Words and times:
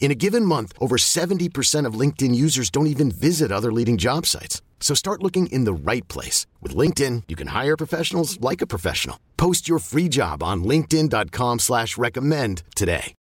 In 0.00 0.10
a 0.10 0.14
given 0.14 0.44
month, 0.44 0.72
over 0.80 0.96
70% 0.96 1.84
of 1.84 1.94
LinkedIn 2.00 2.34
users 2.34 2.70
don't 2.70 2.86
even 2.86 3.10
visit 3.10 3.52
other 3.52 3.70
leading 3.70 3.98
job 3.98 4.24
sites. 4.24 4.62
So 4.80 4.94
start 4.94 5.22
looking 5.22 5.48
in 5.48 5.64
the 5.64 5.72
right 5.74 6.06
place. 6.08 6.46
With 6.62 6.74
LinkedIn, 6.74 7.24
you 7.28 7.36
can 7.36 7.48
hire 7.48 7.76
professionals 7.76 8.40
like 8.40 8.62
a 8.62 8.66
professional. 8.66 9.18
Post 9.36 9.68
your 9.68 9.80
free 9.80 10.08
job 10.08 10.42
on 10.42 10.64
linkedin.com 10.64 11.58
slash 11.58 11.98
recommend 11.98 12.62
today. 12.74 13.12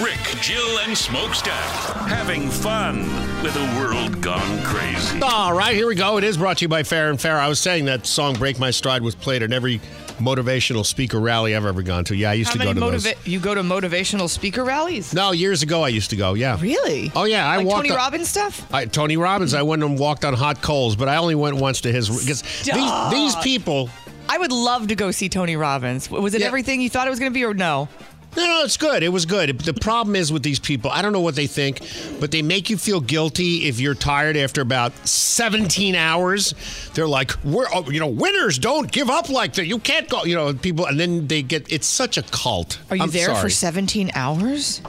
Rick, 0.00 0.22
Jill, 0.40 0.78
and 0.78 0.96
Smokestack 0.96 2.08
having 2.08 2.48
fun 2.48 3.02
with 3.42 3.54
a 3.56 3.78
world 3.78 4.20
gone 4.22 4.62
crazy. 4.62 5.20
All 5.20 5.52
right, 5.52 5.76
here 5.76 5.86
we 5.86 5.94
go. 5.94 6.16
It 6.16 6.24
is 6.24 6.38
brought 6.38 6.58
to 6.58 6.64
you 6.64 6.68
by 6.68 6.82
Fair 6.82 7.10
and 7.10 7.20
Fair. 7.20 7.38
I 7.38 7.46
was 7.46 7.60
saying 7.60 7.84
that 7.84 8.06
song 8.06 8.34
"Break 8.34 8.58
My 8.58 8.70
Stride" 8.70 9.02
was 9.02 9.14
played 9.14 9.42
at 9.42 9.52
every 9.52 9.80
motivational 10.22 10.86
speaker 10.86 11.18
rally 11.20 11.54
I've 11.56 11.64
ever 11.66 11.82
gone 11.82 12.04
to. 12.04 12.14
Yeah, 12.16 12.30
I 12.30 12.34
used 12.34 12.52
How 12.52 12.58
to 12.64 12.64
go 12.64 12.72
to 12.74 12.80
those. 12.80 13.26
You 13.26 13.40
go 13.40 13.54
to 13.54 13.62
motivational 13.62 14.28
speaker 14.28 14.64
rallies? 14.64 15.12
No, 15.12 15.32
years 15.32 15.62
ago 15.62 15.82
I 15.82 15.88
used 15.88 16.10
to 16.10 16.16
go. 16.16 16.34
Yeah. 16.34 16.58
Really? 16.60 17.10
Oh 17.14 17.24
yeah, 17.24 17.48
I 17.48 17.56
like 17.58 17.66
walked. 17.66 17.76
Tony 17.78 17.90
on- 17.90 17.96
Robbins 17.96 18.28
stuff? 18.28 18.72
I, 18.72 18.86
Tony 18.86 19.16
Robbins. 19.16 19.54
I 19.54 19.62
went 19.62 19.82
and 19.82 19.98
walked 19.98 20.24
on 20.24 20.34
hot 20.34 20.62
coals, 20.62 20.96
but 20.96 21.08
I 21.08 21.16
only 21.16 21.34
went 21.34 21.56
once 21.56 21.80
to 21.82 21.92
his 21.92 22.08
because 22.08 22.42
these, 22.64 23.10
these 23.10 23.36
people. 23.36 23.90
I 24.28 24.38
would 24.38 24.52
love 24.52 24.86
to 24.88 24.94
go 24.94 25.10
see 25.10 25.28
Tony 25.28 25.56
Robbins. 25.56 26.08
Was 26.10 26.34
it 26.34 26.40
Yeah. 26.40 26.46
everything 26.46 26.80
you 26.80 26.88
thought 26.88 27.06
it 27.06 27.10
was 27.10 27.18
going 27.18 27.32
to 27.32 27.34
be, 27.34 27.44
or 27.44 27.52
no? 27.54 27.88
No, 28.34 28.46
no, 28.46 28.64
it's 28.64 28.78
good. 28.78 29.02
It 29.02 29.10
was 29.10 29.26
good. 29.26 29.58
The 29.60 29.74
problem 29.74 30.16
is 30.16 30.32
with 30.32 30.42
these 30.42 30.58
people, 30.58 30.90
I 30.90 31.02
don't 31.02 31.12
know 31.12 31.20
what 31.20 31.34
they 31.34 31.46
think, 31.46 31.80
but 32.18 32.30
they 32.30 32.40
make 32.40 32.70
you 32.70 32.78
feel 32.78 33.00
guilty 33.00 33.68
if 33.68 33.78
you're 33.78 33.94
tired 33.94 34.36
after 34.38 34.62
about 34.62 34.92
17 35.06 35.94
hours. 35.94 36.54
They're 36.94 37.06
like, 37.06 37.32
"We're, 37.44 37.66
oh, 37.74 37.90
you 37.90 38.00
know, 38.00 38.06
winners 38.08 38.58
don't 38.58 38.90
give 38.90 39.10
up 39.10 39.28
like 39.28 39.52
that. 39.54 39.66
You 39.66 39.78
can't 39.78 40.08
go, 40.08 40.24
you 40.24 40.34
know, 40.34 40.54
people." 40.54 40.86
And 40.86 40.98
then 40.98 41.26
they 41.26 41.42
get. 41.42 41.70
It's 41.70 41.86
such 41.86 42.16
a 42.16 42.22
cult. 42.22 42.78
Are 42.90 42.96
you 42.96 43.02
I'm 43.02 43.10
there 43.10 43.34
for 43.34 43.50
17 43.50 44.10
hours? 44.14 44.80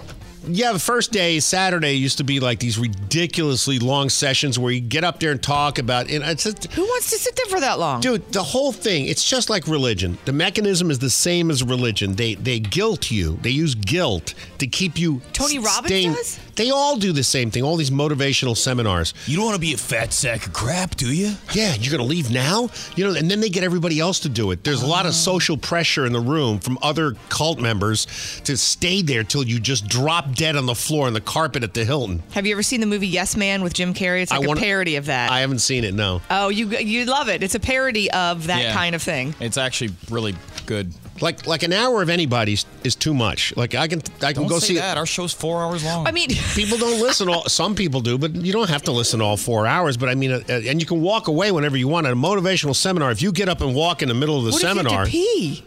Yeah, 0.47 0.73
the 0.73 0.80
first 0.80 1.11
day, 1.11 1.39
Saturday, 1.39 1.94
used 1.94 2.17
to 2.17 2.23
be 2.23 2.39
like 2.39 2.59
these 2.59 2.77
ridiculously 2.77 3.80
long 3.80 4.09
sessions 4.09 4.59
where 4.59 4.72
you 4.72 4.81
get 4.81 5.03
up 5.03 5.19
there 5.19 5.31
and 5.31 5.41
talk 5.41 5.80
about. 5.80 6.09
And 6.09 6.23
it's 6.23 6.44
just, 6.44 6.72
Who 6.73 6.83
wants 6.83 7.09
to 7.11 7.17
sit 7.17 7.36
there 7.36 7.45
for 7.45 7.59
that 7.59 7.80
long? 7.80 8.02
Dude, 8.02 8.31
the 8.31 8.44
whole 8.44 8.71
thing, 8.71 9.05
it's 9.05 9.27
just 9.27 9.49
like 9.49 9.67
religion. 9.67 10.17
The 10.25 10.33
mechanism 10.33 10.91
is 10.91 10.99
the 10.99 11.09
same 11.09 11.49
as 11.49 11.64
religion. 11.64 12.16
They 12.16 12.36
they 12.36 12.59
guilt 12.59 13.11
you. 13.11 13.38
They 13.41 13.52
use 13.52 13.75
guilt 13.75 14.33
to 14.59 14.67
keep 14.67 14.97
you 14.97 15.21
Tony 15.33 15.59
Robbins 15.59 15.86
staying- 15.88 16.14
does? 16.14 16.39
They 16.55 16.69
all 16.69 16.97
do 16.97 17.11
the 17.11 17.23
same 17.23 17.49
thing. 17.49 17.64
All 17.64 17.77
these 17.77 17.89
motivational 17.89 18.55
seminars. 18.55 19.14
You 19.25 19.37
don't 19.37 19.45
want 19.45 19.55
to 19.55 19.61
be 19.61 19.73
a 19.73 19.77
fat 19.77 20.14
sack 20.14 20.45
of 20.45 20.53
crap, 20.53 20.95
do 20.95 21.11
you? 21.11 21.33
Yeah, 21.53 21.73
you're 21.73 21.92
going 21.92 22.08
to 22.08 22.08
leave 22.08 22.32
now? 22.32 22.70
You 22.95 23.05
know, 23.05 23.17
and 23.17 23.30
then 23.30 23.39
they 23.39 23.49
get 23.49 23.64
everybody 23.64 23.99
else 23.99 24.20
to 24.21 24.30
do 24.30 24.52
it. 24.52 24.64
There's 24.64 24.83
a 24.83 24.87
lot 24.87 25.05
of 25.05 25.09
oh. 25.09 25.14
social 25.14 25.58
pressure 25.58 26.05
in 26.05 26.14
the 26.14 26.20
room 26.20 26.59
from 26.59 26.77
other 26.82 27.15
cult 27.30 27.59
members 27.59 28.05
to 28.43 28.55
stay 28.55 29.02
there 29.02 29.23
till 29.23 29.43
you 29.43 29.59
just 29.59 29.87
drop 29.87 30.33
dead 30.36 30.55
on 30.55 30.66
the 30.66 30.76
floor 30.76 31.08
on 31.08 31.14
the 31.14 31.21
carpet 31.21 31.64
at 31.64 31.73
the 31.73 31.86
Hilton. 31.86 32.23
Have 32.33 32.45
you 32.45 32.54
ever 32.54 32.64
seen 32.64 32.80
the 32.82 32.86
movie 32.88 33.08
Yes 33.08 33.36
Man 33.38 33.64
with 33.64 33.73
Jim 33.73 33.94
Carrey? 33.94 34.21
It's 34.21 34.32
like 34.32 34.45
wanna- 34.48 34.60
a 34.60 34.64
parody 34.64 34.95
of 34.95 35.05
that. 35.08 35.32
I 35.32 35.39
haven't 35.42 35.60
seen 35.60 35.83
it, 35.83 35.94
no. 35.94 36.21
oh, 36.30 36.49
you 36.49 36.70
you 36.77 37.05
love 37.05 37.30
it. 37.30 37.44
It's 37.44 37.55
a 37.55 37.60
parody 37.60 38.10
of 38.11 38.48
that 38.48 38.61
Yeah. 38.61 38.73
kind 38.73 38.95
of 38.95 39.02
thing. 39.02 39.36
It's 39.39 39.58
actually 39.58 39.92
really 40.10 40.36
good. 40.66 40.94
Like 41.21 41.45
like 41.45 41.61
an 41.64 41.73
hour 41.73 42.02
of 42.02 42.10
anybody's 42.10 42.66
is 42.83 42.95
too 42.95 43.14
much. 43.14 43.54
Like 43.55 43.76
I 43.76 43.88
can 43.88 44.02
I 44.21 44.33
can 44.33 44.44
Don't 44.44 44.48
go 44.49 44.60
say 44.60 44.67
see 44.67 44.76
that. 44.76 44.98
Our 44.98 45.05
show's 45.05 45.32
four 45.33 45.61
hours 45.61 45.83
long. 45.86 46.08
I 46.08 46.11
mean, 46.11 46.30
people 46.55 46.77
don't 46.77 47.00
listen 47.00 47.30
all 47.30 47.44
some 47.48 47.76
people 47.76 48.02
do 48.02 48.17
but 48.17 48.36
you 48.36 48.52
don't 48.52 48.70
have 48.70 48.82
to 48.83 48.92
listen 48.92 49.21
all 49.21 49.38
four 49.38 49.67
hours 49.67 49.95
but 49.98 50.10
i 50.10 50.15
mean 50.15 50.32
uh, 50.32 50.42
uh, 50.50 50.54
and 50.54 50.80
you 50.82 50.86
can 50.86 51.02
walk 51.02 51.27
away 51.27 51.52
whenever 51.52 51.77
you 51.77 51.88
want 51.88 52.08
at 52.08 52.14
a 52.14 52.15
motivational 52.15 52.76
seminar 52.76 53.11
if 53.11 53.21
you 53.21 53.32
get 53.32 53.48
up 53.50 53.61
and 53.61 53.76
walk 53.76 54.02
in 54.02 54.08
the 54.10 54.14
middle 54.14 54.38
of 54.38 54.44
the 54.45 54.52
what 54.52 54.61
seminar 54.61 55.04
if 55.05 55.14
you 55.14 55.21
have 55.21 55.58
to 55.58 55.61
pee? 55.61 55.64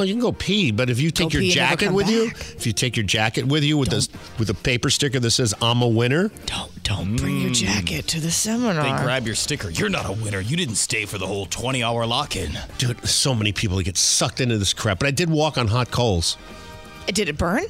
Well 0.00 0.08
you 0.08 0.14
can 0.14 0.20
go 0.22 0.32
pee 0.32 0.72
but 0.72 0.88
if 0.88 0.98
you 0.98 1.10
take 1.10 1.28
Go 1.30 1.34
your 1.38 1.42
pee 1.42 1.50
and 1.50 1.56
never 1.56 1.70
jacket 1.70 1.84
come 1.86 1.94
with 1.94 2.08
you 2.08 2.30
if 2.56 2.66
you 2.66 2.72
take 2.72 2.96
your 2.96 3.04
jacket 3.04 3.44
with 3.44 3.62
you 3.62 3.76
with 3.76 3.90
this 3.90 4.08
with 4.38 4.48
a 4.48 4.54
paper 4.54 4.88
sticker 4.88 5.20
that 5.20 5.30
says 5.30 5.52
i'm 5.60 5.82
a 5.82 5.88
winner 5.88 6.30
Don't 6.46 6.82
don't 6.84 7.16
bring 7.16 7.42
your 7.42 7.50
mm. 7.50 7.54
jacket 7.54 8.08
to 8.08 8.18
the 8.20 8.30
seminar. 8.30 8.82
they 8.82 9.04
grab 9.04 9.26
your 9.26 9.34
sticker. 9.36 9.70
You're 9.70 9.90
not 9.90 10.08
a 10.08 10.12
winner. 10.12 10.40
You 10.40 10.56
didn't 10.56 10.74
stay 10.74 11.04
for 11.04 11.18
the 11.18 11.26
whole 11.26 11.46
20 11.46 11.84
hour 11.84 12.06
lock 12.06 12.34
in. 12.34 12.58
dude 12.78 13.06
so 13.06 13.34
many 13.34 13.52
people 13.52 13.78
get 13.82 13.98
sucked 13.98 14.40
into 14.40 14.56
this 14.56 14.72
crap 14.72 14.98
but 14.98 15.06
i 15.06 15.10
did 15.10 15.28
walk 15.28 15.58
on 15.58 15.68
hot 15.68 15.90
coals 15.90 16.38
Did 17.06 17.28
it 17.28 17.36
burn? 17.36 17.64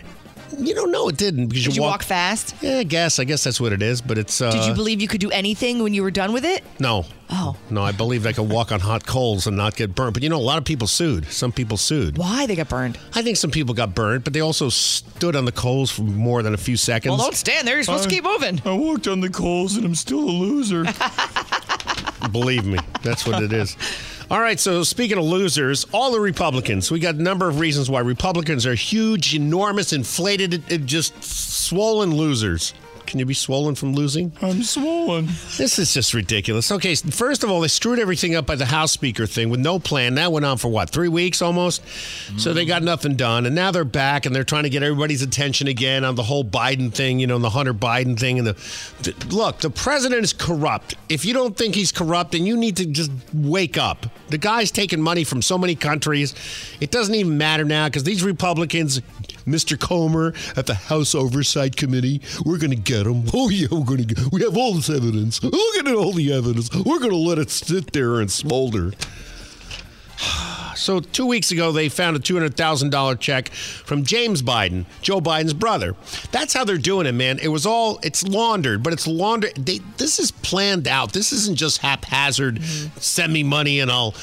You 0.59 0.75
don't 0.75 0.91
know 0.91 1.09
it 1.09 1.17
didn't 1.17 1.47
because 1.49 1.65
Did 1.65 1.77
you 1.77 1.83
walk, 1.83 1.91
walk 1.93 2.03
fast? 2.03 2.55
yeah 2.61 2.79
i 2.79 2.83
guess 2.83 3.19
i 3.19 3.25
guess 3.25 3.45
that's 3.45 3.61
what 3.61 3.73
it 3.73 3.83
is 3.83 4.01
but 4.01 4.19
it's 4.19 4.41
uh 4.41 4.51
Did 4.51 4.67
you 4.67 4.75
believe 4.75 5.01
you 5.01 5.09
could 5.09 5.21
do 5.21 5.31
anything 5.31 5.83
when 5.83 5.95
you 5.95 6.03
were 6.03 6.11
done 6.11 6.33
with 6.33 6.45
it? 6.45 6.65
no 6.79 7.05
Oh. 7.33 7.57
no 7.71 7.83
i 7.85 7.93
believed 7.93 8.27
i 8.27 8.33
could 8.33 8.49
walk 8.51 8.73
on 8.73 8.81
hot 8.81 9.07
coals 9.07 9.47
and 9.47 9.57
not 9.57 9.77
get 9.77 9.95
burnt 9.95 10.15
but 10.15 10.23
you 10.25 10.29
know 10.29 10.37
a 10.37 10.43
lot 10.43 10.59
of 10.59 10.65
people 10.65 10.89
sued 10.89 11.27
some 11.27 11.53
people 11.53 11.77
sued 11.77 12.19
Why 12.19 12.47
they 12.47 12.57
got 12.57 12.69
burned? 12.69 12.99
I 13.15 13.23
think 13.23 13.37
some 13.37 13.51
people 13.53 13.75
got 13.75 13.95
burned, 13.95 14.25
but 14.25 14.33
they 14.33 14.41
also 14.41 14.69
stood 14.69 15.37
on 15.37 15.45
the 15.45 15.53
coals 15.53 15.91
for 15.91 16.03
more 16.03 16.43
than 16.43 16.55
a 16.55 16.57
few 16.59 16.77
seconds. 16.77 17.11
Well, 17.11 17.19
don't 17.19 17.35
stand 17.37 17.67
there. 17.69 17.77
You're 17.77 17.85
supposed 17.85 18.05
to 18.05 18.11
keep 18.11 18.25
moving. 18.25 18.61
I 18.65 18.73
walked 18.73 19.07
on 19.09 19.21
the 19.21 19.29
coals 19.31 19.77
and 19.77 19.85
I'm 19.87 19.95
still 19.95 20.21
a 20.21 20.31
loser. 20.31 20.85
Believe 22.33 22.65
me, 22.67 22.79
that's 23.03 23.27
what 23.27 23.43
it 23.43 23.53
is. 23.53 23.77
All 24.31 24.41
right, 24.41 24.61
so 24.61 24.85
speaking 24.85 25.19
of 25.19 25.25
losers, 25.25 25.87
all 25.93 26.13
the 26.13 26.21
Republicans, 26.21 26.89
we 26.89 27.01
got 27.01 27.17
a 27.17 27.23
number 27.23 27.49
of 27.49 27.59
reasons 27.59 27.91
why 27.91 27.99
Republicans 27.99 28.65
are 28.65 28.77
huge, 28.77 29.35
enormous, 29.35 29.93
inflated, 29.93 30.87
just 30.87 31.21
swollen 31.21 32.15
losers. 32.15 32.73
Can 33.11 33.19
you 33.19 33.27
be 33.27 33.35
swollen 33.35 33.75
from 33.75 33.93
losing? 33.93 34.31
I'm 34.41 34.63
swollen. 34.63 35.27
This 35.59 35.81
is 35.81 35.93
just 35.93 36.15
ridiculous. 36.15 36.71
Okay, 36.71 36.95
first 36.95 37.43
of 37.43 37.51
all, 37.51 37.61
they 37.61 37.67
screwed 37.67 37.99
everything 37.99 38.37
up 38.37 38.47
by 38.47 38.55
the 38.55 38.67
House 38.67 38.93
Speaker 38.93 39.27
thing 39.27 39.51
with 39.51 39.59
no 39.59 39.81
plan. 39.81 40.15
That 40.15 40.31
went 40.31 40.47
on 40.47 40.59
for 40.59 40.69
what, 40.69 40.91
three 40.91 41.09
weeks 41.09 41.43
almost? 41.43 41.83
So 42.39 42.55
they 42.55 42.65
got 42.65 42.85
nothing 42.85 43.17
done. 43.17 43.47
And 43.47 43.55
now 43.57 43.73
they're 43.73 43.83
back 43.83 44.27
and 44.27 44.37
they're 44.37 44.45
trying 44.45 44.63
to 44.63 44.71
get 44.71 44.85
everybody's 44.85 45.23
attention 45.23 45.67
again 45.67 46.05
on 46.05 46.15
the 46.15 46.23
whole 46.23 46.45
Biden 46.45 46.95
thing, 46.95 47.19
you 47.19 47.27
know, 47.27 47.35
and 47.35 47.43
the 47.43 47.51
Hunter 47.51 47.75
Biden 47.75 48.17
thing. 48.17 48.39
And 48.39 48.47
the, 48.47 48.53
the 49.03 49.35
look, 49.35 49.59
the 49.59 49.71
president 49.71 50.23
is 50.23 50.33
corrupt. 50.33 50.95
If 51.09 51.25
you 51.25 51.35
don't 51.35 51.57
think 51.57 51.75
he's 51.75 51.91
corrupt, 51.91 52.31
then 52.31 52.47
you 52.47 52.57
need 52.57 52.77
to 52.77 52.87
just 52.87 53.11
wake 53.35 53.77
up. 53.77 54.07
The 54.29 54.39
guy's 54.39 54.71
taking 54.71 55.03
money 55.03 55.25
from 55.25 55.43
so 55.43 55.59
many 55.59 55.75
countries. 55.75 56.33
It 56.81 56.93
doesn't 56.93 57.17
even 57.17 57.37
matter 57.37 57.65
now 57.65 57.89
because 57.89 58.05
these 58.05 58.23
Republicans, 58.23 59.03
Mr. 59.51 59.79
Comer 59.79 60.33
at 60.57 60.67
the 60.67 60.75
House 60.75 61.15
Oversight 61.15 61.77
Committee, 61.77 62.21
we're 62.45 62.59
going 62.59 62.71
to 62.71 62.77
get 62.77 63.07
him. 63.07 63.25
Oh, 63.35 63.49
yeah, 63.49 63.69
we're 63.71 63.85
going 63.85 64.05
to 64.07 64.15
get 64.15 64.33
We 64.33 64.43
have 64.43 64.57
all 64.57 64.75
this 64.75 64.91
evidence. 64.91 65.43
Look 65.43 65.77
at 65.77 65.95
all 65.95 66.13
the 66.13 66.33
evidence. 66.33 66.75
We're 66.75 66.99
going 66.99 67.11
to 67.11 67.17
let 67.17 67.39
it 67.39 67.51
sit 67.51 67.93
there 67.93 68.21
and 68.21 68.31
smolder. 68.31 68.93
So, 70.77 71.01
two 71.01 71.27
weeks 71.27 71.51
ago, 71.51 71.73
they 71.73 71.91
found 71.91 72.17
a 72.17 72.21
$200,000 72.21 73.21
check 73.21 73.51
from 73.51 74.03
James 74.03 74.41
Biden, 74.41 74.87
Joe 75.03 75.21
Biden's 75.21 75.53
brother. 75.53 75.95
That's 76.33 76.55
how 76.55 76.65
they're 76.65 76.79
doing 76.79 77.07
it, 77.07 77.13
man. 77.13 77.39
It 77.39 77.49
was 77.49 77.67
all, 77.67 77.99
it's 78.03 78.27
laundered, 78.27 78.83
but 78.83 78.95
it's 78.95 79.07
laundered. 79.07 79.55
They, 79.57 79.81
this 79.99 80.19
is 80.19 80.31
planned 80.31 80.89
out. 80.89 81.13
This 81.13 81.33
isn't 81.33 81.57
just 81.57 81.79
haphazard, 81.79 82.57
mm-hmm. 82.57 82.99
send 82.99 83.31
me 83.31 83.43
money 83.43 83.81
and 83.81 83.91
I'll 83.91 84.15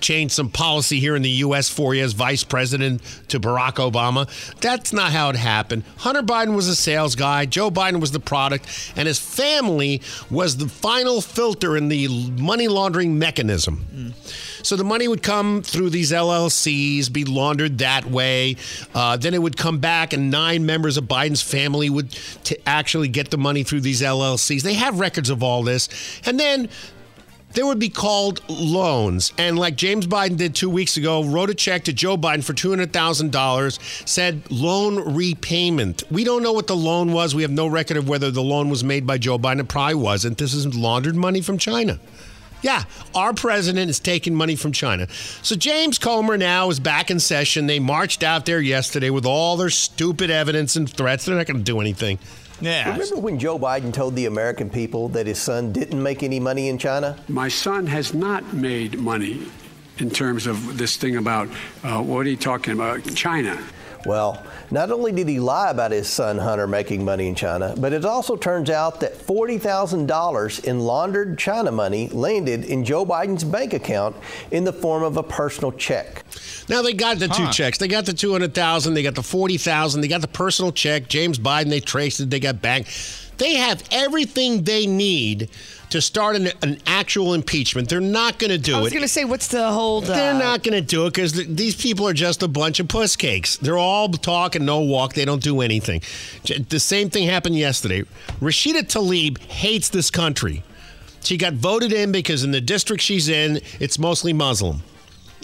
change 0.00 0.32
some 0.32 0.48
policy 0.48 1.00
here 1.00 1.16
in 1.16 1.22
the 1.22 1.30
U.S. 1.30 1.68
for 1.68 1.94
you 1.94 2.02
as 2.02 2.12
vice 2.12 2.44
president 2.44 3.02
to 3.28 3.40
Barack 3.40 3.74
Obama. 3.74 4.28
That's 4.60 4.92
not 4.92 5.12
how 5.12 5.30
it 5.30 5.36
happened. 5.36 5.84
Hunter 5.98 6.22
Biden 6.22 6.54
was 6.54 6.68
a 6.68 6.76
sales 6.76 7.14
guy, 7.14 7.46
Joe 7.46 7.70
Biden 7.70 8.00
was 8.00 8.12
the 8.12 8.20
product, 8.20 8.92
and 8.96 9.06
his 9.06 9.18
family 9.18 10.02
was 10.30 10.56
the 10.56 10.68
final 10.68 11.20
filter 11.20 11.76
in 11.76 11.88
the 11.88 12.08
money 12.32 12.68
laundering 12.68 13.18
mechanism. 13.18 14.14
So 14.62 14.76
the 14.76 14.84
money 14.84 15.08
would 15.08 15.22
come 15.22 15.62
through 15.62 15.90
these 15.90 16.12
LLCs, 16.12 17.12
be 17.12 17.24
laundered 17.24 17.78
that 17.78 18.06
way. 18.06 18.56
Uh, 18.94 19.16
then 19.16 19.34
it 19.34 19.40
would 19.42 19.56
come 19.56 19.78
back, 19.78 20.12
and 20.12 20.30
nine 20.30 20.66
members 20.66 20.96
of 20.96 21.04
Biden's 21.04 21.42
family 21.42 21.88
would 21.88 22.10
t- 22.44 22.56
actually 22.66 23.08
get 23.08 23.30
the 23.30 23.38
money 23.38 23.62
through 23.62 23.80
these 23.80 24.02
LLCs. 24.02 24.62
They 24.62 24.74
have 24.74 25.00
records 25.00 25.30
of 25.30 25.42
all 25.42 25.62
this. 25.62 25.88
And 26.24 26.38
then 26.38 26.68
They 27.52 27.62
would 27.62 27.78
be 27.78 27.88
called 27.88 28.42
loans. 28.48 29.32
And 29.36 29.58
like 29.58 29.76
James 29.76 30.06
Biden 30.06 30.36
did 30.36 30.54
two 30.54 30.70
weeks 30.70 30.96
ago, 30.96 31.24
wrote 31.24 31.50
a 31.50 31.54
check 31.54 31.84
to 31.84 31.92
Joe 31.92 32.16
Biden 32.16 32.44
for 32.44 32.52
$200,000, 32.52 34.08
said 34.08 34.50
loan 34.50 35.14
repayment. 35.14 36.04
We 36.10 36.24
don't 36.24 36.42
know 36.42 36.52
what 36.52 36.68
the 36.68 36.76
loan 36.76 37.12
was. 37.12 37.34
We 37.34 37.42
have 37.42 37.50
no 37.50 37.66
record 37.66 37.96
of 37.96 38.08
whether 38.08 38.30
the 38.30 38.42
loan 38.42 38.68
was 38.68 38.84
made 38.84 39.06
by 39.06 39.18
Joe 39.18 39.38
Biden. 39.38 39.60
It 39.60 39.68
probably 39.68 39.96
wasn't. 39.96 40.38
This 40.38 40.54
is 40.54 40.74
laundered 40.74 41.16
money 41.16 41.40
from 41.40 41.58
China. 41.58 41.98
Yeah, 42.62 42.84
our 43.14 43.32
president 43.32 43.88
is 43.88 43.98
taking 43.98 44.34
money 44.34 44.54
from 44.54 44.72
China. 44.72 45.08
So 45.42 45.56
James 45.56 45.98
Comer 45.98 46.36
now 46.36 46.68
is 46.68 46.78
back 46.78 47.10
in 47.10 47.18
session. 47.18 47.66
They 47.66 47.78
marched 47.78 48.22
out 48.22 48.44
there 48.44 48.60
yesterday 48.60 49.08
with 49.10 49.24
all 49.24 49.56
their 49.56 49.70
stupid 49.70 50.30
evidence 50.30 50.76
and 50.76 50.88
threats. 50.88 51.24
They're 51.24 51.36
not 51.36 51.46
going 51.46 51.56
to 51.56 51.62
do 51.62 51.80
anything. 51.80 52.18
Yeah. 52.60 52.92
Remember 52.92 53.16
when 53.16 53.38
Joe 53.38 53.58
Biden 53.58 53.92
told 53.92 54.16
the 54.16 54.26
American 54.26 54.70
people 54.70 55.08
that 55.10 55.26
his 55.26 55.38
son 55.40 55.72
didn't 55.72 56.02
make 56.02 56.22
any 56.22 56.40
money 56.40 56.68
in 56.68 56.78
China? 56.78 57.16
My 57.28 57.48
son 57.48 57.86
has 57.86 58.14
not 58.14 58.52
made 58.52 58.98
money 58.98 59.46
in 59.98 60.10
terms 60.10 60.46
of 60.46 60.78
this 60.78 60.96
thing 60.96 61.16
about 61.16 61.48
uh, 61.82 62.02
what 62.02 62.26
are 62.26 62.30
you 62.30 62.36
talking 62.36 62.74
about? 62.74 63.02
China. 63.14 63.58
Well, 64.06 64.42
not 64.70 64.90
only 64.90 65.12
did 65.12 65.28
he 65.28 65.40
lie 65.40 65.70
about 65.70 65.90
his 65.90 66.08
son 66.08 66.38
Hunter 66.38 66.66
making 66.66 67.04
money 67.04 67.28
in 67.28 67.34
China, 67.34 67.74
but 67.76 67.92
it 67.92 68.04
also 68.04 68.36
turns 68.36 68.70
out 68.70 69.00
that 69.00 69.14
$40,000 69.14 70.64
in 70.64 70.80
laundered 70.80 71.38
China 71.38 71.70
money 71.70 72.08
landed 72.08 72.64
in 72.64 72.84
Joe 72.84 73.04
Biden's 73.04 73.44
bank 73.44 73.74
account 73.74 74.16
in 74.50 74.64
the 74.64 74.72
form 74.72 75.02
of 75.02 75.16
a 75.16 75.22
personal 75.22 75.72
check. 75.72 76.24
Now 76.68 76.82
they 76.82 76.92
got 76.92 77.18
the 77.18 77.28
two 77.28 77.50
checks. 77.50 77.78
They 77.78 77.88
got 77.88 78.06
the 78.06 78.12
two 78.12 78.30
hundred 78.30 78.54
thousand. 78.54 78.94
They 78.94 79.02
got 79.02 79.16
the 79.16 79.24
forty 79.24 79.56
thousand. 79.56 80.02
They 80.02 80.08
got 80.08 80.20
the 80.20 80.28
personal 80.28 80.70
check. 80.70 81.08
James 81.08 81.36
Biden. 81.36 81.68
They 81.68 81.80
traced 81.80 82.20
it. 82.20 82.30
They 82.30 82.38
got 82.38 82.62
back. 82.62 82.86
They 83.38 83.54
have 83.54 83.82
everything 83.90 84.62
they 84.62 84.86
need 84.86 85.50
to 85.90 86.00
start 86.00 86.36
an, 86.36 86.48
an 86.62 86.78
actual 86.86 87.34
impeachment. 87.34 87.88
They're 87.88 88.00
not 88.00 88.38
going 88.38 88.50
to 88.50 88.58
do 88.58 88.74
it. 88.74 88.78
I 88.78 88.80
was 88.80 88.92
going 88.92 89.02
to 89.02 89.08
say, 89.08 89.24
what's 89.24 89.48
the 89.48 89.70
hold? 89.72 90.04
They're 90.04 90.34
uh, 90.34 90.38
not 90.38 90.62
going 90.62 90.74
to 90.74 90.80
do 90.80 91.06
it 91.06 91.14
because 91.14 91.32
th- 91.32 91.48
these 91.48 91.74
people 91.74 92.06
are 92.06 92.12
just 92.12 92.42
a 92.42 92.48
bunch 92.48 92.80
of 92.80 92.88
puss 92.88 93.16
cakes. 93.16 93.56
They're 93.56 93.78
all 93.78 94.08
talk 94.08 94.54
and 94.54 94.64
no 94.64 94.80
walk. 94.80 95.14
They 95.14 95.24
don't 95.24 95.42
do 95.42 95.60
anything. 95.60 96.00
J- 96.44 96.58
The 96.58 96.80
same 96.80 97.10
thing 97.10 97.26
happened 97.28 97.56
yesterday. 97.56 98.02
Rashida 98.40 98.82
Tlaib 98.82 99.38
hates 99.38 99.88
this 99.88 100.10
country. 100.10 100.62
She 101.22 101.36
got 101.36 101.52
voted 101.54 101.92
in 101.92 102.12
because 102.12 102.44
in 102.44 102.50
the 102.50 102.60
district 102.60 103.02
she's 103.02 103.28
in, 103.28 103.60
it's 103.78 103.98
mostly 103.98 104.32
Muslim. 104.32 104.82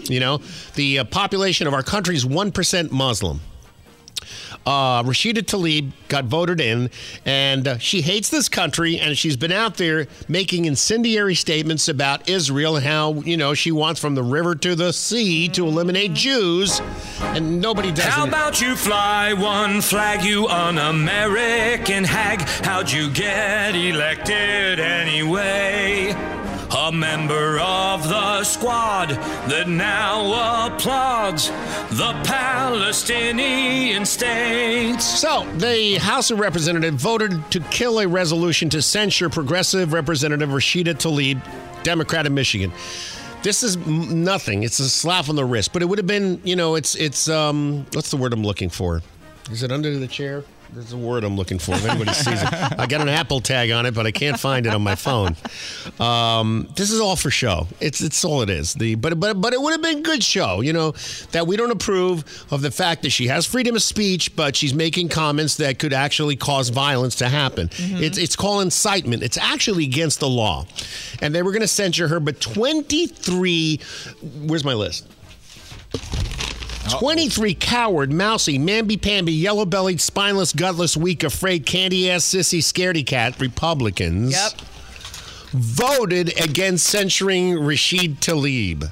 You 0.05 0.21
know, 0.21 0.41
the 0.75 1.01
uh, 1.01 1.05
population 1.05 1.67
of 1.67 1.75
our 1.75 1.83
country 1.83 2.15
is 2.15 2.25
1% 2.25 2.91
Muslim. 2.93 3.41
Uh, 4.67 5.03
Rashida 5.05 5.43
Tlaib 5.43 5.93
got 6.09 6.25
voted 6.25 6.61
in, 6.61 6.91
and 7.25 7.69
uh, 7.69 7.79
she 7.79 8.01
hates 8.03 8.29
this 8.31 8.49
country, 8.49 8.99
and 8.99 9.17
she's 9.17 9.37
been 9.37 9.53
out 9.53 9.77
there 9.77 10.09
making 10.27 10.65
incendiary 10.65 11.37
statements 11.37 11.89
about 11.89 12.29
Israel 12.29 12.75
and 12.75 12.85
how, 12.85 13.15
you 13.21 13.37
know, 13.37 13.55
she 13.55 13.71
wants 13.71 14.01
from 14.01 14.17
the 14.17 14.25
river 14.25 14.57
to 14.57 14.75
the 14.75 14.93
sea 14.93 15.49
to 15.51 15.67
eliminate 15.67 16.15
Jews, 16.15 16.81
and 17.21 17.61
nobody 17.61 17.93
does 17.93 18.07
How 18.07 18.27
about 18.27 18.61
you 18.61 18.75
fly 18.75 19.33
one 19.33 19.81
flag, 19.81 20.25
you 20.25 20.49
un-American 20.49 22.03
hag? 22.03 22.43
How'd 22.65 22.91
you 22.91 23.09
get 23.11 23.77
elected 23.77 24.81
anyway? 24.81 26.56
A 26.75 26.91
member 26.91 27.59
of 27.61 28.09
the 28.09 28.43
squad 28.45 29.11
that 29.49 29.69
now 29.69 30.67
applauds 30.67 31.49
the 31.91 32.13
Palestinian 32.25 34.05
state. 34.05 35.01
So, 35.01 35.47
the 35.59 35.95
House 35.95 36.31
of 36.31 36.41
Representatives 36.41 37.01
voted 37.01 37.51
to 37.53 37.61
kill 37.71 38.01
a 38.01 38.09
resolution 38.09 38.69
to 38.71 38.83
censure 38.83 39.29
Progressive 39.29 39.93
Representative 39.93 40.49
Rashida 40.49 40.95
Tlaib, 40.95 41.41
Democrat 41.85 42.27
of 42.27 42.33
Michigan. 42.33 42.73
This 43.43 43.63
is 43.63 43.77
nothing. 43.87 44.65
It's 44.65 44.81
a 44.81 44.89
slap 44.91 45.29
on 45.29 45.37
the 45.37 45.45
wrist, 45.45 45.73
but 45.73 45.83
it 45.83 45.85
would 45.85 45.99
have 45.99 46.07
been, 46.07 46.41
you 46.43 46.57
know, 46.57 46.75
it's 46.75 46.97
it's 46.97 47.29
um, 47.29 47.87
what's 47.93 48.11
the 48.11 48.17
word 48.17 48.33
I'm 48.33 48.43
looking 48.43 48.71
for? 48.71 49.03
Is 49.53 49.63
it 49.63 49.71
under 49.71 49.97
the 49.97 50.09
chair? 50.09 50.43
There's 50.73 50.93
a 50.93 50.97
word 50.97 51.25
I'm 51.25 51.37
looking 51.37 51.59
for. 51.59 51.75
If 51.75 51.87
anybody 51.87 52.13
sees 52.13 52.43
it, 52.43 52.49
I 52.53 52.87
got 52.87 53.01
an 53.01 53.09
Apple 53.09 53.41
tag 53.41 53.71
on 53.71 53.87
it, 53.87 53.95
but 53.95 54.07
I 54.07 54.11
can't 54.11 54.39
find 54.39 54.67
it 54.67 54.75
on 54.75 54.83
my 54.83 54.95
phone. 54.95 55.37
Um, 56.01 56.69
this 56.77 56.91
is 56.91 57.01
all 57.01 57.17
for 57.17 57.31
show. 57.31 57.67
It's 57.81 58.01
it's 58.01 58.25
all 58.25 58.43
it 58.43 58.51
is. 58.51 58.75
The 58.75 58.95
but 58.97 59.19
but 59.19 59.41
but 59.41 59.53
it 59.53 59.61
would 59.61 59.73
have 59.73 59.83
been 59.83 60.03
good 60.03 60.23
show. 60.23 60.61
You 60.61 60.73
know 60.73 60.93
that 61.33 61.47
we 61.47 61.57
don't 61.57 61.71
approve 61.71 62.25
of 62.51 62.63
the 62.63 62.71
fact 62.71 63.03
that 63.03 63.11
she 63.11 63.29
has 63.29 63.47
freedom 63.47 63.77
of 63.77 63.83
speech, 63.83 64.35
but 64.37 64.57
she's 64.57 64.75
making 64.75 65.09
comments 65.09 65.57
that 65.57 65.79
could 65.79 65.93
actually 65.93 66.37
cause 66.37 66.69
violence 66.69 67.17
to 67.17 67.29
happen. 67.29 67.71
It's 67.79 68.19
it's 68.19 68.37
called 68.37 68.63
incitement. 68.63 69.23
It's 69.23 69.39
actually 69.39 69.85
against 69.85 70.21
the 70.21 70.29
law, 70.29 70.67
and 71.23 71.35
they 71.35 71.43
were 71.43 71.53
going 71.53 71.63
to 71.63 71.69
censure 71.69 72.09
her. 72.09 72.21
But 72.21 72.41
23, 72.41 73.81
where's 74.47 74.65
my 74.65 74.75
list? 74.75 75.07
23 76.91 77.55
coward, 77.55 78.13
mousy, 78.13 78.59
mamby-pamby, 78.59 79.33
yellow-bellied, 79.33 80.01
spineless, 80.01 80.53
gutless, 80.53 80.97
weak, 80.97 81.25
afraid, 81.25 81.67
candy-ass, 81.67 82.25
sissy, 82.25 82.59
scaredy 82.61 83.05
cat 83.05 83.39
Republicans 83.41 84.33
Yep. 84.33 84.53
voted 85.53 86.41
against 86.41 86.87
censuring 86.87 87.59
Rashid 87.59 88.21
Tlaib. 88.21 88.91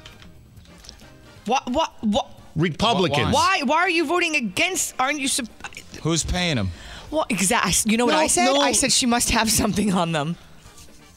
What? 1.45 1.69
What? 1.69 1.93
What? 2.01 2.27
Republicans. 2.55 3.33
Why? 3.33 3.61
Why 3.65 3.77
are 3.77 3.89
you 3.89 4.05
voting 4.05 4.35
against? 4.35 4.95
Aren't 4.99 5.19
you? 5.19 5.27
sup- 5.27 5.47
Who's 6.03 6.23
paying 6.23 6.57
him? 6.57 6.71
Well, 7.11 7.25
exactly. 7.29 7.91
You 7.91 7.97
know 7.97 8.05
what 8.05 8.13
No, 8.13 8.19
I 8.19 8.27
said? 8.27 8.45
no. 8.45 8.59
I 8.61 8.71
said 8.71 8.91
she 8.91 9.05
must 9.05 9.29
have 9.31 9.51
something 9.51 9.93
on 9.93 10.11
them. 10.11 10.37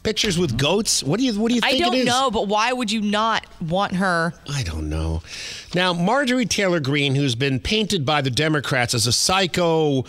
Pictures 0.03 0.39
with 0.39 0.57
goats? 0.57 1.03
What 1.03 1.19
do 1.19 1.27
you 1.27 1.39
what 1.39 1.49
do 1.49 1.55
you 1.55 1.61
think? 1.61 1.75
I 1.75 1.79
don't 1.79 2.05
know, 2.05 2.31
but 2.31 2.49
why 2.49 2.73
would 2.73 2.91
you 2.91 3.01
not 3.01 3.47
want 3.61 3.95
her? 3.97 4.33
I 4.49 4.63
don't 4.63 4.89
know. 4.89 5.23
Now, 5.75 5.93
Marjorie 5.93 6.47
Taylor 6.47 6.81
Greene, 6.81 7.15
who's 7.15 7.35
been 7.35 7.61
painted 7.61 8.07
by 8.07 8.23
the 8.23 8.31
Democrats 8.31 8.95
as 8.95 9.07
a 9.07 9.13
psycho, 9.13 10.05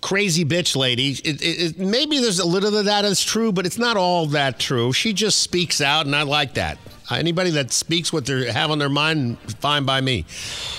crazy 0.00 0.44
bitch 0.44 0.76
lady, 0.76 1.10
it, 1.10 1.42
it, 1.42 1.42
it, 1.42 1.78
maybe 1.78 2.18
there's 2.20 2.38
a 2.38 2.46
little 2.46 2.76
of 2.76 2.84
that 2.84 3.04
is 3.04 3.22
true, 3.22 3.52
but 3.52 3.66
it's 3.66 3.78
not 3.78 3.96
all 3.96 4.26
that 4.26 4.58
true. 4.58 4.92
She 4.92 5.12
just 5.12 5.40
speaks 5.42 5.80
out, 5.80 6.06
and 6.06 6.14
I 6.14 6.22
like 6.22 6.54
that. 6.54 6.78
Anybody 7.10 7.50
that 7.50 7.72
speaks 7.72 8.12
what 8.12 8.26
they 8.26 8.50
have 8.50 8.70
on 8.70 8.78
their 8.78 8.88
mind, 8.88 9.38
fine 9.60 9.84
by 9.84 10.00
me. 10.00 10.24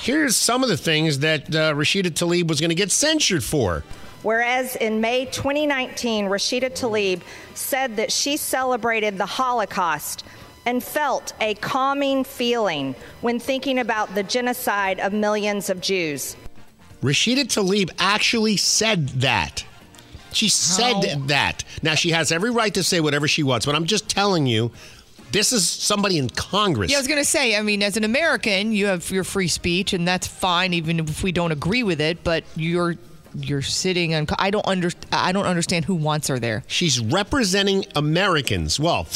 Here's 0.02 0.36
some 0.36 0.64
of 0.64 0.70
the 0.70 0.78
things 0.78 1.20
that 1.20 1.54
uh, 1.54 1.74
Rashida 1.74 2.10
Tlaib 2.12 2.48
was 2.48 2.60
going 2.60 2.70
to 2.70 2.76
get 2.76 2.92
censured 2.92 3.44
for. 3.44 3.84
Whereas 4.28 4.76
in 4.76 5.00
May 5.00 5.24
2019, 5.24 6.26
Rashida 6.26 6.70
Tlaib 6.70 7.22
said 7.54 7.96
that 7.96 8.12
she 8.12 8.36
celebrated 8.36 9.18
the 9.18 9.26
Holocaust 9.26 10.26
and 10.66 10.84
felt 10.84 11.32
a 11.40 11.54
calming 11.54 12.26
feeling 12.26 12.94
when 13.22 13.40
thinking 13.40 13.80
about 13.80 14.14
the 14.16 14.24
genocide 14.24 15.00
of 15.00 15.14
millions 15.14 15.70
of 15.70 15.80
Jews. 15.80 16.36
Rashida 17.02 17.46
Tlaib 17.46 17.90
actually 18.00 18.58
said 18.58 19.08
that. 19.22 19.64
She 20.34 20.50
said 20.50 20.96
How? 21.06 21.20
that. 21.28 21.64
Now, 21.82 21.96
she 21.96 22.10
has 22.10 22.30
every 22.34 22.52
right 22.52 22.74
to 22.74 22.84
say 22.84 23.00
whatever 23.00 23.30
she 23.30 23.44
wants, 23.44 23.66
but 23.66 23.76
I'm 23.76 23.86
just 23.86 24.10
telling 24.10 24.46
you, 24.46 24.74
this 25.32 25.54
is 25.54 25.66
somebody 25.66 26.18
in 26.18 26.30
Congress. 26.32 26.92
Yeah, 26.92 26.98
I 26.98 27.00
was 27.00 27.08
gonna 27.08 27.24
say. 27.24 27.56
I 27.56 27.62
mean, 27.62 27.82
as 27.82 27.96
an 27.96 28.04
American, 28.04 28.74
you 28.74 28.88
have 28.88 29.10
your 29.10 29.24
free 29.24 29.48
speech, 29.48 29.94
and 29.94 30.06
that's 30.06 30.28
fine, 30.28 30.74
even 30.74 31.00
if 31.00 31.24
we 31.24 31.32
don't 31.32 31.54
agree 31.54 31.84
with 31.84 32.02
it. 32.02 32.26
But 32.26 32.44
you're 32.58 32.98
you're 33.40 33.62
sitting 33.62 34.14
on. 34.16 34.28
I 34.38 34.50
don't 34.50 34.66
under. 34.68 34.92
I 35.12 35.32
don't 35.32 35.46
understand 35.46 35.86
who 35.86 35.96
wants 35.96 36.28
her 36.28 36.40
there. 36.40 36.64
She's 36.68 37.00
representing 37.00 37.86
Americans. 37.96 38.80
Well, 38.80 39.08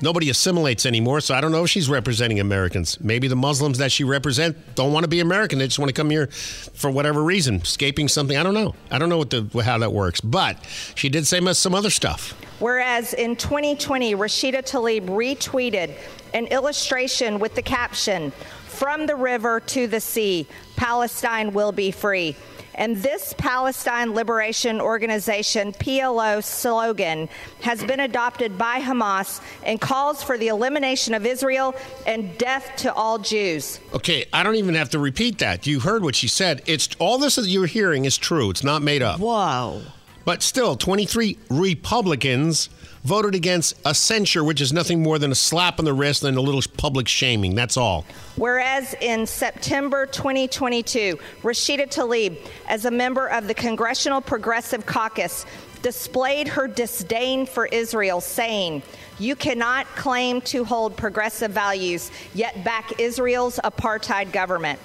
nobody 0.00 0.30
assimilates 0.30 0.84
anymore, 0.84 1.20
so 1.20 1.34
I 1.34 1.40
don't 1.40 1.52
know 1.52 1.64
if 1.64 1.70
she's 1.70 1.88
representing 1.88 2.40
Americans. 2.40 2.98
Maybe 3.00 3.28
the 3.28 3.36
Muslims 3.36 3.78
that 3.78 3.92
she 3.92 4.04
represents 4.04 4.58
don't 4.74 4.92
want 4.92 5.04
to 5.04 5.08
be 5.08 5.20
American. 5.20 5.58
They 5.58 5.66
just 5.66 5.78
want 5.78 5.88
to 5.88 5.94
come 5.94 6.10
here 6.10 6.26
for 6.26 6.90
whatever 6.90 7.22
reason, 7.22 7.56
escaping 7.56 8.08
something. 8.08 8.36
I 8.36 8.42
don't 8.42 8.54
know. 8.54 8.74
I 8.90 8.98
don't 8.98 9.08
know 9.08 9.18
what 9.18 9.30
the 9.30 9.62
how 9.64 9.78
that 9.78 9.92
works. 9.92 10.20
But 10.20 10.58
she 10.94 11.08
did 11.08 11.26
say 11.26 11.40
some 11.52 11.74
other 11.74 11.90
stuff. 11.90 12.34
Whereas 12.58 13.12
in 13.14 13.34
2020, 13.36 14.14
Rashida 14.14 14.62
Tlaib 14.62 15.06
retweeted 15.06 15.94
an 16.32 16.46
illustration 16.46 17.38
with 17.38 17.54
the 17.54 17.62
caption, 17.62 18.32
From 18.66 19.06
the 19.06 19.16
river 19.16 19.60
to 19.60 19.86
the 19.86 20.00
sea, 20.00 20.46
Palestine 20.76 21.52
will 21.52 21.72
be 21.72 21.90
free. 21.90 22.36
And 22.74 22.96
this 22.96 23.34
Palestine 23.36 24.14
Liberation 24.14 24.80
Organization 24.80 25.72
PLO 25.72 26.42
slogan 26.42 27.28
has 27.60 27.82
been 27.84 28.00
adopted 28.00 28.56
by 28.56 28.80
Hamas 28.80 29.40
and 29.64 29.80
calls 29.80 30.22
for 30.22 30.38
the 30.38 30.48
elimination 30.48 31.14
of 31.14 31.26
Israel 31.26 31.74
and 32.06 32.36
death 32.38 32.72
to 32.78 32.92
all 32.92 33.18
Jews. 33.18 33.80
Okay, 33.94 34.24
I 34.32 34.42
don't 34.42 34.56
even 34.56 34.74
have 34.74 34.90
to 34.90 34.98
repeat 34.98 35.38
that. 35.38 35.66
You 35.66 35.80
heard 35.80 36.02
what 36.02 36.14
she 36.14 36.28
said. 36.28 36.62
It's 36.66 36.88
all 36.98 37.18
this 37.18 37.36
that 37.36 37.46
you're 37.46 37.66
hearing 37.66 38.04
is 38.04 38.16
true. 38.16 38.50
It's 38.50 38.64
not 38.64 38.82
made 38.82 39.02
up. 39.02 39.20
Whoa. 39.20 39.82
But 40.24 40.42
still, 40.42 40.76
23 40.76 41.36
Republicans 41.50 42.68
voted 43.04 43.34
against 43.34 43.74
a 43.84 43.94
censure, 43.94 44.44
which 44.44 44.60
is 44.60 44.72
nothing 44.72 45.02
more 45.02 45.18
than 45.18 45.32
a 45.32 45.34
slap 45.34 45.78
on 45.78 45.84
the 45.84 45.92
wrist 45.92 46.22
and 46.22 46.36
a 46.36 46.40
little 46.40 46.62
public 46.76 47.08
shaming. 47.08 47.54
That's 47.54 47.76
all. 47.76 48.04
Whereas 48.36 48.94
in 49.00 49.26
September 49.26 50.06
2022, 50.06 51.18
Rashida 51.42 51.92
Tlaib, 51.92 52.38
as 52.68 52.84
a 52.84 52.90
member 52.90 53.28
of 53.28 53.48
the 53.48 53.54
Congressional 53.54 54.20
Progressive 54.20 54.86
Caucus, 54.86 55.46
displayed 55.82 56.46
her 56.46 56.68
disdain 56.68 57.44
for 57.44 57.66
Israel, 57.66 58.20
saying, 58.20 58.82
You 59.18 59.34
cannot 59.34 59.86
claim 59.96 60.40
to 60.42 60.64
hold 60.64 60.96
progressive 60.96 61.50
values, 61.50 62.12
yet 62.34 62.62
back 62.62 63.00
Israel's 63.00 63.58
apartheid 63.64 64.32
government. 64.32 64.78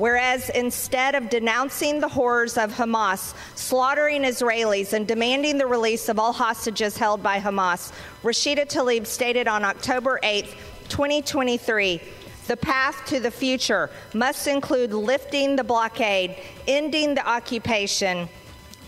Whereas 0.00 0.48
instead 0.48 1.14
of 1.14 1.28
denouncing 1.28 2.00
the 2.00 2.08
horrors 2.08 2.56
of 2.56 2.72
Hamas, 2.72 3.34
slaughtering 3.54 4.22
Israelis, 4.22 4.94
and 4.94 5.06
demanding 5.06 5.58
the 5.58 5.66
release 5.66 6.08
of 6.08 6.18
all 6.18 6.32
hostages 6.32 6.96
held 6.96 7.22
by 7.22 7.38
Hamas, 7.38 7.92
Rashida 8.22 8.66
Tlaib 8.66 9.06
stated 9.06 9.46
on 9.46 9.62
October 9.62 10.18
8, 10.22 10.46
2023, 10.88 12.00
the 12.46 12.56
path 12.56 13.04
to 13.08 13.20
the 13.20 13.30
future 13.30 13.90
must 14.14 14.46
include 14.46 14.94
lifting 14.94 15.54
the 15.54 15.64
blockade, 15.64 16.34
ending 16.66 17.14
the 17.14 17.28
occupation, 17.28 18.26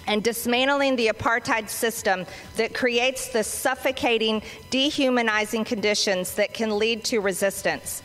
and 0.07 0.25
dismantling 0.25 0.97
the 0.97 1.09
apartheid 1.09 1.69
system 1.69 2.25
that 2.57 2.73
creates 2.73 3.29
the 3.29 3.45
suffocating, 3.45 4.41
dehumanizing 4.71 5.67
conditions 5.67 6.33
that 6.37 6.55
can 6.55 6.79
lead 6.79 7.05
to 7.05 7.21
resistance. 7.21 8.03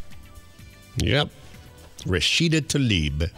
Yep. 0.97 1.29
Rashida 2.07 2.61
Tlaib. 2.61 3.29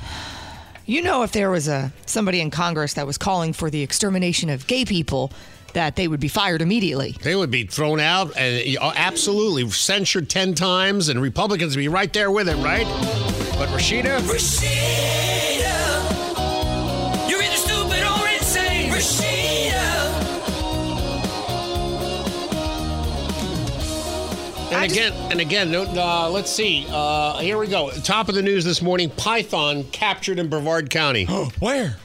You 0.86 1.04
know, 1.04 1.24
if 1.24 1.32
there 1.32 1.52
was 1.52 1.68
a 1.68 1.92
somebody 2.06 2.42
in 2.42 2.50
Congress 2.50 2.94
that 2.96 3.06
was 3.06 3.18
calling 3.18 3.54
for 3.54 3.70
the 3.70 3.82
extermination 3.84 4.50
of 4.50 4.66
gay 4.66 4.86
people, 4.86 5.32
that 5.74 5.96
they 5.96 6.08
would 6.08 6.20
be 6.20 6.28
fired 6.28 6.62
immediately. 6.62 7.16
They 7.22 7.36
would 7.36 7.52
be 7.52 7.66
thrown 7.66 8.00
out 8.00 8.36
and 8.36 8.78
uh, 8.78 8.92
absolutely 8.96 9.70
censured 9.70 10.30
10 10.30 10.56
times, 10.56 11.10
and 11.10 11.22
Republicans 11.22 11.76
would 11.76 11.82
be 11.82 11.88
right 11.88 12.12
there 12.12 12.32
with 12.32 12.50
it, 12.50 12.56
right? 12.58 12.88
But 13.58 13.70
Rashida? 13.70 14.20
Rashida, 14.22 15.59
And 24.72 24.92
again, 24.92 25.14
and 25.32 25.42
again, 25.42 25.74
uh, 25.76 26.30
let's 26.30 26.52
see. 26.52 26.86
Uh, 26.90 27.40
here 27.40 27.58
we 27.58 27.68
go. 27.68 27.90
Top 28.04 28.30
of 28.30 28.36
the 28.36 28.42
news 28.42 28.64
this 28.64 28.82
morning 28.82 29.10
Python 29.10 29.84
captured 29.86 30.38
in 30.40 30.48
Brevard 30.48 30.90
County. 30.90 31.26
Where? 31.60 31.98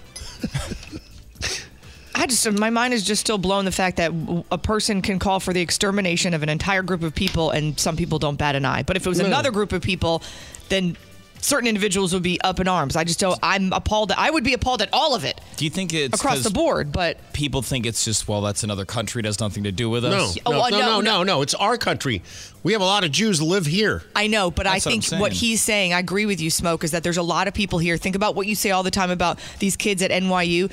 I 2.16 2.26
just, 2.26 2.50
my 2.52 2.70
mind 2.70 2.94
is 2.94 3.02
just 3.04 3.20
still 3.20 3.38
blown 3.38 3.64
the 3.64 3.72
fact 3.72 3.96
that 3.98 4.12
a 4.50 4.56
person 4.56 5.02
can 5.02 5.18
call 5.18 5.40
for 5.40 5.52
the 5.52 5.60
extermination 5.60 6.32
of 6.32 6.42
an 6.42 6.48
entire 6.48 6.82
group 6.82 7.02
of 7.02 7.14
people 7.14 7.50
and 7.50 7.78
some 7.78 7.96
people 7.96 8.18
don't 8.18 8.36
bat 8.36 8.54
an 8.54 8.64
eye. 8.64 8.82
But 8.82 8.96
if 8.96 9.04
it 9.04 9.08
was 9.08 9.18
No. 9.18 9.26
another 9.26 9.50
group 9.50 9.72
of 9.72 9.82
people, 9.82 10.22
then 10.68 10.96
certain 11.40 11.66
individuals 11.66 12.14
would 12.14 12.22
be 12.22 12.40
up 12.40 12.60
in 12.60 12.68
arms. 12.68 12.94
I 12.96 13.04
just 13.04 13.18
don't, 13.20 13.38
I'm 13.42 13.72
appalled. 13.72 14.12
At, 14.12 14.18
I 14.18 14.30
would 14.30 14.44
be 14.44 14.54
appalled 14.54 14.80
at 14.80 14.88
all 14.92 15.14
of 15.14 15.24
it 15.24 15.40
Do 15.56 15.64
you 15.64 15.70
think 15.70 15.92
it's 15.92 16.18
across 16.18 16.42
the 16.44 16.50
board. 16.50 16.92
But 16.92 17.18
People 17.34 17.62
think 17.62 17.84
it's 17.84 18.04
just 18.04 18.28
well, 18.28 18.40
that's 18.40 18.62
another 18.62 18.84
country. 18.84 19.18
It 19.20 19.26
has 19.26 19.40
nothing 19.40 19.64
to 19.64 19.72
do 19.72 19.90
with 19.90 20.04
No, 20.04 20.10
us. 20.10 20.38
Oh, 20.46 20.52
no, 20.52 20.60
uh, 20.62 20.68
no, 20.70 20.78
no, 20.78 20.86
no, 20.86 21.00
no. 21.00 21.00
no, 21.00 21.22
no. 21.24 21.42
It's 21.42 21.54
our 21.54 21.76
country. 21.76 22.22
We 22.64 22.72
have 22.72 22.80
a 22.80 22.86
lot 22.86 23.04
of 23.04 23.12
Jews 23.12 23.42
live 23.42 23.66
here. 23.66 24.02
I 24.16 24.26
know, 24.26 24.50
but 24.50 24.64
That's 24.64 24.86
I 24.86 24.90
think 24.90 25.04
what, 25.20 25.32
saying. 25.32 25.38
he's 25.38 25.60
saying, 25.60 25.92
I 25.92 25.98
agree 25.98 26.24
with 26.24 26.40
you, 26.40 26.48
Smoke, 26.48 26.82
is 26.82 26.92
that 26.92 27.02
there's 27.02 27.18
a 27.18 27.22
lot 27.22 27.46
of 27.46 27.52
people 27.52 27.78
here. 27.78 27.98
Think 27.98 28.16
about 28.16 28.34
what 28.34 28.46
you 28.46 28.54
say 28.54 28.70
all 28.70 28.82
the 28.82 28.90
time 28.90 29.10
about 29.10 29.38
these 29.58 29.76
kids 29.76 30.00
at 30.00 30.10
NYU. 30.10 30.72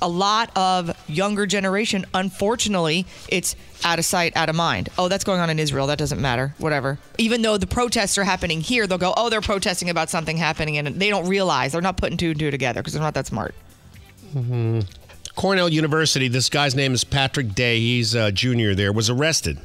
A 0.00 0.08
lot 0.08 0.56
of 0.56 0.96
younger 1.08 1.44
generation, 1.44 2.06
unfortunately, 2.14 3.06
it's 3.28 3.56
out 3.82 3.98
of 3.98 4.04
sight, 4.04 4.36
out 4.36 4.50
of 4.50 4.54
mind. 4.54 4.88
Oh, 4.96 5.08
that's 5.08 5.24
going 5.24 5.40
on 5.40 5.50
in 5.50 5.58
Israel. 5.58 5.88
That 5.88 5.98
doesn't 5.98 6.20
matter. 6.20 6.54
Whatever. 6.58 7.00
Even 7.18 7.42
though 7.42 7.58
the 7.58 7.66
protests 7.66 8.16
are 8.18 8.24
happening 8.24 8.60
here, 8.60 8.86
they'll 8.86 8.96
go, 8.96 9.12
oh, 9.16 9.28
they're 9.28 9.40
protesting 9.40 9.90
about 9.90 10.10
something 10.10 10.36
happening, 10.36 10.78
and 10.78 11.00
they 11.00 11.10
don't 11.10 11.26
realize 11.26 11.72
they're 11.72 11.80
not 11.80 11.96
putting 11.96 12.16
two 12.16 12.30
and 12.30 12.38
two 12.38 12.52
together 12.52 12.80
because 12.80 12.92
they're 12.92 13.02
not 13.02 13.14
that 13.14 13.26
smart. 13.26 13.52
Mm-hmm. 14.32 14.82
Cornell 15.34 15.68
University, 15.70 16.28
this 16.28 16.48
guy's 16.48 16.76
name 16.76 16.94
is 16.94 17.02
Patrick 17.02 17.52
Day. 17.52 17.80
He's 17.80 18.14
a 18.14 18.30
junior 18.30 18.76
there, 18.76 18.92
was 18.92 19.10
arrested 19.10 19.58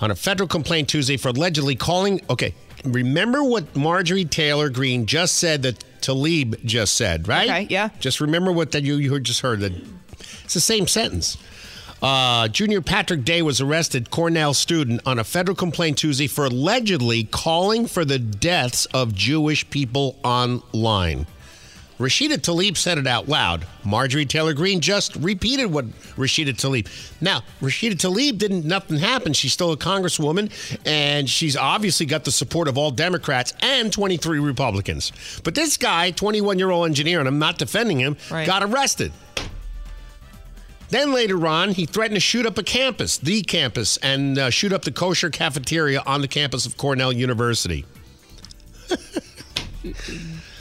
on 0.00 0.10
a 0.10 0.14
federal 0.14 0.48
complaint 0.48 0.88
Tuesday 0.88 1.16
for 1.16 1.28
allegedly 1.28 1.76
calling. 1.76 2.20
Okay, 2.30 2.54
remember 2.84 3.42
what 3.42 3.74
Marjorie 3.76 4.24
Taylor 4.24 4.68
Greene 4.68 5.06
just 5.06 5.36
said 5.36 5.62
that 5.62 5.84
Talib 6.00 6.56
just 6.64 6.94
said, 6.94 7.28
right? 7.28 7.48
Okay, 7.48 7.66
yeah. 7.70 7.88
Just 8.00 8.20
remember 8.20 8.52
what 8.52 8.72
that 8.72 8.82
you, 8.82 8.96
you 8.96 9.18
just 9.20 9.40
heard. 9.40 9.60
That 9.60 9.72
it's 10.44 10.54
the 10.54 10.60
same 10.60 10.86
sentence. 10.86 11.38
Uh, 12.02 12.48
junior 12.48 12.82
Patrick 12.82 13.24
Day 13.24 13.40
was 13.40 13.62
arrested, 13.62 14.10
Cornell 14.10 14.52
student, 14.52 15.00
on 15.06 15.18
a 15.18 15.24
federal 15.24 15.56
complaint 15.56 15.96
Tuesday 15.96 16.26
for 16.26 16.44
allegedly 16.44 17.24
calling 17.24 17.86
for 17.86 18.04
the 18.04 18.18
deaths 18.18 18.84
of 18.92 19.14
Jewish 19.14 19.68
people 19.70 20.18
online. 20.22 21.26
Rashida 21.98 22.38
Tlaib 22.38 22.76
said 22.76 22.98
it 22.98 23.06
out 23.06 23.28
loud. 23.28 23.66
Marjorie 23.84 24.26
Taylor 24.26 24.52
Greene 24.52 24.80
just 24.80 25.14
repeated 25.16 25.66
what 25.66 25.86
Rashida 26.16 26.48
Tlaib. 26.48 26.88
Now, 27.20 27.42
Rashida 27.60 27.92
Tlaib 27.94 28.36
didn't 28.36 28.64
nothing 28.64 28.98
happen. 28.98 29.32
She's 29.32 29.52
still 29.52 29.70
a 29.70 29.76
congresswoman, 29.76 30.50
and 30.84 31.30
she's 31.30 31.56
obviously 31.56 32.06
got 32.06 32.24
the 32.24 32.32
support 32.32 32.66
of 32.66 32.76
all 32.76 32.90
Democrats 32.90 33.54
and 33.60 33.92
23 33.92 34.40
Republicans. 34.40 35.12
But 35.44 35.54
this 35.54 35.76
guy, 35.76 36.10
21 36.10 36.58
year 36.58 36.70
old 36.70 36.86
engineer, 36.88 37.20
and 37.20 37.28
I'm 37.28 37.38
not 37.38 37.58
defending 37.58 38.00
him, 38.00 38.16
Right. 38.28 38.44
got 38.46 38.64
arrested. 38.64 39.12
Then 40.90 41.12
later 41.12 41.46
on, 41.46 41.70
he 41.70 41.86
threatened 41.86 42.16
to 42.16 42.20
shoot 42.20 42.44
up 42.44 42.58
a 42.58 42.62
campus, 42.62 43.18
the 43.18 43.42
campus, 43.42 43.96
and 43.98 44.36
uh, 44.38 44.50
shoot 44.50 44.72
up 44.72 44.82
the 44.82 44.92
kosher 44.92 45.30
cafeteria 45.30 46.02
on 46.06 46.20
the 46.20 46.28
campus 46.28 46.66
of 46.66 46.76
Cornell 46.76 47.12
University. 47.12 47.84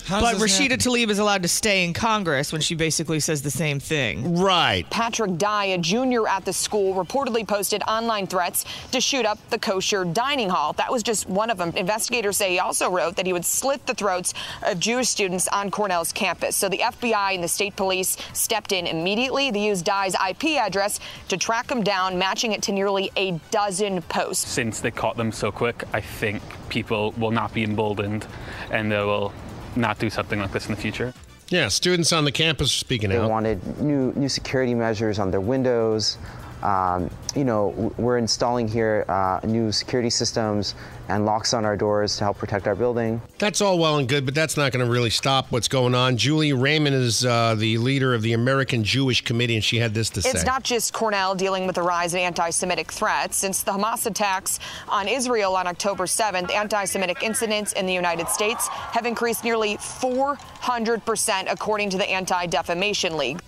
How 0.05 0.19
But 0.19 0.35
Rashida 0.35 0.71
happen? 0.71 0.79
Tlaib 0.79 1.09
is 1.09 1.19
allowed 1.19 1.43
to 1.43 1.47
stay 1.47 1.85
in 1.85 1.93
Congress 1.93 2.51
when 2.51 2.61
she 2.61 2.75
basically 2.75 3.19
says 3.19 3.41
the 3.41 3.51
same 3.51 3.79
thing. 3.79 4.37
Right. 4.37 4.89
Patrick 4.89 5.37
Dai, 5.37 5.65
a 5.65 5.77
junior 5.77 6.27
at 6.27 6.43
the 6.43 6.51
school, 6.51 6.93
reportedly 6.93 7.47
posted 7.47 7.81
online 7.83 8.27
threats 8.27 8.65
to 8.91 8.99
shoot 8.99 9.25
up 9.25 9.39
the 9.49 9.57
kosher 9.57 10.03
dining 10.03 10.49
hall. 10.49 10.73
That 10.73 10.91
was 10.91 11.03
just 11.03 11.29
one 11.29 11.49
of 11.49 11.57
them. 11.57 11.71
Investigators 11.77 12.37
say 12.37 12.51
he 12.51 12.59
also 12.59 12.89
wrote 12.89 13.15
that 13.15 13.25
he 13.25 13.33
would 13.33 13.45
slit 13.45 13.85
the 13.85 13.93
throats 13.93 14.33
of 14.63 14.79
Jewish 14.79 15.07
students 15.07 15.47
on 15.47 15.71
Cornell's 15.71 16.11
campus. 16.11 16.55
So 16.55 16.67
the 16.67 16.79
FBI 16.79 17.35
and 17.35 17.43
the 17.43 17.47
state 17.47 17.75
police 17.75 18.17
stepped 18.33 18.73
in 18.73 18.87
immediately. 18.87 19.51
They 19.51 19.65
used 19.65 19.85
Dai's 19.85 20.15
IP 20.15 20.57
address 20.57 20.99
to 21.29 21.37
track 21.37 21.71
him 21.71 21.81
down, 21.81 22.17
matching 22.17 22.51
it 22.51 22.61
to 22.63 22.71
nearly 22.73 23.09
a 23.15 23.31
dozen 23.51 24.01
posts. 24.03 24.51
since 24.51 24.81
they 24.81 24.91
caught 24.91 25.15
them 25.15 25.31
so 25.31 25.51
quick, 25.51 25.83
I 25.93 26.01
think 26.01 26.41
people 26.69 27.11
will 27.13 27.31
not 27.31 27.53
be 27.53 27.63
emboldened 27.63 28.27
and 28.71 28.91
they 28.91 28.99
will 28.99 29.33
not 29.75 29.99
do 29.99 30.09
something 30.09 30.39
like 30.39 30.51
this 30.51 30.67
in 30.67 30.75
the 30.75 30.81
future. 30.81 31.13
Yeah, 31.49 31.67
students 31.67 32.11
on 32.13 32.25
the 32.25 32.31
campus 32.31 32.67
are 32.67 32.77
speaking 32.77 33.09
They 33.09 33.17
out. 33.17 33.23
They 33.23 33.29
wanted 33.29 33.81
new 33.81 34.13
new 34.13 34.29
security 34.29 34.73
measures 34.73 35.19
on 35.19 35.31
their 35.31 35.41
windows. 35.41 36.17
Um, 36.63 37.09
you 37.35 37.43
know, 37.43 37.93
we're 37.97 38.17
installing 38.17 38.69
here 38.69 39.05
uh, 39.09 39.41
new 39.43 39.71
security 39.71 40.09
systems 40.09 40.75
and 41.09 41.25
locks 41.25 41.53
on 41.53 41.65
our 41.65 41.75
doors 41.75 42.17
to 42.17 42.23
help 42.23 42.37
protect 42.37 42.67
our 42.67 42.75
building. 42.75 43.21
That's 43.37 43.59
all 43.59 43.77
well 43.77 43.97
and 43.97 44.07
good, 44.07 44.23
but 44.23 44.33
that's 44.33 44.55
not 44.55 44.71
going 44.71 44.85
to 44.85 44.89
really 44.89 45.09
stop 45.09 45.51
what's 45.51 45.67
going 45.67 45.93
on. 45.93 46.15
Julie 46.15 46.51
Rayman 46.51 46.93
is 46.93 47.25
uh, 47.25 47.55
the 47.55 47.77
leader 47.79 48.13
of 48.13 48.21
the 48.21 48.31
American 48.31 48.85
Jewish 48.85 49.21
Committee, 49.21 49.55
and 49.55 49.63
she 49.63 49.77
had 49.77 49.93
this 49.93 50.09
to 50.11 50.19
It's 50.19 50.31
say. 50.31 50.31
It's 50.31 50.45
not 50.45 50.63
just 50.63 50.93
Cornell 50.93 51.35
dealing 51.35 51.65
with 51.65 51.75
the 51.75 51.81
rise 51.81 52.13
in 52.13 52.21
anti 52.21 52.49
Semitic 52.49 52.91
threats. 52.91 53.35
Since 53.35 53.63
the 53.63 53.73
Hamas 53.73 54.05
attacks 54.05 54.59
on 54.87 55.09
Israel 55.09 55.57
on 55.57 55.67
October 55.67 56.05
7th, 56.05 56.49
anti 56.49 56.85
Semitic 56.85 57.23
incidents 57.23 57.73
in 57.73 57.85
the 57.85 57.93
United 57.93 58.29
States 58.29 58.69
have 58.69 59.05
increased 59.05 59.43
nearly 59.43 59.75
400%, 59.75 61.51
according 61.51 61.89
to 61.89 61.97
the 61.97 62.09
Anti 62.09 62.45
Defamation 62.45 63.17
League. 63.17 63.41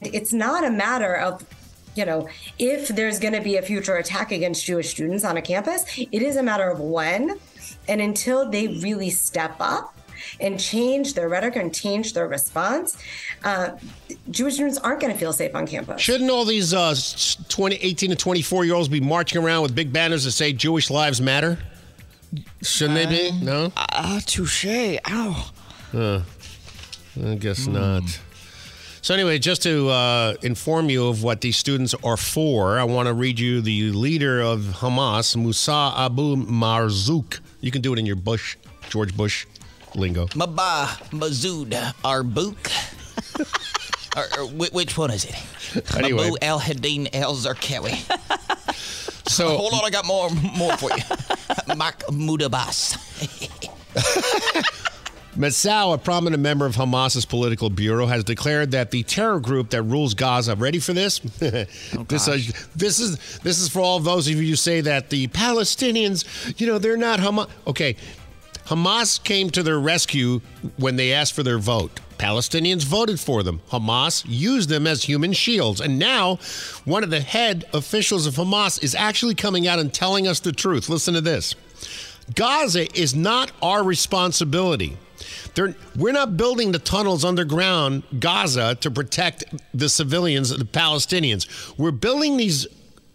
It's 0.00 0.32
not 0.32 0.64
a 0.64 0.70
matter 0.70 1.14
of, 1.16 1.44
you 1.94 2.04
know, 2.04 2.28
if 2.58 2.88
there's 2.88 3.18
going 3.18 3.34
to 3.34 3.40
be 3.40 3.56
a 3.56 3.62
future 3.62 3.96
attack 3.96 4.32
against 4.32 4.64
Jewish 4.64 4.90
students 4.90 5.24
on 5.24 5.36
a 5.36 5.42
campus. 5.42 5.84
It 5.98 6.22
is 6.22 6.36
a 6.36 6.42
matter 6.42 6.70
of 6.70 6.80
when. 6.80 7.38
And 7.88 8.00
until 8.00 8.48
they 8.48 8.68
really 8.68 9.10
step 9.10 9.56
up 9.58 9.96
and 10.38 10.60
change 10.60 11.14
their 11.14 11.28
rhetoric 11.28 11.56
and 11.56 11.74
change 11.74 12.12
their 12.12 12.28
response, 12.28 12.96
uh, 13.42 13.70
Jewish 14.30 14.54
students 14.54 14.78
aren't 14.78 15.00
going 15.00 15.12
to 15.12 15.18
feel 15.18 15.32
safe 15.32 15.54
on 15.54 15.66
campus. 15.66 16.00
Shouldn't 16.00 16.30
all 16.30 16.44
these 16.44 16.72
uh, 16.72 16.94
20, 17.48 17.76
18 17.76 18.10
to 18.10 18.16
24 18.16 18.64
year 18.64 18.74
olds 18.74 18.88
be 18.88 19.00
marching 19.00 19.42
around 19.42 19.62
with 19.62 19.74
big 19.74 19.92
banners 19.92 20.24
that 20.24 20.32
say 20.32 20.52
Jewish 20.52 20.90
lives 20.90 21.20
matter? 21.20 21.58
Shouldn't 22.62 22.96
they 22.96 23.06
be? 23.30 23.44
No? 23.44 23.72
Ah, 23.76 24.20
touche. 24.24 24.66
Ow. 24.66 25.50
Uh, 25.92 26.22
I 27.24 27.34
guess 27.34 27.66
not. 27.66 28.02
So 29.02 29.14
anyway, 29.14 29.38
just 29.38 29.62
to 29.62 29.88
uh, 29.88 30.34
inform 30.42 30.90
you 30.90 31.08
of 31.08 31.22
what 31.22 31.40
these 31.40 31.56
students 31.56 31.94
are 32.04 32.18
for, 32.18 32.78
I 32.78 32.84
want 32.84 33.08
to 33.08 33.14
read 33.14 33.38
you 33.40 33.62
the 33.62 33.90
leader 33.92 34.40
of 34.40 34.60
Hamas, 34.60 35.36
Musa 35.36 35.92
Abu 35.96 36.36
Marzouk. 36.36 37.40
You 37.62 37.70
can 37.70 37.80
do 37.80 37.94
it 37.94 37.98
in 37.98 38.04
your 38.04 38.16
Bush, 38.16 38.56
George 38.90 39.16
Bush 39.16 39.46
lingo. 39.94 40.26
Maba, 40.28 40.86
Mazoud, 41.12 41.70
Arbouk. 42.04 42.70
or, 44.16 44.42
or, 44.42 44.46
which 44.48 44.98
one 44.98 45.10
is 45.10 45.24
it? 45.24 45.96
Anyway. 45.96 46.28
Mabu 46.28 46.36
El 46.42 46.60
Hadin 46.60 47.08
El 47.12 47.34
Zarqawi. 47.34 47.96
So 49.30 49.56
Hold 49.56 49.74
on, 49.74 49.84
I 49.84 49.90
got 49.90 50.06
more 50.06 50.28
more 50.58 50.76
for 50.76 50.90
you. 50.90 51.04
Mahmoud 51.76 52.42
Abbas. 52.42 52.96
Massoud, 55.36 55.94
a 55.94 55.98
prominent 55.98 56.42
member 56.42 56.66
of 56.66 56.74
Hamas's 56.74 57.24
political 57.24 57.70
bureau, 57.70 58.06
has 58.06 58.24
declared 58.24 58.72
that 58.72 58.90
the 58.90 59.04
terror 59.04 59.38
group 59.38 59.70
that 59.70 59.82
rules 59.82 60.14
Gaza. 60.14 60.56
Ready 60.56 60.80
for 60.80 60.92
this? 60.92 61.18
this, 61.38 62.28
uh, 62.28 62.38
this 62.74 62.98
is 62.98 63.38
this 63.38 63.60
is 63.60 63.68
for 63.68 63.80
all 63.80 64.00
those 64.00 64.26
of 64.26 64.34
you 64.34 64.48
who 64.48 64.56
say 64.56 64.80
that 64.80 65.10
the 65.10 65.28
Palestinians, 65.28 66.58
you 66.60 66.66
know, 66.66 66.78
they're 66.78 66.96
not 66.96 67.20
Hamas. 67.20 67.48
Okay, 67.66 67.96
Hamas 68.66 69.22
came 69.22 69.50
to 69.50 69.62
their 69.62 69.78
rescue 69.78 70.40
when 70.76 70.96
they 70.96 71.12
asked 71.12 71.34
for 71.34 71.42
their 71.42 71.58
vote. 71.58 72.00
Palestinians 72.18 72.84
voted 72.84 73.18
for 73.18 73.42
them. 73.42 73.60
Hamas 73.70 74.24
used 74.28 74.68
them 74.68 74.86
as 74.86 75.04
human 75.04 75.32
shields. 75.32 75.80
And 75.80 75.98
now, 75.98 76.36
one 76.84 77.02
of 77.02 77.10
the 77.10 77.20
head 77.20 77.64
officials 77.72 78.26
of 78.26 78.34
Hamas 78.34 78.82
is 78.82 78.94
actually 78.94 79.34
coming 79.34 79.66
out 79.66 79.78
and 79.78 79.92
telling 79.92 80.28
us 80.28 80.38
the 80.40 80.52
truth. 80.52 80.88
Listen 80.88 81.14
to 81.14 81.20
this 81.20 81.54
Gaza 82.34 82.86
is 82.98 83.14
not 83.14 83.52
our 83.62 83.82
responsibility. 83.82 84.96
They're, 85.54 85.74
we're 85.96 86.12
not 86.12 86.36
building 86.36 86.72
the 86.72 86.78
tunnels 86.78 87.24
underground 87.24 88.02
Gaza 88.18 88.74
to 88.76 88.90
protect 88.90 89.44
the 89.74 89.88
civilians, 89.88 90.50
the 90.50 90.64
Palestinians. 90.64 91.46
We're 91.78 91.90
building 91.90 92.36
these 92.36 92.66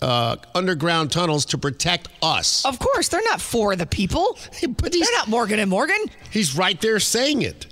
uh, 0.02 0.36
underground 0.54 1.12
tunnels 1.12 1.46
to 1.46 1.58
protect 1.58 2.10
us. 2.22 2.66
Of 2.66 2.80
course, 2.80 3.10
they're 3.10 3.24
not 3.24 3.42
for 3.42 3.76
the 3.76 3.86
people. 3.86 4.38
but 4.78 4.92
they're 4.92 5.02
not 5.14 5.28
Morgan 5.28 5.60
and 5.60 5.70
Morgan. 5.70 5.98
He's 6.32 6.56
right 6.56 6.80
there 6.82 7.00
saying 7.00 7.42
it. 7.42 7.68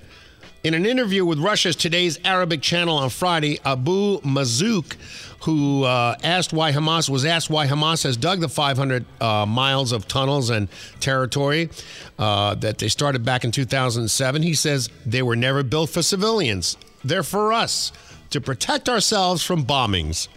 In 0.63 0.73
an 0.73 0.85
interview 0.85 1.25
with 1.25 1.39
Russia's 1.39 1.75
Today's 1.75 2.17
Arabic 2.23 2.61
channel 2.61 2.95
on 2.95 3.09
Friday, 3.09 3.59
Abu 3.65 4.21
Mazouk, 4.21 4.95
who 5.41 5.83
uh, 5.83 6.15
asked 6.23 6.53
why 6.53 6.71
Hamas 6.71 7.09
was 7.09 7.25
asked 7.25 7.49
why 7.49 7.67
Hamas 7.67 8.03
has 8.03 8.15
dug 8.15 8.39
the 8.39 8.47
500 8.47 9.05
uh, 9.19 9.45
miles 9.45 9.91
of 9.91 10.07
tunnels 10.07 10.49
and 10.49 10.69
territory 11.01 11.69
uh, 12.17 12.55
that 12.55 12.77
they 12.77 12.87
started 12.87 13.25
back 13.25 13.43
in 13.43 13.51
2007, 13.51 14.41
he 14.41 14.53
says 14.53 14.89
they 15.05 15.21
were 15.21 15.35
never 15.35 15.63
built 15.63 15.89
for 15.89 16.01
civilians. 16.01 16.77
They're 17.03 17.23
for 17.23 17.51
us 17.51 17.91
to 18.29 18.39
protect 18.39 18.87
ourselves 18.87 19.43
from 19.43 19.65
bombings. 19.65 20.29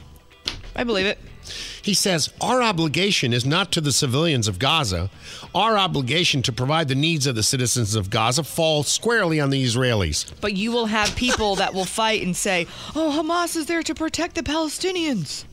I 0.75 0.83
believe 0.83 1.07
it. 1.07 1.21
He 1.87 1.95
says, 1.95 2.31
Our 2.41 2.63
obligation 2.63 3.33
is 3.33 3.47
not 3.47 3.71
to 3.71 3.81
the 3.81 3.93
civilians 3.93 4.49
of 4.49 4.59
Gaza. 4.59 5.09
Our 5.55 5.79
obligation 5.79 6.43
to 6.43 6.53
provide 6.53 6.89
the 6.89 6.97
needs 6.97 7.29
of 7.29 7.37
the 7.37 7.45
citizens 7.45 7.95
of 7.95 8.11
Gaza 8.11 8.43
falls 8.43 8.89
squarely 8.89 9.39
on 9.41 9.51
the 9.51 9.65
Israelis. 9.65 10.33
But 10.41 10.55
you 10.55 10.73
will 10.73 10.87
have 10.87 11.15
people 11.15 11.55
that 11.55 11.73
will 11.75 11.85
fight 11.85 12.23
and 12.23 12.37
say, 12.37 12.67
oh, 12.97 13.15
Hamas 13.17 13.55
is 13.57 13.67
there 13.67 13.85
to 13.85 13.95
protect 13.95 14.35
the 14.35 14.43
Palestinians. 14.43 15.45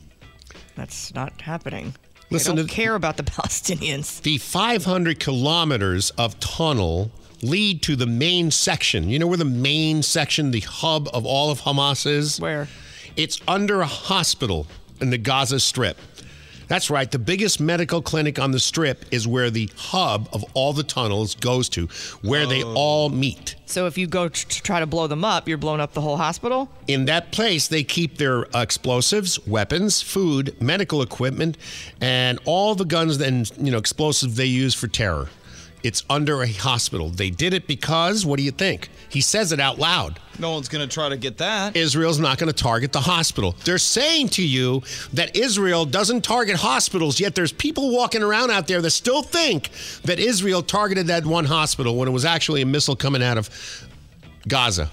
That's 0.74 1.14
not 1.14 1.40
happening. 1.40 1.94
Listen 2.30 2.56
they 2.56 2.62
don't 2.62 2.68
to- 2.68 2.74
care 2.74 2.96
about 2.96 3.16
the 3.16 3.22
Palestinians. 3.38 4.20
The 4.22 4.38
500 4.38 5.20
kilometers 5.20 6.10
of 6.18 6.40
tunnel 6.40 7.12
lead 7.42 7.80
to 7.82 7.94
the 7.94 8.06
main 8.06 8.50
section. 8.50 9.08
You 9.08 9.20
know 9.20 9.28
where 9.28 9.36
the 9.38 9.44
main 9.44 10.02
section, 10.02 10.50
the 10.50 10.60
hub 10.60 11.08
of 11.14 11.24
all 11.24 11.52
of 11.52 11.60
Hamas 11.60 12.08
is? 12.08 12.40
Where? 12.40 12.66
It's 13.16 13.40
under 13.46 13.82
a 13.82 13.86
hospital 13.86 14.66
in 15.00 15.10
the 15.10 15.18
Gaza 15.18 15.60
Strip. 15.60 15.96
That's 16.68 16.90
right. 16.90 17.10
The 17.10 17.18
biggest 17.18 17.60
medical 17.60 18.02
clinic 18.02 18.38
on 18.38 18.50
the 18.50 18.60
strip 18.60 19.04
is 19.10 19.26
where 19.26 19.50
the 19.50 19.70
hub 19.76 20.28
of 20.32 20.44
all 20.54 20.72
the 20.72 20.82
tunnels 20.82 21.34
goes 21.34 21.68
to, 21.70 21.86
where 22.22 22.46
they 22.46 22.62
oh. 22.62 22.74
all 22.74 23.08
meet. 23.08 23.56
So 23.66 23.86
if 23.86 23.98
you 23.98 24.06
go 24.06 24.28
t- 24.28 24.44
to 24.48 24.62
try 24.62 24.80
to 24.80 24.86
blow 24.86 25.06
them 25.06 25.24
up, 25.24 25.48
you're 25.48 25.58
blowing 25.58 25.80
up 25.80 25.92
the 25.92 26.00
whole 26.00 26.16
hospital? 26.16 26.68
In 26.86 27.06
that 27.06 27.32
place, 27.32 27.68
they 27.68 27.82
keep 27.82 28.18
their 28.18 28.46
explosives, 28.54 29.44
weapons, 29.46 30.02
food, 30.02 30.60
medical 30.60 31.02
equipment, 31.02 31.56
and 32.00 32.38
all 32.44 32.74
the 32.74 32.84
guns 32.84 33.20
and 33.20 33.50
you 33.58 33.70
know 33.70 33.78
explosives 33.78 34.36
they 34.36 34.44
use 34.46 34.74
for 34.74 34.88
terror. 34.88 35.28
It's 35.84 36.02
under 36.08 36.40
a 36.40 36.50
hospital. 36.50 37.10
They 37.10 37.28
did 37.28 37.52
it 37.52 37.66
because 37.66 38.24
what 38.24 38.38
do 38.38 38.42
you 38.42 38.50
think? 38.50 38.88
He 39.10 39.20
says 39.20 39.52
it 39.52 39.60
out 39.60 39.78
loud. 39.78 40.18
No 40.38 40.52
one's 40.52 40.66
going 40.66 40.80
to 40.80 40.92
try 40.92 41.10
to 41.10 41.16
get 41.18 41.36
that. 41.38 41.76
Israel's 41.76 42.18
not 42.18 42.38
going 42.38 42.50
to 42.50 42.56
target 42.56 42.90
the 42.90 43.02
hospital. 43.02 43.54
They're 43.64 43.76
saying 43.76 44.30
to 44.30 44.42
you 44.42 44.82
that 45.12 45.36
Israel 45.36 45.84
doesn't 45.84 46.22
target 46.22 46.56
hospitals, 46.56 47.20
yet 47.20 47.34
there's 47.34 47.52
people 47.52 47.92
walking 47.92 48.22
around 48.22 48.50
out 48.50 48.66
there 48.66 48.80
that 48.80 48.90
still 48.92 49.22
think 49.22 49.68
that 50.04 50.18
Israel 50.18 50.62
targeted 50.62 51.08
that 51.08 51.26
one 51.26 51.44
hospital 51.44 51.96
when 51.96 52.08
it 52.08 52.12
was 52.12 52.24
actually 52.24 52.62
a 52.62 52.66
missile 52.66 52.96
coming 52.96 53.22
out 53.22 53.36
of 53.36 53.50
Gaza. 54.48 54.90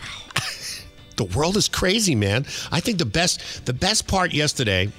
Wow. 0.00 0.32
the 1.16 1.24
world 1.26 1.56
is 1.56 1.68
crazy, 1.68 2.16
man. 2.16 2.44
I 2.72 2.80
think 2.80 2.98
the 2.98 3.06
best 3.06 3.66
the 3.66 3.72
best 3.72 4.08
part 4.08 4.34
yesterday 4.34 4.90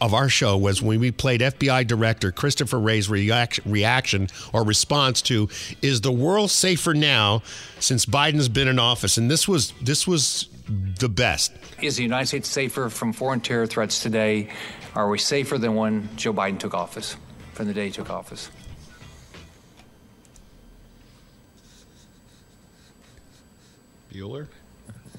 of 0.00 0.14
our 0.14 0.28
show 0.28 0.56
was 0.56 0.80
when 0.82 1.00
we 1.00 1.10
played 1.10 1.40
FBI 1.40 1.86
Director 1.86 2.32
Christopher 2.32 2.78
Wray's 2.78 3.08
react- 3.08 3.60
reaction 3.64 4.28
or 4.52 4.64
response 4.64 5.22
to 5.22 5.48
"Is 5.82 6.00
the 6.00 6.12
world 6.12 6.50
safer 6.50 6.94
now 6.94 7.42
since 7.78 8.06
Biden's 8.06 8.48
been 8.48 8.68
in 8.68 8.78
office?" 8.78 9.18
And 9.18 9.30
this 9.30 9.46
was 9.46 9.72
this 9.80 10.06
was 10.06 10.48
the 10.98 11.08
best. 11.08 11.52
Is 11.82 11.96
the 11.96 12.02
United 12.02 12.26
States 12.26 12.48
safer 12.48 12.88
from 12.88 13.12
foreign 13.12 13.40
terror 13.40 13.66
threats 13.66 14.02
today? 14.02 14.48
Are 14.94 15.08
we 15.08 15.18
safer 15.18 15.58
than 15.58 15.74
when 15.74 16.08
Joe 16.16 16.32
Biden 16.32 16.58
took 16.58 16.74
office, 16.74 17.16
from 17.52 17.66
the 17.66 17.74
day 17.74 17.86
he 17.86 17.92
took 17.92 18.10
office? 18.10 18.50
Bueller? 24.12 24.48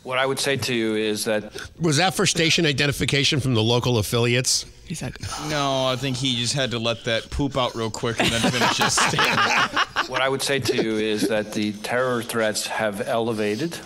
What 0.04 0.18
I 0.18 0.26
would 0.26 0.40
say 0.40 0.58
to 0.58 0.74
you 0.74 0.96
is 0.96 1.26
that 1.26 1.54
Was 1.80 1.98
that 1.98 2.16
for 2.16 2.26
station 2.26 2.66
identification 2.66 3.40
from 3.40 3.54
the 3.54 3.62
local 3.62 4.00
affiliates? 4.00 4.66
He 4.86 4.96
said, 4.96 5.16
No, 5.48 5.86
I 5.86 5.96
think 5.96 6.18
he 6.18 6.36
just 6.36 6.54
had 6.54 6.72
to 6.72 6.80
let 6.80 7.04
that 7.06 7.30
poop 7.30 7.56
out 7.56 7.76
real 7.76 7.92
quick 7.92 8.20
and 8.20 8.30
then 8.32 8.52
finish 8.52 8.78
his 8.78 8.94
statement. 9.08 10.10
what 10.10 10.22
I 10.22 10.28
would 10.28 10.42
say 10.42 10.60
to 10.60 10.84
you 10.84 10.98
is 10.98 11.28
that 11.28 11.54
the 11.54 11.72
terror 11.74 12.24
threats 12.24 12.66
have 12.68 13.08
elevated. 13.08 13.78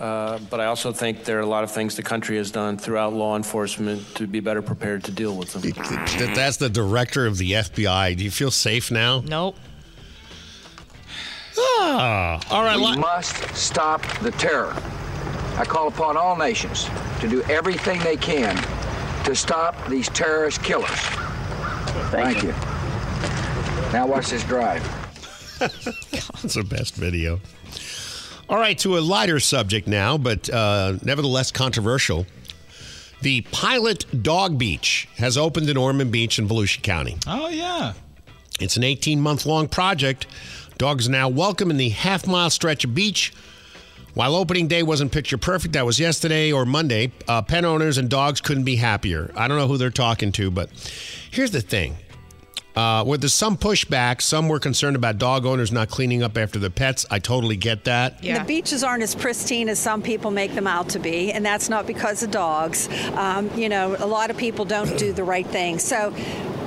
Uh, 0.00 0.38
but 0.50 0.60
I 0.60 0.64
also 0.66 0.92
think 0.92 1.24
there 1.24 1.36
are 1.38 1.42
a 1.42 1.46
lot 1.46 1.62
of 1.62 1.70
things 1.70 1.94
the 1.94 2.02
country 2.02 2.36
has 2.38 2.50
done 2.50 2.76
throughout 2.78 3.12
law 3.12 3.36
enforcement 3.36 4.02
to 4.16 4.26
be 4.26 4.40
better 4.40 4.62
prepared 4.62 5.04
to 5.04 5.12
deal 5.12 5.36
with 5.36 5.52
them. 5.52 5.62
That 5.62 6.32
that's 6.34 6.56
the 6.56 6.70
director 6.70 7.26
of 7.26 7.36
the 7.38 7.52
FBI. 7.52 8.16
Do 8.16 8.24
you 8.24 8.30
feel 8.30 8.50
safe 8.50 8.90
now? 8.90 9.20
Nope. 9.20 9.56
Ah, 11.58 12.40
all 12.50 12.64
right. 12.64 12.78
We 12.78 12.96
must 13.00 13.54
stop 13.54 14.02
the 14.20 14.30
terror. 14.32 14.74
I 15.60 15.66
call 15.66 15.88
upon 15.88 16.16
all 16.16 16.38
nations 16.38 16.88
to 17.20 17.28
do 17.28 17.42
everything 17.42 18.00
they 18.00 18.16
can 18.16 18.56
to 19.24 19.36
stop 19.36 19.76
these 19.88 20.08
terrorist 20.08 20.62
killers. 20.62 20.88
Thank, 22.08 22.42
you. 22.42 22.52
Now 23.92 24.06
watch 24.06 24.30
this 24.30 24.42
drive. 24.44 24.82
That's 25.58 26.54
the 26.54 26.64
best 26.64 26.94
video. 26.94 27.42
All 28.48 28.56
right, 28.56 28.78
to 28.78 28.96
a 28.96 29.00
lighter 29.00 29.38
subject 29.38 29.86
now, 29.86 30.16
but 30.16 30.48
uh, 30.48 30.96
nevertheless 31.02 31.52
controversial. 31.52 32.24
The 33.20 33.42
Pilot 33.52 34.22
Dog 34.22 34.56
Beach 34.56 35.10
has 35.18 35.36
opened 35.36 35.68
in 35.68 35.76
Ormond 35.76 36.10
Beach 36.10 36.38
in 36.38 36.48
Volusia 36.48 36.80
County. 36.80 37.18
Oh, 37.26 37.50
yeah. 37.50 37.92
It's 38.60 38.78
an 38.78 38.84
18 38.84 39.20
month 39.20 39.44
long 39.44 39.68
project. 39.68 40.26
Dogs 40.78 41.06
are 41.06 41.12
now 41.12 41.28
welcome 41.28 41.70
in 41.70 41.76
the 41.76 41.90
half 41.90 42.26
mile 42.26 42.48
stretch 42.48 42.84
of 42.84 42.94
beach. 42.94 43.34
While 44.14 44.34
opening 44.34 44.66
day 44.66 44.82
wasn't 44.82 45.12
picture 45.12 45.38
perfect, 45.38 45.74
that 45.74 45.86
was 45.86 46.00
yesterday 46.00 46.50
or 46.50 46.64
Monday, 46.64 47.12
uh, 47.28 47.42
pet 47.42 47.64
owners 47.64 47.96
and 47.96 48.08
dogs 48.10 48.40
couldn't 48.40 48.64
be 48.64 48.76
happier. 48.76 49.30
I 49.36 49.46
don't 49.46 49.56
know 49.56 49.68
who 49.68 49.76
they're 49.76 49.90
talking 49.90 50.32
to, 50.32 50.50
but 50.50 50.68
here's 51.30 51.52
the 51.52 51.60
thing. 51.60 51.96
Uh, 52.76 53.04
where 53.04 53.18
there's 53.18 53.34
some 53.34 53.56
pushback, 53.56 54.22
some 54.22 54.48
were 54.48 54.60
concerned 54.60 54.96
about 54.96 55.18
dog 55.18 55.44
owners 55.44 55.72
not 55.72 55.88
cleaning 55.88 56.22
up 56.22 56.36
after 56.36 56.58
their 56.58 56.70
pets. 56.70 57.04
I 57.10 57.18
totally 57.18 57.56
get 57.56 57.84
that. 57.84 58.22
The 58.22 58.44
beaches 58.46 58.84
aren't 58.84 59.02
as 59.02 59.14
pristine 59.14 59.68
as 59.68 59.78
some 59.78 60.02
people 60.02 60.30
make 60.30 60.54
them 60.54 60.66
out 60.66 60.88
to 60.90 60.98
be, 60.98 61.32
and 61.32 61.44
that's 61.44 61.68
not 61.68 61.86
because 61.86 62.22
of 62.22 62.30
dogs. 62.30 62.88
Um, 63.14 63.50
you 63.58 63.68
know, 63.68 63.96
a 63.98 64.06
lot 64.06 64.30
of 64.30 64.36
people 64.36 64.64
don't 64.64 64.98
do 64.98 65.12
the 65.12 65.24
right 65.24 65.46
thing. 65.46 65.78
So 65.78 66.14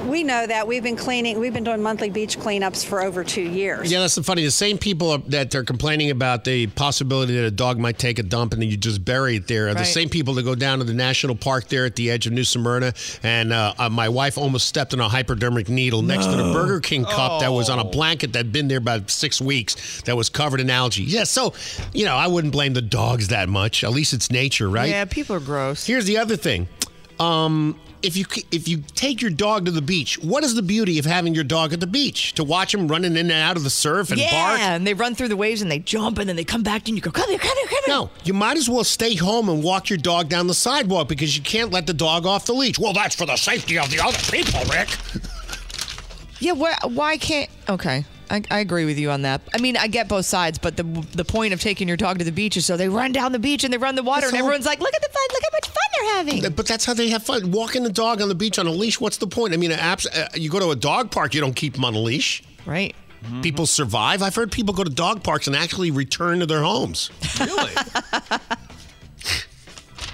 we 0.07 0.23
know 0.23 0.45
that 0.45 0.67
we've 0.67 0.83
been 0.83 0.95
cleaning, 0.95 1.39
we've 1.39 1.53
been 1.53 1.63
doing 1.63 1.81
monthly 1.81 2.09
beach 2.09 2.37
cleanups 2.37 2.85
for 2.85 3.01
over 3.01 3.23
two 3.23 3.41
years. 3.41 3.91
Yeah, 3.91 3.99
that's 3.99 4.15
the 4.15 4.23
funny. 4.23 4.43
The 4.43 4.51
same 4.51 4.77
people 4.77 5.11
are, 5.11 5.17
that 5.29 5.51
they're 5.51 5.63
complaining 5.63 6.11
about 6.11 6.43
the 6.43 6.67
possibility 6.67 7.35
that 7.35 7.45
a 7.45 7.51
dog 7.51 7.79
might 7.79 7.97
take 7.97 8.19
a 8.19 8.23
dump 8.23 8.53
and 8.53 8.61
then 8.61 8.69
you 8.69 8.77
just 8.77 9.03
bury 9.03 9.37
it 9.37 9.47
there 9.47 9.69
are 9.69 9.73
the 9.73 9.85
same 9.85 10.09
people 10.09 10.33
that 10.35 10.43
go 10.43 10.55
down 10.55 10.79
to 10.79 10.83
the 10.83 10.93
national 10.93 11.35
park 11.35 11.67
there 11.67 11.85
at 11.85 11.95
the 11.95 12.11
edge 12.11 12.27
of 12.27 12.33
New 12.33 12.43
Smyrna. 12.43 12.93
And 13.23 13.53
uh, 13.53 13.73
uh, 13.77 13.89
my 13.89 14.09
wife 14.09 14.37
almost 14.37 14.67
stepped 14.67 14.93
on 14.93 14.99
a 14.99 15.09
hypodermic 15.09 15.69
needle 15.69 15.92
next 16.01 16.25
to 16.25 16.35
the 16.35 16.53
Burger 16.53 16.79
King 16.79 17.05
cup 17.05 17.41
that 17.41 17.51
was 17.51 17.69
on 17.69 17.79
a 17.79 17.83
blanket 17.83 18.33
that'd 18.33 18.51
been 18.51 18.67
there 18.67 18.77
about 18.77 19.09
six 19.09 19.41
weeks 19.41 20.01
that 20.03 20.15
was 20.15 20.29
covered 20.29 20.59
in 20.59 20.69
algae. 20.69 21.03
Yeah, 21.03 21.23
so, 21.23 21.53
you 21.93 22.05
know, 22.05 22.15
I 22.15 22.27
wouldn't 22.27 22.53
blame 22.53 22.73
the 22.73 22.81
dogs 22.81 23.29
that 23.29 23.49
much. 23.49 23.83
At 23.83 23.91
least 23.91 24.13
it's 24.13 24.31
nature, 24.31 24.69
right? 24.69 24.89
Yeah, 24.89 25.05
people 25.05 25.35
are 25.35 25.41
gross. 25.41 25.85
Here's 25.85 26.05
the 26.05 26.17
other 26.17 26.35
thing. 26.35 26.67
Um, 27.19 27.79
if 28.03 28.17
you 28.17 28.25
if 28.51 28.67
you 28.67 28.83
take 28.95 29.21
your 29.21 29.31
dog 29.31 29.65
to 29.65 29.71
the 29.71 29.81
beach, 29.81 30.19
what 30.19 30.43
is 30.43 30.55
the 30.55 30.61
beauty 30.61 30.99
of 30.99 31.05
having 31.05 31.33
your 31.33 31.45
dog 31.45 31.71
at 31.71 31.79
the 31.79 31.87
beach? 31.87 32.33
To 32.33 32.43
watch 32.43 32.73
him 32.73 32.87
running 32.89 33.13
in 33.13 33.17
and 33.17 33.31
out 33.31 33.55
of 33.55 33.63
the 33.63 33.69
surf 33.69 34.11
and 34.11 34.19
yeah, 34.19 34.29
bark? 34.31 34.59
Yeah, 34.59 34.75
and 34.75 34.85
they 34.85 34.93
run 34.93 35.15
through 35.15 35.29
the 35.29 35.37
waves 35.37 35.61
and 35.61 35.71
they 35.71 35.79
jump 35.79 36.19
and 36.19 36.27
then 36.27 36.35
they 36.35 36.43
come 36.43 36.63
back 36.63 36.87
and 36.89 36.97
you 36.97 37.01
go, 37.01 37.11
come 37.11 37.29
here, 37.29 37.39
come 37.39 37.57
here, 37.57 37.67
come 37.67 37.83
here. 37.85 37.95
No, 37.95 38.09
you 38.25 38.33
might 38.33 38.57
as 38.57 38.69
well 38.69 38.83
stay 38.83 39.15
home 39.15 39.47
and 39.47 39.63
walk 39.63 39.89
your 39.89 39.97
dog 39.97 40.27
down 40.27 40.47
the 40.47 40.53
sidewalk 40.53 41.07
because 41.07 41.37
you 41.37 41.43
can't 41.43 41.71
let 41.71 41.87
the 41.87 41.93
dog 41.93 42.25
off 42.25 42.45
the 42.45 42.53
leash. 42.53 42.77
Well, 42.77 42.93
that's 42.93 43.15
for 43.15 43.25
the 43.25 43.37
safety 43.37 43.79
of 43.79 43.89
the 43.89 44.01
other 44.01 44.19
people, 44.29 44.59
Rick. 44.65 44.89
Yeah, 46.43 46.51
why, 46.53 46.75
why 46.83 47.17
can't? 47.17 47.49
Okay, 47.69 48.03
I, 48.29 48.41
I 48.51 48.59
agree 48.59 48.83
with 48.85 48.99
you 48.99 49.11
on 49.11 49.21
that. 49.21 49.41
I 49.53 49.59
mean, 49.59 49.77
I 49.77 49.87
get 49.87 50.09
both 50.09 50.25
sides, 50.25 50.57
but 50.59 50.75
the 50.75 50.83
the 51.13 51.23
point 51.23 51.53
of 51.53 51.61
taking 51.61 51.87
your 51.87 51.95
dog 51.97 52.19
to 52.19 52.25
the 52.25 52.31
beach 52.31 52.57
is 52.57 52.65
so 52.65 52.75
they 52.75 52.89
run 52.89 53.11
down 53.13 53.31
the 53.31 53.39
beach 53.39 53.63
and 53.63 53.71
they 53.73 53.77
run 53.77 53.95
the 53.95 54.03
water, 54.03 54.21
That's 54.21 54.33
and 54.33 54.41
all- 54.41 54.47
everyone's 54.47 54.65
like, 54.65 54.79
"Look 54.81 54.93
at 54.93 55.01
the 55.01 55.09
fun! 55.09 55.23
Look 55.31 55.41
how 55.43 55.49
much 55.55 55.67
fun 55.67 55.75
they're 55.95 56.15
having!" 56.15 56.53
But 56.53 56.67
that's 56.67 56.83
how 56.85 56.93
they 56.93 57.09
have 57.09 57.23
fun. 57.23 57.51
Walking 57.51 57.83
the 57.83 57.91
dog 57.91 58.21
on 58.21 58.27
the 58.27 58.35
beach 58.35 58.59
on 58.59 58.67
a 58.67 58.71
leash. 58.71 58.99
What's 58.99 59.17
the 59.17 59.27
point? 59.27 59.53
I 59.53 59.57
mean, 59.57 59.71
apps, 59.71 60.05
uh, 60.13 60.27
you 60.35 60.49
go 60.49 60.59
to 60.59 60.71
a 60.71 60.75
dog 60.75 61.11
park, 61.11 61.33
you 61.33 61.39
don't 61.41 61.55
keep 61.55 61.73
them 61.75 61.85
on 61.85 61.95
a 61.95 61.99
leash. 61.99 62.43
Right. 62.65 62.93
People 63.41 63.65
survive. 63.65 64.21
I've 64.21 64.35
heard 64.35 64.51
people 64.51 64.73
go 64.73 64.83
to 64.83 64.89
dog 64.89 65.23
parks 65.23 65.47
and 65.47 65.55
actually 65.55 65.91
return 65.91 66.41
to 66.41 66.45
their 66.45 66.61
homes. 66.61 67.09
Really? 67.39 67.71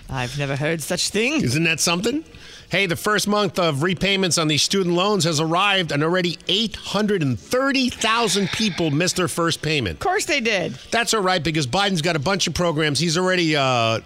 I've 0.09 0.37
never 0.37 0.55
heard 0.55 0.81
such 0.81 1.09
thing. 1.09 1.41
Isn't 1.41 1.63
that 1.63 1.79
something? 1.79 2.23
Hey, 2.69 2.85
the 2.85 2.95
first 2.95 3.27
month 3.27 3.57
of 3.57 3.81
repayments 3.81 4.37
on 4.37 4.47
these 4.47 4.61
student 4.61 4.95
loans 4.95 5.23
has 5.23 5.39
arrived, 5.39 5.91
and 5.91 6.03
already 6.03 6.37
830,000 6.47 8.49
people 8.51 8.91
missed 8.91 9.15
their 9.15 9.27
first 9.27 9.63
payment. 9.63 9.95
Of 9.95 9.99
course 10.01 10.25
they 10.25 10.39
did. 10.39 10.73
That's 10.91 11.15
all 11.15 11.21
right 11.21 11.43
because 11.43 11.65
Biden's 11.65 12.03
got 12.03 12.15
a 12.15 12.19
bunch 12.19 12.45
of 12.45 12.53
programs. 12.53 12.99
He's 12.99 13.17
already 13.17 13.55
uh, 13.55 14.01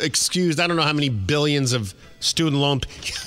excused, 0.00 0.60
I 0.60 0.68
don't 0.68 0.76
know 0.76 0.84
how 0.84 0.92
many 0.92 1.08
billions 1.08 1.72
of 1.72 1.92
student 2.20 2.62
loan. 2.62 2.80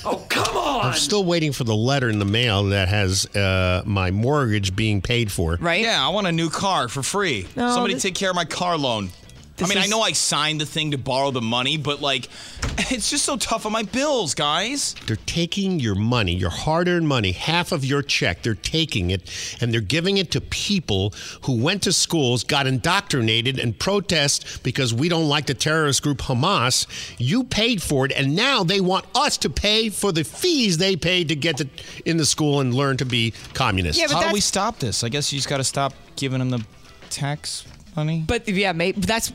Oh, 0.06 0.24
come 0.28 0.56
on! 0.56 0.86
I'm 0.86 0.94
still 0.94 1.24
waiting 1.24 1.52
for 1.52 1.64
the 1.64 1.76
letter 1.76 2.08
in 2.08 2.18
the 2.18 2.24
mail 2.24 2.64
that 2.64 2.88
has 2.88 3.26
uh, 3.36 3.82
my 3.84 4.10
mortgage 4.10 4.74
being 4.74 5.02
paid 5.02 5.30
for. 5.30 5.56
Right? 5.60 5.82
Yeah, 5.82 6.04
I 6.04 6.08
want 6.08 6.26
a 6.26 6.32
new 6.32 6.48
car 6.50 6.88
for 6.88 7.02
free. 7.02 7.46
No, 7.56 7.72
Somebody 7.74 7.94
this- 7.94 8.02
take 8.02 8.14
care 8.14 8.30
of 8.30 8.36
my 8.36 8.46
car 8.46 8.78
loan. 8.78 9.10
I 9.58 9.66
This 9.66 9.74
mean, 9.74 9.78
I 9.78 9.86
know 9.86 10.02
I 10.02 10.12
signed 10.12 10.60
the 10.60 10.66
thing 10.66 10.92
to 10.92 10.98
borrow 10.98 11.30
the 11.30 11.40
money, 11.40 11.76
but 11.76 12.00
like, 12.00 12.28
it's 12.90 13.10
just 13.10 13.24
so 13.24 13.36
tough 13.36 13.66
on 13.66 13.72
my 13.72 13.82
bills, 13.82 14.34
guys. 14.34 14.94
They're 15.06 15.16
taking 15.26 15.80
your 15.80 15.94
money, 15.94 16.34
your 16.34 16.50
hard 16.50 16.86
earned 16.86 17.08
money, 17.08 17.32
half 17.32 17.72
of 17.72 17.84
your 17.84 18.02
check. 18.02 18.42
They're 18.42 18.54
taking 18.54 19.10
it 19.10 19.22
and 19.60 19.72
they're 19.72 19.80
giving 19.80 20.18
it 20.18 20.30
to 20.32 20.40
people 20.40 21.12
who 21.42 21.60
went 21.60 21.82
to 21.82 21.92
schools, 21.92 22.44
got 22.44 22.66
indoctrinated, 22.66 23.58
and 23.58 23.78
protest 23.78 24.62
because 24.62 24.94
we 24.94 25.08
don't 25.08 25.28
like 25.28 25.46
the 25.46 25.54
terrorist 25.54 26.02
group 26.02 26.18
Hamas. 26.18 26.86
You 27.18 27.44
paid 27.44 27.82
for 27.82 28.06
it, 28.06 28.12
and 28.12 28.36
now 28.36 28.62
they 28.62 28.80
want 28.80 29.06
us 29.14 29.36
to 29.38 29.50
pay 29.50 29.88
for 29.88 30.12
the 30.12 30.24
fees 30.24 30.78
they 30.78 30.94
paid 30.94 31.28
to 31.28 31.36
get 31.36 31.56
to, 31.58 31.68
in 32.04 32.16
the 32.16 32.26
school 32.26 32.60
and 32.60 32.72
learn 32.74 32.96
to 32.98 33.04
be 33.04 33.32
communists. 33.54 34.00
How 34.12 34.28
do 34.28 34.32
we 34.32 34.40
stop 34.40 34.78
this? 34.78 35.02
I 35.02 35.08
guess 35.08 35.32
you 35.32 35.38
just 35.38 35.48
got 35.48 35.58
to 35.58 35.64
stop 35.64 35.94
giving 36.16 36.38
them 36.38 36.50
the 36.50 36.64
tax 37.10 37.64
money. 37.98 38.24
But 38.26 38.48
yeah, 38.48 38.72
mate, 38.72 38.96
that's. 38.96 39.32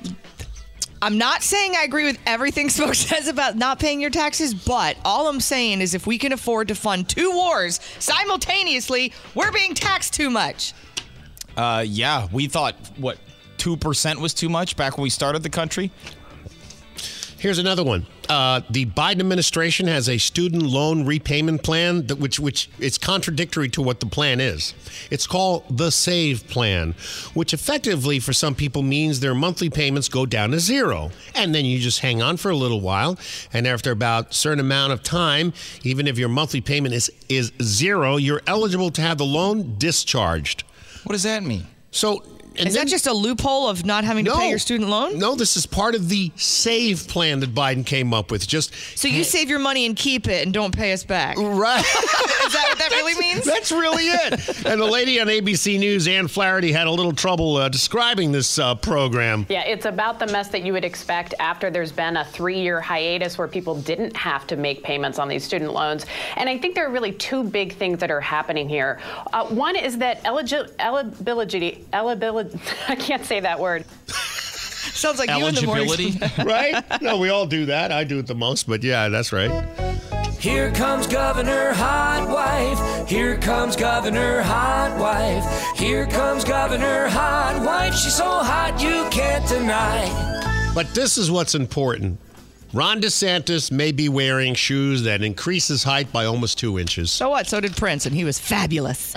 I'm 1.01 1.17
not 1.17 1.43
saying 1.43 1.75
I 1.75 1.83
agree 1.83 2.05
with 2.05 2.17
everything 2.25 2.69
Smoke 2.77 2.95
says 2.95 3.27
about 3.27 3.57
not 3.57 3.77
paying 3.79 3.99
your 3.99 4.09
taxes, 4.09 4.53
but 4.53 4.95
all 5.03 5.27
I'm 5.27 5.41
saying 5.41 5.81
is 5.81 5.93
if 5.93 6.07
we 6.07 6.17
can 6.17 6.31
afford 6.31 6.69
to 6.69 6.75
fund 6.75 7.09
two 7.09 7.31
wars 7.31 7.81
simultaneously, 7.99 9.11
we're 9.35 9.51
being 9.51 9.73
taxed 9.73 10.13
too 10.13 10.29
much. 10.29 10.73
Uh, 11.57 11.83
yeah, 11.85 12.27
we 12.31 12.47
thought 12.47 12.75
what 12.97 13.17
two 13.57 13.75
percent 13.75 14.19
was 14.19 14.33
too 14.33 14.49
much 14.49 14.77
back 14.77 14.97
when 14.97 15.03
we 15.03 15.09
started 15.09 15.43
the 15.43 15.49
country. 15.49 15.91
Here's 17.43 17.59
another 17.59 17.83
one. 17.83 18.05
Uh, 18.29 18.61
the 18.69 18.85
Biden 18.85 19.19
administration 19.19 19.87
has 19.87 20.07
a 20.07 20.17
student 20.17 20.63
loan 20.63 21.05
repayment 21.05 21.61
plan 21.61 22.07
that 22.07 22.17
which 22.17 22.39
which 22.39 22.69
is 22.79 22.97
contradictory 22.97 23.67
to 23.71 23.81
what 23.81 23.99
the 23.99 24.05
plan 24.05 24.39
is. 24.39 24.73
It's 25.11 25.27
called 25.27 25.65
the 25.69 25.91
Save 25.91 26.47
Plan, 26.47 26.95
which 27.33 27.53
effectively 27.53 28.21
for 28.21 28.31
some 28.31 28.55
people 28.55 28.81
means 28.81 29.19
their 29.19 29.35
monthly 29.35 29.69
payments 29.69 30.07
go 30.07 30.25
down 30.25 30.51
to 30.51 30.59
zero, 30.59 31.11
and 31.35 31.53
then 31.53 31.65
you 31.65 31.79
just 31.79 31.99
hang 31.99 32.21
on 32.21 32.37
for 32.37 32.49
a 32.49 32.55
little 32.55 32.79
while, 32.79 33.19
and 33.51 33.67
after 33.67 33.91
about 33.91 34.31
a 34.31 34.33
certain 34.33 34.61
amount 34.61 34.93
of 34.93 35.03
time, 35.03 35.51
even 35.83 36.07
if 36.07 36.17
your 36.17 36.29
monthly 36.29 36.61
payment 36.61 36.95
is 36.95 37.11
is 37.27 37.51
zero, 37.61 38.15
you're 38.15 38.41
eligible 38.47 38.89
to 38.91 39.01
have 39.01 39.17
the 39.17 39.25
loan 39.25 39.75
discharged. 39.77 40.63
What 41.03 41.11
does 41.11 41.23
that 41.23 41.43
mean? 41.43 41.67
So. 41.91 42.23
And 42.57 42.67
is 42.67 42.75
that 42.75 42.87
just 42.87 43.07
a 43.07 43.13
loophole 43.13 43.67
of 43.67 43.85
not 43.85 44.03
having 44.03 44.25
to 44.25 44.35
pay 44.35 44.49
your 44.49 44.59
student 44.59 44.89
loan? 44.89 45.17
No, 45.17 45.35
this 45.35 45.57
is 45.57 45.65
part 45.65 45.95
of 45.95 46.09
the 46.09 46.31
save 46.35 47.07
plan 47.07 47.39
that 47.39 47.53
Biden 47.53 47.85
came 47.85 48.13
up 48.13 48.29
with. 48.31 48.47
Just 48.47 48.73
So 48.97 49.07
you 49.07 49.23
save 49.23 49.49
your 49.49 49.59
money 49.59 49.85
and 49.85 49.95
keep 49.95 50.27
it 50.27 50.45
and 50.45 50.53
don't 50.53 50.75
pay 50.75 50.93
us 50.93 51.03
back. 51.03 51.37
Right. 51.37 51.79
is 51.83 52.53
that 52.53 52.65
what 52.69 52.77
that 52.79 52.89
really 52.91 53.19
means? 53.19 53.45
That's 53.45 53.71
really 53.71 54.05
it. 54.05 54.65
and 54.65 54.79
the 54.79 54.85
lady 54.85 55.19
on 55.19 55.27
ABC 55.27 55.79
News, 55.79 56.07
Ann 56.07 56.27
Flaherty, 56.27 56.71
had 56.71 56.87
a 56.87 56.91
little 56.91 57.13
trouble 57.13 57.57
uh, 57.57 57.69
describing 57.69 58.31
this 58.31 58.59
uh, 58.59 58.75
program. 58.75 59.45
Yeah, 59.49 59.63
it's 59.63 59.85
about 59.85 60.19
the 60.19 60.27
mess 60.27 60.49
that 60.49 60.63
you 60.63 60.73
would 60.73 60.85
expect 60.85 61.33
after 61.39 61.71
there's 61.71 61.91
been 61.91 62.17
a 62.17 62.25
three 62.25 62.59
year 62.59 62.79
hiatus 62.79 63.37
where 63.37 63.47
people 63.47 63.81
didn't 63.81 64.15
have 64.15 64.45
to 64.47 64.55
make 64.55 64.83
payments 64.83 65.17
on 65.17 65.27
these 65.27 65.43
student 65.43 65.73
loans. 65.73 66.05
And 66.37 66.47
I 66.47 66.57
think 66.57 66.75
there 66.75 66.87
are 66.87 66.91
really 66.91 67.13
two 67.13 67.43
big 67.43 67.73
things 67.73 67.99
that 67.99 68.11
are 68.11 68.21
happening 68.21 68.69
here. 68.69 68.99
Uh, 69.31 69.47
one 69.47 69.75
is 69.75 69.97
that 69.97 70.23
eligi- 70.23 70.69
eligibility, 70.79 71.85
eligibility, 71.93 72.42
I 72.87 72.95
can't 72.95 73.25
say 73.25 73.39
that 73.39 73.59
word. 73.59 73.85
Sounds 74.07 75.19
like 75.19 75.29
you 75.29 75.47
in 75.47 75.55
the 75.55 75.65
morning. 75.65 76.19
Right? 76.45 77.01
No, 77.01 77.17
we 77.17 77.29
all 77.29 77.45
do 77.45 77.65
that. 77.65 77.91
I 77.91 78.03
do 78.03 78.19
it 78.19 78.27
the 78.27 78.35
most, 78.35 78.67
but 78.67 78.83
yeah, 78.83 79.09
that's 79.09 79.31
right. 79.33 79.51
Here 80.39 80.71
comes 80.71 81.07
Governor 81.07 81.71
Hot 81.73 82.27
Wife. 82.29 83.07
Here 83.07 83.37
comes 83.37 83.75
Governor 83.75 84.41
Hot 84.41 84.97
Wife. 84.99 85.77
Here 85.77 86.05
comes 86.05 86.43
Governor 86.43 87.07
Hot 87.07 87.63
Wife. 87.65 87.95
She's 87.95 88.15
so 88.15 88.25
hot 88.25 88.81
you 88.81 89.07
can't 89.09 89.47
deny. 89.47 90.71
But 90.75 90.93
this 90.93 91.17
is 91.17 91.31
what's 91.31 91.55
important. 91.55 92.19
Ron 92.73 93.01
DeSantis 93.01 93.71
may 93.71 93.91
be 93.91 94.09
wearing 94.09 94.55
shoes 94.55 95.03
that 95.03 95.21
increase 95.21 95.67
his 95.67 95.83
height 95.83 96.11
by 96.11 96.25
almost 96.25 96.57
two 96.57 96.79
inches. 96.79 97.11
So 97.11 97.29
what? 97.29 97.47
So 97.47 97.59
did 97.61 97.77
Prince, 97.77 98.05
and 98.05 98.15
he 98.15 98.25
was 98.25 98.39
fabulous. 98.39 99.13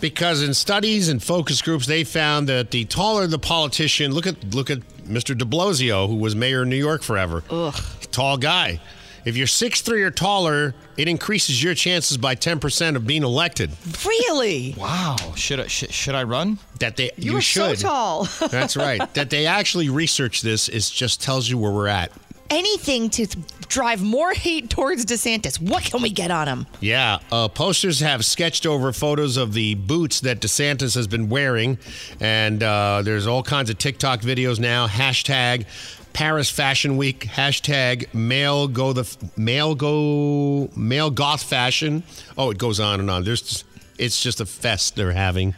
Because 0.00 0.42
in 0.42 0.54
studies 0.54 1.08
and 1.08 1.22
focus 1.22 1.62
groups, 1.62 1.86
they 1.86 2.04
found 2.04 2.48
that 2.48 2.70
the 2.70 2.84
taller 2.84 3.26
the 3.26 3.38
politician, 3.38 4.12
look 4.12 4.26
at 4.26 4.54
look 4.54 4.70
at 4.70 4.80
Mr. 5.04 5.36
De 5.36 5.44
Blasio, 5.44 6.08
who 6.08 6.16
was 6.16 6.34
mayor 6.34 6.62
of 6.62 6.68
New 6.68 6.76
York 6.76 7.02
forever. 7.02 7.42
Ugh. 7.50 7.74
Tall 8.12 8.36
guy. 8.36 8.80
If 9.24 9.36
you're 9.36 9.48
6'3 9.48 10.02
or 10.04 10.12
taller, 10.12 10.72
it 10.96 11.08
increases 11.08 11.60
your 11.60 11.74
chances 11.74 12.16
by 12.16 12.36
10% 12.36 12.94
of 12.94 13.08
being 13.08 13.24
elected. 13.24 13.72
Really? 14.06 14.72
Wow. 14.78 15.16
Should 15.34 15.58
I 15.58 15.66
sh- 15.66 15.90
should 15.90 16.14
I 16.14 16.22
run? 16.22 16.60
That 16.78 16.96
they 16.96 17.10
You 17.16 17.32
you, 17.32 17.36
are 17.38 17.42
so 17.42 17.70
should. 17.74 17.80
tall. 17.80 18.28
That's 18.50 18.76
right. 18.76 19.12
That 19.14 19.30
they 19.30 19.46
actually 19.46 19.88
research 19.88 20.42
this 20.42 20.68
is 20.68 20.88
just 20.88 21.20
tells 21.20 21.48
you 21.48 21.58
where 21.58 21.72
we're 21.72 21.88
at. 21.88 22.12
Anything 22.50 23.10
to 23.10 23.26
drive 23.68 24.02
more 24.02 24.32
hate 24.32 24.70
towards 24.70 25.04
DeSantis. 25.04 25.60
What 25.60 25.82
can 25.84 26.02
we 26.02 26.10
get 26.10 26.30
on 26.30 26.48
him? 26.48 26.66
Yeah, 26.80 27.18
uh, 27.32 27.48
posters 27.48 28.00
have 28.00 28.24
sketched 28.24 28.66
over 28.66 28.92
photos 28.92 29.36
of 29.36 29.52
the 29.52 29.74
boots 29.74 30.20
that 30.20 30.40
DeSantis 30.40 30.94
has 30.94 31.06
been 31.06 31.28
wearing, 31.28 31.78
and 32.20 32.62
uh, 32.62 33.02
there's 33.02 33.26
all 33.26 33.42
kinds 33.42 33.70
of 33.70 33.78
TikTok 33.78 34.20
videos 34.20 34.58
now. 34.58 34.86
Hashtag 34.86 35.66
Paris 36.12 36.48
Fashion 36.48 36.96
Week. 36.96 37.26
Hashtag 37.26 38.12
male 38.14 38.68
go 38.68 38.92
the 38.92 39.16
male 39.36 39.74
go 39.74 40.70
male 40.76 41.10
goth 41.10 41.42
fashion. 41.42 42.04
Oh, 42.38 42.50
it 42.50 42.58
goes 42.58 42.80
on 42.80 43.00
and 43.00 43.10
on. 43.10 43.24
There's 43.24 43.64
it's 43.98 44.22
just 44.22 44.40
a 44.40 44.46
fest 44.46 44.96
they're 44.96 45.12
having. 45.12 45.54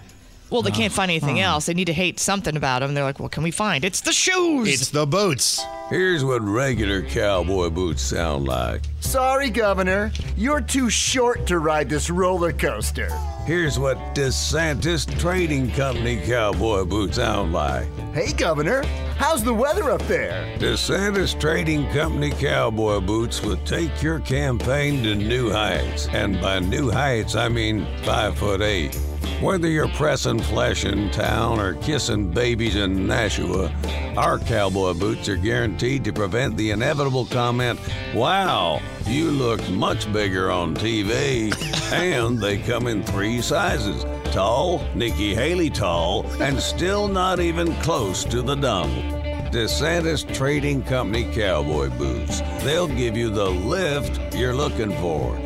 Well, 0.51 0.63
they 0.63 0.71
can't 0.71 0.93
find 0.93 1.11
anything 1.11 1.37
hmm. 1.37 1.43
else. 1.43 1.67
They 1.67 1.75
need 1.75 1.87
to 1.87 1.93
hate 1.93 2.19
something 2.19 2.57
about 2.57 2.83
him. 2.83 2.95
They're 2.95 3.05
like, 3.05 3.21
what 3.21 3.33
can 3.33 3.43
we 3.43 3.51
find? 3.51 3.85
It's 3.85 4.01
the 4.01 4.13
shoes. 4.13 4.69
It's 4.69 4.91
the 4.91 5.07
boots. 5.07 5.63
Here's 5.91 6.25
what 6.25 6.43
regular 6.43 7.03
cowboy 7.03 7.71
boots 7.71 8.03
sound 8.03 8.47
like. 8.47 8.83
Sorry, 9.01 9.51
Governor. 9.51 10.13
You're 10.37 10.61
too 10.61 10.91
short 10.91 11.47
to 11.47 11.59
ride 11.59 11.89
this 11.89 12.11
roller 12.11 12.53
coaster. 12.53 13.09
Here's 13.49 13.79
what 13.79 13.97
DeSantis 14.15 15.07
Trading 15.19 15.71
Company 15.71 16.21
cowboy 16.21 16.85
boots 16.85 17.17
sound 17.17 17.55
like. 17.55 17.89
Hey, 18.13 18.35
Governor. 18.35 18.85
How's 19.17 19.43
the 19.43 19.55
weather 19.55 19.91
up 19.91 20.03
there? 20.03 20.55
DeSantis 20.59 21.41
Trading 21.41 21.89
Company 21.89 22.31
cowboy 22.31 23.01
boots 23.01 23.41
will 23.41 23.57
take 23.65 24.03
your 24.03 24.21
campaign 24.21 25.03
to 25.03 25.15
new 25.15 25.51
heights. 25.51 26.09
And 26.09 26.39
by 26.43 26.59
new 26.59 26.91
heights, 26.91 27.37
I 27.37 27.49
mean 27.49 27.87
five 28.03 28.37
foot 28.37 28.61
eight. 28.61 28.95
Whether 29.41 29.69
you're 29.69 29.89
pressing 29.89 30.41
flesh 30.41 30.85
in 30.85 31.11
town 31.11 31.59
or 31.59 31.73
kissing 31.77 32.31
babies 32.31 32.77
in 32.77 33.07
Nashua, 33.07 33.73
our 34.19 34.39
cowboy 34.41 34.93
boots 34.93 35.27
are 35.27 35.37
guaranteed 35.37 36.05
to 36.05 36.13
prevent 36.13 36.55
the 36.59 36.73
inevitable 36.73 37.25
comment, 37.25 37.81
Wow, 38.15 38.83
you 39.09 39.31
look 39.31 39.66
much 39.71 40.12
bigger 40.12 40.51
on 40.51 40.75
TV. 40.75 41.53
and 41.92 42.38
they 42.38 42.59
come 42.59 42.87
in 42.87 43.03
three 43.03 43.40
sizes 43.40 44.05
tall, 44.33 44.87
Nikki 44.94 45.35
Haley 45.35 45.71
tall, 45.71 46.27
and 46.42 46.61
still 46.61 47.09
not 47.09 47.40
even 47.40 47.75
close 47.77 48.25
to 48.25 48.42
the 48.42 48.55
dongle. 48.55 49.18
DeSantis 49.51 50.33
Trading 50.35 50.83
Company 50.83 51.33
cowboy 51.33 51.88
boots. 51.97 52.42
They'll 52.62 52.88
give 52.88 53.16
you 53.16 53.31
the 53.31 53.49
lift 53.49 54.35
you're 54.35 54.55
looking 54.55 54.90
for. 54.99 55.37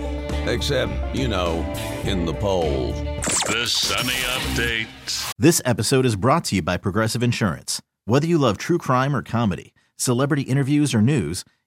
Except, 0.47 0.93
you 1.15 1.29
know, 1.29 1.61
in 2.03 2.27
the 2.27 2.35
polls. 2.35 3.01
The 3.47 3.67
Sunny 3.67 4.11
Update. 4.11 4.89
This 5.39 5.63
episode 5.65 6.05
is 6.05 6.17
brought 6.17 6.45
to 6.47 6.57
you 6.57 6.63
by 6.63 6.77
Progressive 6.77 7.23
Insurance. 7.23 7.81
Whether 8.05 8.27
you 8.27 8.39
love 8.39 8.59
true 8.59 8.79
crime 8.79 9.15
or 9.15 9.23
comedy, 9.23 9.73
celebrity 9.97 10.43
interviews 10.43 10.93
or 10.93 11.01
news, 11.01 11.45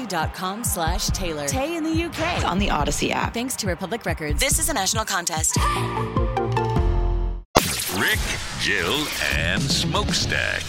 audacy.com 0.00 0.64
slash 0.64 1.08
Taylor. 1.08 1.46
Tay 1.46 1.76
in 1.76 1.84
the 1.84 1.90
UK. 2.04 2.36
It's 2.36 2.44
on 2.44 2.58
the 2.58 2.68
Audacy 2.68 3.10
app. 3.10 3.34
Thanks 3.34 3.56
to 3.56 3.66
Republic 3.66 4.04
Records. 4.06 4.40
This 4.40 4.58
is 4.58 4.68
a 4.68 4.74
national 4.74 5.04
contest. 5.04 5.56
Rick, 7.98 8.20
Jill, 8.60 9.04
and 9.34 9.62
Smokestack. 9.62 10.62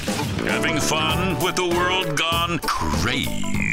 Having 0.46 0.80
fun 0.80 1.42
with 1.44 1.56
the 1.56 1.68
world 1.68 2.18
gone 2.18 2.60
crazy. 2.60 3.71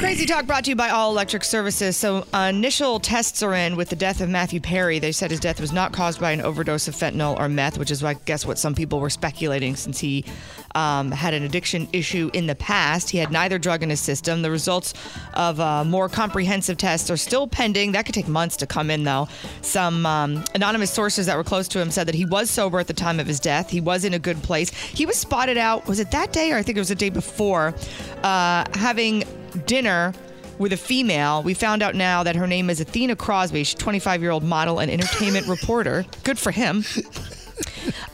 Crazy 0.00 0.26
Talk 0.26 0.46
brought 0.46 0.64
to 0.64 0.70
you 0.70 0.74
by 0.74 0.88
All 0.88 1.12
Electric 1.12 1.44
Services. 1.44 1.96
So, 1.96 2.26
uh, 2.34 2.50
initial 2.52 2.98
tests 2.98 3.40
are 3.40 3.54
in 3.54 3.76
with 3.76 3.88
the 3.88 3.94
death 3.94 4.20
of 4.20 4.28
Matthew 4.28 4.60
Perry. 4.60 4.98
They 4.98 5.12
said 5.12 5.30
his 5.30 5.38
death 5.38 5.60
was 5.60 5.72
not 5.72 5.92
caused 5.92 6.20
by 6.20 6.32
an 6.32 6.40
overdose 6.40 6.88
of 6.88 6.96
fentanyl 6.96 7.38
or 7.38 7.48
meth, 7.48 7.78
which 7.78 7.92
is, 7.92 8.02
I 8.02 8.14
guess, 8.14 8.44
what 8.44 8.58
some 8.58 8.74
people 8.74 8.98
were 8.98 9.10
speculating 9.10 9.76
since 9.76 10.00
he 10.00 10.24
um, 10.74 11.12
had 11.12 11.34
an 11.34 11.44
addiction 11.44 11.86
issue 11.92 12.32
in 12.32 12.48
the 12.48 12.56
past. 12.56 13.10
He 13.10 13.18
had 13.18 13.30
neither 13.30 13.60
drug 13.60 13.84
in 13.84 13.90
his 13.90 14.00
system. 14.00 14.42
The 14.42 14.50
results 14.50 14.92
of 15.34 15.60
uh, 15.60 15.84
more 15.84 16.08
comprehensive 16.08 16.76
tests 16.76 17.08
are 17.08 17.16
still 17.16 17.46
pending. 17.46 17.92
That 17.92 18.06
could 18.06 18.14
take 18.14 18.26
months 18.26 18.56
to 18.56 18.66
come 18.66 18.90
in, 18.90 19.04
though. 19.04 19.28
Some 19.60 20.04
um, 20.04 20.44
anonymous 20.56 20.90
sources 20.90 21.26
that 21.26 21.36
were 21.36 21.44
close 21.44 21.68
to 21.68 21.80
him 21.80 21.92
said 21.92 22.08
that 22.08 22.16
he 22.16 22.24
was 22.24 22.50
sober 22.50 22.80
at 22.80 22.88
the 22.88 22.92
time 22.92 23.20
of 23.20 23.28
his 23.28 23.38
death. 23.38 23.70
He 23.70 23.80
was 23.80 24.04
in 24.04 24.14
a 24.14 24.18
good 24.18 24.42
place. 24.42 24.70
He 24.70 25.06
was 25.06 25.16
spotted 25.16 25.58
out, 25.58 25.86
was 25.86 26.00
it 26.00 26.10
that 26.10 26.32
day 26.32 26.50
or 26.50 26.56
I 26.56 26.62
think 26.62 26.76
it 26.76 26.80
was 26.80 26.88
the 26.88 26.96
day 26.96 27.10
before, 27.10 27.72
uh, 28.24 28.64
having 28.74 29.22
dinner 29.66 30.12
with 30.58 30.72
a 30.72 30.76
female. 30.76 31.42
We 31.42 31.54
found 31.54 31.82
out 31.82 31.94
now 31.94 32.22
that 32.22 32.36
her 32.36 32.46
name 32.46 32.70
is 32.70 32.80
Athena 32.80 33.16
Crosby. 33.16 33.64
She's 33.64 33.74
25 33.74 34.22
year 34.22 34.30
old 34.30 34.44
model 34.44 34.78
and 34.78 34.90
entertainment 34.90 35.46
reporter. 35.46 36.04
Good 36.22 36.38
for 36.38 36.50
him. 36.50 36.84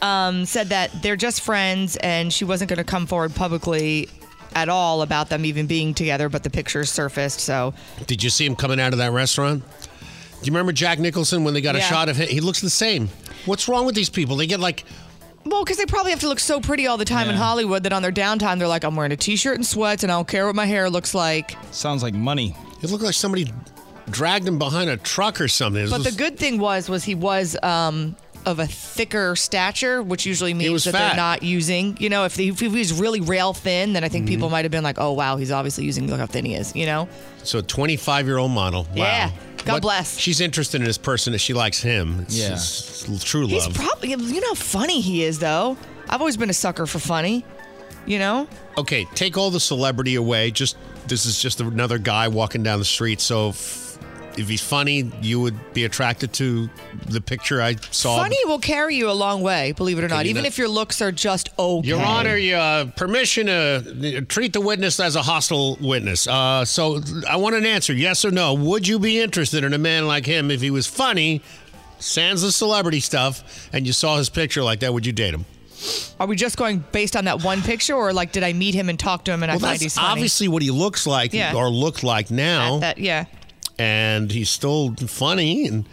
Um, 0.03 0.47
said 0.47 0.69
that 0.69 0.91
they're 1.03 1.17
just 1.17 1.43
friends 1.43 1.97
and 1.97 2.33
she 2.33 2.45
wasn't 2.45 2.69
going 2.71 2.79
to 2.79 2.85
come 2.85 3.07
forward 3.07 3.35
publicly 3.35 4.09
at 4.55 4.69
all 4.69 5.03
about 5.03 5.29
them 5.29 5.45
even 5.45 5.67
being 5.67 5.95
together, 5.95 6.29
but 6.29 6.43
the 6.43 6.51
pictures 6.51 6.91
surfaced. 6.91 7.41
So 7.41 7.75
Did 8.07 8.23
you 8.23 8.31
see 8.31 8.47
him 8.47 8.57
coming 8.57 8.81
out 8.81 8.93
of 8.93 8.99
that 8.99 9.13
restaurant? 9.13 9.63
Do 9.63 10.47
you 10.47 10.53
remember 10.53 10.73
Jack 10.73 10.99
Nicholson 10.99 11.45
when 11.45 11.55
they 11.55 11.61
got 11.61 11.77
a 11.77 11.81
shot 11.81 12.09
of 12.09 12.17
him? 12.17 12.29
He 12.29 12.41
looks 12.41 12.61
the 12.61 12.71
same. 12.71 13.09
What's 13.45 13.69
wrong 13.69 13.85
with 13.85 13.95
these 13.95 14.09
people? 14.09 14.37
They 14.37 14.47
get 14.47 14.59
like 14.59 14.85
Well, 15.45 15.65
because 15.65 15.79
they 15.79 15.87
probably 15.87 16.11
have 16.11 16.21
to 16.21 16.29
look 16.29 16.39
so 16.41 16.61
pretty 16.61 16.87
all 16.87 16.97
the 16.99 17.05
time 17.05 17.29
in 17.31 17.35
Hollywood 17.35 17.83
that 17.85 17.93
on 17.93 18.03
their 18.03 18.13
downtime 18.13 18.59
they're 18.59 18.69
like, 18.69 18.85
I'm 18.85 18.95
wearing 18.95 19.13
a 19.13 19.17
t-shirt 19.17 19.55
and 19.57 19.67
sweats 19.67 20.03
and 20.03 20.13
I 20.13 20.17
don't 20.17 20.29
care 20.29 20.47
what 20.47 20.55
my 20.55 20.67
hair 20.67 20.91
looks 20.91 21.15
like. 21.15 21.57
Sounds 21.73 22.03
like 22.03 22.13
money. 22.15 22.55
It 22.83 22.91
looked 22.91 23.03
like 23.05 23.15
somebody 23.15 23.51
dragged 24.11 24.47
him 24.47 24.59
behind 24.59 24.91
a 24.91 24.97
truck 24.99 25.41
or 25.41 25.49
something. 25.49 25.85
It 25.85 25.91
But 25.91 25.99
the 25.99 26.05
was- 26.11 26.17
good 26.17 26.39
thing 26.39 26.59
was, 26.59 26.89
was 26.91 27.05
he 27.05 27.15
was 27.15 27.57
um, 27.63 28.17
of 28.47 28.59
a 28.59 28.67
thicker 28.67 29.37
stature, 29.37 30.03
which 30.03 30.27
usually 30.27 30.55
means 30.55 30.85
that 30.85 30.93
fat. 30.93 31.09
they're 31.09 31.17
not 31.17 31.43
using. 31.43 31.97
You 32.01 32.09
know, 32.09 32.25
if, 32.25 32.37
he, 32.37 32.49
if 32.49 32.61
he 32.61 32.69
was 32.69 32.93
really 32.93 33.21
rail 33.21 33.53
thin, 33.53 33.93
then 33.93 34.05
I 34.05 34.09
think 34.09 34.27
people 34.29 34.49
Mhm. 34.49 34.53
might 34.53 34.65
have 34.65 34.73
been 34.73 34.85
like, 34.85 34.99
"Oh 34.99 35.13
wow, 35.13 35.37
he's 35.37 35.51
obviously 35.51 35.85
using. 35.85 36.09
Look 36.09 36.19
how 36.21 36.27
thin 36.27 36.45
he 36.45 36.55
is." 36.55 36.75
You 36.75 36.87
know. 36.87 37.09
so 37.43 37.61
25 37.63 38.27
year 38.27 38.39
old 38.39 38.51
model. 38.51 38.85
Wow. 38.85 38.97
Yeah. 38.97 39.31
God 39.65 39.83
bless. 39.83 40.17
She's 40.19 40.41
interested 40.41 40.81
in 40.81 40.87
this 40.87 40.97
person 40.99 41.35
as 41.35 41.41
she 41.43 41.53
likes 41.55 41.81
him. 41.83 42.21
It's, 42.23 42.37
Yeah. 42.39 42.53
it's 43.15 43.25
true 43.25 43.47
He's 43.47 43.69
probably. 43.69 44.11
You 44.11 44.41
know 44.41 44.49
how 44.49 44.55
funny 44.55 45.01
he 45.03 45.23
is, 45.25 45.39
though. 45.39 45.77
I've 46.09 46.21
always 46.21 46.37
been 46.39 46.49
a 46.51 46.55
sucker 46.55 46.87
for 46.87 46.99
funny. 46.99 47.45
You 48.07 48.19
know. 48.19 48.49
okay, 48.79 49.07
take 49.15 49.37
all 49.37 49.51
the 49.51 49.61
celebrity 49.61 50.15
away. 50.15 50.51
Just 50.51 50.77
this 51.07 51.27
is 51.27 51.41
just 51.41 51.61
another 51.61 51.99
guy 51.99 52.29
walking 52.29 52.63
down 52.63 52.79
the 52.79 52.85
street. 52.87 53.21
So 53.21 53.51
if, 53.51 53.90
if 54.41 54.49
he's 54.49 54.61
funny, 54.61 55.11
you 55.23 55.41
would 55.41 55.73
be 55.75 55.85
attracted 55.85 56.33
to 56.35 56.69
the 57.07 57.21
picture 57.21 57.61
I 57.63 57.77
saw. 57.91 58.17
Funny 58.17 58.37
will 58.47 58.59
carry 58.59 58.97
you 58.97 59.11
a 59.11 59.13
long 59.13 59.43
way, 59.43 59.73
believe 59.73 59.99
it 59.99 60.05
or 60.05 60.09
not. 60.09 60.27
Even 60.27 60.45
if 60.45 60.59
your 60.59 60.69
looks 60.69 61.01
are 61.01 61.13
just 61.13 61.51
okay. 61.59 61.89
Your 61.89 62.01
Honor, 62.01 62.37
you, 62.37 62.57
uh, 62.57 62.87
permission 62.97 63.47
to 63.47 64.19
uh, 64.19 64.21
treat 64.29 64.53
the 64.53 64.61
witness 64.61 64.99
as 65.01 65.17
a 65.17 65.23
hostile 65.23 65.77
witness. 65.81 66.27
Uh, 66.27 66.65
so 66.65 67.01
I 67.29 67.37
want 67.37 67.55
an 67.55 67.67
answer, 67.67 67.93
yes 67.93 68.25
or 68.25 68.31
no. 68.31 68.55
Would 68.55 68.89
you 68.89 68.99
be 68.99 69.21
interested 69.21 69.63
in 69.65 69.73
a 69.75 69.79
man 69.79 70.07
like 70.07 70.27
him 70.27 70.51
if 70.51 70.61
he 70.61 70.71
was 70.71 70.87
funny, 70.87 71.43
sans 71.99 72.43
the 72.43 72.53
celebrity 72.53 73.01
stuff, 73.01 73.69
and 73.73 73.87
you 73.87 73.93
saw 73.93 74.17
his 74.17 74.29
picture 74.29 74.63
like 74.63 74.81
that? 74.81 74.93
Would 74.93 75.07
you 75.07 75.13
date 75.13 75.35
him? 75.35 75.45
Are 76.19 76.27
we 76.27 76.37
just 76.37 76.59
going 76.59 76.85
based 76.93 77.17
on 77.17 77.25
that 77.25 77.43
one 77.43 77.63
picture, 77.63 77.95
or 77.95 78.13
like, 78.13 78.33
did 78.33 78.43
I 78.43 78.53
meet 78.53 78.75
him 78.75 78.91
and 78.91 78.99
talk 78.99 79.25
to 79.25 79.33
him 79.33 79.43
and 79.43 79.51
I 79.51 79.55
well, 79.55 79.71
find 79.71 79.81
he's 79.81 79.95
funny? 79.95 80.09
obviously 80.09 80.47
what 80.49 80.61
he 80.61 80.71
looks 80.71 81.07
like 81.07 81.33
Yeah. 81.33 81.55
or 81.55 81.71
looked 81.71 82.05
like 82.05 82.31
now, 82.31 82.81
That, 82.81 82.99
yeah, 82.99 83.25
and 83.81 84.31
he's 84.31 84.51
still 84.51 84.95
funny 84.97 85.67
and 85.67 85.87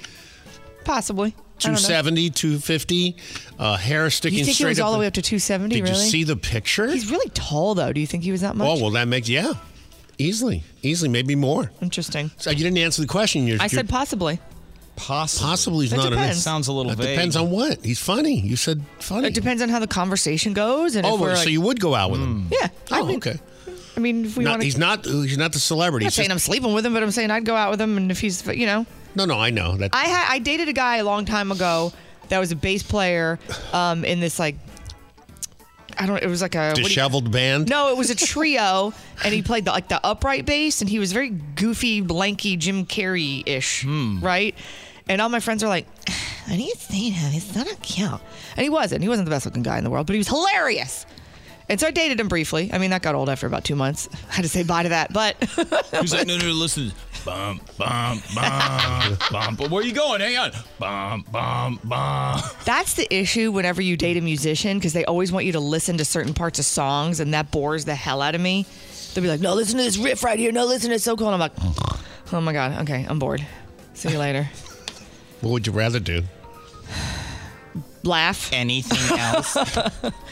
possibly. 0.83 1.33
I 1.37 1.59
270, 1.59 2.29
250, 2.29 3.15
uh, 3.57 3.77
hair 3.77 4.11
sticking 4.11 4.37
You 4.37 4.45
think 4.45 4.57
he 4.57 4.61
straight 4.63 4.69
was 4.69 4.79
all 4.79 4.93
the 4.93 4.99
way 4.99 5.07
up 5.07 5.13
to 5.15 5.23
270? 5.23 5.73
Did 5.73 5.81
really? 5.89 5.95
you 6.03 6.09
see 6.11 6.23
the 6.23 6.35
picture? 6.35 6.87
He's 6.87 7.09
really 7.09 7.29
tall, 7.31 7.73
though. 7.73 7.91
Do 7.91 7.99
you 7.99 8.05
think 8.05 8.23
he 8.23 8.31
was 8.31 8.41
that 8.41 8.55
much? 8.55 8.67
Oh 8.67 8.79
well, 8.79 8.91
that 8.91 9.07
makes 9.07 9.27
yeah, 9.27 9.53
easily, 10.19 10.63
easily, 10.83 11.09
maybe 11.09 11.33
more. 11.35 11.71
Interesting. 11.81 12.29
So 12.37 12.51
you 12.51 12.57
didn't 12.57 12.77
answer 12.77 13.01
the 13.01 13.07
question. 13.07 13.47
You're, 13.47 13.57
I 13.59 13.63
you're- 13.63 13.69
said 13.69 13.89
possibly. 13.89 14.39
Possibly. 14.97 15.45
Possibly 15.47 15.85
he's 15.87 15.93
not. 15.93 16.09
depends. 16.09 16.37
An, 16.37 16.41
Sounds 16.41 16.67
a 16.67 16.73
little 16.73 16.91
That 16.91 16.97
vague. 17.03 17.15
depends 17.15 17.35
on 17.35 17.49
what. 17.51 17.83
He's 17.85 17.99
funny. 17.99 18.39
You 18.39 18.55
said 18.55 18.83
funny. 18.99 19.27
It 19.27 19.33
depends 19.35 19.61
on 19.61 19.69
how 19.69 19.77
the 19.79 19.85
conversation 19.87 20.53
goes. 20.53 20.95
And 20.95 21.05
oh, 21.05 21.15
if 21.15 21.21
we're 21.21 21.35
so 21.35 21.41
like, 21.41 21.49
you 21.49 21.61
would 21.61 21.79
go 21.79 21.93
out 21.95 22.09
with 22.11 22.19
him? 22.19 22.47
yeah. 22.51 22.69
I 22.91 23.01
Oh, 23.01 23.05
mean, 23.05 23.17
okay. 23.17 23.39
I 23.97 23.99
mean, 23.99 24.25
if 24.25 24.37
we 24.37 24.45
want 24.45 24.61
he's 24.63 24.77
not. 24.77 25.03
He's 25.05 25.37
not 25.37 25.51
the 25.53 25.59
celebrity. 25.59 26.05
I'm 26.05 26.07
not 26.07 26.13
saying 26.13 26.29
just- 26.29 26.47
I'm 26.47 26.53
sleeping 26.53 26.73
with 26.73 26.85
him, 26.85 26.93
but 26.93 27.01
I'm 27.03 27.11
saying 27.11 27.31
I'd 27.31 27.45
go 27.45 27.55
out 27.55 27.71
with 27.71 27.81
him, 27.81 27.97
and 27.97 28.11
if 28.11 28.19
he's, 28.21 28.45
you 28.47 28.67
know, 28.67 28.85
no, 29.15 29.25
no, 29.25 29.39
I 29.39 29.49
know 29.49 29.75
that. 29.77 29.89
I 29.93 30.05
had 30.05 30.27
I 30.29 30.39
dated 30.39 30.69
a 30.69 30.73
guy 30.73 30.97
a 30.97 31.03
long 31.03 31.25
time 31.25 31.51
ago 31.51 31.91
that 32.29 32.37
was 32.39 32.51
a 32.51 32.55
bass 32.55 32.83
player 32.83 33.39
um, 33.73 34.05
in 34.05 34.19
this 34.19 34.37
like 34.37 34.55
I 35.97 36.05
don't. 36.05 36.21
It 36.21 36.27
was 36.27 36.43
like 36.43 36.53
a 36.53 36.67
what 36.67 36.75
do 36.75 36.81
you- 36.83 36.87
disheveled 36.87 37.31
band. 37.31 37.69
No, 37.69 37.89
it 37.89 37.97
was 37.97 38.11
a 38.11 38.15
trio, 38.33 38.93
and 39.23 39.33
he 39.33 39.41
played 39.41 39.65
the, 39.65 39.71
like 39.71 39.87
the 39.87 39.99
upright 40.05 40.45
bass, 40.45 40.81
and 40.81 40.89
he 40.89 40.99
was 40.99 41.11
very 41.11 41.29
goofy, 41.29 42.01
lanky, 42.03 42.55
Jim 42.55 42.85
Carrey 42.85 43.41
ish, 43.47 43.83
right? 43.85 44.53
And 45.09 45.21
all 45.21 45.29
my 45.29 45.39
friends 45.39 45.63
are 45.63 45.67
like, 45.69 45.87
"I 46.47 46.55
need 46.55 46.71
to 46.73 46.77
see 46.77 47.09
him? 47.09 47.31
He's 47.31 47.55
not 47.55 47.65
a 47.71 47.75
cute." 47.77 48.11
And 48.11 48.63
he 48.63 48.69
wasn't. 48.69 49.01
He 49.01 49.09
wasn't 49.09 49.25
the 49.25 49.31
best 49.31 49.45
looking 49.45 49.63
guy 49.63 49.77
in 49.79 49.83
the 49.83 49.89
world, 49.89 50.05
but 50.05 50.13
he 50.13 50.19
was 50.19 50.27
hilarious. 50.27 51.05
And 51.69 51.79
so 51.79 51.87
I 51.87 51.91
dated 51.91 52.19
him 52.19 52.27
briefly. 52.29 52.69
I 52.71 52.77
mean, 52.77 52.91
that 52.91 53.01
got 53.01 53.13
old 53.13 53.29
after 53.29 53.45
about 53.45 53.63
two 53.65 53.75
months. 53.75 54.07
I 54.29 54.35
had 54.35 54.43
to 54.43 54.49
say 54.49 54.63
bye 54.63 54.83
to 54.83 54.89
that, 54.89 55.11
but 55.11 55.35
He's 55.99 56.13
like, 56.13 56.27
no, 56.27 56.37
no, 56.37 56.45
listen. 56.47 56.93
Bum, 57.25 57.59
bum, 57.77 58.21
bum, 58.33 59.17
bum. 59.31 59.55
But 59.55 59.69
where 59.69 59.81
are 59.81 59.85
you 59.85 59.91
going? 59.91 60.21
Hang 60.21 60.37
on. 60.37 60.51
Bum, 60.79 61.25
bum, 61.29 61.79
bum. 61.83 62.39
That's 62.63 62.93
the 62.93 63.13
issue 63.13 63.51
whenever 63.51 63.81
you 63.81 63.97
date 63.97 64.15
a 64.15 64.21
musician 64.21 64.77
because 64.77 64.93
they 64.93 65.03
always 65.03 65.31
want 65.31 65.45
you 65.45 65.51
to 65.51 65.59
listen 65.59 65.97
to 65.97 66.05
certain 66.05 66.33
parts 66.33 66.57
of 66.57 66.63
songs, 66.65 67.19
and 67.19 67.33
that 67.33 67.51
bores 67.51 67.83
the 67.83 67.95
hell 67.95 68.21
out 68.21 68.33
of 68.33 68.39
me. 68.39 68.65
They'll 69.13 69.23
be 69.23 69.29
like, 69.29 69.41
"No, 69.41 69.55
listen 69.55 69.77
to 69.77 69.83
this 69.83 69.97
riff 69.97 70.23
right 70.23 70.39
here. 70.39 70.53
No, 70.53 70.65
listen 70.65 70.89
to 70.89 70.95
it's 70.95 71.03
so 71.03 71.17
cool." 71.17 71.27
And 71.27 71.33
I'm 71.33 71.39
like, 71.41 71.51
"Oh 72.31 72.39
my 72.39 72.53
god, 72.53 72.81
okay, 72.83 73.05
I'm 73.09 73.19
bored. 73.19 73.45
See 73.93 74.09
you 74.09 74.19
later." 74.19 74.49
What 75.41 75.51
would 75.51 75.67
you 75.67 75.73
rather 75.73 75.99
do? 75.99 76.23
Laugh. 78.03 78.51
Anything 78.53 79.19
else? 79.19 79.57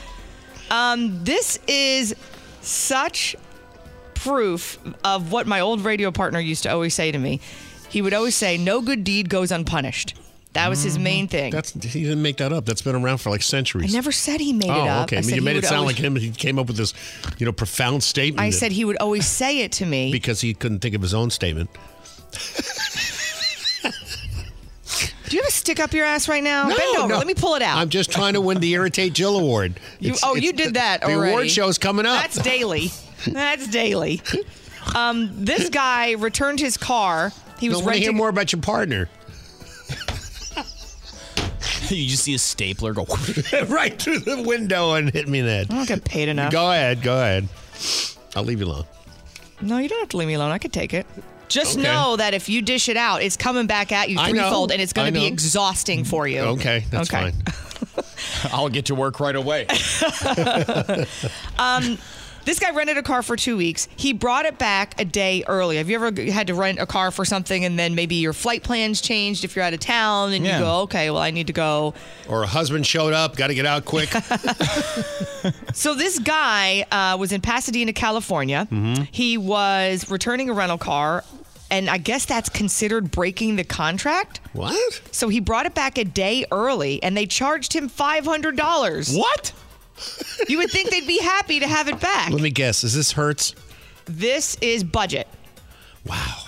um, 0.71 1.23
this 1.23 1.59
is 1.67 2.15
such 2.61 3.35
proof 4.13 4.79
of 5.03 5.31
what 5.31 5.45
my 5.47 5.59
old 5.59 5.81
radio 5.81 6.11
partner 6.11 6.39
used 6.39 6.63
to 6.63 6.71
always 6.71 6.93
say 6.93 7.11
to 7.11 7.17
me. 7.17 7.39
he 7.89 8.01
would 8.01 8.13
always 8.13 8.35
say, 8.35 8.57
"No 8.57 8.81
good 8.81 9.03
deed 9.03 9.29
goes 9.29 9.51
unpunished." 9.51 10.15
That 10.53 10.69
was 10.69 10.81
his 10.83 10.97
main 10.97 11.27
thing. 11.27 11.51
That's 11.51 11.73
he 11.73 12.03
didn't 12.03 12.21
make 12.21 12.37
that 12.37 12.53
up. 12.53 12.65
That's 12.65 12.81
been 12.81 12.95
around 12.95 13.17
for 13.17 13.29
like 13.29 13.41
centuries. 13.41 13.93
I 13.93 13.97
never 13.97 14.13
said 14.13 14.39
he 14.39 14.53
made 14.53 14.69
oh, 14.69 14.85
it 14.85 14.87
up. 14.87 15.03
okay. 15.03 15.17
I 15.17 15.19
I 15.19 15.21
mean, 15.21 15.23
said 15.29 15.35
you 15.35 15.41
he 15.41 15.45
made 15.45 15.51
it 15.51 15.55
would 15.55 15.65
sound 15.65 15.79
always- 15.81 15.97
like 15.97 16.03
him. 16.05 16.15
He 16.15 16.31
came 16.31 16.57
up 16.57 16.67
with 16.67 16.77
this, 16.77 16.93
you 17.37 17.45
know, 17.45 17.51
profound 17.51 18.03
statement. 18.03 18.39
I 18.39 18.51
that- 18.51 18.55
said 18.55 18.71
he 18.71 18.85
would 18.85 18.95
always 18.97 19.27
say 19.27 19.59
it 19.59 19.73
to 19.73 19.85
me. 19.85 20.11
because 20.13 20.39
he 20.39 20.53
couldn't 20.53 20.79
think 20.79 20.95
of 20.95 21.01
his 21.01 21.13
own 21.13 21.29
statement. 21.29 21.69
Do 25.29 25.35
you 25.35 25.41
have 25.41 25.49
a 25.49 25.51
stick 25.51 25.79
up 25.79 25.93
your 25.93 26.05
ass 26.05 26.27
right 26.27 26.43
now? 26.43 26.67
No, 26.67 26.75
Bend 26.77 26.97
over. 26.97 27.07
no. 27.09 27.17
Let 27.17 27.27
me 27.27 27.33
pull 27.33 27.55
it 27.55 27.61
out. 27.61 27.77
I'm 27.77 27.89
just 27.89 28.11
trying 28.11 28.33
to 28.33 28.41
win 28.41 28.59
the 28.59 28.71
Irritate 28.73 29.13
Jill 29.13 29.37
award. 29.37 29.79
You, 29.99 30.09
It's- 30.11 30.21
oh, 30.23 30.35
it's 30.35 30.45
you 30.45 30.53
did 30.53 30.69
the- 30.69 30.73
that 30.73 31.01
The 31.01 31.07
already. 31.13 31.31
award 31.31 31.51
show's 31.51 31.77
coming 31.77 32.05
up. 32.05 32.21
That's 32.21 32.37
daily. 32.41 32.91
That's 33.27 33.67
daily. 33.67 34.21
Um, 34.95 35.31
this 35.33 35.69
guy 35.69 36.11
returned 36.11 36.59
his 36.59 36.77
car. 36.77 37.31
He 37.59 37.69
was 37.69 37.81
I 37.81 37.85
want 37.85 37.95
to 37.97 38.01
hear 38.03 38.13
more 38.13 38.29
about 38.29 38.51
your 38.51 38.61
partner. 38.61 39.09
you 41.89 42.07
just 42.07 42.23
see 42.23 42.35
a 42.35 42.39
stapler 42.39 42.93
go 42.93 43.05
right 43.67 43.99
through 43.99 44.19
the 44.19 44.43
window 44.43 44.93
and 44.93 45.09
hit 45.11 45.27
me 45.27 45.39
in 45.39 45.45
the 45.45 45.51
head. 45.51 45.67
I 45.71 45.75
don't 45.75 45.87
get 45.87 46.03
paid 46.03 46.29
enough. 46.29 46.51
Go 46.51 46.71
ahead. 46.71 47.01
Go 47.01 47.15
ahead. 47.15 47.47
I'll 48.35 48.43
leave 48.43 48.59
you 48.59 48.65
alone. 48.67 48.85
No, 49.61 49.77
you 49.77 49.89
don't 49.89 49.99
have 49.99 50.09
to 50.09 50.17
leave 50.17 50.27
me 50.27 50.33
alone. 50.35 50.51
I 50.51 50.57
could 50.57 50.73
take 50.73 50.93
it. 50.93 51.07
Just 51.47 51.77
Okay. 51.77 51.83
know 51.83 52.15
that 52.17 52.33
if 52.33 52.49
you 52.49 52.61
dish 52.61 52.89
it 52.89 52.97
out, 52.97 53.21
it's 53.21 53.37
coming 53.37 53.67
back 53.67 53.91
at 53.91 54.09
you 54.09 54.17
threefold, 54.19 54.71
and 54.71 54.81
it's 54.81 54.93
going 54.93 55.13
to 55.13 55.19
be 55.19 55.25
exhausting 55.25 56.03
for 56.03 56.27
you. 56.27 56.39
Okay, 56.41 56.85
that's 56.89 57.13
Okay. 57.13 57.31
fine. 57.31 58.03
I'll 58.51 58.69
get 58.69 58.85
to 58.85 58.95
work 58.95 59.19
right 59.19 59.35
away. 59.35 59.67
Um, 61.57 61.97
this 62.45 62.59
guy 62.59 62.71
rented 62.71 62.97
a 62.97 63.03
car 63.03 63.21
for 63.21 63.35
two 63.35 63.57
weeks. 63.57 63.87
He 63.95 64.13
brought 64.13 64.45
it 64.45 64.57
back 64.57 64.99
a 65.01 65.05
day 65.05 65.43
early. 65.47 65.77
Have 65.77 65.89
you 65.89 65.95
ever 66.03 66.21
had 66.31 66.47
to 66.47 66.53
rent 66.53 66.79
a 66.79 66.85
car 66.85 67.11
for 67.11 67.25
something 67.25 67.65
and 67.65 67.77
then 67.77 67.95
maybe 67.95 68.15
your 68.15 68.33
flight 68.33 68.63
plans 68.63 69.01
changed 69.01 69.43
if 69.43 69.55
you're 69.55 69.65
out 69.65 69.73
of 69.73 69.79
town 69.79 70.33
and 70.33 70.45
Yeah. 70.45 70.59
you 70.59 70.63
go, 70.63 70.79
okay, 70.81 71.09
well, 71.09 71.21
I 71.21 71.31
need 71.31 71.47
to 71.47 71.53
go. 71.53 71.93
Or 72.29 72.43
a 72.43 72.47
husband 72.47 72.85
showed 72.87 73.13
up, 73.13 73.35
got 73.35 73.47
to 73.47 73.55
get 73.55 73.65
out 73.65 73.85
quick. 73.85 74.09
So 75.73 75.93
this 75.93 76.17
guy 76.19 76.85
uh, 76.91 77.17
was 77.19 77.31
in 77.31 77.41
Pasadena, 77.41 77.93
California. 77.93 78.67
Mhm. 78.71 79.07
He 79.11 79.37
was 79.37 80.09
returning 80.09 80.49
a 80.49 80.53
rental 80.53 80.77
car. 80.77 81.23
And 81.71 81.89
I 81.89 81.97
guess 81.97 82.25
that's 82.25 82.47
considered 82.47 83.09
breaking 83.11 83.55
the 83.55 83.63
contract. 83.63 84.39
What? 84.53 85.01
So 85.11 85.29
he 85.29 85.39
brought 85.39 85.65
it 85.65 85.73
back 85.73 85.97
a 85.97 86.03
day 86.05 86.45
early 86.51 87.01
and 87.03 87.17
they 87.17 87.25
charged 87.25 87.73
him 87.73 87.89
$500. 87.89 89.17
What? 89.17 89.51
You 90.47 90.57
would 90.59 90.69
think 90.69 90.91
they'd 90.91 91.07
be 91.07 91.19
happy 91.19 91.59
to 91.59 91.67
have 91.67 91.87
it 91.87 91.99
back. 91.99 92.29
Let 92.29 92.41
me 92.41 92.51
guess. 92.51 92.83
Is 92.83 92.93
this 92.93 93.13
Hertz? 93.13 93.55
This 94.05 94.57
is 94.61 94.83
budget. 94.83 95.27
Wow. 96.05 96.43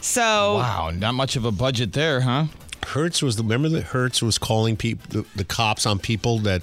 So 0.00 0.56
Wow, 0.56 0.90
not 0.90 1.14
much 1.14 1.36
of 1.36 1.44
a 1.44 1.52
budget 1.52 1.92
there, 1.92 2.20
huh? 2.20 2.46
Hertz 2.86 3.22
was 3.22 3.36
the 3.36 3.42
remember 3.42 3.68
that 3.70 3.84
Hertz 3.84 4.20
was 4.22 4.38
calling 4.38 4.76
people 4.76 5.06
the, 5.10 5.26
the 5.36 5.44
cops 5.44 5.86
on 5.86 5.98
people 5.98 6.38
that 6.40 6.62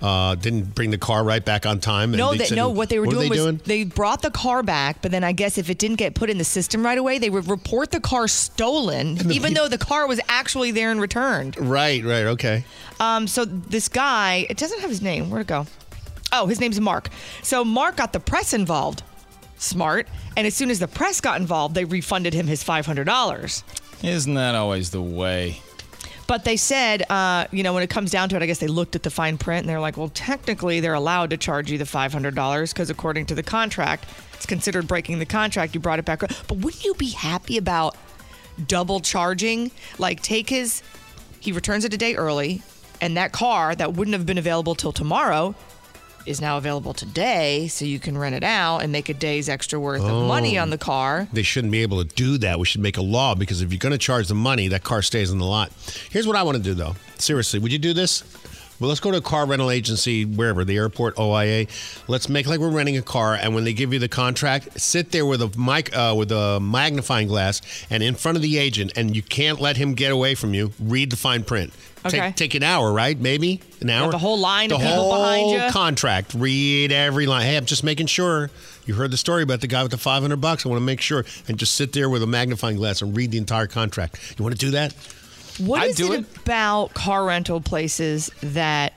uh, 0.00 0.34
didn't 0.36 0.74
bring 0.74 0.90
the 0.90 0.98
car 0.98 1.24
right 1.24 1.44
back 1.44 1.66
on 1.66 1.80
time. 1.80 2.10
and 2.10 2.18
no, 2.18 2.32
they 2.32 2.38
that 2.48 2.52
no. 2.52 2.68
What 2.70 2.88
they 2.88 2.98
were 2.98 3.06
what 3.06 3.12
doing 3.14 3.24
they 3.24 3.30
was 3.30 3.38
doing? 3.38 3.60
they 3.64 3.84
brought 3.84 4.22
the 4.22 4.30
car 4.30 4.62
back, 4.62 5.02
but 5.02 5.10
then 5.10 5.24
I 5.24 5.32
guess 5.32 5.58
if 5.58 5.70
it 5.70 5.78
didn't 5.78 5.96
get 5.96 6.14
put 6.14 6.30
in 6.30 6.38
the 6.38 6.44
system 6.44 6.84
right 6.84 6.98
away, 6.98 7.18
they 7.18 7.30
would 7.30 7.48
report 7.48 7.90
the 7.90 8.00
car 8.00 8.28
stolen, 8.28 9.30
even 9.32 9.54
though 9.54 9.68
the 9.68 9.78
car 9.78 10.06
was 10.06 10.20
actually 10.28 10.70
there 10.70 10.90
and 10.90 11.00
returned. 11.00 11.56
Right, 11.58 12.04
right, 12.04 12.26
okay. 12.26 12.64
Um, 13.00 13.26
so 13.26 13.44
this 13.44 13.88
guy, 13.88 14.46
it 14.48 14.56
doesn't 14.56 14.80
have 14.80 14.90
his 14.90 15.02
name. 15.02 15.30
Where'd 15.30 15.42
it 15.42 15.48
go? 15.48 15.66
Oh, 16.32 16.46
his 16.46 16.60
name's 16.60 16.80
Mark. 16.80 17.08
So 17.42 17.64
Mark 17.64 17.96
got 17.96 18.12
the 18.12 18.20
press 18.20 18.52
involved. 18.52 19.02
Smart. 19.56 20.06
And 20.36 20.46
as 20.46 20.54
soon 20.54 20.70
as 20.70 20.78
the 20.78 20.86
press 20.86 21.20
got 21.20 21.40
involved, 21.40 21.74
they 21.74 21.84
refunded 21.84 22.34
him 22.34 22.46
his 22.46 22.62
five 22.62 22.86
hundred 22.86 23.04
dollars. 23.04 23.64
Isn't 24.02 24.34
that 24.34 24.54
always 24.54 24.90
the 24.90 25.02
way? 25.02 25.60
But 26.28 26.44
they 26.44 26.58
said, 26.58 27.10
uh, 27.10 27.46
you 27.50 27.62
know, 27.62 27.72
when 27.72 27.82
it 27.82 27.88
comes 27.88 28.10
down 28.10 28.28
to 28.28 28.36
it, 28.36 28.42
I 28.42 28.46
guess 28.46 28.58
they 28.58 28.66
looked 28.68 28.94
at 28.94 29.02
the 29.02 29.10
fine 29.10 29.38
print 29.38 29.60
and 29.60 29.68
they're 29.68 29.80
like, 29.80 29.96
well, 29.96 30.10
technically 30.10 30.78
they're 30.78 30.92
allowed 30.92 31.30
to 31.30 31.38
charge 31.38 31.70
you 31.70 31.78
the 31.78 31.84
$500 31.84 32.72
because 32.72 32.90
according 32.90 33.24
to 33.26 33.34
the 33.34 33.42
contract, 33.42 34.04
it's 34.34 34.44
considered 34.44 34.86
breaking 34.86 35.20
the 35.20 35.26
contract. 35.26 35.74
You 35.74 35.80
brought 35.80 35.98
it 35.98 36.04
back. 36.04 36.20
But 36.20 36.58
wouldn't 36.58 36.84
you 36.84 36.92
be 36.94 37.08
happy 37.08 37.56
about 37.56 37.96
double 38.66 39.00
charging? 39.00 39.70
Like, 39.98 40.20
take 40.20 40.50
his, 40.50 40.82
he 41.40 41.50
returns 41.50 41.86
it 41.86 41.94
a 41.94 41.96
day 41.96 42.14
early, 42.14 42.60
and 43.00 43.16
that 43.16 43.32
car 43.32 43.74
that 43.74 43.94
wouldn't 43.94 44.14
have 44.14 44.26
been 44.26 44.38
available 44.38 44.74
till 44.74 44.92
tomorrow 44.92 45.54
is 46.28 46.40
now 46.40 46.58
available 46.58 46.92
today, 46.94 47.66
so 47.68 47.84
you 47.84 47.98
can 47.98 48.16
rent 48.18 48.34
it 48.34 48.44
out 48.44 48.78
and 48.82 48.92
make 48.92 49.08
a 49.08 49.14
day's 49.14 49.48
extra 49.48 49.80
worth 49.80 50.02
of 50.02 50.26
money 50.26 50.58
Oh. 50.58 50.62
on 50.62 50.70
the 50.70 50.78
car. 50.78 51.26
They 51.32 51.42
shouldn't 51.42 51.72
be 51.72 51.82
able 51.82 52.04
to 52.04 52.14
do 52.14 52.38
that. 52.38 52.58
We 52.60 52.66
should 52.66 52.82
make 52.82 52.96
a 52.98 53.02
law 53.02 53.34
because 53.34 53.62
if 53.62 53.72
you're 53.72 53.78
going 53.78 53.92
to 53.92 53.98
charge 53.98 54.28
the 54.28 54.34
money, 54.34 54.68
that 54.68 54.84
car 54.84 55.02
stays 55.02 55.30
in 55.30 55.38
the 55.38 55.46
lot. 55.46 55.72
Here's 56.10 56.26
what 56.26 56.36
I 56.36 56.42
want 56.42 56.56
to 56.58 56.62
do, 56.62 56.74
though. 56.74 56.96
Seriously, 57.18 57.58
would 57.58 57.72
you 57.72 57.78
do 57.78 57.92
this? 57.92 58.22
Well, 58.80 58.86
let's 58.88 59.00
go 59.00 59.10
to 59.10 59.16
a 59.16 59.20
car 59.20 59.44
rental 59.44 59.72
agency, 59.72 60.24
wherever, 60.24 60.64
the 60.64 60.76
airport, 60.76 61.18
OIA. 61.18 61.66
Let's 62.06 62.28
make 62.28 62.46
like 62.46 62.60
we're 62.60 62.70
renting 62.70 62.96
a 62.96 63.02
car, 63.02 63.34
and 63.34 63.52
when 63.52 63.64
they 63.64 63.72
give 63.72 63.92
you 63.92 63.98
the 63.98 64.08
contract, 64.08 64.80
sit 64.80 65.10
there 65.10 65.26
with 65.26 65.42
a 65.42 65.50
mic, 65.58 65.90
uh, 65.96 66.14
with 66.16 66.30
a 66.30 66.60
magnifying 66.60 67.26
glass, 67.26 67.60
and 67.90 68.04
in 68.04 68.14
front 68.14 68.36
of 68.36 68.42
the 68.42 68.56
agent, 68.56 68.92
and 68.94 69.16
you 69.16 69.22
can't 69.22 69.60
let 69.60 69.78
him 69.78 69.94
get 69.94 70.12
away 70.12 70.36
from 70.36 70.54
you. 70.54 70.70
Read 70.78 71.10
the 71.10 71.16
fine 71.16 71.42
print. 71.42 71.72
Okay. 72.08 72.26
Take, 72.28 72.36
take 72.36 72.54
an 72.54 72.62
hour, 72.62 72.92
right? 72.92 73.18
Maybe 73.18 73.60
an 73.80 73.90
hour. 73.90 74.10
the 74.10 74.18
whole 74.18 74.38
line 74.38 74.68
the 74.70 74.76
of 74.76 74.80
people 74.80 74.94
whole 74.96 75.12
behind 75.12 75.50
you. 75.50 75.70
contract. 75.70 76.34
Read 76.34 76.92
every 76.92 77.26
line. 77.26 77.44
Hey, 77.46 77.56
I'm 77.56 77.64
just 77.66 77.84
making 77.84 78.06
sure. 78.06 78.50
You 78.86 78.94
heard 78.94 79.10
the 79.10 79.16
story 79.18 79.42
about 79.42 79.60
the 79.60 79.66
guy 79.66 79.82
with 79.82 79.90
the 79.92 79.98
500 79.98 80.36
bucks. 80.40 80.64
I 80.64 80.68
want 80.70 80.80
to 80.80 80.84
make 80.84 81.00
sure, 81.00 81.24
and 81.46 81.58
just 81.58 81.74
sit 81.74 81.92
there 81.92 82.08
with 82.08 82.22
a 82.22 82.26
magnifying 82.26 82.76
glass 82.76 83.02
and 83.02 83.16
read 83.16 83.30
the 83.30 83.38
entire 83.38 83.66
contract. 83.66 84.34
You 84.38 84.42
want 84.42 84.58
to 84.58 84.66
do 84.66 84.70
that? 84.72 84.92
What 85.58 85.82
I'd 85.82 85.90
is 85.90 85.96
do 85.96 86.12
it, 86.12 86.24
about 86.38 86.94
car 86.94 87.24
rental 87.26 87.60
places 87.60 88.30
that 88.42 88.94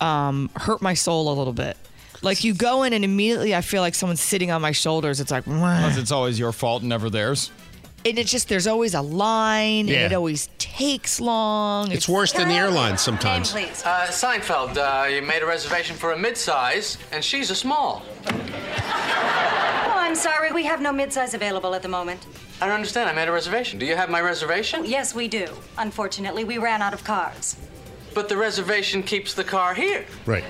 um, 0.00 0.50
hurt 0.56 0.82
my 0.82 0.94
soul 0.94 1.32
a 1.32 1.34
little 1.34 1.52
bit? 1.52 1.76
Like 2.22 2.42
you 2.42 2.54
go 2.54 2.82
in 2.84 2.92
and 2.92 3.04
immediately 3.04 3.54
I 3.54 3.60
feel 3.60 3.82
like 3.82 3.94
someone's 3.94 4.20
sitting 4.20 4.50
on 4.50 4.60
my 4.62 4.72
shoulders. 4.72 5.20
It's 5.20 5.30
like, 5.30 5.44
Because 5.44 5.98
it's 5.98 6.10
always 6.10 6.38
your 6.38 6.52
fault, 6.52 6.82
and 6.82 6.88
never 6.88 7.10
theirs. 7.10 7.50
And 8.04 8.18
it's 8.18 8.30
just 8.30 8.48
there's 8.48 8.66
always 8.66 8.94
a 8.94 9.00
line 9.00 9.88
Yeah. 9.88 9.96
and 10.04 10.12
it 10.12 10.16
always 10.16 10.48
takes 10.58 11.20
long. 11.20 11.90
It's 11.92 12.08
worse 12.08 12.32
than 12.32 12.48
the 12.48 12.54
airlines 12.54 13.00
sometimes. 13.00 13.52
please. 13.52 13.82
Uh, 13.84 14.06
Seinfeld, 14.08 14.76
uh, 14.76 15.06
you 15.08 15.22
made 15.22 15.42
a 15.42 15.46
reservation 15.46 15.96
for 15.96 16.12
a 16.12 16.16
midsize, 16.16 16.96
and 17.12 17.22
she's 17.24 17.50
a 17.50 17.54
small. 17.54 18.02
Oh, 18.26 19.94
I'm 19.96 20.14
sorry. 20.14 20.52
We 20.52 20.64
have 20.64 20.80
no 20.80 20.92
midsize 20.92 21.34
available 21.34 21.74
at 21.74 21.82
the 21.82 21.88
moment. 21.88 22.26
I 22.60 22.66
don't 22.66 22.74
understand. 22.74 23.08
I 23.08 23.14
made 23.14 23.28
a 23.28 23.32
reservation. 23.32 23.78
Do 23.78 23.86
you 23.86 23.96
have 23.96 24.10
my 24.10 24.20
reservation? 24.20 24.84
Yes, 24.84 25.14
we 25.14 25.28
do. 25.28 25.46
Unfortunately, 25.78 26.44
we 26.44 26.58
ran 26.58 26.82
out 26.82 26.94
of 26.94 27.04
cars. 27.04 27.56
But 28.14 28.28
the 28.28 28.36
reservation 28.36 29.02
keeps 29.02 29.34
the 29.34 29.44
car 29.44 29.74
here. 29.74 30.06
Right. 30.24 30.44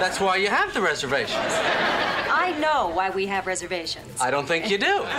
That's 0.00 0.20
why 0.20 0.36
you 0.36 0.48
have 0.48 0.72
the 0.74 0.80
reservation. 0.80 1.40
I 1.40 2.56
know 2.58 2.90
why 2.94 3.10
we 3.10 3.26
have 3.26 3.46
reservations. 3.46 4.20
I 4.20 4.30
don't 4.30 4.46
think 4.46 4.70
you 4.70 4.78
do. 4.78 5.04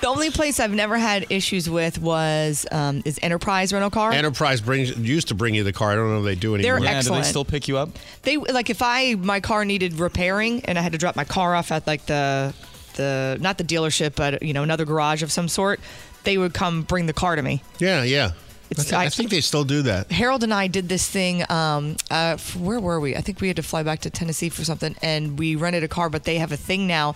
The 0.00 0.06
only 0.06 0.30
place 0.30 0.60
I've 0.60 0.72
never 0.72 0.96
had 0.96 1.26
issues 1.30 1.68
with 1.68 2.00
was 2.00 2.66
um, 2.72 3.02
is 3.04 3.18
Enterprise 3.22 3.72
rental 3.72 3.90
car. 3.90 4.12
Enterprise 4.12 4.62
brings 4.62 4.96
used 4.96 5.28
to 5.28 5.34
bring 5.34 5.54
you 5.54 5.62
the 5.62 5.74
car. 5.74 5.92
I 5.92 5.94
don't 5.94 6.10
know 6.10 6.20
if 6.20 6.24
they 6.24 6.34
do 6.34 6.54
anymore. 6.54 6.62
They're 6.62 6.76
anymore. 6.76 6.96
excellent. 6.96 7.18
Yeah, 7.18 7.22
do 7.22 7.24
they 7.24 7.30
still 7.30 7.44
pick 7.44 7.68
you 7.68 7.76
up? 7.76 7.90
They 8.22 8.38
like 8.38 8.70
if 8.70 8.80
I 8.80 9.14
my 9.16 9.40
car 9.40 9.64
needed 9.64 9.98
repairing 9.98 10.64
and 10.64 10.78
I 10.78 10.82
had 10.82 10.92
to 10.92 10.98
drop 10.98 11.16
my 11.16 11.24
car 11.24 11.54
off 11.54 11.70
at 11.70 11.86
like 11.86 12.06
the 12.06 12.54
the 12.94 13.36
not 13.40 13.58
the 13.58 13.64
dealership 13.64 14.14
but 14.16 14.42
you 14.42 14.54
know 14.54 14.62
another 14.62 14.86
garage 14.86 15.22
of 15.22 15.30
some 15.30 15.48
sort, 15.48 15.80
they 16.24 16.38
would 16.38 16.54
come 16.54 16.82
bring 16.82 17.06
the 17.06 17.12
car 17.12 17.36
to 17.36 17.42
me. 17.42 17.62
Yeah, 17.78 18.02
yeah. 18.02 18.32
I, 18.70 18.72
It's- 18.72 18.90
thi- 18.90 18.96
I 18.96 19.08
think 19.08 19.30
they 19.30 19.40
still 19.40 19.64
do 19.64 19.82
that. 19.82 20.12
Harold 20.12 20.44
and 20.44 20.54
I 20.54 20.68
did 20.68 20.88
this 20.88 21.08
thing. 21.08 21.44
Um, 21.50 21.96
uh, 22.10 22.36
where 22.58 22.78
were 22.80 23.00
we? 23.00 23.16
I 23.16 23.20
think 23.20 23.40
we 23.40 23.48
had 23.48 23.56
to 23.56 23.62
fly 23.64 23.82
back 23.82 24.00
to 24.00 24.10
Tennessee 24.10 24.48
for 24.48 24.64
something, 24.64 24.94
and 25.02 25.38
we 25.38 25.56
rented 25.56 25.82
a 25.82 25.88
car. 25.88 26.08
But 26.08 26.24
they 26.24 26.38
have 26.38 26.52
a 26.52 26.56
thing 26.56 26.86
now 26.86 27.14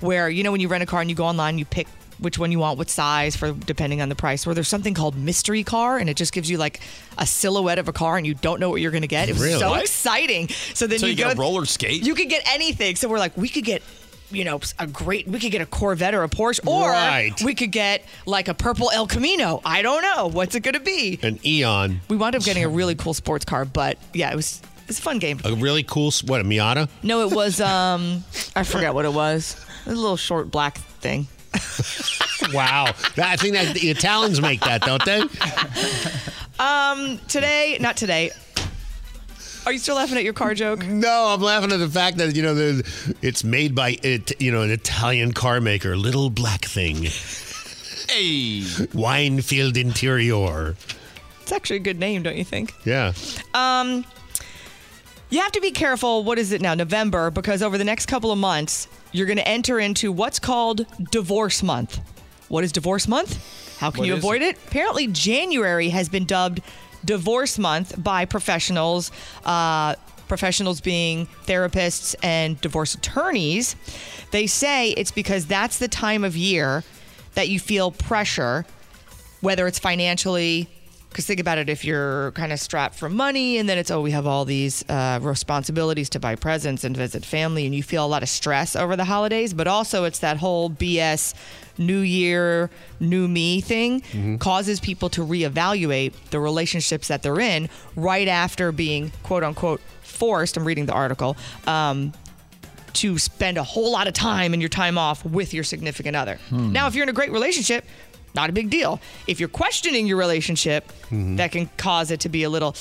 where 0.00 0.28
you 0.28 0.42
know 0.42 0.50
when 0.52 0.60
you 0.60 0.68
rent 0.68 0.82
a 0.82 0.86
car 0.86 1.00
and 1.00 1.08
you 1.08 1.14
go 1.16 1.24
online, 1.24 1.58
you 1.58 1.64
pick 1.64 1.86
which 2.18 2.38
one 2.38 2.50
you 2.50 2.58
want, 2.58 2.78
what 2.78 2.88
size 2.88 3.36
for 3.36 3.52
depending 3.52 4.00
on 4.00 4.08
the 4.08 4.14
price. 4.14 4.46
Where 4.46 4.54
there's 4.54 4.68
something 4.68 4.94
called 4.94 5.16
mystery 5.16 5.62
car, 5.62 5.98
and 5.98 6.08
it 6.10 6.16
just 6.16 6.32
gives 6.32 6.50
you 6.50 6.58
like 6.58 6.80
a 7.18 7.26
silhouette 7.26 7.78
of 7.78 7.86
a 7.88 7.92
car, 7.92 8.16
and 8.16 8.26
you 8.26 8.34
don't 8.34 8.58
know 8.58 8.70
what 8.70 8.80
you're 8.80 8.90
going 8.90 9.02
to 9.02 9.06
get. 9.08 9.28
It 9.28 9.32
was 9.34 9.42
Really? 9.42 9.60
so 9.60 9.74
exciting. 9.74 10.48
So 10.74 10.86
then 10.88 10.98
So 10.98 11.06
you, 11.06 11.12
you 11.12 11.18
go 11.18 11.24
get 11.28 11.36
a 11.36 11.40
roller 11.40 11.66
skate? 11.66 12.02
You 12.04 12.14
could 12.16 12.28
get 12.30 12.42
anything. 12.52 12.96
So 12.96 13.08
we're 13.08 13.18
like, 13.18 13.36
we 13.36 13.48
could 13.48 13.64
get. 13.64 13.82
You 14.30 14.44
know, 14.44 14.60
a 14.78 14.86
great. 14.88 15.28
We 15.28 15.38
could 15.38 15.52
get 15.52 15.60
a 15.60 15.66
Corvette 15.66 16.12
or 16.14 16.24
a 16.24 16.28
Porsche, 16.28 16.66
or 16.66 16.90
Right. 16.90 17.32
we 17.44 17.54
could 17.54 17.70
get 17.70 18.04
like 18.26 18.48
a 18.48 18.54
purple 18.54 18.90
El 18.92 19.06
Camino. 19.06 19.60
I 19.64 19.82
don't 19.82 20.02
know. 20.02 20.26
What's 20.28 20.54
it 20.56 20.60
going 20.60 20.74
to 20.74 20.80
be? 20.80 21.18
An 21.22 21.38
Eon, 21.46 22.00
We 22.08 22.16
wound 22.16 22.34
up 22.34 22.42
getting 22.42 22.64
a 22.64 22.68
really 22.68 22.96
cool 22.96 23.14
sports 23.14 23.44
car, 23.44 23.64
but 23.64 23.98
yeah, 24.12 24.32
it 24.32 24.36
was 24.36 24.60
it's 24.88 24.98
a 24.98 25.02
fun 25.02 25.18
game. 25.20 25.40
a 25.44 25.54
really 25.54 25.82
cool 25.84 26.10
what 26.24 26.40
a 26.40 26.44
Miata. 26.44 26.88
No, 27.04 27.20
it 27.28 27.32
was 27.34 27.60
um 27.60 28.24
I 28.56 28.64
forgot 28.64 28.94
what 28.94 29.04
it 29.04 29.12
was. 29.12 29.64
It 29.86 29.90
was 29.90 29.98
a 29.98 30.00
little 30.02 30.16
short 30.16 30.50
black 30.50 30.78
thing. 30.78 31.28
Wow, 32.52 32.92
That- 33.16 33.28
I 33.28 33.36
think 33.36 33.54
that 33.54 33.74
the 33.74 33.88
Italians 33.90 34.40
make 34.42 34.60
that, 34.60 34.82
don't 34.82 35.02
they? 35.04 35.22
Um 36.58 37.18
today, 37.28 37.78
not 37.80 37.96
today. 37.96 38.30
Are 39.66 39.72
you 39.72 39.80
still 39.80 39.96
laughing 39.96 40.16
at 40.16 40.22
your 40.22 40.32
car 40.32 40.54
joke? 40.54 40.86
No, 40.86 41.26
I'm 41.34 41.42
laughing 41.42 41.72
at 41.72 41.78
the 41.78 41.88
fact 41.88 42.18
that 42.18 42.36
you 42.36 42.42
know 42.42 42.54
the, 42.54 43.16
it's 43.20 43.42
made 43.42 43.74
by 43.74 43.98
it, 44.00 44.40
you 44.40 44.52
know 44.52 44.62
an 44.62 44.70
Italian 44.70 45.32
car 45.32 45.60
maker, 45.60 45.96
little 45.96 46.30
black 46.30 46.64
thing. 46.64 47.02
Hey. 48.08 48.60
Winefield 48.94 49.76
Interior. 49.76 50.76
It's 51.42 51.50
actually 51.50 51.76
a 51.76 51.80
good 51.80 51.98
name, 51.98 52.22
don't 52.22 52.36
you 52.36 52.44
think? 52.44 52.74
Yeah. 52.84 53.12
Um, 53.54 54.04
you 55.30 55.40
have 55.40 55.50
to 55.52 55.60
be 55.60 55.72
careful. 55.72 56.22
What 56.22 56.38
is 56.38 56.52
it 56.52 56.60
now? 56.60 56.74
November, 56.74 57.32
because 57.32 57.60
over 57.60 57.76
the 57.76 57.84
next 57.84 58.06
couple 58.06 58.30
of 58.30 58.38
months, 58.38 58.86
you're 59.10 59.26
going 59.26 59.38
to 59.38 59.48
enter 59.48 59.80
into 59.80 60.12
what's 60.12 60.38
called 60.38 60.86
divorce 61.10 61.64
month. 61.64 61.98
What 62.48 62.62
is 62.62 62.70
divorce 62.70 63.08
month? 63.08 63.78
How 63.78 63.90
can 63.90 64.00
What 64.00 64.06
you 64.06 64.14
is 64.14 64.18
avoid 64.18 64.42
it? 64.42 64.56
Apparently, 64.68 65.08
January 65.08 65.88
has 65.88 66.08
been 66.08 66.24
dubbed 66.24 66.62
divorce 67.06 67.58
month 67.58 68.02
by 68.02 68.24
professionals. 68.24 69.10
Uh, 69.44 69.94
professionals 70.28 70.80
being 70.80 71.26
therapists 71.46 72.14
and 72.22 72.60
divorce 72.60 72.94
attorneys. 72.94 73.76
They 74.32 74.46
say 74.48 74.90
it's 74.90 75.12
because 75.12 75.46
that's 75.46 75.78
the 75.78 75.88
time 75.88 76.24
of 76.24 76.36
year 76.36 76.82
that 77.34 77.48
you 77.48 77.60
feel 77.60 77.92
pressure, 77.92 78.66
whether 79.40 79.66
it's 79.66 79.78
financially, 79.78 80.68
because 81.16 81.24
think 81.24 81.40
about 81.40 81.56
it 81.56 81.70
if 81.70 81.82
you're 81.82 82.30
kind 82.32 82.52
of 82.52 82.60
strapped 82.60 82.94
for 82.94 83.08
money 83.08 83.56
and 83.56 83.66
then 83.66 83.78
it's, 83.78 83.90
oh, 83.90 84.02
we 84.02 84.10
have 84.10 84.26
all 84.26 84.44
these 84.44 84.86
uh, 84.90 85.18
responsibilities 85.22 86.10
to 86.10 86.20
buy 86.20 86.34
presents 86.34 86.84
and 86.84 86.94
visit 86.94 87.24
family, 87.24 87.64
and 87.64 87.74
you 87.74 87.82
feel 87.82 88.04
a 88.04 88.06
lot 88.06 88.22
of 88.22 88.28
stress 88.28 88.76
over 88.76 88.96
the 88.96 89.04
holidays, 89.06 89.54
but 89.54 89.66
also 89.66 90.04
it's 90.04 90.18
that 90.18 90.36
whole 90.36 90.68
BS 90.68 91.32
new 91.78 92.00
year, 92.00 92.68
new 93.00 93.28
me 93.28 93.62
thing 93.62 94.02
causes 94.36 94.78
people 94.78 95.08
to 95.08 95.24
reevaluate 95.24 96.12
the 96.32 96.38
relationships 96.38 97.08
that 97.08 97.22
they're 97.22 97.40
in 97.40 97.70
right 97.96 98.28
after 98.28 98.70
being 98.70 99.10
quote 99.22 99.42
unquote 99.42 99.80
forced. 100.02 100.58
I'm 100.58 100.66
reading 100.66 100.84
the 100.84 100.92
article. 100.92 101.34
Um, 101.66 102.12
to 102.96 103.18
spend 103.18 103.58
a 103.58 103.62
whole 103.62 103.92
lot 103.92 104.08
of 104.08 104.14
time 104.14 104.54
in 104.54 104.60
your 104.60 104.70
time 104.70 104.96
off 104.96 105.22
with 105.24 105.52
your 105.52 105.64
significant 105.64 106.16
other. 106.16 106.36
Hmm. 106.48 106.72
Now, 106.72 106.86
if 106.86 106.94
you're 106.94 107.02
in 107.02 107.10
a 107.10 107.12
great 107.12 107.30
relationship, 107.30 107.84
not 108.36 108.50
a 108.50 108.52
big 108.52 108.70
deal. 108.70 109.00
If 109.26 109.40
you're 109.40 109.48
questioning 109.48 110.06
your 110.06 110.18
relationship, 110.18 110.92
that 111.10 111.50
can 111.52 111.68
cause 111.76 112.10
it 112.10 112.20
to 112.20 112.28
be 112.28 112.44
a 112.44 112.50
little 112.50 112.76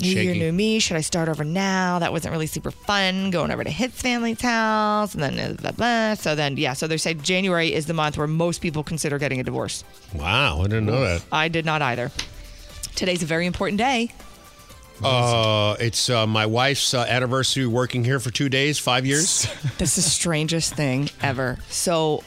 new 0.00 0.08
year, 0.08 0.34
new 0.34 0.52
me. 0.52 0.78
Should 0.80 0.96
I 0.96 1.00
start 1.00 1.28
over 1.28 1.44
now? 1.44 1.98
That 1.98 2.12
wasn't 2.12 2.32
really 2.32 2.46
super 2.46 2.70
fun. 2.70 3.30
Going 3.30 3.50
over 3.50 3.64
to 3.64 3.70
his 3.70 3.92
family's 3.92 4.40
house, 4.40 5.14
and 5.14 5.22
then 5.22 5.38
uh, 5.38 5.54
blah, 5.60 5.72
blah. 5.72 6.14
so 6.14 6.34
then 6.34 6.56
yeah. 6.56 6.72
So 6.74 6.86
they 6.86 6.96
say 6.96 7.14
January 7.14 7.72
is 7.72 7.86
the 7.86 7.94
month 7.94 8.18
where 8.18 8.26
most 8.26 8.60
people 8.60 8.82
consider 8.82 9.18
getting 9.18 9.40
a 9.40 9.44
divorce. 9.44 9.84
Wow, 10.14 10.60
I 10.60 10.62
didn't 10.64 10.86
know 10.86 11.00
that. 11.00 11.24
I 11.32 11.48
did 11.48 11.64
not 11.64 11.82
either. 11.82 12.10
Today's 12.94 13.22
a 13.22 13.26
very 13.26 13.46
important 13.46 13.78
day. 13.78 14.10
Uh, 15.02 15.76
it's 15.80 16.10
uh, 16.10 16.26
my 16.26 16.44
wife's 16.44 16.92
uh, 16.92 17.06
anniversary 17.08 17.66
working 17.66 18.04
here 18.04 18.20
for 18.20 18.30
two 18.30 18.50
days, 18.50 18.78
five 18.78 19.06
years. 19.06 19.46
This 19.78 19.96
is 19.96 20.04
the 20.04 20.10
strangest 20.10 20.74
thing 20.74 21.08
ever. 21.22 21.56
So 21.70 22.22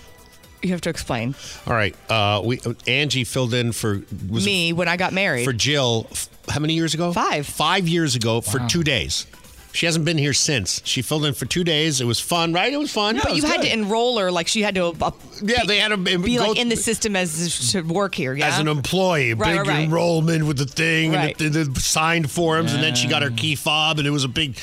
you 0.64 0.72
have 0.72 0.82
to 0.82 0.90
explain. 0.90 1.36
All 1.68 1.74
right. 1.74 1.96
Uh, 2.10 2.42
we 2.44 2.60
Angie 2.88 3.24
filled 3.24 3.54
in 3.54 3.72
for 3.72 4.02
was 4.30 4.44
it 4.46 4.50
Me 4.50 4.74
when 4.74 4.88
I 4.88 4.98
got 4.98 5.14
married. 5.14 5.46
for 5.46 5.54
Jill. 5.54 6.08
f- 6.12 6.30
How 6.50 6.60
many 6.60 6.74
years 6.74 6.94
ago? 6.94 7.12
Five. 7.14 7.46
Five 7.46 7.88
years 7.88 8.16
ago 8.16 8.42
for 8.42 8.60
two 8.68 8.84
days. 8.84 9.26
She 9.74 9.88
hasn't 9.88 10.06
been 10.06 10.20
here 10.20 10.34
since. 10.34 10.82
She 10.86 11.02
filled 11.02 11.26
in 11.26 11.34
for 11.34 11.46
two 11.46 11.64
days. 11.64 12.00
It 12.00 12.06
was 12.06 12.20
fun, 12.20 12.54
right? 12.54 12.72
It 12.72 12.78
was 12.78 12.92
fun. 12.94 13.20
but 13.22 13.36
you 13.36 13.42
had 13.44 13.62
to 13.64 13.74
enroll 13.74 14.20
her, 14.20 14.32
like 14.32 14.48
she 14.48 14.62
had 14.62 14.76
to. 14.76 14.96
Uh, 15.02 15.12
yeah, 15.42 15.64
they 15.66 15.80
had 15.80 15.88
to 15.90 15.98
be 15.98 16.38
go- 16.38 16.50
like 16.50 16.60
in 16.60 16.70
the 16.70 16.76
system 16.76 17.16
as 17.16 17.72
to 17.72 17.82
work 17.82 18.14
here. 18.14 18.34
Yeah, 18.36 18.48
as 18.50 18.60
an 18.60 18.68
employee, 18.68 19.34
Right, 19.34 19.50
big 19.54 19.58
right, 19.62 19.68
right. 19.68 19.84
enrollment 19.86 20.46
with 20.46 20.58
the 20.60 20.66
thing 20.68 21.12
Right. 21.14 21.40
and 21.42 21.54
the, 21.54 21.64
the 21.66 21.80
signed 21.80 22.30
forms, 22.30 22.72
and 22.74 22.84
then 22.84 22.94
she 22.96 23.08
got 23.08 23.24
her 23.24 23.32
key 23.32 23.56
fob, 23.56 23.98
and 23.98 24.08
it 24.08 24.12
was 24.12 24.24
a 24.24 24.28
big. 24.30 24.58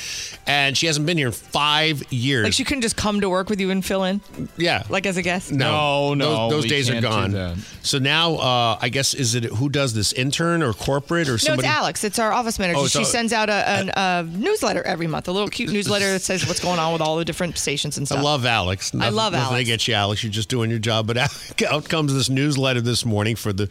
And 0.47 0.77
she 0.77 0.87
hasn't 0.87 1.05
been 1.05 1.17
here 1.17 1.27
in 1.27 1.33
five 1.33 2.01
years. 2.11 2.45
Like 2.45 2.53
she 2.53 2.63
couldn't 2.63 2.81
just 2.81 2.95
come 2.97 3.21
to 3.21 3.29
work 3.29 3.49
with 3.49 3.59
you 3.59 3.69
and 3.69 3.83
fill 3.85 4.05
in. 4.05 4.21
yeah, 4.57 4.83
like 4.89 5.05
as 5.05 5.17
a 5.17 5.21
guest. 5.21 5.51
No, 5.51 6.13
no, 6.13 6.49
those, 6.49 6.63
those 6.63 6.69
days 6.71 6.89
are 6.89 7.01
gone. 7.01 7.57
So 7.83 7.99
now, 7.99 8.35
uh, 8.35 8.77
I 8.81 8.87
guess 8.89 9.13
is 9.13 9.35
it 9.35 9.43
who 9.43 9.67
does 9.69 9.93
this? 9.93 10.13
Intern 10.13 10.63
or 10.63 10.71
corporate 10.73 11.27
or 11.27 11.33
No, 11.33 11.37
somebody? 11.37 11.67
it's 11.67 11.75
Alex. 11.75 12.03
It's 12.05 12.17
our 12.19 12.31
office 12.31 12.57
manager. 12.59 12.79
Oh, 12.79 12.83
it's 12.85 12.93
she 12.93 12.99
our- 12.99 13.05
sends 13.05 13.33
out 13.33 13.49
a, 13.49 13.69
an, 13.69 13.89
a 13.95 14.23
newsletter 14.23 14.81
every 14.83 15.00
month, 15.07 15.27
a 15.27 15.31
little 15.31 15.49
cute 15.49 15.71
newsletter 15.71 16.11
that 16.11 16.21
says 16.21 16.45
what's 16.47 16.59
going 16.59 16.79
on 16.79 16.93
with 16.93 17.01
all 17.01 17.17
the 17.17 17.25
different 17.25 17.57
stations 17.57 17.97
and 17.97 18.07
stuff. 18.07 18.19
I 18.19 18.21
love 18.21 18.45
Alex. 18.45 18.93
I 18.93 19.09
love 19.09 19.33
nothing 19.33 19.53
Alex. 19.53 19.61
against 19.61 19.87
you, 19.87 19.93
Alex. 19.93 20.23
You're 20.23 20.31
just 20.31 20.49
doing 20.49 20.69
your 20.69 20.79
job. 20.79 21.07
But 21.07 21.17
out 21.71 21.87
comes 21.89 22.13
this 22.13 22.29
newsletter 22.29 22.81
this 22.81 23.05
morning 23.05 23.35
for 23.35 23.53
the 23.53 23.69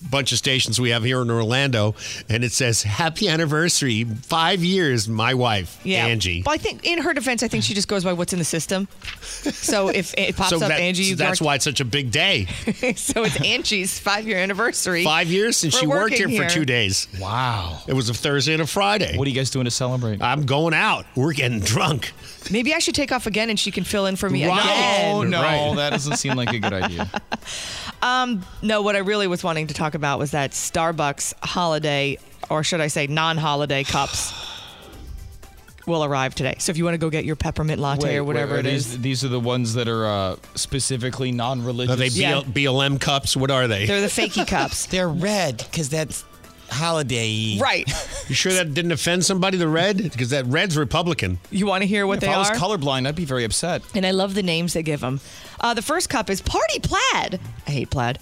bunch 0.00 0.32
of 0.32 0.38
stations 0.38 0.80
we 0.80 0.90
have 0.90 1.02
here 1.04 1.20
in 1.22 1.30
Orlando, 1.30 1.94
and 2.28 2.44
it 2.44 2.52
says 2.52 2.82
"Happy 2.82 3.28
anniversary, 3.28 4.04
five 4.04 4.62
years, 4.64 5.08
my 5.08 5.34
wife, 5.34 5.78
Yeah, 5.84 6.06
Angie." 6.06 6.42
But 6.42 6.52
I 6.52 6.56
think, 6.58 6.84
in 6.84 6.98
her 7.02 7.12
defense, 7.14 7.42
I 7.42 7.48
think 7.48 7.64
she 7.64 7.74
just 7.74 7.88
goes 7.88 8.04
by 8.04 8.12
what's 8.12 8.32
in 8.32 8.38
the 8.38 8.44
system. 8.44 8.88
So 9.22 9.88
if 9.88 10.14
it 10.16 10.36
pops 10.36 10.50
so 10.50 10.56
up 10.56 10.62
that- 10.68 10.80
Angie, 10.80 11.04
you 11.04 11.16
that's 11.16 11.40
why 11.40 11.54
it's 11.56 11.64
such 11.64 11.80
a 11.80 11.84
big 11.84 12.10
day. 12.10 12.46
so 12.96 13.24
it's 13.24 13.40
Angie's 13.40 13.98
five-year 13.98 14.38
anniversary. 14.38 15.04
Five 15.04 15.28
years 15.28 15.56
since 15.56 15.76
she 15.76 15.86
worked 15.86 16.14
here, 16.14 16.26
working 16.28 16.42
for 16.42 16.48
two 16.48 16.64
days. 16.64 17.08
Wow. 17.20 17.80
It 17.86 17.94
was 17.94 18.08
a 18.08 18.14
Thursday 18.14 18.52
and 18.52 18.62
a 18.62 18.66
Friday. 18.66 19.16
What 19.16 19.26
are 19.26 19.30
you 19.30 19.36
guys 19.36 19.50
doing 19.50 19.64
to 19.64 19.70
celebrate? 19.70 20.22
I'm 20.22 20.44
going 20.46 20.74
out. 20.74 21.06
We're 21.14 21.32
getting 21.32 21.60
drunk. 21.60 22.12
Maybe 22.50 22.74
I 22.74 22.78
should 22.78 22.94
take 22.94 23.10
off 23.12 23.26
again, 23.26 23.50
and 23.50 23.58
she 23.58 23.70
can 23.72 23.82
fill 23.84 24.06
in 24.06 24.14
for 24.16 24.30
me 24.30 24.46
Right. 24.46 24.60
again. 24.62 25.14
Oh 25.14 25.22
no, 25.24 25.42
Right. 25.42 25.74
that 25.76 25.90
doesn't 25.90 26.16
seem 26.16 26.34
like 26.34 26.52
a 26.52 26.58
good 26.58 26.72
idea. 26.72 27.10
Um, 28.02 28.44
no, 28.62 28.82
what 28.82 28.94
I 28.96 29.00
really 29.00 29.26
was 29.26 29.42
wanting 29.42 29.68
to 29.68 29.74
talk 29.74 29.94
about 29.94 30.18
was 30.18 30.32
that 30.32 30.52
Starbucks 30.52 31.34
holiday, 31.42 32.18
or 32.50 32.62
should 32.62 32.80
I 32.80 32.88
say 32.88 33.06
non-holiday 33.06 33.84
cups, 33.84 34.32
will 35.86 36.04
arrive 36.04 36.34
today. 36.34 36.56
So 36.58 36.70
if 36.70 36.76
you 36.76 36.84
want 36.84 36.94
to 36.94 36.98
go 36.98 37.10
get 37.10 37.24
your 37.24 37.36
peppermint 37.36 37.80
latte 37.80 38.08
Wait, 38.08 38.16
or 38.16 38.24
whatever 38.24 38.54
wait, 38.56 38.66
it 38.66 38.70
these, 38.70 38.86
is, 38.94 39.00
These 39.00 39.24
are 39.24 39.28
the 39.28 39.40
ones 39.40 39.74
that 39.74 39.88
are 39.88 40.06
uh, 40.06 40.36
specifically 40.56 41.30
non-religious. 41.32 41.92
Are 41.92 41.96
they 41.96 42.08
Yeah. 42.08 42.42
BLM 42.42 43.00
cups? 43.00 43.36
What 43.36 43.50
are 43.50 43.68
they? 43.68 43.86
they're 43.86 44.00
the 44.00 44.08
fakey 44.08 44.46
cups. 44.48 44.86
They're 44.86 45.08
red 45.08 45.58
because 45.58 45.88
that's 45.88 46.24
holiday. 46.70 47.58
right. 47.60 47.88
You 48.28 48.34
sure 48.34 48.52
that 48.54 48.74
didn't 48.74 48.92
offend 48.92 49.24
somebody? 49.24 49.56
The 49.56 49.68
red, 49.68 49.96
because 49.98 50.30
that 50.30 50.46
red's 50.46 50.76
Republican. 50.76 51.38
You 51.50 51.66
want 51.66 51.82
to 51.82 51.86
hear 51.86 52.06
what 52.06 52.14
if 52.14 52.20
they 52.22 52.28
I 52.28 52.38
was 52.38 52.50
are? 52.50 52.54
colorblind, 52.56 53.06
I'd 53.06 53.14
be 53.14 53.24
very 53.24 53.44
upset. 53.44 53.82
and 53.94 54.04
I 54.04 54.10
love 54.10 54.34
the 54.34 54.42
names 54.42 54.72
they 54.74 54.82
give 54.82 55.00
them. 55.00 55.20
Uh, 55.60 55.74
the 55.74 55.82
first 55.82 56.08
cup 56.08 56.28
is 56.28 56.40
Party 56.42 56.80
Plaid. 56.80 57.38
I 57.66 57.70
hate 57.70 57.90
plaid. 57.90 58.18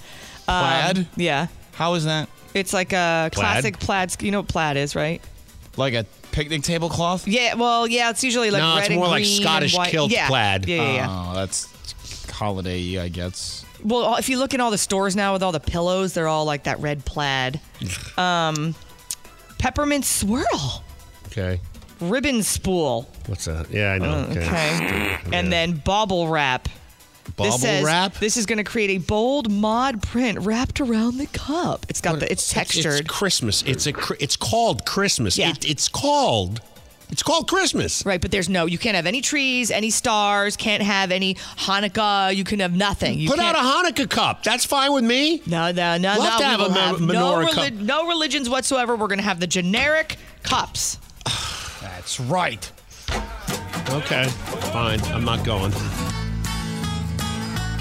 Um, 0.47 0.65
Plaid? 0.65 1.07
Yeah. 1.17 1.47
How 1.73 1.95
is 1.95 2.05
that? 2.05 2.29
It's 2.53 2.73
like 2.73 2.93
a 2.93 3.31
classic 3.33 3.79
plaid. 3.79 4.23
You 4.23 4.31
know 4.31 4.41
what 4.41 4.49
plaid 4.49 4.77
is, 4.77 4.95
right? 4.95 5.21
Like 5.77 5.95
a 5.95 6.05
picnic 6.31 6.63
tablecloth? 6.63 7.27
Yeah. 7.27 7.55
Well, 7.55 7.89
yeah. 7.89 8.11
It's 8.11 8.23
usually 8.23 8.51
like 8.51 8.61
No, 8.63 8.75
red 8.75 8.81
it's 8.81 8.89
and 8.91 8.97
more 8.99 9.09
like 9.09 9.25
Scottish 9.25 9.77
and 9.77 9.87
kilt 9.89 10.13
yeah. 10.13 10.29
plaid. 10.29 10.69
Yeah, 10.69 10.77
yeah, 10.77 10.93
yeah. 10.95 11.07
Oh, 11.11 11.35
that's 11.35 11.69
holiday, 12.31 12.99
I 13.01 13.09
guess. 13.09 13.64
Well, 13.85 14.17
if 14.17 14.29
you 14.29 14.39
look 14.39 14.55
in 14.55 14.61
all 14.61 14.71
the 14.71 14.79
stores 14.79 15.15
now 15.15 15.35
with 15.35 15.43
all 15.43 15.53
the 15.53 15.61
pillows, 15.61 16.15
they're 16.15 16.29
all 16.29 16.45
like 16.47 16.65
that 16.65 16.81
red 16.81 17.05
plaid. 17.05 17.61
Um, 18.19 18.75
peppermint 19.59 20.05
swirl, 20.05 20.83
Okay. 21.27 21.61
ribbon 22.01 22.43
spool. 22.43 23.11
What's 23.27 23.45
that? 23.47 23.71
Yeah, 23.71 23.93
I 23.93 23.99
know. 23.99 24.11
Uh, 24.11 24.27
okay. 24.31 25.19
And 25.33 25.53
then 25.53 25.73
bauble 25.73 26.29
wrap. 26.29 26.69
Bauble 27.37 27.53
this 27.53 27.63
says, 27.63 27.85
wrap? 27.85 28.15
This 28.15 28.37
is 28.37 28.47
going 28.47 28.59
to 28.59 28.65
create 28.65 28.91
a 28.91 28.99
bold 28.99 29.51
mod 29.51 30.03
print 30.03 30.39
wrapped 30.41 30.81
around 30.81 31.17
the 31.19 31.27
cup. 31.29 31.87
It's 31.89 32.01
got 32.01 32.21
the 32.21 32.31
it's 32.31 32.49
textured. 32.53 33.01
It's 33.01 33.11
Christmas. 33.11 33.63
It's 33.63 33.87
a. 33.87 33.93
It's 34.21 34.37
called 34.37 34.85
Christmas. 34.87 35.37
Yeah. 35.39 35.51
It, 35.51 35.69
it's 35.69 35.89
called. 35.89 36.61
It's 37.15 37.23
called 37.23 37.47
Christmas. 37.47 38.05
Right, 38.05 38.21
but 38.21 38.33
there's 38.33 38.49
no. 38.49 38.67
You 38.67 38.77
can't 38.77 38.97
have 38.97 39.07
any 39.07 39.21
trees, 39.21 39.71
any 39.71 39.91
stars. 39.91 40.57
Can't 40.57 40.83
have 40.83 41.13
any 41.13 41.35
Hanukkah. 41.35 42.35
You 42.35 42.43
can 42.43 42.59
have 42.59 42.75
nothing. 42.75 43.21
You 43.21 43.29
Put 43.29 43.39
out 43.39 43.55
can't, 43.55 43.97
a 43.97 44.03
Hanukkah 44.03 44.11
cup. 44.11 44.43
That's 44.43 44.65
fine 44.65 44.93
with 44.93 45.05
me. 45.05 45.41
No, 45.47 45.71
no, 45.71 45.97
no, 45.97 46.17
no. 46.17 46.39
to 46.39 46.39
we 46.39 46.43
have 46.43 46.59
a 46.59 46.63
will 46.65 46.71
men- 46.71 46.89
have 46.89 47.01
no, 47.01 47.15
menorah 47.15 47.53
cup. 47.53 47.73
no 47.75 48.09
religions 48.09 48.51
whatsoever. 48.51 48.97
We're 48.97 49.07
going 49.07 49.21
to 49.21 49.25
have 49.25 49.39
the 49.39 49.47
generic 49.47 50.17
cups. 50.43 50.99
That's 51.81 52.19
right. 52.19 52.69
Okay, 53.91 54.25
fine. 54.73 55.01
I'm 55.13 55.25
not 55.25 55.45
going. 55.45 55.71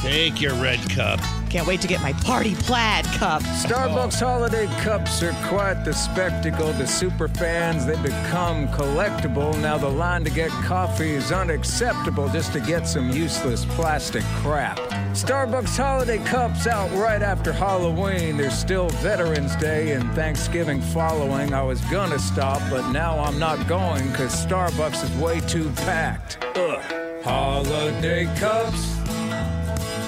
Take 0.01 0.39
your 0.41 0.53
red 0.61 0.79
cup. 0.91 1.19
Can't 1.53 1.67
wait 1.67 1.81
to 1.81 1.87
get 1.87 2.01
my 2.01 2.13
party 2.13 2.55
plaid 2.55 3.05
cup. 3.05 3.43
Starbucks 3.43 4.19
holiday 4.19 4.65
cups 4.81 5.21
are 5.21 5.33
quite 5.47 5.83
the 5.85 5.93
spectacle 5.93 6.73
to 6.73 6.87
super 6.87 7.27
fans. 7.27 7.85
They 7.85 7.95
become 8.01 8.67
collectible. 8.69 9.55
Now 9.61 9.77
the 9.77 9.87
line 9.87 10.23
to 10.23 10.31
get 10.31 10.49
coffee 10.49 11.11
is 11.11 11.31
unacceptable 11.31 12.27
just 12.29 12.53
to 12.53 12.59
get 12.59 12.87
some 12.87 13.11
useless 13.11 13.65
plastic 13.65 14.23
crap. 14.37 14.79
Starbucks 15.13 15.77
holiday 15.77 16.17
cups 16.25 16.65
out 16.65 16.89
right 16.93 17.21
after 17.21 17.53
Halloween. 17.53 18.35
There's 18.35 18.57
still 18.57 18.89
Veterans 18.89 19.55
Day 19.57 19.91
and 19.91 20.11
Thanksgiving 20.15 20.81
following. 20.81 21.53
I 21.53 21.61
was 21.61 21.81
gonna 21.81 22.17
stop, 22.17 22.63
but 22.71 22.89
now 22.89 23.19
I'm 23.19 23.37
not 23.37 23.67
going 23.67 24.07
because 24.07 24.33
Starbucks 24.43 25.03
is 25.03 25.11
way 25.17 25.39
too 25.41 25.69
packed. 25.85 26.43
Ugh. 26.55 27.23
Holiday 27.23 28.25
cups. 28.39 28.93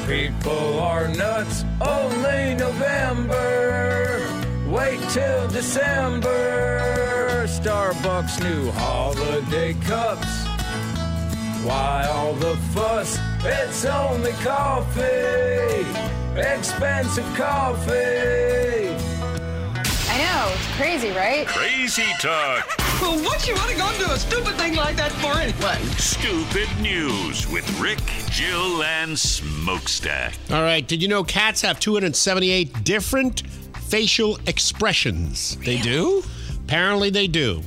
People 0.08 0.80
are 0.80 1.08
nuts. 1.08 1.66
Only 1.82 2.54
November. 2.54 4.22
Wait 4.68 5.00
till 5.10 5.48
December. 5.48 7.46
Starbucks 7.48 8.40
new 8.44 8.70
holiday 8.72 9.74
cups. 9.74 10.46
Why 11.66 12.06
all 12.08 12.34
the 12.34 12.56
fuss? 12.74 13.18
It's 13.44 13.84
only 13.86 14.34
coffee. 14.44 15.86
expensive 16.38 17.26
coffee. 17.36 19.15
I 20.36 20.48
know, 20.50 20.54
it's 20.54 20.76
crazy, 20.76 21.12
right? 21.12 21.48
Crazy 21.48 22.04
talk. 22.20 22.68
Well, 23.00 23.18
what 23.24 23.48
you 23.48 23.56
want 23.56 23.72
to 23.72 23.78
go 23.78 23.90
do 23.98 24.12
a 24.12 24.18
stupid 24.18 24.56
thing 24.56 24.76
like 24.76 24.98
that 24.98 25.14
for 25.14 25.32
anyway? 25.32 25.78
Stupid 25.98 26.68
news 26.82 27.50
with 27.50 27.80
Rick, 27.80 28.00
Jill, 28.32 28.84
and 28.84 29.18
Smokestack. 29.18 30.34
All 30.52 30.62
right. 30.62 30.86
Did 30.86 31.02
you 31.02 31.08
know 31.08 31.24
cats 31.24 31.62
have 31.62 31.80
278 31.80 32.84
different 32.84 33.48
facial 33.88 34.38
expressions? 34.46 35.56
They 35.58 35.78
do? 35.78 36.22
Apparently, 36.66 37.10
they 37.10 37.28
do. 37.28 37.62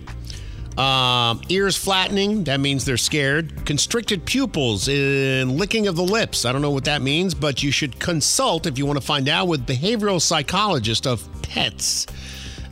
Um, 0.77 1.41
ears 1.49 1.75
flattening, 1.75 2.45
that 2.45 2.61
means 2.61 2.85
they're 2.85 2.99
scared. 2.99 3.65
Constricted 3.65 4.27
pupils 4.27 4.89
and 4.91 5.57
licking 5.57 5.87
of 5.87 5.97
the 5.97 6.05
lips. 6.05 6.45
I 6.45 6.53
don't 6.53 6.61
know 6.61 6.71
what 6.71 6.85
that 6.85 7.01
means, 7.01 7.33
but 7.33 7.63
you 7.63 7.71
should 7.71 7.99
consult 7.99 8.67
if 8.67 8.77
you 8.77 8.85
want 8.85 9.01
to 9.01 9.05
find 9.05 9.27
out 9.27 9.49
with 9.49 9.67
behavioral 9.67 10.21
psychologist 10.21 11.07
of 11.07 11.27
pets. 11.41 12.07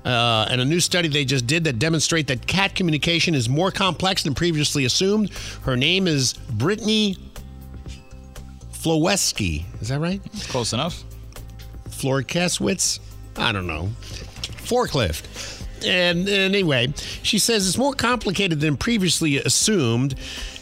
Uh, 0.07 0.47
and 0.51 0.61
a 0.61 0.65
new 0.65 0.79
study 0.79 1.09
they 1.09 1.25
just 1.25 1.49
did 1.49 1.65
that 1.65 1.81
demonstrate 1.81 2.29
that 2.29 2.47
cat 2.47 2.77
communication 2.77 3.35
is 3.35 3.49
more 3.49 3.73
complex 3.73 4.23
than 4.23 4.35
previously 4.35 4.85
assumed. 4.85 5.31
Her 5.63 5.77
name 5.77 6.07
is 6.07 6.35
Brittany 6.35 7.17
Floweski. 8.71 9.65
Is 9.81 9.89
that 9.89 9.99
right? 9.99 10.23
Close 10.49 10.73
enough. 10.73 11.03
Florkeswitz? 11.89 13.01
I 13.37 13.51
don't 13.51 13.67
know. 13.67 13.91
Forklift. 14.63 15.65
And 15.85 16.29
anyway, 16.29 16.95
she 17.23 17.41
says 17.41 17.67
it's 17.67 17.77
more 17.77 17.93
complicated 17.93 18.61
than 18.61 18.77
previously 18.77 19.39
assumed. 19.39 20.15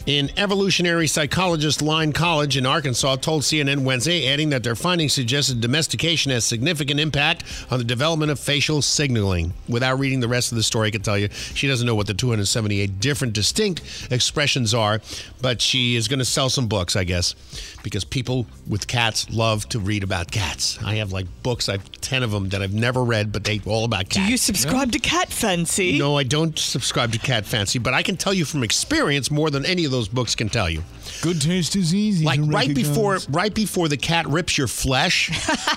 An 0.07 0.29
evolutionary 0.37 1.07
psychologist, 1.07 1.81
Lyon 1.81 2.13
College 2.13 2.57
in 2.57 2.67
Arkansas, 2.67 3.15
told 3.15 3.41
CNN 3.41 3.79
Wednesday, 3.79 4.31
adding 4.31 4.51
that 4.51 4.61
their 4.61 4.75
findings 4.75 5.13
suggested 5.13 5.61
domestication 5.61 6.31
has 6.31 6.45
significant 6.45 6.99
impact 6.99 7.43
on 7.71 7.79
the 7.79 7.83
development 7.83 8.31
of 8.31 8.39
facial 8.39 8.83
signaling. 8.83 9.51
Without 9.67 9.97
reading 9.97 10.19
the 10.19 10.27
rest 10.27 10.51
of 10.51 10.57
the 10.57 10.63
story, 10.63 10.89
I 10.89 10.91
can 10.91 11.01
tell 11.01 11.17
you 11.17 11.29
she 11.29 11.67
doesn't 11.67 11.87
know 11.87 11.95
what 11.95 12.05
the 12.05 12.13
278 12.13 12.99
different 12.99 13.33
distinct 13.33 13.81
expressions 14.11 14.75
are, 14.75 15.01
but 15.41 15.59
she 15.59 15.95
is 15.95 16.07
going 16.07 16.19
to 16.19 16.25
sell 16.25 16.49
some 16.49 16.67
books, 16.67 16.95
I 16.95 17.03
guess, 17.03 17.33
because 17.81 18.05
people 18.05 18.45
with 18.69 18.85
cats 18.85 19.27
love 19.31 19.67
to 19.69 19.79
read 19.79 20.03
about 20.03 20.29
cats. 20.29 20.77
I 20.83 20.97
have 20.97 21.13
like 21.13 21.25
books, 21.41 21.67
I 21.67 21.73
have 21.73 21.91
10 22.01 22.21
of 22.21 22.29
them 22.29 22.49
that 22.49 22.61
I've 22.61 22.75
never 22.75 23.03
read, 23.03 23.31
but 23.31 23.43
they're 23.43 23.57
all 23.65 23.85
about 23.85 24.09
cats. 24.09 24.27
Do 24.27 24.31
you 24.31 24.37
subscribe 24.37 24.91
to 24.91 24.99
Cat 24.99 25.33
Fancy? 25.33 25.97
No, 25.97 26.15
I 26.15 26.21
don't 26.21 26.59
subscribe 26.59 27.11
to 27.13 27.17
Cat 27.17 27.47
Fancy, 27.47 27.79
but 27.79 27.95
I 27.95 28.03
can 28.03 28.17
tell 28.17 28.35
you 28.35 28.45
from 28.45 28.61
experience 28.61 29.31
more 29.31 29.49
than 29.49 29.65
any 29.65 29.83
of 29.83 29.94
those 29.95 30.07
books 30.07 30.35
can 30.35 30.49
tell 30.49 30.69
you. 30.69 30.83
Good 31.21 31.41
taste 31.41 31.75
is 31.75 31.93
easy. 31.93 32.25
Like 32.25 32.41
to 32.41 32.47
right 32.47 32.73
before 32.73 33.19
right 33.29 33.53
before 33.53 33.87
the 33.87 33.97
cat 33.97 34.27
rips 34.27 34.57
your 34.57 34.67
flesh, 34.67 35.31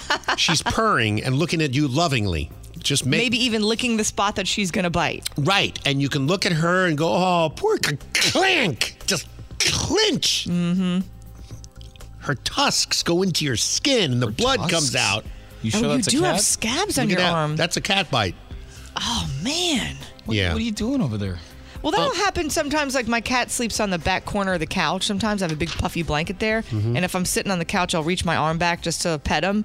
she's 0.36 0.62
purring 0.62 1.22
and 1.22 1.36
looking 1.36 1.62
at 1.62 1.74
you 1.74 1.86
lovingly. 1.88 2.50
Just 2.78 3.04
make, 3.04 3.18
Maybe 3.20 3.44
even 3.44 3.62
licking 3.62 3.96
the 3.96 4.04
spot 4.04 4.36
that 4.36 4.46
she's 4.46 4.70
going 4.70 4.84
to 4.84 4.90
bite. 4.90 5.28
right, 5.36 5.78
and 5.84 6.00
you 6.00 6.08
can 6.08 6.26
look 6.26 6.46
at 6.46 6.52
her 6.52 6.86
and 6.86 6.96
go, 6.96 7.08
"Oh, 7.08 7.52
poor 7.54 7.76
c- 7.84 7.98
clink!" 8.14 8.96
Just 9.06 9.26
clinch. 9.58 10.46
Mm-hmm. 10.48 11.00
Her 12.20 12.34
tusks 12.36 13.02
go 13.02 13.22
into 13.22 13.44
your 13.44 13.56
skin, 13.56 14.12
and 14.12 14.22
the 14.22 14.30
blood 14.30 14.58
tusks? 14.58 14.72
comes 14.72 14.96
out. 14.96 15.24
You 15.62 15.72
oh, 15.74 15.78
sure 15.80 15.92
you 15.92 15.98
a 15.98 16.02
do 16.02 16.22
have 16.22 16.40
scabs 16.40 16.98
on 16.98 17.06
Look 17.06 17.18
at 17.18 17.18
your 17.18 17.28
that. 17.28 17.34
arm. 17.34 17.56
That's 17.56 17.76
a 17.76 17.80
cat 17.80 18.10
bite. 18.10 18.34
oh, 18.96 19.28
man. 19.42 19.96
What, 20.24 20.36
yeah. 20.36 20.52
what 20.52 20.58
are 20.58 20.64
you 20.64 20.72
doing 20.72 21.00
over 21.02 21.16
there? 21.18 21.38
Well, 21.82 21.92
that'll 21.92 22.14
happen 22.14 22.50
sometimes. 22.50 22.94
Like 22.94 23.06
my 23.08 23.20
cat 23.20 23.50
sleeps 23.50 23.80
on 23.80 23.90
the 23.90 23.98
back 23.98 24.24
corner 24.24 24.54
of 24.54 24.60
the 24.60 24.66
couch. 24.66 25.04
Sometimes 25.06 25.42
I 25.42 25.46
have 25.46 25.52
a 25.52 25.56
big 25.58 25.70
puffy 25.70 26.02
blanket 26.02 26.38
there, 26.38 26.62
Mm-hmm. 26.62 26.96
and 26.96 27.04
if 27.04 27.14
I'm 27.14 27.24
sitting 27.24 27.52
on 27.52 27.58
the 27.58 27.64
couch, 27.64 27.94
I'll 27.94 28.02
reach 28.02 28.24
my 28.24 28.36
arm 28.36 28.58
back 28.58 28.82
just 28.82 29.02
to 29.02 29.18
pet 29.22 29.44
him. 29.44 29.64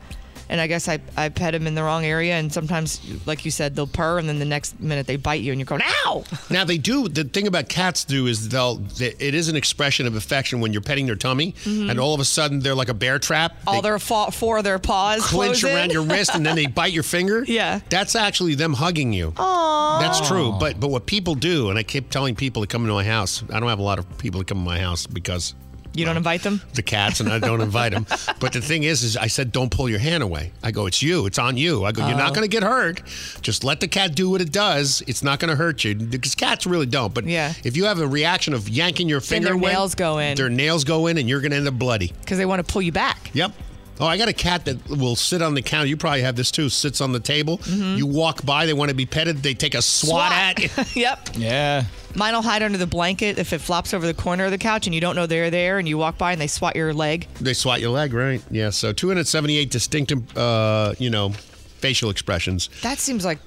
And 0.53 0.61
I 0.61 0.67
guess 0.67 0.87
I, 0.87 0.99
I 1.17 1.29
pet 1.29 1.55
him 1.55 1.65
in 1.65 1.73
the 1.73 1.81
wrong 1.81 2.05
area, 2.05 2.35
and 2.35 2.53
sometimes, 2.53 3.01
like 3.25 3.43
you 3.43 3.49
said, 3.49 3.75
they'll 3.75 3.87
purr, 3.87 4.19
and 4.19 4.29
then 4.29 4.37
the 4.37 4.45
next 4.45 4.79
minute 4.79 5.07
they 5.07 5.15
bite 5.15 5.41
you, 5.41 5.51
and 5.51 5.59
you're 5.59 5.65
going, 5.65 5.81
"Ow!" 6.05 6.23
Now 6.51 6.63
they 6.63 6.77
do. 6.77 7.09
The 7.09 7.23
thing 7.23 7.47
about 7.47 7.69
cats 7.69 8.05
do 8.05 8.27
is 8.27 8.49
they'll. 8.49 8.75
They, 8.75 9.15
it 9.17 9.33
is 9.33 9.47
an 9.47 9.55
expression 9.55 10.05
of 10.05 10.15
affection 10.15 10.61
when 10.61 10.71
you're 10.71 10.83
petting 10.83 11.07
their 11.07 11.15
tummy, 11.15 11.53
mm-hmm. 11.63 11.89
and 11.89 11.99
all 11.99 12.13
of 12.13 12.19
a 12.19 12.25
sudden 12.25 12.59
they're 12.59 12.75
like 12.75 12.89
a 12.89 12.93
bear 12.93 13.17
trap. 13.17 13.57
All 13.65 13.81
They 13.81 13.89
their 13.89 13.97
fa- 13.97 14.29
four 14.29 14.59
of 14.59 14.63
their 14.63 14.77
paws 14.77 15.25
clinch 15.25 15.63
around 15.63 15.91
your 15.91 16.03
wrist, 16.03 16.35
and 16.35 16.45
then 16.45 16.55
they 16.55 16.67
bite 16.81 16.93
your 16.93 17.01
finger. 17.01 17.43
Yeah. 17.47 17.79
that's 17.89 18.15
actually 18.15 18.53
them 18.53 18.73
hugging 18.73 19.11
you. 19.11 19.31
Aww. 19.31 20.01
That's 20.01 20.27
true. 20.27 20.55
But 20.59 20.79
but 20.79 20.89
what 20.89 21.07
people 21.07 21.33
do, 21.33 21.71
and 21.71 21.79
I 21.79 21.83
keep 21.83 22.11
telling 22.11 22.35
people 22.35 22.61
to 22.61 22.67
come 22.67 22.83
into 22.83 22.93
my 22.93 23.03
house. 23.03 23.43
I 23.51 23.59
don't 23.59 23.69
have 23.69 23.79
a 23.79 23.83
lot 23.83 23.97
of 23.97 24.17
people 24.19 24.39
to 24.41 24.45
come 24.45 24.59
to 24.59 24.63
my 24.63 24.77
house 24.77 25.07
because 25.07 25.55
You 25.95 26.05
don't 26.05 26.17
invite 26.17 26.41
them. 26.43 26.61
the 26.73 26.81
cats, 26.81 27.19
and 27.19 27.29
I 27.29 27.39
don't 27.39 27.61
invite 27.61 27.91
them. 27.93 28.05
But 28.39 28.51
the 28.51 28.61
thing 28.61 28.83
is, 28.83 29.03
is 29.03 29.15
I 29.15 29.27
said 29.27 29.51
don't 29.51 29.69
pull 29.71 29.87
your 29.87 29.99
hand 29.99 30.21
away. 30.23 30.51
I 30.61 30.71
go, 30.71 30.85
it's 30.85 31.01
you. 31.01 31.25
It's 31.27 31.39
on 31.39 31.55
you. 31.55 31.85
I 31.85 31.91
go, 31.93 32.05
you're 32.07 32.17
not 32.17 32.31
Oh. 32.31 32.33
going 32.35 32.43
to 32.43 32.49
get 32.49 32.63
hurt. 32.63 33.01
Just 33.41 33.63
let 33.63 33.79
the 33.79 33.87
cat 33.87 34.15
do 34.15 34.29
what 34.29 34.41
it 34.41 34.51
does. 34.51 35.01
It's 35.07 35.23
not 35.23 35.39
going 35.39 35.49
to 35.49 35.55
hurt 35.55 35.83
you 35.83 35.95
because 35.95 36.35
cats 36.35 36.65
really 36.65 36.85
don't. 36.87 37.13
But 37.13 37.25
Yeah. 37.25 37.53
if 37.63 37.77
you 37.77 37.85
have 37.85 37.99
a 37.99 38.07
reaction 38.07 38.53
of 38.53 38.67
yanking 38.67 39.07
your 39.07 39.21
finger 39.21 39.45
their 39.49 39.53
away, 39.53 39.71
nails 39.71 39.95
go 39.95 40.17
in. 40.17 40.35
Their 40.35 40.49
nails 40.49 40.83
go 40.83 41.07
in, 41.07 41.17
and 41.17 41.29
you're 41.29 41.39
going 41.41 41.51
to 41.51 41.57
end 41.57 41.67
up 41.67 41.75
bloody. 41.75 42.11
because 42.21 42.37
they 42.37 42.45
want 42.45 42.65
to 42.65 42.69
pull 42.71 42.81
you 42.81 42.91
back. 42.91 43.29
Yep. 43.33 43.51
Oh, 43.99 44.05
I 44.07 44.17
got 44.17 44.27
a 44.27 44.33
cat 44.33 44.65
that 44.65 44.87
will 44.89 45.15
sit 45.15 45.41
on 45.41 45.53
the 45.53 45.61
counter. 45.61 45.85
You 45.87 45.95
probably 45.97 46.21
have 46.23 46.35
this 46.35 46.49
too. 46.51 46.67
Sits 46.69 46.99
on 46.99 47.11
the 47.11 47.19
table. 47.19 47.59
You 47.67 48.07
walk 48.07 48.43
by, 48.45 48.65
they 48.65 48.73
want 48.73 48.89
to 48.89 48.95
be 48.95 49.05
petted. 49.05 49.37
They 49.43 49.53
take 49.53 49.75
a 49.75 49.81
swat, 49.81 50.31
at 50.31 50.59
you. 50.59 50.69
yep. 51.01 51.29
Yeah. 51.35 51.83
Mine 52.15 52.33
will 52.33 52.41
hide 52.41 52.61
under 52.63 52.77
the 52.77 52.87
blanket 52.87 53.37
if 53.39 53.53
it 53.53 53.59
flops 53.61 53.93
over 53.93 54.05
the 54.05 54.13
corner 54.13 54.45
of 54.45 54.51
the 54.51 54.57
couch 54.57 54.87
and 54.87 54.93
you 54.95 55.01
don't 55.01 55.15
know 55.15 55.25
they're 55.25 55.49
there 55.51 55.77
and 55.79 55.87
you 55.87 55.97
walk 55.97 56.17
by 56.17 56.31
and 56.31 56.41
they 56.41 56.47
swat 56.47 56.75
your 56.75 56.93
leg. 56.93 57.27
They 57.39 57.53
swat 57.53 57.81
your 57.81 57.89
leg, 57.91 58.13
right? 58.13 58.41
Yeah. 58.51 58.71
So 58.71 58.93
278 58.93 59.69
distinct, 59.71 60.37
uh, 60.37 60.93
you 60.97 61.09
know, 61.09 61.29
facial 61.29 62.09
expressions. 62.09 62.69
That 62.81 62.97
seems 62.99 63.23
like 63.25 63.39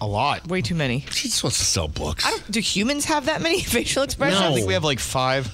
A 0.00 0.06
lot. 0.06 0.46
way 0.48 0.62
too 0.62 0.74
many. 0.74 1.04
She's 1.10 1.34
supposed 1.34 1.58
to 1.58 1.64
sell 1.64 1.88
books. 1.88 2.24
I 2.26 2.30
don't, 2.30 2.50
do 2.50 2.60
humans 2.60 3.04
have 3.06 3.26
that 3.26 3.40
many 3.42 3.60
facial 3.62 4.02
expressions? 4.02 4.40
I 4.40 4.52
think 4.54 4.66
we 4.66 4.72
have 4.74 4.84
like 4.84 5.00
five. 5.00 5.50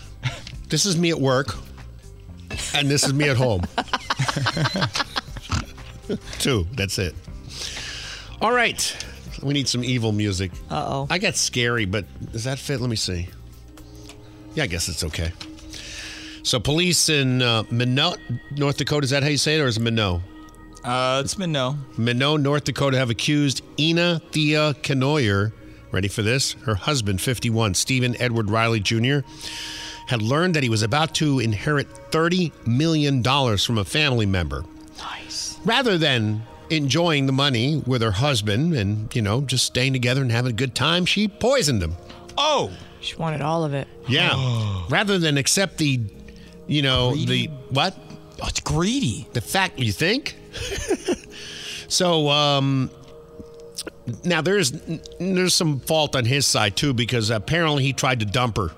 This 0.69 0.85
is 0.85 0.97
me 0.99 1.11
at 1.11 1.19
work, 1.21 1.57
and 2.75 2.91
this 2.91 3.05
is 3.05 3.15
me 3.15 3.29
at 3.31 3.37
home. 3.37 3.63
Two. 6.39 6.67
That's 6.73 6.99
it. 6.99 7.15
All 8.41 8.53
right. 8.53 9.07
We 9.43 9.55
need 9.55 9.69
some 9.69 9.85
evil 9.85 10.13
music. 10.13 10.51
Uh 10.71 10.85
oh. 10.87 11.07
I 11.11 11.19
got 11.19 11.37
scary, 11.37 11.85
but 11.85 12.05
does 12.33 12.45
that 12.45 12.59
fit? 12.59 12.81
Let 12.81 12.91
me 12.91 12.97
see. 12.97 13.29
Yeah, 14.55 14.65
I 14.65 14.67
guess 14.67 14.89
it's 14.89 15.05
okay. 15.05 15.33
So, 16.43 16.59
police 16.59 17.09
in 17.09 17.43
uh, 17.43 17.65
Minot, 17.71 18.19
North 18.57 18.79
Dakota, 18.79 19.05
is 19.05 19.11
that 19.11 19.23
how 19.23 19.29
you 19.29 19.37
say 19.37 19.59
it, 19.59 19.61
or 19.61 19.67
is 19.67 19.77
it 19.77 19.83
Minot? 19.83 20.23
Uh, 20.83 21.21
it's 21.23 21.35
been 21.35 21.53
no. 21.53 21.77
Minot, 21.99 22.41
North 22.41 22.65
Dakota, 22.65 22.97
have 22.97 23.11
accused 23.11 23.63
Ina 23.79 24.21
Thea 24.33 24.75
Kenoyer, 24.83 25.53
ready 25.93 26.09
for 26.09 26.23
this? 26.23 26.55
Her 26.65 26.75
husband, 26.75 27.21
51, 27.21 27.75
Stephen 27.75 28.17
Edward 28.21 28.51
Riley 28.51 28.81
Jr., 28.81 29.19
had 30.09 30.23
learned 30.23 30.55
that 30.57 30.63
he 30.63 30.71
was 30.71 30.83
about 30.83 31.15
to 31.15 31.39
inherit 31.39 31.87
$30 32.11 32.51
million 32.67 33.23
from 33.23 33.77
a 33.77 33.85
family 33.85 34.25
member. 34.25 34.65
Nice. 34.97 35.59
Rather 35.67 35.99
than 35.99 36.43
enjoying 36.71 37.27
the 37.27 37.33
money 37.33 37.83
with 37.87 38.01
her 38.01 38.11
husband 38.11 38.75
and, 38.75 39.15
you 39.15 39.21
know, 39.21 39.43
just 39.43 39.67
staying 39.67 39.93
together 39.93 40.23
and 40.23 40.33
having 40.33 40.51
a 40.51 40.55
good 40.55 40.75
time, 40.75 41.05
she 41.05 41.29
poisoned 41.29 41.83
him. 41.83 41.95
Oh. 42.39 42.73
She 43.01 43.17
wanted 43.17 43.43
all 43.43 43.65
of 43.65 43.75
it. 43.75 43.87
Yeah. 44.09 44.33
Rather 44.89 45.19
than 45.19 45.37
accept 45.37 45.77
the, 45.77 46.01
you 46.67 46.81
know, 46.81 47.15
the 47.15 47.47
what? 47.69 47.95
Oh, 48.43 48.47
it's 48.49 48.61
greedy. 48.61 49.29
The 49.35 49.43
fact 49.43 49.79
you 49.79 49.93
think? 49.93 50.37
so 51.89 52.29
um 52.31 52.91
now 54.25 54.41
there's 54.41 54.73
there's 55.21 55.55
some 55.55 55.81
fault 55.81 56.17
on 56.17 56.25
his 56.25 56.47
side 56.47 56.77
too 56.77 56.95
because 56.95 57.31
apparently 57.31 57.83
he 57.83 57.93
tried 57.93 58.21
to 58.21 58.27
dump 58.27 58.57
her. 58.57 58.71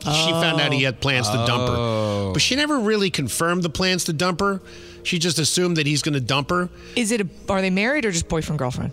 She 0.00 0.30
found 0.30 0.60
out 0.60 0.72
he 0.72 0.84
had 0.84 1.00
plans 1.00 1.28
to 1.28 1.36
dump 1.46 1.68
her. 1.68 1.76
Oh. 1.76 2.30
But 2.32 2.40
she 2.40 2.54
never 2.54 2.78
really 2.78 3.10
confirmed 3.10 3.62
the 3.62 3.70
plans 3.70 4.04
to 4.04 4.12
dump 4.12 4.40
her. 4.40 4.60
She 5.02 5.18
just 5.18 5.38
assumed 5.38 5.76
that 5.76 5.86
he's 5.86 6.02
going 6.02 6.14
to 6.14 6.20
dump 6.20 6.50
her. 6.50 6.68
Is 6.96 7.12
it 7.12 7.20
a, 7.20 7.28
are 7.48 7.60
they 7.60 7.70
married 7.70 8.04
or 8.04 8.12
just 8.12 8.28
boyfriend 8.28 8.58
girlfriend? 8.58 8.92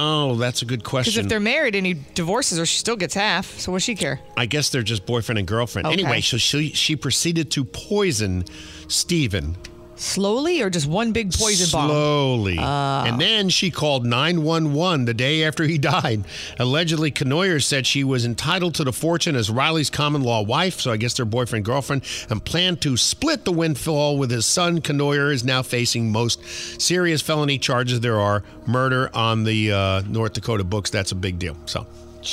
Oh, 0.00 0.36
that's 0.36 0.62
a 0.62 0.64
good 0.64 0.84
question. 0.84 1.10
Because 1.10 1.24
if 1.24 1.28
they're 1.28 1.40
married 1.40 1.74
and 1.74 1.84
he 1.84 1.94
divorces 2.14 2.58
her, 2.58 2.66
she 2.66 2.78
still 2.78 2.96
gets 2.96 3.14
half. 3.14 3.58
So 3.58 3.72
what 3.72 3.78
does 3.78 3.84
she 3.84 3.96
care? 3.96 4.20
I 4.36 4.46
guess 4.46 4.70
they're 4.70 4.82
just 4.84 5.04
boyfriend 5.06 5.40
and 5.40 5.48
girlfriend. 5.48 5.86
Okay. 5.86 5.94
Anyway, 5.94 6.20
so 6.20 6.36
she 6.36 6.70
she 6.70 6.94
proceeded 6.94 7.50
to 7.52 7.64
poison 7.64 8.44
Stephen. 8.86 9.56
Slowly 9.98 10.62
or 10.62 10.70
just 10.70 10.86
one 10.86 11.10
big 11.12 11.32
poison 11.32 11.68
bomb? 11.72 11.88
Slowly. 11.90 12.56
Ah. 12.60 13.04
and 13.04 13.20
then 13.20 13.48
she 13.48 13.70
called 13.70 14.06
911 14.06 15.06
the 15.06 15.14
day 15.14 15.42
after 15.42 15.64
he 15.64 15.76
died. 15.96 16.24
Allegedly, 16.58 17.10
Kenoyer 17.10 17.62
said 17.62 17.84
she 17.86 18.04
was 18.04 18.24
entitled 18.24 18.76
to 18.76 18.84
the 18.84 18.92
fortune 18.92 19.34
as 19.34 19.50
Riley's 19.50 19.90
common 19.90 20.22
law 20.22 20.42
wife, 20.42 20.80
so 20.80 20.92
I 20.92 20.96
guess 20.98 21.14
they're 21.14 21.24
boyfriend 21.26 21.64
girlfriend, 21.64 22.02
and 22.30 22.44
planned 22.44 22.80
to 22.82 22.96
split 22.96 23.44
the 23.44 23.50
windfall 23.52 24.18
with 24.18 24.30
his 24.30 24.46
son. 24.46 24.80
Kenoyer 24.80 25.32
is 25.32 25.42
now 25.44 25.62
facing 25.62 26.12
most 26.12 26.44
serious 26.80 27.20
felony 27.20 27.58
charges 27.58 28.00
there 28.00 28.20
are 28.20 28.44
murder 28.66 29.10
on 29.14 29.42
the 29.42 29.72
uh, 29.72 30.02
North 30.06 30.34
Dakota 30.34 30.62
books. 30.62 30.90
That's 30.90 31.10
a 31.10 31.16
big 31.16 31.40
deal. 31.40 31.56
So, 31.66 31.86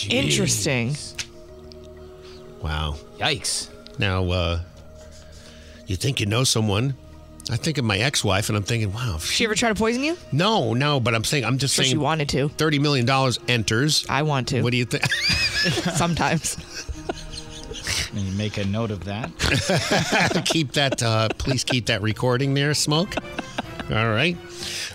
Interesting. 0.10 0.96
wow. 2.62 2.96
Yikes. 3.18 3.70
Now, 3.98 4.30
uh, 4.30 4.60
you 5.88 5.96
think 5.96 6.20
you 6.20 6.26
know 6.26 6.44
someone 6.44 6.96
I 7.52 7.58
think 7.58 7.78
of 7.78 7.86
my 7.86 8.00
ex-wife, 8.00 8.50
and 8.50 8.58
I'm 8.58 8.64
thinking, 8.64 8.92
wow. 8.92 9.16
if 9.18 9.26
She 9.26 9.46
ever 9.46 9.54
try 9.54 9.70
to 9.70 9.76
poison 9.76 10.04
you? 10.04 10.18
No, 10.32 10.74
no, 10.74 11.00
but 11.00 11.14
I'm 11.14 11.24
saying 11.24 11.46
I'm 11.46 11.60
just 11.60 11.76
Sure 11.76 11.86
she 11.86 11.98
wanted 11.98 12.30
to. 12.30 12.50
Thirty 12.50 12.80
million 12.80 13.06
dollars 13.06 13.40
enters. 13.48 14.06
I 14.10 14.24
want 14.24 14.48
to. 14.50 14.64
What 14.64 14.72
do 14.72 14.78
you 14.78 14.86
think? 14.86 15.06
Sometimes. 15.96 16.58
And 18.16 18.22
you 18.22 18.38
make 18.38 18.58
a 18.58 18.66
note 18.66 18.92
of 18.92 19.04
that. 19.06 19.30
keep 20.46 20.72
that. 20.74 21.04
Uh, 21.04 21.30
please 21.38 21.64
keep 21.64 21.88
that 21.88 22.02
recording 22.02 22.54
there, 22.54 22.74
Smoke. 22.74 23.16
All 23.92 24.10
right. 24.10 24.36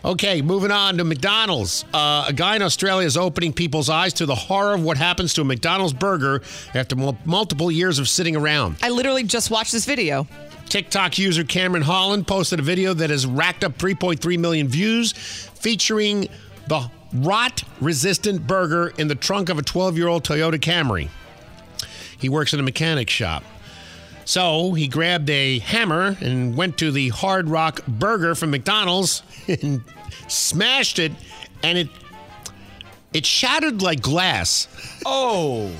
Okay, 0.05 0.43
moving 0.43 0.73
on 0.73 0.97
to 0.97 1.05
McDonald's. 1.05 1.85
Uh, 1.95 2.25
a 2.29 2.33
guy 2.33 2.57
in 2.57 2.63
Australia 2.63 3.07
is 3.07 3.17
opening 3.17 3.53
people's 3.53 3.89
eyes 3.89 4.13
to 4.15 4.27
the 4.27 4.35
horror 4.35 4.75
of 4.75 4.83
what 4.83 4.97
happens 4.97 5.35
to 5.35 5.43
a 5.43 5.45
McDonald's 5.45 5.93
burger 5.93 6.43
after 6.75 6.97
mul- 6.97 7.19
multiple 7.25 7.71
years 7.71 8.01
of 8.01 8.09
sitting 8.09 8.35
around. 8.35 8.77
I 8.83 8.89
literally 8.89 9.23
just 9.23 9.51
watched 9.51 9.71
this 9.71 9.85
video. 9.85 10.27
TikTok 10.71 11.18
user 11.18 11.43
Cameron 11.43 11.83
Holland 11.83 12.29
posted 12.29 12.61
a 12.61 12.62
video 12.62 12.95
that 12.95 13.11
has 13.11 13.27
racked 13.27 13.64
up 13.64 13.77
3.3 13.77 14.39
million 14.39 14.68
views 14.68 15.11
featuring 15.12 16.29
the 16.68 16.89
rot 17.12 17.64
resistant 17.81 18.47
burger 18.47 18.93
in 18.97 19.09
the 19.09 19.16
trunk 19.16 19.49
of 19.49 19.59
a 19.59 19.62
12 19.62 19.99
year 19.99 20.07
old 20.07 20.23
Toyota 20.23 20.61
Camry. 20.61 21.09
He 22.16 22.29
works 22.29 22.55
in 22.55 22.61
a 22.61 22.62
mechanic 22.62 23.11
shop. 23.11 23.43
So 24.25 24.75
he 24.75 24.87
grabbed 24.87 25.29
a 25.29 25.59
hammer 25.59 26.16
and 26.21 26.57
went 26.57 26.79
to 26.79 26.93
the 26.93 27.09
Hard 27.09 27.49
Rock 27.49 27.85
Burger 27.89 28.37
from 28.37 28.53
McDonald's 28.53 29.25
and 29.49 29.83
smashed 30.29 31.01
it, 31.01 31.11
and 31.64 31.79
it 31.79 31.89
it 33.12 33.27
shattered 33.27 33.83
like 33.83 34.03
glass. 34.03 34.68
Oh, 35.05 35.73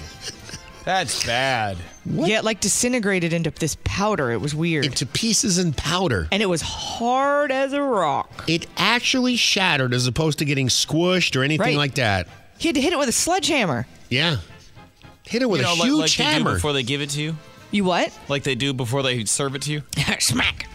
that's 0.84 1.24
bad. 1.24 1.78
Yeah, 2.07 2.38
it 2.38 2.44
like 2.44 2.61
disintegrated 2.61 3.32
into 3.32 3.51
this 3.51 3.76
powder. 3.84 4.30
It 4.30 4.40
was 4.40 4.55
weird. 4.55 4.84
Into 4.86 5.05
pieces 5.07 5.59
and 5.59 5.76
powder. 5.76 6.28
And 6.32 6.42
it 6.42 6.46
was 6.46 6.62
hard 6.62 7.53
as 7.53 7.72
a 7.72 7.82
rock. 7.82 8.44
It 8.48 8.66
actually 8.76 9.36
shattered 9.36 9.92
as 9.92 10.07
opposed 10.07 10.38
to 10.38 10.44
getting 10.44 10.68
squished 10.68 11.36
or 11.36 11.42
anything 11.42 11.66
Right. 11.66 11.76
like 11.76 11.94
that. 11.96 12.26
He 12.59 12.68
had 12.68 12.74
to 12.74 12.80
hit 12.80 12.92
it 12.92 12.98
with 12.98 13.09
a 13.09 13.12
sledgehammer. 13.12 13.86
Yeah. 14.09 14.36
Hit 15.24 15.42
it 15.42 15.48
with 15.51 15.61
you 15.61 15.66
know, 15.66 15.74
a 15.74 15.76
like, 15.76 15.84
huge 15.88 16.01
like 16.01 16.11
they 16.16 16.24
do 16.24 16.30
hammer. 16.44 16.55
before 16.55 16.72
they 16.72 16.82
give 16.82 17.01
it 17.03 17.11
to 17.11 17.22
you. 17.22 17.36
You 17.70 17.84
what? 17.84 18.18
Like 18.28 18.42
they 18.44 18.55
do 18.55 18.72
before 18.72 19.03
they 19.03 19.24
serve 19.26 19.55
it 19.55 19.62
to 19.62 19.72
you. 19.72 19.82
Smack. 20.18 20.66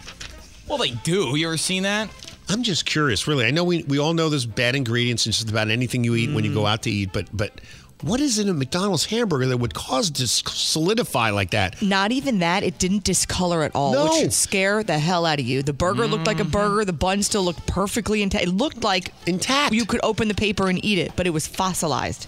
Well, 0.68 0.78
they 0.78 0.90
do. 0.90 1.36
You 1.36 1.48
ever 1.48 1.56
seen 1.56 1.82
that? 1.82 2.08
I'm 2.48 2.62
just 2.62 2.86
curious, 2.86 3.26
really. 3.26 3.44
I 3.44 3.50
know 3.50 3.64
we, 3.64 3.82
we 3.84 3.98
all 3.98 4.14
know 4.14 4.28
there's 4.28 4.46
bad 4.46 4.76
ingredients 4.76 5.26
in 5.26 5.32
just 5.32 5.50
about 5.50 5.68
anything 5.68 6.04
you 6.04 6.14
eat 6.14 6.32
when 6.32 6.44
you 6.44 6.54
go 6.54 6.64
out 6.64 6.82
to 6.84 6.90
eat, 6.90 7.10
but 7.12 7.26
but 7.36 7.60
what 8.02 8.20
is 8.20 8.38
in 8.38 8.48
a 8.48 8.54
McDonald's 8.54 9.06
hamburger 9.06 9.46
that 9.46 9.56
would 9.56 9.72
cause 9.72 10.10
it 10.10 10.16
to 10.16 10.26
solidify 10.26 11.30
like 11.30 11.50
that? 11.50 11.80
Not 11.80 12.12
even 12.12 12.40
that. 12.40 12.62
It 12.62 12.78
didn't 12.78 13.04
discolor 13.04 13.62
at 13.62 13.74
all, 13.74 13.92
No. 13.92 14.04
which 14.04 14.14
should 14.14 14.32
scare 14.32 14.82
the 14.82 14.98
hell 14.98 15.24
out 15.24 15.40
of 15.40 15.46
you. 15.46 15.62
The 15.62 15.72
burger 15.72 16.06
looked 16.06 16.26
like 16.26 16.38
a 16.38 16.42
mm-hmm. 16.42 16.50
burger. 16.50 16.84
The 16.84 16.92
bun 16.92 17.22
still 17.22 17.42
looked 17.42 17.66
perfectly 17.66 18.22
intact. 18.22 18.44
It 18.44 18.50
looked 18.50 18.84
like 18.84 19.12
intact. 19.26 19.72
You 19.72 19.86
could 19.86 20.00
open 20.02 20.28
the 20.28 20.34
paper 20.34 20.68
and 20.68 20.84
eat 20.84 20.98
it, 20.98 21.12
but 21.16 21.26
it 21.26 21.30
was 21.30 21.46
fossilized. 21.46 22.26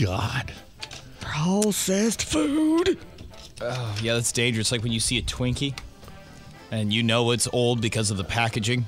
God. 0.00 0.52
Processed 1.20 2.24
food. 2.24 2.98
Oh, 3.60 3.96
yeah, 4.02 4.14
that's 4.14 4.32
dangerous. 4.32 4.72
Like 4.72 4.82
when 4.82 4.92
you 4.92 5.00
see 5.00 5.18
a 5.18 5.22
Twinkie 5.22 5.74
and 6.70 6.92
you 6.92 7.02
know 7.02 7.30
it's 7.30 7.48
old 7.52 7.80
because 7.80 8.10
of 8.10 8.16
the 8.16 8.24
packaging. 8.24 8.86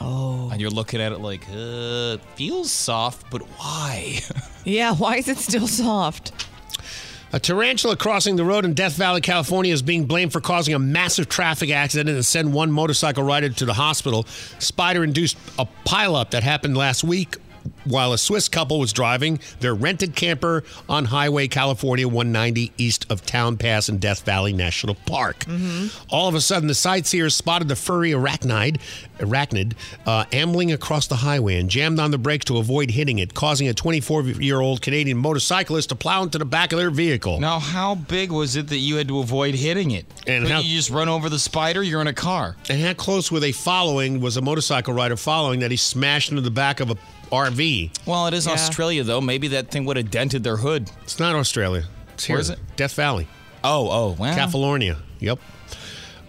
Oh. 0.00 0.50
And 0.50 0.60
you're 0.60 0.70
looking 0.70 1.00
at 1.00 1.12
it 1.12 1.20
like, 1.20 1.46
uh, 1.54 2.18
feels 2.34 2.70
soft, 2.70 3.30
but 3.30 3.42
why? 3.58 4.20
Yeah, 4.66 4.94
why 4.94 5.16
is 5.16 5.28
it 5.28 5.36
still 5.36 5.66
soft? 5.66 6.32
A 7.34 7.38
tarantula 7.38 7.96
crossing 7.96 8.36
the 8.36 8.44
road 8.44 8.64
in 8.64 8.72
Death 8.72 8.94
Valley, 8.96 9.20
California 9.20 9.74
is 9.74 9.82
being 9.82 10.06
blamed 10.06 10.32
for 10.32 10.40
causing 10.40 10.72
a 10.72 10.78
massive 10.78 11.28
traffic 11.28 11.68
accident 11.68 12.08
and 12.08 12.24
send 12.24 12.54
one 12.54 12.72
motorcycle 12.72 13.24
rider 13.24 13.50
to 13.50 13.64
the 13.66 13.74
hospital. 13.74 14.24
Spider 14.60 15.04
induced 15.04 15.36
a 15.58 15.66
pileup 15.84 16.30
that 16.30 16.44
happened 16.44 16.78
last 16.78 17.04
week 17.04 17.36
while 17.84 18.12
a 18.12 18.18
Swiss 18.18 18.48
couple 18.48 18.78
was 18.78 18.92
driving 18.92 19.38
their 19.60 19.74
rented 19.74 20.14
camper 20.16 20.64
on 20.88 21.06
Highway 21.06 21.48
California 21.48 22.06
190 22.08 22.72
east 22.78 23.06
of 23.10 23.24
Towne 23.26 23.56
Pass 23.56 23.88
in 23.88 23.98
Death 23.98 24.22
Valley 24.24 24.52
National 24.52 24.94
Park. 25.06 25.44
All 26.10 26.28
of 26.28 26.34
a 26.34 26.40
sudden, 26.40 26.68
the 26.68 26.74
sightseers 26.74 27.34
spotted 27.34 27.68
the 27.68 27.76
furry 27.76 28.10
arachnid, 28.12 28.80
arachnid 29.18 29.74
uh, 30.06 30.24
ambling 30.32 30.72
across 30.72 31.06
the 31.06 31.16
highway 31.16 31.58
and 31.58 31.68
jammed 31.70 31.98
on 32.00 32.10
the 32.10 32.18
brakes 32.18 32.44
to 32.46 32.58
avoid 32.58 32.90
hitting 32.90 33.18
it, 33.18 33.34
causing 33.34 33.68
a 33.68 33.74
24-year-old 33.74 34.82
Canadian 34.82 35.18
motorcyclist 35.18 35.88
to 35.90 35.94
plow 35.94 36.22
into 36.22 36.38
the 36.38 36.44
back 36.44 36.72
of 36.72 36.78
their 36.78 36.90
vehicle. 36.90 37.40
now, 37.40 37.58
how 37.58 37.94
big 37.94 38.30
was 38.32 38.56
it 38.56 38.68
that 38.68 38.78
you 38.78 38.96
had 38.96 39.08
to 39.08 39.18
avoid 39.20 39.54
hitting 39.54 39.90
it? 39.92 40.06
And 40.26 40.46
how- 40.48 40.60
you 40.60 40.76
just 40.76 40.90
run 40.90 41.08
over 41.08 41.28
the 41.28 41.38
spider? 41.38 41.82
You're 41.82 42.00
in 42.00 42.06
a 42.06 42.12
car. 42.12 42.56
And 42.68 42.80
how 42.80 42.94
close 42.94 43.30
were 43.30 43.40
they 43.40 43.52
following? 43.52 44.20
Was 44.20 44.36
a 44.36 44.42
motorcycle 44.42 44.94
rider 44.94 45.16
following 45.16 45.60
that 45.60 45.70
he 45.70 45.76
smashed 45.76 46.30
into 46.30 46.42
the 46.42 46.50
back 46.50 46.80
of 46.80 46.90
a 46.90 46.96
RV? 47.30 47.90
Well, 48.06 48.26
it 48.26 48.34
is 48.34 48.46
Yeah. 48.46 48.52
Australia, 48.52 49.02
though. 49.04 49.20
Maybe 49.20 49.48
that 49.48 49.70
thing 49.70 49.84
would 49.84 49.96
have 49.96 50.10
dented 50.10 50.44
their 50.44 50.56
hood. 50.58 50.90
It's 51.02 51.18
not 51.18 51.34
Australia. 51.34 51.84
It's 52.14 52.24
here. 52.24 52.36
Where 52.36 52.40
is 52.40 52.50
it? 52.50 52.58
Death 52.76 52.94
Valley. 52.94 53.26
Oh, 53.62 53.88
oh, 53.90 54.16
wow. 54.18 54.34
California. 54.34 54.98
Yep. 55.20 55.38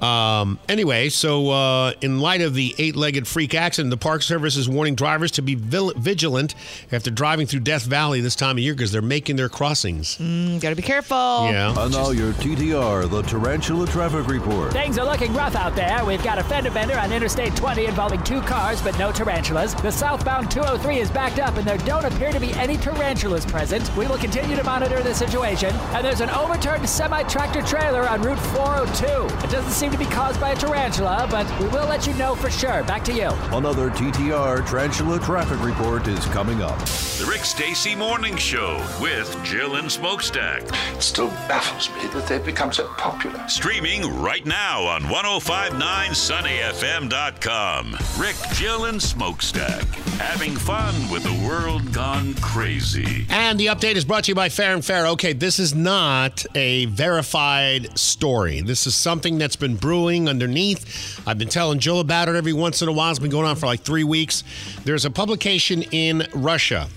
Um, 0.02 0.60
anyway, 0.68 1.10
so 1.10 1.50
uh, 1.50 1.94
in 2.02 2.20
light 2.20 2.42
of 2.42 2.54
the 2.54 2.76
eight 2.78 2.96
legged 2.96 3.28
freak 3.28 3.56
accident, 3.56 3.92
the 3.92 3.98
Park 3.98 4.22
Service 4.22 4.56
is 4.56 4.68
warning 4.70 4.96
drivers 4.96 5.32
to 5.32 5.42
be 5.42 5.56
vil- 5.56 5.94
vigilant 5.96 6.56
after 6.92 7.10
driving 7.10 7.48
through 7.48 7.62
Death 7.62 7.84
Valley 7.86 8.22
this 8.22 8.36
time 8.36 8.58
of 8.58 8.60
year 8.60 8.74
because 8.74 8.92
they're 8.92 9.02
making 9.02 9.36
their 9.36 9.50
crossings. 9.50 10.18
Mm, 10.18 10.60
gotta 10.60 10.76
be 10.76 10.82
careful. 10.82 11.16
Yeah. 11.50 11.74
And 11.78 11.92
now 11.94 12.10
your 12.12 12.34
TTR, 12.34 13.10
the 13.10 13.22
Tarantula 13.24 13.88
Traffic 13.88 14.28
Report. 14.28 14.72
Things 14.74 14.98
are 14.98 15.06
looking 15.06 15.34
rough 15.34 15.56
out 15.56 15.76
there. 15.76 16.04
We've 16.06 16.24
got 16.24 16.38
a 16.38 16.44
fender 16.44 16.72
bender 16.72 16.98
on 16.98 17.12
Interstate 17.12 17.56
20 17.56 17.86
involving 17.86 18.22
two 18.24 18.42
cars, 18.42 18.82
but 18.82 18.98
no 19.00 19.12
tarantulas. 19.12 19.74
The 19.76 19.92
southbound 19.92 20.52
203 20.52 21.00
is 21.00 21.10
backed 21.12 21.40
up, 21.40 21.56
and 21.58 21.66
there 21.66 21.78
don't 21.80 22.06
appear 22.06 22.32
to 22.32 22.40
be 22.40 22.54
any 22.54 22.78
tarantulas 22.78 23.46
present. 23.46 23.96
We 23.96 24.08
will 24.08 24.18
continue 24.18 24.56
to 24.56 24.64
monitor 24.64 25.02
the 25.02 25.14
situation. 25.14 25.74
And 25.94 26.06
there's 26.06 26.22
an 26.22 26.30
overturned 26.30 26.88
semi 26.88 27.24
tractor 27.24 27.62
trailer 27.62 28.08
on 28.10 28.22
Route 28.22 28.40
402. 28.40 29.46
It 29.46 29.52
doesn't 29.52 29.72
seem 29.72 29.85
to 29.92 29.98
be 29.98 30.06
caused 30.06 30.40
by 30.40 30.52
a 30.52 30.56
tarantula, 30.56 31.28
but 31.30 31.46
we 31.60 31.68
will 31.68 31.88
let 31.88 32.08
you 32.08 32.14
know 32.16 32.36
for 32.36 32.50
sure. 32.50 32.84
Back 32.84 33.04
to 33.06 33.14
you. 33.14 33.30
Another 33.56 33.90
TTR 33.90 34.68
Tarantula 34.68 35.20
Traffic 35.20 35.62
Report 35.64 36.08
is 36.08 36.26
coming 36.28 36.62
up. 36.62 36.78
The 36.80 37.26
Rick 37.30 37.46
Stacy 37.46 37.96
Morning 37.96 38.36
Show 38.36 38.78
with 39.02 39.36
Jill 39.44 39.76
and 39.76 39.92
Smokestack. 39.92 40.64
It 40.96 41.02
still 41.02 41.28
baffles 41.48 41.90
me 41.96 42.08
that 42.14 42.28
they've 42.28 42.44
become 42.44 42.74
so 42.74 42.88
popular. 42.98 43.48
Streaming 43.48 44.22
right 44.22 44.46
now 44.46 44.84
on 44.84 45.02
1059sunnyfm.com. 45.04 47.98
Rick, 48.20 48.36
Jill, 48.54 48.86
and 48.86 49.02
Smokestack. 49.02 49.84
Having 50.20 50.56
fun 50.56 50.94
with 51.10 51.24
the 51.24 51.48
world 51.48 51.92
gone 51.94 52.34
crazy. 52.36 53.26
And 53.30 53.60
the 53.60 53.68
update 53.68 53.96
is 53.96 54.06
brought 54.06 54.24
to 54.26 54.32
you 54.32 54.36
by 54.36 54.50
Farah 54.50 54.74
and 54.76 54.84
Farah. 54.84 55.12
Okay, 55.14 55.34
this 55.34 55.60
is 55.60 55.74
not 55.76 56.46
a 56.56 56.86
verified 56.86 57.98
story. 57.98 58.62
This 58.62 58.88
is 58.88 58.96
something 58.96 59.38
that's 59.38 59.56
been 59.56 59.75
brewing 59.76 60.28
underneath. 60.30 61.22
I've 61.28 61.38
been 61.38 61.50
telling 61.50 61.80
Jill 61.80 62.00
about 62.00 62.30
it 62.30 62.36
every 62.36 62.54
once 62.54 62.82
in 62.82 62.88
a 62.88 62.92
while. 62.92 63.12
It's 63.12 63.20
been 63.20 63.30
going 63.32 63.46
on 63.48 63.56
for 63.56 63.66
like 63.66 63.82
three 63.82 64.04
weeks. 64.04 64.44
There's 64.84 65.06
a 65.06 65.12
publication 65.12 65.84
in 65.92 66.28
Russia. 66.34 66.88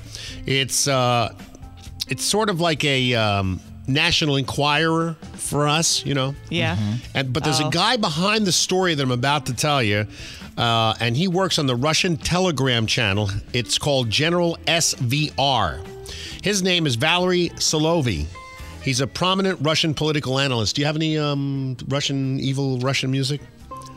It's 0.46 0.88
uh, 0.88 1.34
it's 2.08 2.24
sort 2.24 2.48
of 2.50 2.60
like 2.60 2.84
a 2.84 3.14
um, 3.14 3.60
National 3.86 4.36
Enquirer 4.36 5.16
for 5.34 5.66
us, 5.68 6.04
you 6.04 6.14
know. 6.14 6.34
Yeah. 6.50 6.76
And 7.14 7.32
but 7.32 7.44
there's 7.44 7.60
Oh. 7.60 7.68
a 7.68 7.70
guy 7.70 7.96
behind 7.96 8.46
the 8.46 8.52
story 8.52 8.94
that 8.94 9.02
I'm 9.02 9.10
about 9.10 9.46
to 9.46 9.54
tell 9.54 9.82
you, 9.82 10.06
uh, 10.56 10.94
and 11.00 11.16
he 11.16 11.28
works 11.28 11.58
on 11.58 11.66
the 11.66 11.76
Russian 11.76 12.16
Telegram 12.16 12.86
channel. 12.86 13.30
It's 13.52 13.78
called 13.78 14.10
General 14.10 14.56
SVR. 14.66 15.80
His 16.42 16.62
name 16.62 16.86
is 16.86 16.94
Valery 16.96 17.50
Solovey. 17.56 18.26
He's 18.88 19.02
a 19.02 19.06
prominent 19.06 19.58
Russian 19.60 19.92
political 19.92 20.38
analyst. 20.38 20.76
Do 20.76 20.80
you 20.80 20.86
have 20.86 20.96
any 20.96 21.18
um, 21.18 21.76
Russian 21.88 22.40
evil 22.40 22.78
Russian 22.78 23.10
music? 23.10 23.42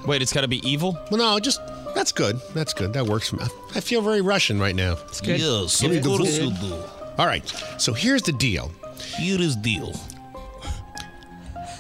Wait, 0.06 0.22
it's 0.22 0.34
got 0.34 0.42
to 0.42 0.50
be 0.50 0.58
evil? 0.70 1.00
Well, 1.10 1.18
no, 1.18 1.40
just 1.40 1.62
that's 1.96 2.12
good. 2.12 2.42
That's 2.54 2.74
good. 2.74 2.92
That 2.92 3.06
works 3.06 3.30
for 3.30 3.38
me. 3.38 3.46
I 3.74 3.80
feel 3.80 4.02
very 4.02 4.20
Russian 4.20 4.60
right 4.60 4.76
now. 4.76 4.98
It's 5.08 5.22
good. 5.22 5.40
Yes, 5.40 5.80
Give 5.80 5.92
me 5.92 6.00
the 6.00 6.10
course 6.10 6.38
vo- 6.40 6.90
All 7.18 7.26
right. 7.26 7.48
So 7.78 7.94
here's 7.94 8.22
the 8.24 8.34
deal. 8.34 8.70
Here 9.18 9.40
is 9.40 9.56
the 9.56 9.62
deal. 9.62 9.96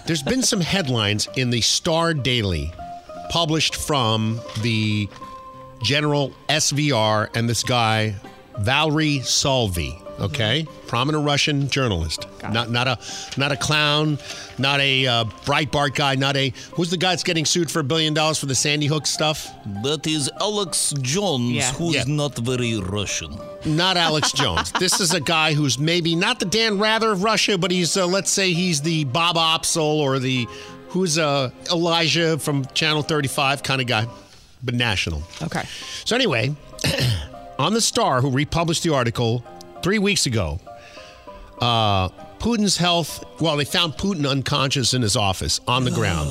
There's 0.05 0.23
been 0.23 0.41
some 0.41 0.61
headlines 0.61 1.27
in 1.35 1.49
the 1.49 1.59
Star 1.59 2.13
Daily 2.13 2.71
published 3.29 3.75
from 3.75 4.39
the 4.61 5.09
General 5.83 6.31
SVR 6.47 7.27
and 7.35 7.49
this 7.49 7.63
guy, 7.63 8.15
Valery 8.59 9.19
Salvi. 9.19 10.01
Okay, 10.21 10.67
prominent 10.85 11.25
Russian 11.25 11.67
journalist, 11.67 12.27
not 12.43 12.69
not 12.69 12.87
a 12.87 12.99
not 13.37 13.51
a 13.51 13.55
clown, 13.57 14.19
not 14.59 14.79
a 14.79 15.07
uh, 15.07 15.23
Breitbart 15.45 15.95
guy, 15.95 16.13
not 16.13 16.37
a 16.37 16.53
who's 16.73 16.91
the 16.91 16.97
guy 16.97 17.09
that's 17.09 17.23
getting 17.23 17.43
sued 17.43 17.71
for 17.71 17.79
a 17.79 17.83
billion 17.83 18.13
dollars 18.13 18.37
for 18.37 18.45
the 18.45 18.53
Sandy 18.53 18.85
Hook 18.85 19.07
stuff? 19.07 19.49
That 19.83 20.05
is 20.05 20.29
Alex 20.39 20.93
Jones, 21.01 21.51
Yeah. 21.53 21.71
who's 21.73 21.95
Yeah. 21.95 22.03
not 22.05 22.37
very 22.37 22.77
Russian. 22.79 23.35
Not 23.65 23.97
Alex 23.97 24.31
Jones. 24.41 24.71
this 24.73 24.99
is 24.99 25.11
a 25.13 25.19
guy 25.19 25.53
who's 25.55 25.79
maybe 25.79 26.15
not 26.15 26.39
the 26.39 26.45
Dan 26.45 26.77
Rather 26.77 27.11
of 27.11 27.23
Russia, 27.23 27.57
but 27.57 27.71
he's 27.71 27.97
uh, 27.97 28.05
let's 28.05 28.29
say 28.29 28.53
he's 28.53 28.81
the 28.81 29.05
Bob 29.05 29.37
Opsahl 29.37 29.81
or 30.05 30.19
the 30.19 30.47
who's 30.89 31.17
uh, 31.17 31.49
Elijah 31.71 32.37
from 32.37 32.65
Channel 32.75 33.01
35 33.01 33.63
kind 33.63 33.81
of 33.81 33.87
guy, 33.87 34.05
but 34.61 34.75
national. 34.75 35.23
Okay. 35.41 35.63
So 36.05 36.15
anyway, 36.15 36.53
on 37.57 37.73
the 37.73 37.81
Star, 37.81 38.21
who 38.21 38.29
republished 38.29 38.83
the 38.83 38.93
article 38.93 39.43
three 39.83 39.99
weeks 39.99 40.25
ago, 40.25 40.59
uh, 41.59 42.09
Putin's 42.39 42.77
health. 42.77 43.23
Well, 43.39 43.57
they 43.57 43.65
found 43.65 43.93
Putin 43.93 44.29
unconscious 44.29 44.93
in 44.93 45.01
his 45.01 45.15
office 45.15 45.59
on 45.67 45.83
the 45.83 45.91
ground. 45.91 46.29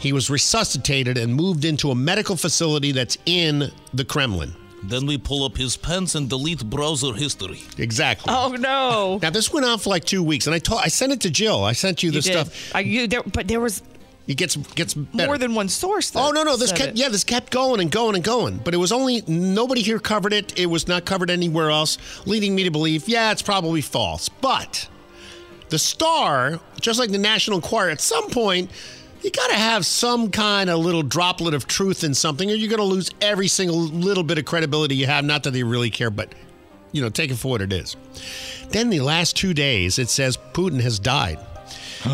He 0.00 0.12
was 0.12 0.30
resuscitated 0.30 1.16
and 1.16 1.34
moved 1.34 1.64
into 1.64 1.90
a 1.90 1.94
medical 1.94 2.36
facility 2.36 2.92
that's 2.92 3.16
in 3.26 3.70
the 3.94 4.04
Kremlin. 4.04 4.52
Then 4.84 5.06
we 5.06 5.16
pull 5.16 5.44
up 5.44 5.56
his 5.56 5.76
pants 5.76 6.16
and 6.16 6.28
delete 6.28 6.64
browser 6.68 7.12
history. 7.12 7.60
Exactly. 7.78 8.34
Oh 8.34 8.48
no! 8.58 9.20
Now 9.22 9.30
this 9.30 9.52
went 9.52 9.64
on 9.64 9.78
for 9.78 9.90
like 9.90 10.04
two 10.04 10.24
weeks, 10.24 10.48
and 10.48 10.54
I 10.54 10.58
told 10.58 10.80
I 10.82 10.88
sent 10.88 11.12
it 11.12 11.20
to 11.20 11.30
Jill. 11.30 11.62
I 11.62 11.72
sent 11.72 12.02
you 12.02 12.10
the 12.10 12.16
You 12.16 12.22
did. 12.22 12.32
stuff. 12.32 12.74
I, 12.74 12.80
you, 12.80 13.06
there, 13.06 13.22
but 13.22 13.46
there 13.46 13.60
was 13.60 13.80
It 14.26 14.36
gets 14.36 14.56
gets 14.56 14.94
better. 14.94 15.26
more 15.26 15.38
than 15.38 15.54
one 15.54 15.68
source. 15.68 16.12
Oh 16.14 16.30
no 16.30 16.44
no! 16.44 16.56
This 16.56 16.70
kept 16.70 16.92
it. 16.92 16.96
yeah, 16.96 17.08
this 17.08 17.24
kept 17.24 17.50
going 17.50 17.80
and 17.80 17.90
going 17.90 18.14
and 18.14 18.22
going. 18.22 18.58
But 18.58 18.72
it 18.72 18.76
was 18.76 18.92
only 18.92 19.22
nobody 19.26 19.82
here 19.82 19.98
covered 19.98 20.32
it. 20.32 20.56
It 20.58 20.66
was 20.66 20.86
not 20.86 21.04
covered 21.04 21.28
anywhere 21.28 21.70
else, 21.70 21.98
leading 22.24 22.54
me 22.54 22.62
to 22.64 22.70
believe 22.70 23.08
yeah, 23.08 23.32
it's 23.32 23.42
probably 23.42 23.80
false. 23.80 24.28
But 24.28 24.88
the 25.70 25.78
Star, 25.78 26.60
just 26.80 27.00
like 27.00 27.10
the 27.10 27.18
National 27.18 27.56
Enquirer, 27.56 27.90
at 27.90 28.00
some 28.00 28.30
point. 28.30 28.70
You 29.22 29.30
got 29.30 29.50
to 29.50 29.56
have 29.56 29.86
some 29.86 30.32
kind 30.32 30.68
of 30.68 30.80
little 30.80 31.04
droplet 31.04 31.54
of 31.54 31.68
truth 31.68 32.02
in 32.02 32.12
something, 32.12 32.50
or 32.50 32.54
you're 32.54 32.68
going 32.68 32.78
to 32.78 32.84
lose 32.84 33.08
every 33.20 33.46
single 33.46 33.78
little 33.78 34.24
bit 34.24 34.36
of 34.36 34.46
credibility 34.46 34.96
you 34.96 35.06
have. 35.06 35.24
Not 35.24 35.44
that 35.44 35.52
they 35.52 35.62
really 35.62 35.90
care, 35.90 36.10
but 36.10 36.34
you 36.90 37.00
know, 37.00 37.08
take 37.08 37.30
it 37.30 37.36
for 37.36 37.48
what 37.48 37.62
it 37.62 37.72
is. 37.72 37.96
Then 38.70 38.90
the 38.90 38.98
last 38.98 39.36
two 39.36 39.54
days, 39.54 40.00
it 40.00 40.08
says 40.08 40.36
Putin 40.52 40.80
has 40.80 40.98
died. 40.98 41.38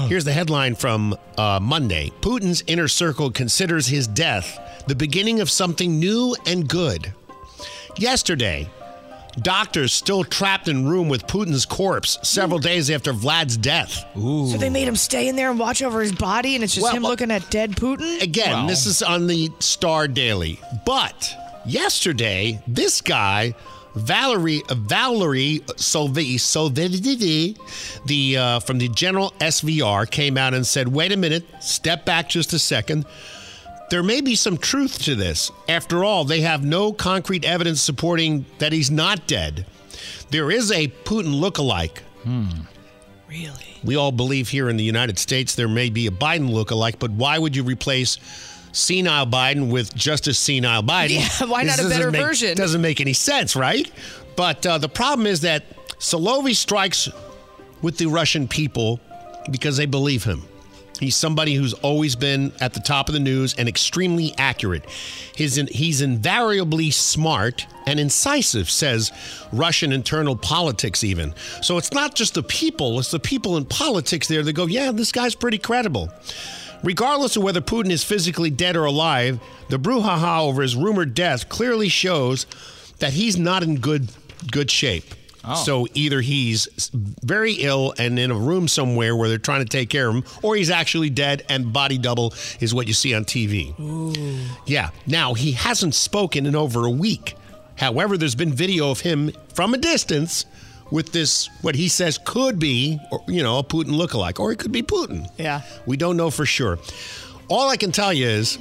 Here's 0.08 0.24
the 0.24 0.32
headline 0.32 0.74
from 0.74 1.16
uh, 1.36 1.58
Monday 1.62 2.10
Putin's 2.20 2.62
inner 2.66 2.88
circle 2.88 3.30
considers 3.30 3.86
his 3.86 4.06
death 4.06 4.58
the 4.86 4.94
beginning 4.94 5.40
of 5.40 5.50
something 5.50 5.98
new 5.98 6.34
and 6.46 6.68
good. 6.68 7.12
Yesterday, 7.96 8.68
doctors 9.42 9.92
still 9.92 10.24
trapped 10.24 10.68
in 10.68 10.86
room 10.88 11.08
with 11.08 11.26
Putin's 11.26 11.66
corpse 11.66 12.18
several 12.22 12.58
days 12.58 12.90
after 12.90 13.12
Vlad's 13.12 13.56
death. 13.56 14.04
So 14.14 14.56
they 14.56 14.70
made 14.70 14.88
him 14.88 14.96
stay 14.96 15.28
in 15.28 15.36
there 15.36 15.50
and 15.50 15.58
watch 15.58 15.82
over 15.82 16.00
his 16.00 16.12
body, 16.12 16.54
and 16.54 16.64
it's 16.64 16.74
just 16.74 16.84
Well, 16.84 16.94
him 16.96 17.02
looking 17.02 17.30
at 17.30 17.48
dead 17.50 17.72
Putin. 17.72 18.22
Again, 18.22 18.66
this 18.66 18.86
is 18.86 19.02
on 19.02 19.26
the 19.26 19.50
Star 19.58 20.08
Daily. 20.08 20.60
But 20.86 21.34
yesterday, 21.66 22.60
this 22.66 23.00
guy, 23.00 23.54
Valerie 23.94 24.62
Valerie 24.70 25.60
Solvi 25.76 26.38
Solvidity, 26.38 27.56
the 28.06 28.36
uh, 28.36 28.60
from 28.60 28.78
the 28.78 28.88
General 28.88 29.32
SVR, 29.40 30.10
came 30.10 30.36
out 30.36 30.54
and 30.54 30.66
said, 30.66 30.88
"Wait 30.88 31.12
a 31.12 31.16
minute, 31.16 31.44
step 31.60 32.04
back 32.04 32.28
just 32.28 32.52
a 32.52 32.58
second. 32.58 33.04
There 33.90 34.02
may 34.02 34.20
be 34.20 34.34
some 34.34 34.58
truth 34.58 35.02
to 35.04 35.14
this. 35.14 35.50
After 35.68 36.04
all, 36.04 36.24
they 36.24 36.42
have 36.42 36.62
no 36.62 36.92
concrete 36.92 37.44
evidence 37.44 37.80
supporting 37.80 38.44
that 38.58 38.72
he's 38.72 38.90
not 38.90 39.26
dead. 39.26 39.64
There 40.30 40.50
is 40.50 40.70
a 40.70 40.88
Putin 40.88 41.40
look-alike. 41.40 42.02
Really? 43.28 43.78
We 43.84 43.96
all 43.96 44.12
believe 44.12 44.48
here 44.48 44.68
in 44.68 44.76
the 44.76 44.84
United 44.84 45.18
States 45.18 45.54
there 45.54 45.68
may 45.68 45.88
be 45.88 46.06
a 46.06 46.10
Biden 46.10 46.50
look-alike, 46.50 46.98
but 46.98 47.10
why 47.12 47.38
would 47.38 47.56
you 47.56 47.62
replace 47.62 48.18
senile 48.72 49.26
Biden 49.26 49.70
with 49.70 49.94
just 49.94 50.26
a 50.26 50.34
senile 50.34 50.82
Biden? 50.82 51.40
Yeah, 51.40 51.46
why 51.48 51.62
not 51.62 51.78
a 51.78 51.88
better 51.88 52.10
make- 52.10 52.22
version? 52.22 52.56
Doesn't 52.56 52.80
make 52.80 53.00
any 53.00 53.12
sense, 53.12 53.56
right? 53.56 53.90
But 54.36 54.64
uh, 54.66 54.78
the 54.78 54.88
problem 54.88 55.26
is 55.26 55.40
that 55.40 55.64
Solovey 55.98 56.54
strikes 56.54 57.08
with 57.82 57.98
the 57.98 58.06
Russian 58.06 58.48
people 58.48 59.00
because 59.50 59.76
they 59.76 59.86
believe 59.86 60.24
him. 60.24 60.42
He's 61.00 61.14
somebody 61.16 61.54
who's 61.54 61.74
always 61.74 62.16
been 62.16 62.52
at 62.60 62.74
the 62.74 62.80
top 62.80 63.08
of 63.08 63.14
the 63.14 63.20
news 63.20 63.54
and 63.54 63.68
extremely 63.68 64.34
accurate. 64.36 64.84
His, 65.36 65.54
he's 65.70 66.00
invariably 66.00 66.90
smart 66.90 67.66
and 67.86 68.00
incisive, 68.00 68.68
says 68.68 69.12
Russian 69.52 69.92
internal 69.92 70.34
politics, 70.34 71.04
even. 71.04 71.34
So 71.62 71.78
it's 71.78 71.92
not 71.92 72.14
just 72.16 72.34
the 72.34 72.42
people, 72.42 72.98
it's 72.98 73.12
the 73.12 73.20
people 73.20 73.56
in 73.56 73.64
politics 73.64 74.26
there 74.26 74.42
that 74.42 74.52
go, 74.54 74.66
yeah, 74.66 74.90
this 74.90 75.12
guy's 75.12 75.36
pretty 75.36 75.58
credible. 75.58 76.10
Regardless 76.82 77.36
of 77.36 77.42
whether 77.42 77.60
Putin 77.60 77.90
is 77.90 78.04
physically 78.04 78.50
dead 78.50 78.76
or 78.76 78.84
alive, 78.84 79.40
the 79.68 79.78
brouhaha 79.78 80.42
over 80.42 80.62
his 80.62 80.76
rumored 80.76 81.14
death 81.14 81.48
clearly 81.48 81.88
shows 81.88 82.46
that 82.98 83.12
he's 83.12 83.36
not 83.36 83.62
in 83.62 83.76
good 83.76 84.10
good 84.50 84.70
shape. 84.70 85.04
Oh. 85.44 85.54
So 85.54 85.86
either 85.94 86.20
he's 86.20 86.90
very 87.22 87.54
ill 87.54 87.94
and 87.98 88.18
in 88.18 88.30
a 88.30 88.34
room 88.34 88.68
somewhere 88.68 89.16
where 89.16 89.28
they're 89.28 89.38
trying 89.38 89.64
to 89.64 89.68
take 89.68 89.88
care 89.88 90.08
of 90.08 90.16
him, 90.16 90.24
or 90.42 90.56
he's 90.56 90.70
actually 90.70 91.10
dead 91.10 91.44
and 91.48 91.72
body 91.72 91.98
double 91.98 92.34
is 92.60 92.74
what 92.74 92.86
you 92.86 92.92
see 92.92 93.14
on 93.14 93.24
TV. 93.24 93.74
Yeah. 94.66 94.90
Now 95.06 95.34
he 95.34 95.52
hasn't 95.52 95.94
spoken 95.94 96.46
in 96.46 96.54
over 96.54 96.84
a 96.84 96.90
week. 96.90 97.36
However, 97.76 98.18
there's 98.18 98.34
been 98.34 98.52
video 98.52 98.90
of 98.90 99.00
him 99.00 99.32
from 99.54 99.74
a 99.74 99.78
distance 99.78 100.44
with 100.90 101.12
this 101.12 101.48
what 101.62 101.74
he 101.74 101.88
says 101.88 102.18
could 102.24 102.58
be, 102.58 102.98
or, 103.10 103.22
you 103.28 103.42
know, 103.42 103.58
a 103.58 103.64
Putin 103.64 103.90
lookalike, 103.90 104.40
or 104.40 104.52
it 104.52 104.58
could 104.58 104.72
be 104.72 104.82
Putin. 104.82 105.28
Yeah. 105.38 105.62
We 105.86 105.96
don't 105.96 106.16
know 106.16 106.30
for 106.30 106.46
sure. 106.46 106.78
All 107.48 107.68
I 107.68 107.76
can 107.76 107.92
tell 107.92 108.12
you 108.12 108.26
is 108.26 108.58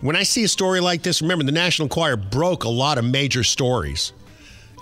when 0.00 0.16
I 0.16 0.22
see 0.22 0.44
a 0.44 0.48
story 0.48 0.80
like 0.80 1.02
this, 1.02 1.22
remember 1.22 1.44
the 1.44 1.52
National 1.52 1.86
Enquirer 1.86 2.16
broke 2.16 2.64
a 2.64 2.68
lot 2.68 2.98
of 2.98 3.04
major 3.04 3.42
stories. 3.42 4.12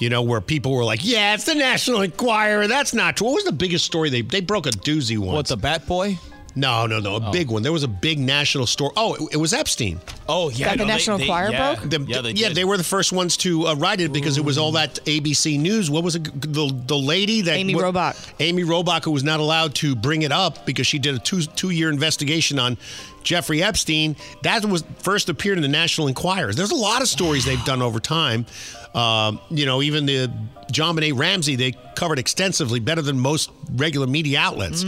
You 0.01 0.11
know, 0.11 0.23
where 0.23 0.41
people 0.41 0.73
were 0.73 0.83
like, 0.83 1.05
"Yeah, 1.05 1.35
it's 1.35 1.45
the 1.45 1.55
National 1.55 2.03
Enquirer. 2.03 2.67
That's 2.67 2.95
not 2.95 3.17
true." 3.17 3.29
What 3.29 3.35
was 3.37 3.45
the 3.45 3.53
biggest 3.53 3.85
story 3.85 4.11
they 4.11 4.23
they 4.23 4.41
broke 4.41 4.67
a 4.67 4.71
doozy 4.71 5.17
once? 5.17 5.33
What 5.33 5.47
the 5.47 5.57
Bat 5.57 5.87
Boy? 5.87 6.19
No, 6.57 6.87
no, 6.87 7.01
no, 7.01 7.17
a 7.17 7.31
big 7.33 7.51
one. 7.51 7.63
There 7.65 7.73
was 7.73 7.83
a 7.83 7.89
big 7.89 8.19
national 8.21 8.67
story. 8.67 8.93
Oh, 8.97 9.15
it, 9.15 9.35
it 9.35 9.37
was 9.39 9.53
Epstein. 9.53 10.01
Oh 10.29 10.51
yeah, 10.51 10.67
That 10.69 10.71
the 10.73 10.77
no, 10.79 10.85
they- 10.85 10.93
National 10.93 11.19
they- 11.19 11.25
Enquirer 11.25 11.51
yeah. 11.51 11.75
broke? 11.75 11.91
The- 11.91 12.01
Yeah, 12.07 12.21
they 12.21 12.31
yeah, 12.31 12.49
did. 12.49 12.57
they 12.57 12.65
were 12.65 12.77
the 12.77 12.85
first 12.85 13.13
ones 13.13 13.37
to 13.39 13.67
uh, 13.67 13.75
write 13.75 14.01
it 14.01 14.13
because 14.13 14.39
it 14.39 14.45
was 14.45 14.57
all 14.57 14.71
that 14.73 14.95
ABC 15.05 15.59
News. 15.59 15.91
What 15.91 16.05
was 16.05 16.15
it? 16.15 16.23
The 16.41 16.73
the 16.87 16.97
lady 16.97 17.41
that 17.43 17.57
Amy 17.57 17.75
what- 17.75 17.85
Robach. 17.93 18.33
Amy 18.39 18.63
Robach, 18.63 19.05
who 19.05 19.11
was 19.11 19.25
not 19.25 19.41
allowed 19.41 19.75
to 19.77 19.97
bring 19.97 20.23
it 20.23 20.31
up 20.31 20.65
because 20.65 20.87
she 20.87 20.99
did 21.01 21.17
a 21.17 21.19
two 21.19 21.43
two 21.43 21.71
year 21.71 21.91
investigation 21.91 22.61
on 22.61 22.77
Jeffrey 23.25 23.61
Epstein. 23.61 24.15
That 24.43 24.65
was 24.65 24.85
first 24.99 25.29
appeared 25.29 25.59
in 25.59 25.63
the 25.63 25.69
National 25.69 26.07
Enquirer. 26.07 26.53
There's 26.53 26.71
a 26.71 26.77
lot 26.77 27.03
of 27.03 27.09
stories 27.09 27.45
they've 27.45 27.65
done 27.65 27.83
over 27.83 27.99
time. 27.99 28.47
Um, 28.95 29.41
you 29.51 29.67
know, 29.67 29.83
even 29.83 30.07
the 30.07 30.31
JonBenét 30.71 31.19
Ramsey 31.19 31.57
they 31.57 31.73
covered 31.97 32.21
extensively, 32.21 32.79
better 32.79 33.03
than 33.03 33.19
most 33.19 33.51
regular 33.73 34.07
media 34.07 34.39
outlets. 34.39 34.85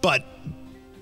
But 0.00 0.24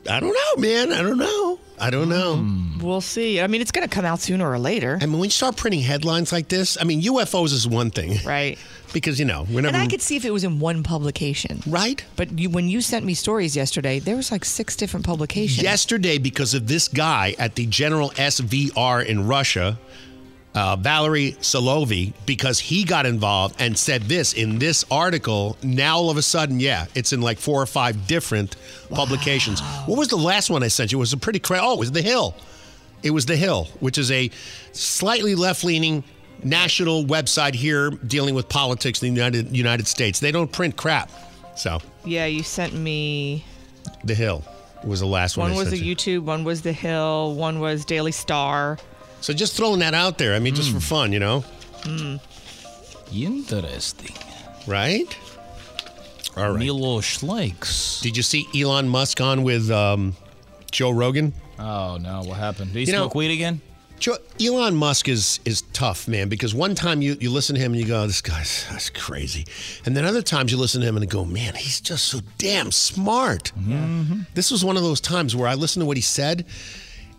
I 0.09 0.21
don't 0.21 0.35
know, 0.35 0.61
man. 0.63 0.93
I 0.93 1.03
don't 1.03 1.19
know. 1.19 1.59
I 1.79 1.91
don't 1.91 2.09
know. 2.09 2.37
Hmm. 2.37 2.79
We'll 2.81 3.01
see. 3.01 3.41
I 3.41 3.47
mean, 3.47 3.61
it's 3.61 3.73
going 3.73 3.87
to 3.89 3.93
come 3.93 4.05
out 4.05 4.21
sooner 4.21 4.49
or 4.49 4.59
later. 4.59 4.99
I 5.01 5.07
mean, 5.07 5.15
when 5.19 5.25
you 5.25 5.31
start 5.31 5.57
printing 5.57 5.81
headlines 5.81 6.31
like 6.31 6.49
this, 6.49 6.77
I 6.81 6.85
mean, 6.85 7.03
UFOs 7.03 7.53
is 7.53 7.67
one 7.67 7.91
thing, 7.91 8.19
right? 8.27 8.59
Because 8.93 9.19
you 9.19 9.25
know, 9.25 9.45
whenever 9.47 9.75
And 9.75 9.83
I 9.83 9.89
could 9.89 10.01
see 10.01 10.17
if 10.17 10.25
it 10.25 10.31
was 10.31 10.45
in 10.45 10.61
one 10.61 10.83
publication. 10.83 11.63
Right. 11.67 12.05
But 12.17 12.39
you, 12.39 12.49
when 12.51 12.69
you 12.69 12.81
sent 12.81 13.05
me 13.05 13.15
stories 13.15 13.57
yesterday, 13.57 13.99
there 13.99 14.17
was 14.17 14.31
like 14.31 14.45
six 14.45 14.77
different 14.77 15.05
publications. 15.05 15.63
yesterday 15.63 16.19
because 16.19 16.55
of 16.55 16.69
this 16.69 16.87
guy 16.87 17.35
at 17.39 17.57
the 17.57 17.67
General 17.67 18.11
SVR 18.11 19.05
in 19.05 19.27
Russia, 19.27 19.79
uh, 20.55 20.77
Valery 20.77 21.33
Solovey, 21.41 22.13
because 22.27 22.59
he 22.61 22.85
got 22.85 23.07
involved 23.07 23.57
and 23.59 23.77
said 23.77 24.03
this 24.03 24.33
in 24.33 24.59
this 24.59 24.85
article. 24.91 25.57
Now 25.63 25.97
all 25.97 26.11
of 26.11 26.17
a 26.17 26.23
sudden, 26.23 26.61
yeah, 26.61 26.87
it's 26.95 27.13
in 27.13 27.21
like 27.21 27.39
four 27.39 27.61
or 27.61 27.67
five 27.67 28.07
different 28.07 28.57
publications. 28.91 29.61
What 29.87 29.99
was 29.99 30.09
the 30.09 30.17
last 30.17 30.51
one 30.51 30.63
I 30.63 30.69
sent 30.69 30.93
you? 30.93 30.99
It 30.99 31.01
was 31.01 31.13
a 31.13 31.17
pretty 31.17 31.41
cra- 31.41 31.61
oh, 31.61 31.73
it 31.75 31.79
was 31.81 31.93
The 31.93 32.03
Hill. 32.03 32.35
It 33.03 33.11
was 33.11 33.27
The 33.27 33.37
Hill, 33.37 33.65
which 33.81 33.99
is 33.99 34.11
a 34.11 34.31
slightly 34.73 35.35
left-leaning 35.35 36.05
national 36.43 37.05
website 37.05 37.55
here 37.55 37.91
dealing 37.91 38.35
with 38.35 38.49
politics 38.49 39.03
in 39.03 39.15
the 39.15 39.21
United 39.21 39.57
United 39.57 39.87
States. 39.87 40.21
They 40.21 40.33
don't 40.33 40.51
print 40.53 40.77
crap, 40.77 41.11
so 41.57 41.81
Yeah, 42.05 42.27
you 42.27 42.43
sent 42.43 42.75
me. 42.75 43.45
The 44.05 44.15
Hill 44.15 44.43
was 44.85 45.01
the 45.01 45.07
last 45.07 45.37
one. 45.37 45.51
One 45.51 45.53
I 45.53 45.59
was 45.59 45.69
sent 45.71 45.81
the 45.81 45.87
you. 45.87 45.97
YouTube, 45.97 46.25
one 46.25 46.45
was 46.45 46.63
The 46.63 46.73
Hill, 46.73 47.35
one 47.35 47.61
was 47.61 47.85
Daily 47.85 48.13
Star. 48.13 48.79
So 49.25 49.33
just 49.33 49.57
throwing 49.57 49.79
that 49.81 49.95
out 49.95 50.19
there. 50.19 50.35
I 50.35 50.39
mean, 50.39 50.55
just 50.55 50.71
for 50.71 50.81
fun, 50.81 51.11
you 51.11 51.19
know. 51.19 51.43
Mm. 51.85 52.21
Interesting. 53.11 54.15
Right? 54.67 55.17
All 56.37 56.51
right. 56.51 56.59
Milos 56.59 57.23
likes. 57.23 58.03
Did 58.03 58.19
you 58.19 58.23
see 58.23 58.47
Elon 58.55 58.87
Musk 58.87 59.23
on 59.23 59.43
with 59.43 59.71
um, 59.71 60.15
Joe 60.71 60.91
Rogan? 60.91 61.33
Oh 61.59 61.97
no, 61.99 62.21
what 62.25 62.37
happened? 62.37 62.75
Did 62.75 62.81
he 62.81 62.85
You 62.85 62.93
know- 62.93 63.05
smoke 63.05 63.15
weed 63.15 63.31
again? 63.31 63.63
Joe, 63.99 64.19
Elon 64.45 64.77
Musk 64.77 65.09
is 65.09 65.41
is 65.47 65.63
tough, 65.73 66.07
man, 66.07 66.29
because 66.29 66.55
one 66.55 66.75
time 66.75 67.01
you, 67.01 67.17
you 67.19 67.31
listen 67.31 67.55
to 67.55 67.63
him 67.63 67.73
and 67.73 67.81
you 67.81 67.87
go, 67.87 68.07
this 68.07 68.21
guy's 68.21 68.67
that's 68.71 68.91
crazy. 68.91 69.47
And 69.87 69.97
then 69.97 70.05
other 70.05 70.21
times 70.21 70.53
you 70.53 70.59
listen 70.59 70.83
to 70.83 70.87
him 70.87 70.99
and 70.99 71.09
go, 71.09 71.25
man, 71.25 71.55
he's 71.55 71.81
just 71.81 72.05
so 72.09 72.19
damn 72.37 72.71
smart. 72.73 73.53
This 74.35 74.51
was 74.51 74.63
one 74.63 74.77
of 74.77 74.83
those 74.83 75.01
times 75.01 75.35
where 75.35 75.49
I 75.49 75.55
listened 75.55 75.81
to 75.81 75.87
what 75.87 75.97
he 75.97 76.03
said, 76.03 76.45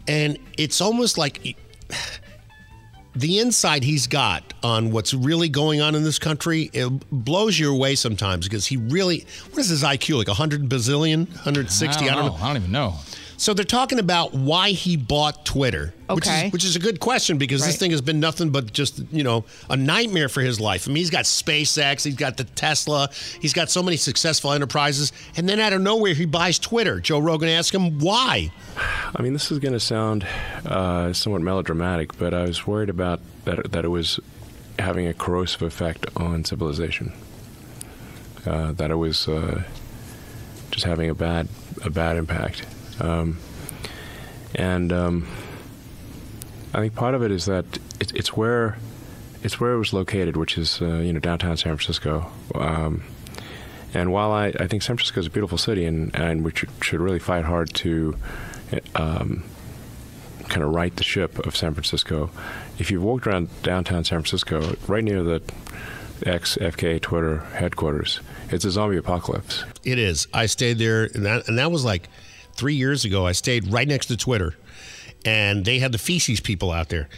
and 0.07 0.37
it's 0.59 0.81
almost 0.81 1.17
like 1.17 1.55
the 3.15 3.39
insight 3.39 3.83
he's 3.83 4.07
got 4.07 4.53
on 4.61 4.91
what's 4.91 5.13
really 5.13 5.47
going 5.47 5.79
on 5.81 5.95
in 5.95 6.03
this 6.03 6.19
country 6.19 6.69
it 6.73 6.89
blows 7.11 7.57
you 7.57 7.71
away 7.73 7.95
sometimes 7.95 8.45
because 8.47 8.65
he 8.65 8.75
really 8.77 9.25
what 9.51 9.59
is 9.59 9.69
his 9.69 9.83
IQ 9.83 10.17
like 10.17 10.27
100 10.27 10.67
bazillion 10.67 11.27
160 11.29 12.09
I 12.09 12.11
I 12.11 12.15
don't 12.15 12.17
don't 12.17 12.25
know. 12.33 12.37
know 12.37 12.43
I 12.43 12.47
don't 12.47 12.57
even 12.57 12.71
know. 12.71 12.95
So 13.37 13.53
they're 13.53 13.65
talking 13.65 13.99
about 13.99 14.33
why 14.33 14.69
he 14.71 14.97
bought 14.97 15.45
Twitter. 15.45 15.93
Which 16.07 16.27
is, 16.27 16.53
which 16.53 16.63
is 16.63 16.75
a 16.75 16.79
good 16.79 16.99
question 16.99 17.37
because 17.37 17.65
this 17.65 17.77
thing 17.77 17.91
has 17.91 18.01
been 18.01 18.19
nothing 18.19 18.51
but 18.51 18.71
just, 18.71 19.01
you 19.11 19.23
know, 19.23 19.43
a 19.69 19.75
nightmare 19.75 20.29
for 20.29 20.41
his 20.41 20.59
life. 20.59 20.87
I 20.87 20.89
mean, 20.89 20.97
he's 20.97 21.09
got 21.09 21.25
SpaceX, 21.25 22.03
he's 22.03 22.15
got 22.15 22.37
the 22.37 22.43
Tesla, 22.43 23.09
he's 23.41 23.53
got 23.53 23.71
so 23.71 23.81
many 23.81 23.97
successful 23.97 24.51
enterprises. 24.51 25.11
And 25.35 25.49
then 25.49 25.59
out 25.59 25.73
of 25.73 25.81
nowhere, 25.81 26.13
he 26.13 26.25
buys 26.25 26.59
Twitter. 26.59 26.99
Joe 26.99 27.19
Rogan 27.19 27.49
asked 27.49 27.73
him 27.73 27.99
why. 27.99 28.51
I 29.15 29.21
mean, 29.21 29.33
this 29.33 29.51
is 29.51 29.57
going 29.59 29.73
to 29.73 29.79
sound 29.79 30.27
uh, 30.65 31.11
somewhat 31.13 31.41
melodramatic, 31.41 32.17
but 32.19 32.33
I 32.33 32.43
was 32.43 32.67
worried 32.67 32.89
about 32.89 33.19
that, 33.45 33.71
that 33.71 33.83
it 33.83 33.89
was 33.89 34.19
having 34.77 35.07
a 35.07 35.13
corrosive 35.13 35.63
effect 35.63 36.05
on 36.15 36.43
civilization. 36.45 37.13
Uh, 38.45 38.73
that 38.73 38.91
it 38.91 38.95
was 38.95 39.27
uh, 39.27 39.63
just 40.69 40.85
having 40.85 41.09
a 41.09 41.15
bad 41.15 41.47
a 41.83 41.89
bad 41.89 42.15
impact. 42.15 42.63
Um, 42.99 43.37
and 44.53 44.91
um, 44.93 45.27
I 46.73 46.79
think 46.79 46.95
part 46.95 47.15
of 47.15 47.23
it 47.23 47.31
is 47.31 47.45
that 47.45 47.65
it, 47.99 48.13
it's 48.13 48.35
where 48.35 48.77
it's 49.43 49.59
where 49.59 49.73
it 49.73 49.77
was 49.77 49.93
located, 49.93 50.37
which 50.37 50.57
is 50.57 50.81
uh, 50.81 50.95
you 50.97 51.13
know 51.13 51.19
downtown 51.19 51.57
San 51.57 51.75
Francisco. 51.75 52.31
Um, 52.53 53.03
and 53.93 54.11
while 54.11 54.31
I, 54.31 54.47
I 54.47 54.67
think 54.67 54.81
San 54.81 54.97
Francisco 54.97 55.21
is 55.21 55.27
a 55.27 55.29
beautiful 55.29 55.57
city, 55.57 55.85
and, 55.85 56.13
and 56.13 56.43
we 56.43 56.51
should, 56.51 56.69
should 56.81 56.99
really 56.99 57.19
fight 57.19 57.45
hard 57.45 57.73
to 57.75 58.17
um, 58.93 59.45
kind 60.49 60.63
of 60.63 60.73
right 60.73 60.93
the 60.95 61.03
ship 61.03 61.39
of 61.39 61.55
San 61.55 61.73
Francisco, 61.73 62.29
if 62.77 62.91
you've 62.91 63.03
walked 63.03 63.25
around 63.25 63.47
downtown 63.63 64.03
San 64.03 64.19
Francisco, 64.19 64.75
right 64.87 65.03
near 65.03 65.23
the 65.23 65.41
ex 66.25 66.57
FK 66.57 66.99
Twitter 67.01 67.39
headquarters, 67.53 68.19
it's 68.49 68.65
a 68.65 68.71
zombie 68.71 68.97
apocalypse. 68.97 69.63
It 69.85 69.97
is. 69.97 70.27
I 70.33 70.47
stayed 70.47 70.77
there, 70.77 71.05
and 71.05 71.25
that, 71.25 71.47
and 71.47 71.57
that 71.57 71.71
was 71.71 71.85
like 71.85 72.09
three 72.55 72.75
years 72.75 73.05
ago. 73.05 73.25
I 73.25 73.31
stayed 73.33 73.71
right 73.71 73.87
next 73.87 74.07
to 74.07 74.17
Twitter, 74.17 74.55
and 75.25 75.65
they 75.65 75.79
had 75.79 75.91
the 75.91 75.97
feces 75.97 76.39
people 76.39 76.71
out 76.71 76.89
there. 76.89 77.09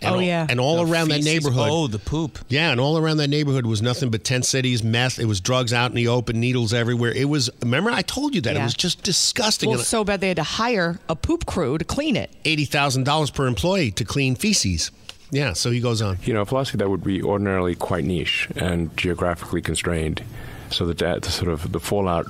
And 0.00 0.10
Oh, 0.10 0.14
all, 0.16 0.22
yeah. 0.22 0.46
and 0.48 0.58
all 0.58 0.84
The 0.84 0.92
around 0.92 1.08
that 1.10 1.22
neighborhood. 1.22 1.68
Oh, 1.70 1.86
the 1.86 1.98
poop. 1.98 2.38
Yeah, 2.48 2.70
and 2.72 2.80
all 2.80 2.98
around 2.98 3.18
that 3.18 3.28
neighborhood 3.28 3.66
was 3.66 3.80
nothing 3.82 4.10
but 4.10 4.24
tent 4.24 4.44
cities, 4.44 4.82
meth. 4.82 5.18
It 5.18 5.26
was 5.26 5.40
drugs 5.40 5.72
out 5.72 5.90
in 5.90 5.96
the 5.96 6.08
open, 6.08 6.40
needles 6.40 6.72
everywhere. 6.74 7.12
It 7.12 7.26
was. 7.28 7.50
Remember, 7.62 7.90
I 7.90 8.02
told 8.02 8.34
you 8.34 8.40
that 8.42 8.56
it 8.56 8.62
was 8.62 8.74
just 8.74 9.02
disgusting. 9.02 9.68
Well, 9.70 9.78
And 9.78 9.86
so 9.86 10.02
bad 10.04 10.20
they 10.20 10.28
had 10.28 10.36
to 10.38 10.42
hire 10.42 10.98
a 11.08 11.14
poop 11.16 11.46
crew 11.46 11.78
to 11.78 11.84
clean 11.84 12.16
it. 12.16 12.30
Eighty 12.44 12.64
thousand 12.64 13.04
dollars 13.04 13.30
per 13.30 13.46
employee 13.46 13.90
to 13.92 14.04
clean 14.04 14.34
feces. 14.34 14.90
Yeah. 15.30 15.54
So 15.54 15.70
he 15.70 15.80
goes 15.80 16.02
on. 16.02 16.18
You 16.24 16.34
know, 16.34 16.42
a 16.42 16.46
philosophy 16.46 16.76
that 16.78 16.90
would 16.90 17.04
be 17.04 17.22
ordinarily 17.22 17.74
quite 17.74 18.04
niche 18.04 18.48
and 18.56 18.94
geographically 18.98 19.62
constrained, 19.62 20.22
so 20.70 20.84
that 20.86 20.98
that 20.98 21.22
the 21.22 21.30
sort 21.30 21.50
of 21.50 21.72
the 21.72 21.80
fallout 21.80 22.26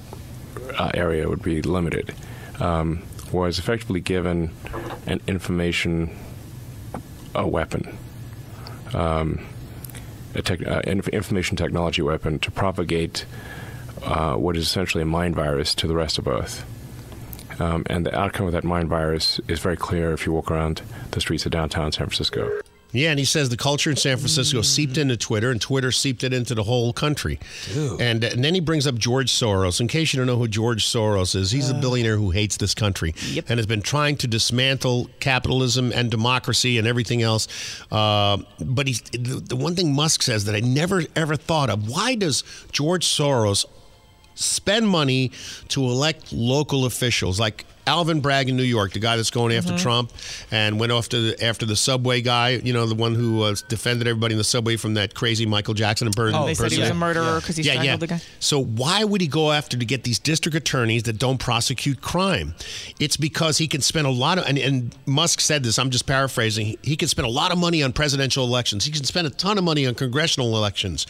uh, 0.79 0.91
area 0.95 1.29
would 1.29 1.43
be 1.43 1.63
limited, 1.63 2.15
um, 2.63 3.03
was 3.33 3.59
effectively 3.59 4.01
given 4.01 4.51
an 5.07 5.21
information 5.27 6.17
a 7.35 7.47
weapon, 7.47 7.97
um, 8.95 9.41
a 10.35 10.43
tech, 10.43 10.65
uh, 10.67 10.83
inf- 10.85 11.09
information 11.09 11.57
technology 11.57 12.03
weapon 12.03 12.39
to 12.39 12.51
propagate 12.51 13.25
uh, 14.03 14.35
what 14.35 14.57
is 14.57 14.65
essentially 14.65 15.03
a 15.03 15.07
mind 15.07 15.35
virus 15.35 15.75
to 15.75 15.87
the 15.87 15.95
rest 15.95 16.19
of 16.19 16.29
Earth. 16.29 16.65
Um, 17.59 17.85
and 17.87 18.07
the 18.07 18.19
outcome 18.19 18.47
of 18.47 18.53
that 18.53 18.65
mind 18.65 18.89
virus 18.89 19.41
is 19.49 19.61
very 19.61 19.77
clear 19.77 20.13
if 20.13 20.27
you 20.27 20.33
walk 20.33 20.51
around 20.51 20.83
the 21.11 21.21
streets 21.21 21.47
of 21.47 21.53
downtown 21.53 21.93
San 21.93 22.07
Francisco. 22.07 22.61
Yeah, 22.93 23.11
and 23.11 23.19
he 23.19 23.25
says 23.25 23.49
the 23.49 23.57
culture 23.57 23.91
in 23.91 23.97
San 23.97 24.19
Francisco 24.19 24.61
seeped 24.63 24.99
into 24.99 25.17
Twitter, 25.17 25.51
and 25.51 25.61
Twitter 25.61 25.91
seeped 25.91 26.25
it 26.25 26.33
into 26.33 26.55
the 26.55 26.63
whole 26.63 26.93
country. 26.93 27.41
And, 27.99 28.23
and 28.23 28.45
then 28.45 28.55
he 28.55 28.61
brings 28.61 28.87
up 28.87 28.97
George 28.97 29.33
Soros. 29.33 29.81
In 29.81 29.89
case 29.89 30.13
you 30.13 30.19
don't 30.19 30.27
know 30.27 30.37
who 30.37 30.47
George 30.47 30.85
Soros 30.85 31.35
is, 31.35 31.51
he's 31.51 31.71
a 31.71 31.75
billionaire 31.75 32.17
who 32.17 32.31
hates 32.31 32.59
this 32.59 32.75
country 32.75 33.15
and 33.49 33.59
has 33.59 33.67
been 33.67 33.83
trying 33.83 34.17
to 34.19 34.27
dismantle 34.27 35.09
capitalism 35.21 35.91
and 35.93 36.11
democracy 36.11 36.79
and 36.79 36.87
everything 36.87 37.23
else. 37.23 37.49
Uh, 37.91 38.39
but 38.61 38.87
he's, 38.87 39.01
the, 39.01 39.43
the 39.49 39.57
one 39.57 39.75
thing 39.75 39.95
Musk 39.95 40.23
says 40.23 40.45
that 40.45 40.55
I 40.55 40.61
never 40.61 41.03
ever 41.17 41.37
thought 41.37 41.71
of: 41.71 41.89
Why 41.89 42.15
does 42.15 42.45
George 42.73 43.07
Soros 43.07 43.65
spend 44.35 44.89
money 44.89 45.31
to 45.69 45.83
elect 45.83 46.33
local 46.33 46.85
officials 46.85 47.39
like 47.39 47.65
Alvin 47.87 48.21
Bragg 48.21 48.49
in 48.49 48.57
New 48.57 48.63
York, 48.63 48.93
the 48.93 48.99
guy 49.01 49.17
that's 49.17 49.31
going 49.31 49.53
after 49.55 49.73
Mhm. 49.73 49.79
Trump 49.81 50.13
and 50.51 50.79
went 50.79 50.93
after 50.93 51.21
the, 51.21 51.45
after 51.45 51.67
the 51.67 51.75
subway 51.75 52.21
guy, 52.21 52.51
you 52.63 52.73
know, 52.73 52.87
the 52.87 52.95
one 52.95 53.15
who 53.15 53.43
uh, 53.43 53.55
defended 53.69 54.07
everybody 54.07 54.35
in 54.35 54.39
the 54.39 54.45
subway 54.45 54.77
from 54.77 54.95
that 54.95 55.15
crazy 55.15 55.47
Michael 55.47 55.75
Jackson 55.75 56.09
imperson- 56.11 56.41
Oh, 56.41 56.47
they 56.47 56.55
said 56.55 56.71
he 56.73 56.79
was 56.81 56.91
a 56.91 56.95
murderer 56.95 57.41
because 57.41 57.57
he 57.57 57.63
strangled 57.65 58.01
the 58.01 58.07
guy. 58.07 58.21
So 58.39 58.63
why 58.63 59.03
would 59.05 59.21
he 59.21 59.27
go 59.27 59.51
after 59.53 59.77
to 59.77 59.85
get 59.85 60.05
these 60.05 60.19
district 60.21 60.57
attorneys 60.57 61.03
that 61.05 61.19
don't 61.19 61.39
prosecute 61.39 62.01
crime? 62.01 62.55
It's 63.01 63.17
because 63.17 63.59
he 63.59 63.67
can 63.67 63.81
spend 63.81 64.07
a 64.07 64.11
lot 64.11 64.39
of 64.39 64.45
and, 64.47 64.59
and 64.59 64.95
Musk 65.07 65.41
said 65.41 65.65
this. 65.65 65.79
I'm 65.79 65.91
just 65.91 66.07
paraphrasing. 66.07 66.67
He, 66.67 66.79
he 66.83 66.97
can 66.97 67.09
spend 67.09 67.27
a 67.27 67.31
lot 67.31 67.51
of 67.53 67.59
money 67.59 67.83
on 67.83 67.93
presidential 67.93 68.45
elections. 68.45 68.85
He 68.85 68.93
can 68.93 69.05
spend 69.05 69.27
a 69.27 69.31
ton 69.31 69.59
of 69.59 69.65
money 69.65 69.87
on 69.87 69.95
congressional 69.95 70.57
elections, 70.57 71.07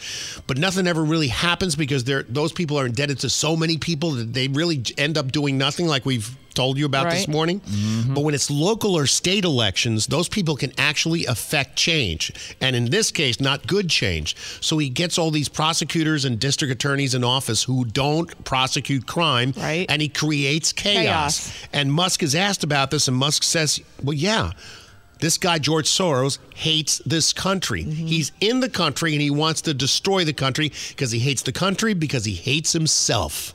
but 0.47 0.57
nothing 0.57 0.87
ever 0.87 1.03
really 1.03 1.27
happens 1.27 1.75
because 1.75 2.03
they're 2.03 2.23
those 2.23 2.51
people 2.51 2.79
are 2.79 2.85
indebted 2.87 3.19
to 3.19 3.29
so 3.29 3.55
many 3.55 3.77
people 3.77 4.11
that 4.11 4.33
they 4.33 4.47
really 4.47 4.81
end 4.97 5.17
up 5.17 5.31
doing 5.31 5.57
nothing. 5.57 5.85
Like 5.87 6.05
we've 6.05 6.35
told 6.53 6.77
you 6.77 6.85
about 6.85 7.09
this 7.09 7.27
Right. 7.27 7.29
morning. 7.29 7.59
Mm-hmm. 7.61 8.13
But 8.13 8.21
when 8.21 8.33
it's 8.33 8.49
local 8.49 8.95
or 8.95 9.05
state 9.07 9.43
elections, 9.43 10.07
those 10.07 10.29
people 10.29 10.55
can 10.55 10.71
actually 10.77 11.25
affect 11.25 11.75
change. 11.75 12.31
And 12.61 12.75
in 12.75 12.85
this 12.85 13.11
case, 13.11 13.39
not 13.39 13.67
good 13.67 13.89
change. 13.89 14.35
So 14.61 14.77
he 14.77 14.89
gets 14.89 15.17
all 15.17 15.31
these 15.31 15.49
prosecutors 15.49 16.25
and 16.25 16.39
district 16.39 16.71
attorneys 16.71 17.15
in 17.15 17.23
office 17.23 17.63
who 17.63 17.85
don't 17.85 18.43
prosecute 18.45 19.05
crime. 19.07 19.53
Right. 19.57 19.85
And 19.89 20.01
he 20.01 20.09
creates 20.09 20.71
chaos. 20.71 21.03
Chaos. 21.03 21.67
And 21.73 21.91
Musk 21.91 22.23
is 22.23 22.35
asked 22.35 22.63
about 22.63 22.91
this, 22.91 23.07
and 23.07 23.17
Musk 23.17 23.43
says, 23.43 23.81
well, 24.03 24.13
yeah. 24.13 24.51
This 25.19 25.37
guy, 25.37 25.57
George 25.57 25.87
Soros, 25.87 26.37
hates 26.53 26.97
this 27.05 27.31
country. 27.31 27.85
Mm-hmm. 27.85 28.07
He's 28.07 28.33
in 28.41 28.59
the 28.59 28.67
country 28.69 29.13
and 29.13 29.21
he 29.21 29.29
wants 29.29 29.61
to 29.61 29.73
destroy 29.73 30.25
the 30.25 30.33
country 30.33 30.73
because 30.89 31.11
he 31.11 31.19
hates 31.19 31.43
the 31.43 31.53
country 31.53 31.93
because 31.93 32.25
he 32.25 32.33
hates 32.33 32.73
himself. 32.73 33.53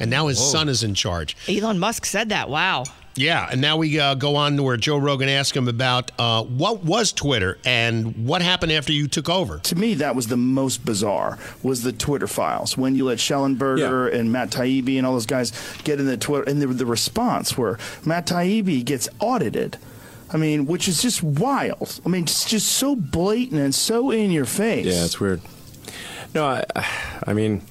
And 0.00 0.10
now 0.10 0.26
his 0.26 0.38
Whoa. 0.38 0.46
son 0.46 0.68
is 0.68 0.82
in 0.82 0.94
charge. 0.94 1.36
Elon 1.48 1.78
Musk 1.78 2.04
said 2.04 2.28
that. 2.30 2.48
Wow. 2.48 2.84
Yeah, 3.18 3.48
and 3.50 3.62
now 3.62 3.78
we 3.78 3.98
uh, 3.98 4.14
go 4.14 4.36
on 4.36 4.56
to 4.58 4.62
where 4.62 4.76
Joe 4.76 4.98
Rogan 4.98 5.30
asked 5.30 5.56
him 5.56 5.68
about 5.68 6.12
uh, 6.18 6.44
what 6.44 6.84
was 6.84 7.12
Twitter 7.12 7.58
and 7.64 8.26
what 8.26 8.42
happened 8.42 8.72
after 8.72 8.92
you 8.92 9.08
took 9.08 9.30
over. 9.30 9.58
To 9.58 9.74
me, 9.74 9.94
that 9.94 10.14
was 10.14 10.26
the 10.26 10.36
most 10.36 10.84
bizarre 10.84 11.38
was 11.62 11.82
the 11.82 11.92
Twitter 11.92 12.26
files 12.26 12.76
when 12.76 12.94
you 12.94 13.06
let 13.06 13.16
Shellenberger 13.16 14.12
and 14.12 14.30
Matt 14.30 14.50
Taibbi 14.50 14.98
and 14.98 15.06
all 15.06 15.14
those 15.14 15.24
guys 15.24 15.52
get 15.82 15.98
in 15.98 16.04
the 16.04 16.18
Twitter 16.18 16.48
and 16.48 16.60
the, 16.60 16.66
the 16.66 16.84
response 16.84 17.56
where 17.56 17.78
Matt 18.04 18.26
Taibbi 18.26 18.84
gets 18.84 19.08
audited. 19.18 19.78
I 20.30 20.36
mean, 20.36 20.66
which 20.66 20.86
is 20.86 21.00
just 21.00 21.22
wild. 21.22 22.00
I 22.04 22.10
mean, 22.10 22.24
it's 22.24 22.44
just 22.44 22.68
so 22.68 22.96
blatant 22.96 23.60
and 23.60 23.74
so 23.74 24.10
in 24.10 24.30
your 24.30 24.44
face. 24.44 24.86
Yeah, 24.86 25.04
it's 25.04 25.20
weird. 25.20 25.40
No, 26.34 26.44
I, 26.44 26.64
I 27.26 27.32
mean, 27.32 27.62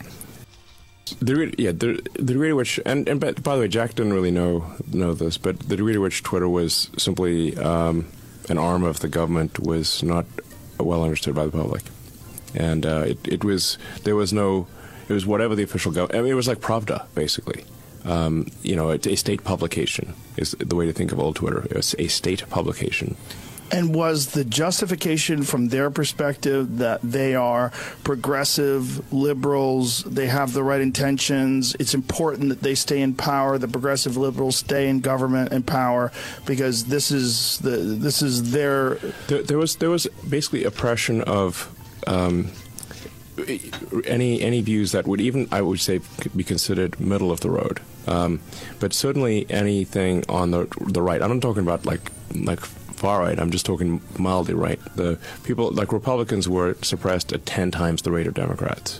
the 1.19 1.53
yeah 1.57 1.71
the 1.71 2.01
the 2.13 2.33
degree 2.33 2.49
to 2.49 2.55
which 2.55 2.79
and, 2.85 3.07
and 3.07 3.19
by, 3.19 3.31
by 3.33 3.55
the 3.55 3.61
way, 3.61 3.67
Jack 3.67 3.95
didn't 3.95 4.13
really 4.13 4.31
know 4.31 4.73
know 4.91 5.13
this, 5.13 5.37
but 5.37 5.59
the 5.59 5.77
degree 5.77 5.93
to 5.93 5.99
which 5.99 6.23
Twitter 6.23 6.49
was 6.49 6.89
simply 6.97 7.57
um, 7.57 8.07
an 8.49 8.57
arm 8.57 8.83
of 8.83 8.99
the 8.99 9.07
government 9.07 9.59
was 9.59 10.01
not 10.03 10.25
well 10.79 11.03
understood 11.03 11.35
by 11.35 11.45
the 11.45 11.51
public, 11.51 11.83
and 12.55 12.85
uh, 12.85 13.03
it 13.05 13.27
it 13.27 13.43
was 13.43 13.77
there 14.03 14.15
was 14.15 14.33
no 14.33 14.67
it 15.07 15.13
was 15.13 15.25
whatever 15.25 15.55
the 15.55 15.63
official 15.63 15.91
government. 15.91 16.17
I 16.19 16.21
mean, 16.21 16.31
it 16.31 16.35
was 16.35 16.47
like 16.47 16.59
Pravda 16.59 17.05
basically. 17.13 17.63
Um, 18.03 18.47
you 18.61 18.75
know, 18.75 18.89
it's 18.89 19.07
a 19.07 19.15
state 19.15 19.43
publication 19.43 20.13
is 20.37 20.51
the 20.51 20.75
way 20.75 20.85
to 20.85 20.93
think 20.93 21.11
of 21.11 21.19
old 21.19 21.37
Twitter. 21.37 21.65
It's 21.71 21.95
a 21.97 22.07
state 22.07 22.47
publication. 22.49 23.15
And 23.71 23.95
was 23.95 24.27
the 24.31 24.45
justification 24.45 25.43
from 25.43 25.69
their 25.69 25.89
perspective 25.89 26.77
that 26.77 27.01
they 27.01 27.33
are 27.35 27.71
progressive 28.03 29.11
liberals, 29.11 30.03
they 30.03 30.27
have 30.27 30.53
the 30.53 30.63
right 30.63 30.81
intentions, 30.81 31.75
it's 31.79 31.93
important 31.93 32.49
that 32.49 32.61
they 32.61 32.75
stay 32.75 33.01
in 33.01 33.15
power, 33.15 33.57
the 33.57 33.67
progressive 33.67 34.17
liberals 34.17 34.57
stay 34.57 34.87
in 34.87 34.99
government 34.99 35.51
and 35.51 35.65
power 35.65 36.11
because 36.45 36.85
this 36.85 37.11
is 37.11 37.57
the 37.59 37.77
this 37.77 38.21
is 38.21 38.51
their 38.51 38.95
There, 39.27 39.41
there 39.41 39.57
was 39.57 39.77
there 39.77 39.89
was 39.89 40.07
basically 40.29 40.63
oppression 40.63 41.21
of 41.21 41.73
um, 42.07 42.51
any 44.05 44.41
any 44.41 44.61
views 44.61 44.91
that 44.91 45.07
would 45.07 45.21
even 45.21 45.47
I 45.51 45.61
would 45.61 45.79
say 45.79 46.01
be 46.35 46.43
considered 46.43 46.99
middle 46.99 47.31
of 47.31 47.39
the 47.41 47.49
road. 47.49 47.81
Um, 48.07 48.39
but 48.79 48.93
certainly 48.93 49.45
anything 49.49 50.23
on 50.29 50.51
the 50.51 50.67
the 50.79 51.01
right. 51.01 51.21
I'm 51.21 51.33
not 51.33 51.41
talking 51.41 51.63
about 51.63 51.85
like 51.85 52.11
like 52.33 52.59
far 53.05 53.19
right. 53.21 53.39
I'm 53.39 53.51
just 53.51 53.67
talking 53.67 54.01
mildly 54.17 54.55
right. 54.55 54.79
The 54.95 55.19
people 55.43 55.69
like 55.71 55.93
Republicans 55.93 56.49
were 56.49 56.75
suppressed 56.81 57.31
at 57.33 57.45
ten 57.45 57.69
times 57.69 58.01
the 58.01 58.11
rate 58.11 58.25
of 58.25 58.33
Democrats. 58.33 58.99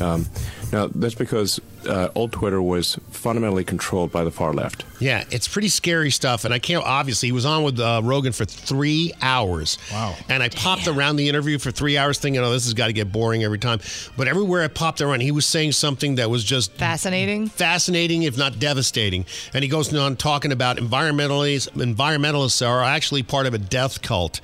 Um, 0.00 0.26
Now, 0.72 0.88
that's 0.94 1.14
because 1.14 1.60
uh, 1.88 2.08
old 2.14 2.32
Twitter 2.32 2.60
was 2.62 2.98
fundamentally 3.10 3.64
controlled 3.64 4.10
by 4.10 4.24
the 4.24 4.30
far 4.30 4.52
left. 4.52 4.84
Yeah, 5.00 5.24
it's 5.30 5.46
pretty 5.48 5.68
scary 5.68 6.10
stuff. 6.10 6.44
And 6.44 6.52
I 6.54 6.58
can't, 6.58 6.84
obviously, 6.84 7.28
he 7.28 7.32
was 7.32 7.44
on 7.44 7.62
with 7.62 7.78
uh, 7.78 8.00
Rogan 8.02 8.32
for 8.32 8.44
three 8.44 9.12
hours. 9.20 9.78
Wow. 9.92 10.14
And 10.28 10.42
I 10.42 10.48
popped 10.48 10.88
around 10.88 11.16
the 11.16 11.28
interview 11.28 11.58
for 11.58 11.70
three 11.70 11.98
hours 11.98 12.18
thinking, 12.18 12.42
oh, 12.42 12.50
this 12.50 12.64
has 12.64 12.74
got 12.74 12.86
to 12.86 12.92
get 12.92 13.12
boring 13.12 13.44
every 13.44 13.58
time. 13.58 13.80
But 14.16 14.28
everywhere 14.28 14.62
I 14.62 14.68
popped 14.68 15.00
around, 15.00 15.20
he 15.20 15.30
was 15.32 15.46
saying 15.46 15.72
something 15.72 16.14
that 16.16 16.30
was 16.30 16.42
just 16.44 16.72
Fascinating. 16.72 17.48
fascinating, 17.48 18.22
if 18.22 18.36
not 18.38 18.58
devastating. 18.58 19.26
And 19.52 19.62
he 19.62 19.68
goes 19.68 19.94
on 19.94 20.16
talking 20.16 20.52
about 20.52 20.78
environmentalists. 20.78 21.68
Environmentalists 21.72 22.66
are 22.66 22.82
actually 22.82 23.22
part 23.22 23.46
of 23.46 23.54
a 23.54 23.58
death 23.58 24.02
cult. 24.02 24.40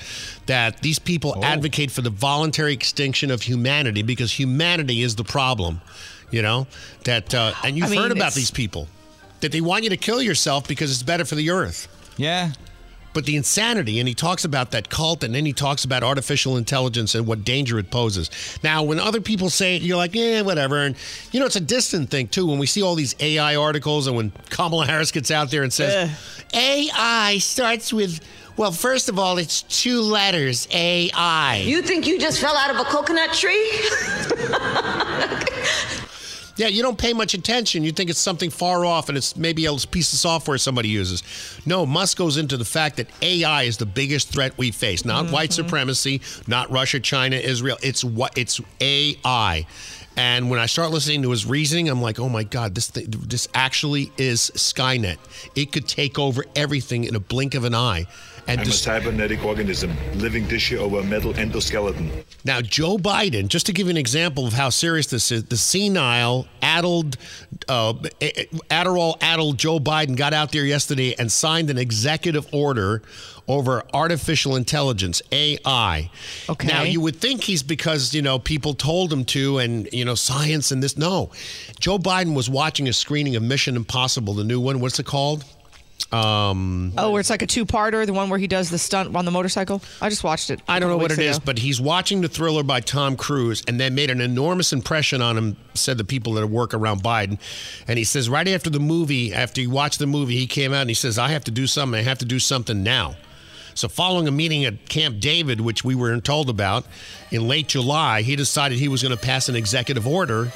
That 0.47 0.83
these 0.83 0.99
people 0.99 1.35
Oh. 1.37 1.43
advocate 1.45 1.91
for 1.93 2.03
the 2.03 2.11
voluntary 2.11 2.73
extinction 2.73 3.31
of 3.31 3.43
humanity 3.43 4.03
because 4.03 4.33
humanity 4.33 5.03
is 5.03 5.15
the 5.17 5.23
problem. 5.25 5.81
You 6.31 6.43
know 6.43 6.67
that, 7.05 7.35
uh, 7.35 7.53
and 7.65 7.77
you've 7.77 7.87
I 7.87 7.91
mean, 7.91 8.01
heard 8.01 8.13
about 8.13 8.35
these 8.35 8.51
people 8.51 8.87
that 9.41 9.53
they 9.53 9.61
want 9.61 9.85
you 9.85 9.91
to 9.91 9.97
kill 9.97 10.23
yourself 10.23 10.69
because 10.69 10.91
it's 10.91 11.03
better 11.03 11.25
for 11.25 11.35
the 11.35 11.51
earth. 11.51 11.89
Yeah. 12.17 12.53
But 13.13 13.25
the 13.25 13.35
insanity, 13.35 13.99
and 13.99 14.07
he 14.07 14.15
talks 14.15 14.45
about 14.45 14.71
that 14.71 14.89
cult, 14.89 15.25
and 15.25 15.35
then 15.35 15.45
he 15.45 15.53
talks 15.53 15.85
about 15.85 16.05
artificial 16.05 16.57
intelligence 16.57 17.17
and 17.17 17.27
what 17.27 17.45
danger 17.45 17.77
it 17.81 17.91
poses. 17.91 18.31
Now, 18.63 18.85
when 18.85 19.01
other 19.01 19.21
people 19.21 19.51
say 19.51 19.75
it, 19.75 19.83
you're 19.83 19.97
like, 19.97 20.15
yeah, 20.15 20.43
whatever. 20.43 20.77
And, 20.77 20.95
you 21.33 21.41
know, 21.41 21.47
it's 21.47 21.57
a 21.57 21.61
distant 21.61 22.11
thing, 22.11 22.29
too. 22.29 22.47
When 22.47 22.61
we 22.61 22.67
see 22.67 22.83
all 22.83 22.95
these 22.95 23.17
AI 23.19 23.57
articles, 23.57 24.07
and 24.07 24.15
when 24.15 24.31
Kamala 24.51 24.87
Harris 24.87 25.11
gets 25.11 25.33
out 25.33 25.51
there 25.51 25.65
and 25.65 25.73
says, 25.73 26.17
AI 26.55 27.39
starts 27.39 27.93
with, 27.93 28.21
well, 28.57 28.71
first 28.71 29.09
of 29.09 29.19
all, 29.19 29.39
it's 29.39 29.63
two 29.63 30.03
letters, 30.03 30.69
AI. 30.71 31.57
You 31.67 31.83
think 31.83 32.07
you 32.07 32.21
just 32.21 32.41
fell 32.41 32.57
out 32.57 32.71
of 32.71 32.77
a 32.79 32.85
coconut 32.85 33.33
tree? 33.33 33.73
Yeah, 36.61 36.67
you 36.67 36.83
don't 36.83 36.99
pay 36.99 37.15
much 37.15 37.33
attention. 37.33 37.85
You 37.85 37.93
think 37.93 38.11
it's 38.11 38.19
something 38.19 38.51
far 38.51 38.85
off 38.85 39.09
and 39.09 39.17
it's 39.17 39.35
maybe 39.35 39.65
a 39.65 39.73
piece 39.73 40.13
of 40.13 40.19
software 40.19 40.59
somebody 40.59 40.91
uses. 40.91 41.23
No, 41.65 41.87
Musk 41.87 42.19
goes 42.19 42.37
into 42.37 42.59
the 42.59 42.67
fact 42.67 42.99
that 42.99 43.07
AI 43.23 43.63
is 43.63 43.79
the 43.79 43.87
biggest 43.87 44.29
threat 44.29 44.59
we 44.59 44.71
face. 44.71 45.07
Not 45.07 45.31
white 45.31 45.49
mm-hmm. 45.49 45.63
supremacy, 45.67 46.21
not 46.47 46.71
Russia, 46.71 47.01
China, 47.01 47.37
Israel. 47.37 47.79
It's 47.83 48.05
what 48.05 48.37
it's 48.37 48.61
AI. 48.79 49.67
And 50.19 50.51
when 50.51 50.61
I 50.61 50.67
start 50.67 50.91
listening 50.91 51.23
to 51.23 51.31
his 51.31 51.47
reasoning, 51.47 51.89
I'm 51.89 52.03
like, 52.03 52.21
oh 52.21 52.29
my 52.29 52.43
God, 52.43 52.75
this 52.75 52.91
thing, 52.91 53.07
this 53.09 53.49
actually 53.55 54.13
is 54.19 54.51
Skynet. 54.55 55.17
It 55.57 55.73
could 55.73 55.89
take 55.89 56.19
over 56.19 56.45
everything 56.55 57.05
in 57.05 57.17
a 57.17 57.21
blink 57.21 57.55
of 57.55 57.65
an 57.65 57.75
eye. 57.75 58.05
And 58.51 58.61
I'm 58.63 58.67
a 58.67 58.73
cybernetic 58.73 59.45
organism, 59.45 59.97
living 60.17 60.49
tissue 60.49 60.79
over 60.79 60.99
a 60.99 61.05
metal 61.05 61.33
endoskeleton. 61.35 62.25
now, 62.45 62.61
Joe 62.61 62.99
Biden, 62.99 63.47
just 63.47 63.67
to 63.67 63.73
give 63.73 63.87
you 63.87 63.93
an 63.93 63.97
example 63.97 64.45
of 64.45 64.53
how 64.53 64.71
serious 64.71 65.07
this 65.07 65.31
is, 65.31 65.45
the 65.45 65.57
senile, 65.57 66.49
addled, 66.61 67.17
uh, 67.69 67.93
Adderall 68.69 69.17
addled 69.21 69.57
Joe 69.57 69.79
Biden 69.79 70.17
got 70.17 70.35
out 70.35 70.51
there 70.51 70.65
yesterday 70.65 71.15
and 71.17 71.31
signed 71.31 71.71
an 71.71 71.79
executive 71.79 72.53
order 72.53 73.03
over 73.47 73.85
artificial 73.95 74.57
intelligence, 74.57 75.23
AI. 75.31 76.11
Okay. 76.49 76.67
Now, 76.67 76.83
you 76.83 77.01
would 77.01 77.17
think 77.17 77.45
he's 77.45 77.63
because, 77.63 78.15
you 78.15 78.23
know, 78.23 78.41
people 78.41 78.75
told 78.75 79.13
him 79.13 79.25
to 79.27 79.59
and, 79.59 79.89
you 79.93 80.05
know, 80.05 80.17
science 80.17 80.73
and 80.73 80.83
this. 80.83 80.97
No. 80.97 81.31
Joe 81.79 81.99
Biden 81.99 82.35
was 82.35 82.51
watching 82.51 82.89
a 82.89 82.93
screening 82.93 83.37
of 83.37 83.45
Mission 83.45 83.77
Impossible, 83.77 84.35
the 84.35 84.45
new 84.45 84.61
one. 84.61 84.81
What's 84.81 84.99
it 84.99 85.07
called? 85.07 85.45
Um, 86.13 86.93
Oh, 86.99 87.11
where 87.13 87.21
it's 87.21 87.31
like 87.31 87.43
a 87.43 87.47
two-parter, 87.47 88.05
the 88.05 88.13
one 88.13 88.31
where 88.31 88.39
he 88.39 88.47
does 88.47 88.71
the 88.71 88.79
stunt 88.79 89.15
on 89.15 89.25
the 89.25 89.31
motorcycle. 89.31 89.81
I 90.01 90.09
just 90.09 90.25
watched 90.25 90.51
it. 90.51 90.61
I 90.69 90.79
don't 90.79 90.89
know 90.91 90.97
what 90.97 91.13
it 91.13 91.19
is, 91.19 91.37
is, 91.37 91.39
but 91.39 91.59
he's 91.59 91.81
watching 91.81 92.21
the 92.21 92.29
thriller 92.29 92.63
by 92.63 92.81
Tom 92.81 93.17
Cruise 93.17 93.63
and 93.69 93.79
that 93.81 93.93
made 93.93 94.11
an 94.11 94.21
enormous 94.21 94.73
impression 94.73 95.23
on 95.23 95.37
him, 95.37 95.57
said 95.75 95.99
the 95.99 96.05
people 96.05 96.33
that 96.35 96.47
work 96.47 96.75
around 96.75 97.03
Biden. 97.03 97.39
And 97.87 97.99
he 97.99 98.05
says, 98.05 98.29
right 98.29 98.49
after 98.49 98.71
the 98.71 98.81
movie, 98.81 99.33
after 99.33 99.61
he 99.61 99.67
watched 99.67 99.99
the 99.99 100.07
movie, 100.07 100.37
he 100.37 100.47
came 100.47 100.73
out 100.73 100.83
and 100.83 100.91
he 100.91 100.95
says, 100.95 101.19
I 101.19 101.29
have 101.29 101.45
to 101.45 101.51
do 101.51 101.67
something. 101.67 101.99
I 101.99 102.03
have 102.03 102.19
to 102.19 102.25
do 102.25 102.39
something 102.39 102.83
now. 102.83 103.15
So, 103.75 103.89
following 103.89 104.27
a 104.27 104.33
meeting 104.33 104.65
at 104.65 104.89
Camp 104.89 105.21
David, 105.21 105.61
which 105.61 105.85
we 105.85 105.95
were 105.95 106.21
told 106.21 106.51
about 106.51 106.85
in 107.31 107.47
late 107.47 107.69
July, 107.69 108.23
he 108.23 108.35
decided 108.35 108.79
he 108.79 108.89
was 108.89 109.01
going 109.03 109.17
to 109.17 109.21
pass 109.23 109.49
an 109.49 109.55
executive 109.55 110.07
order 110.09 110.53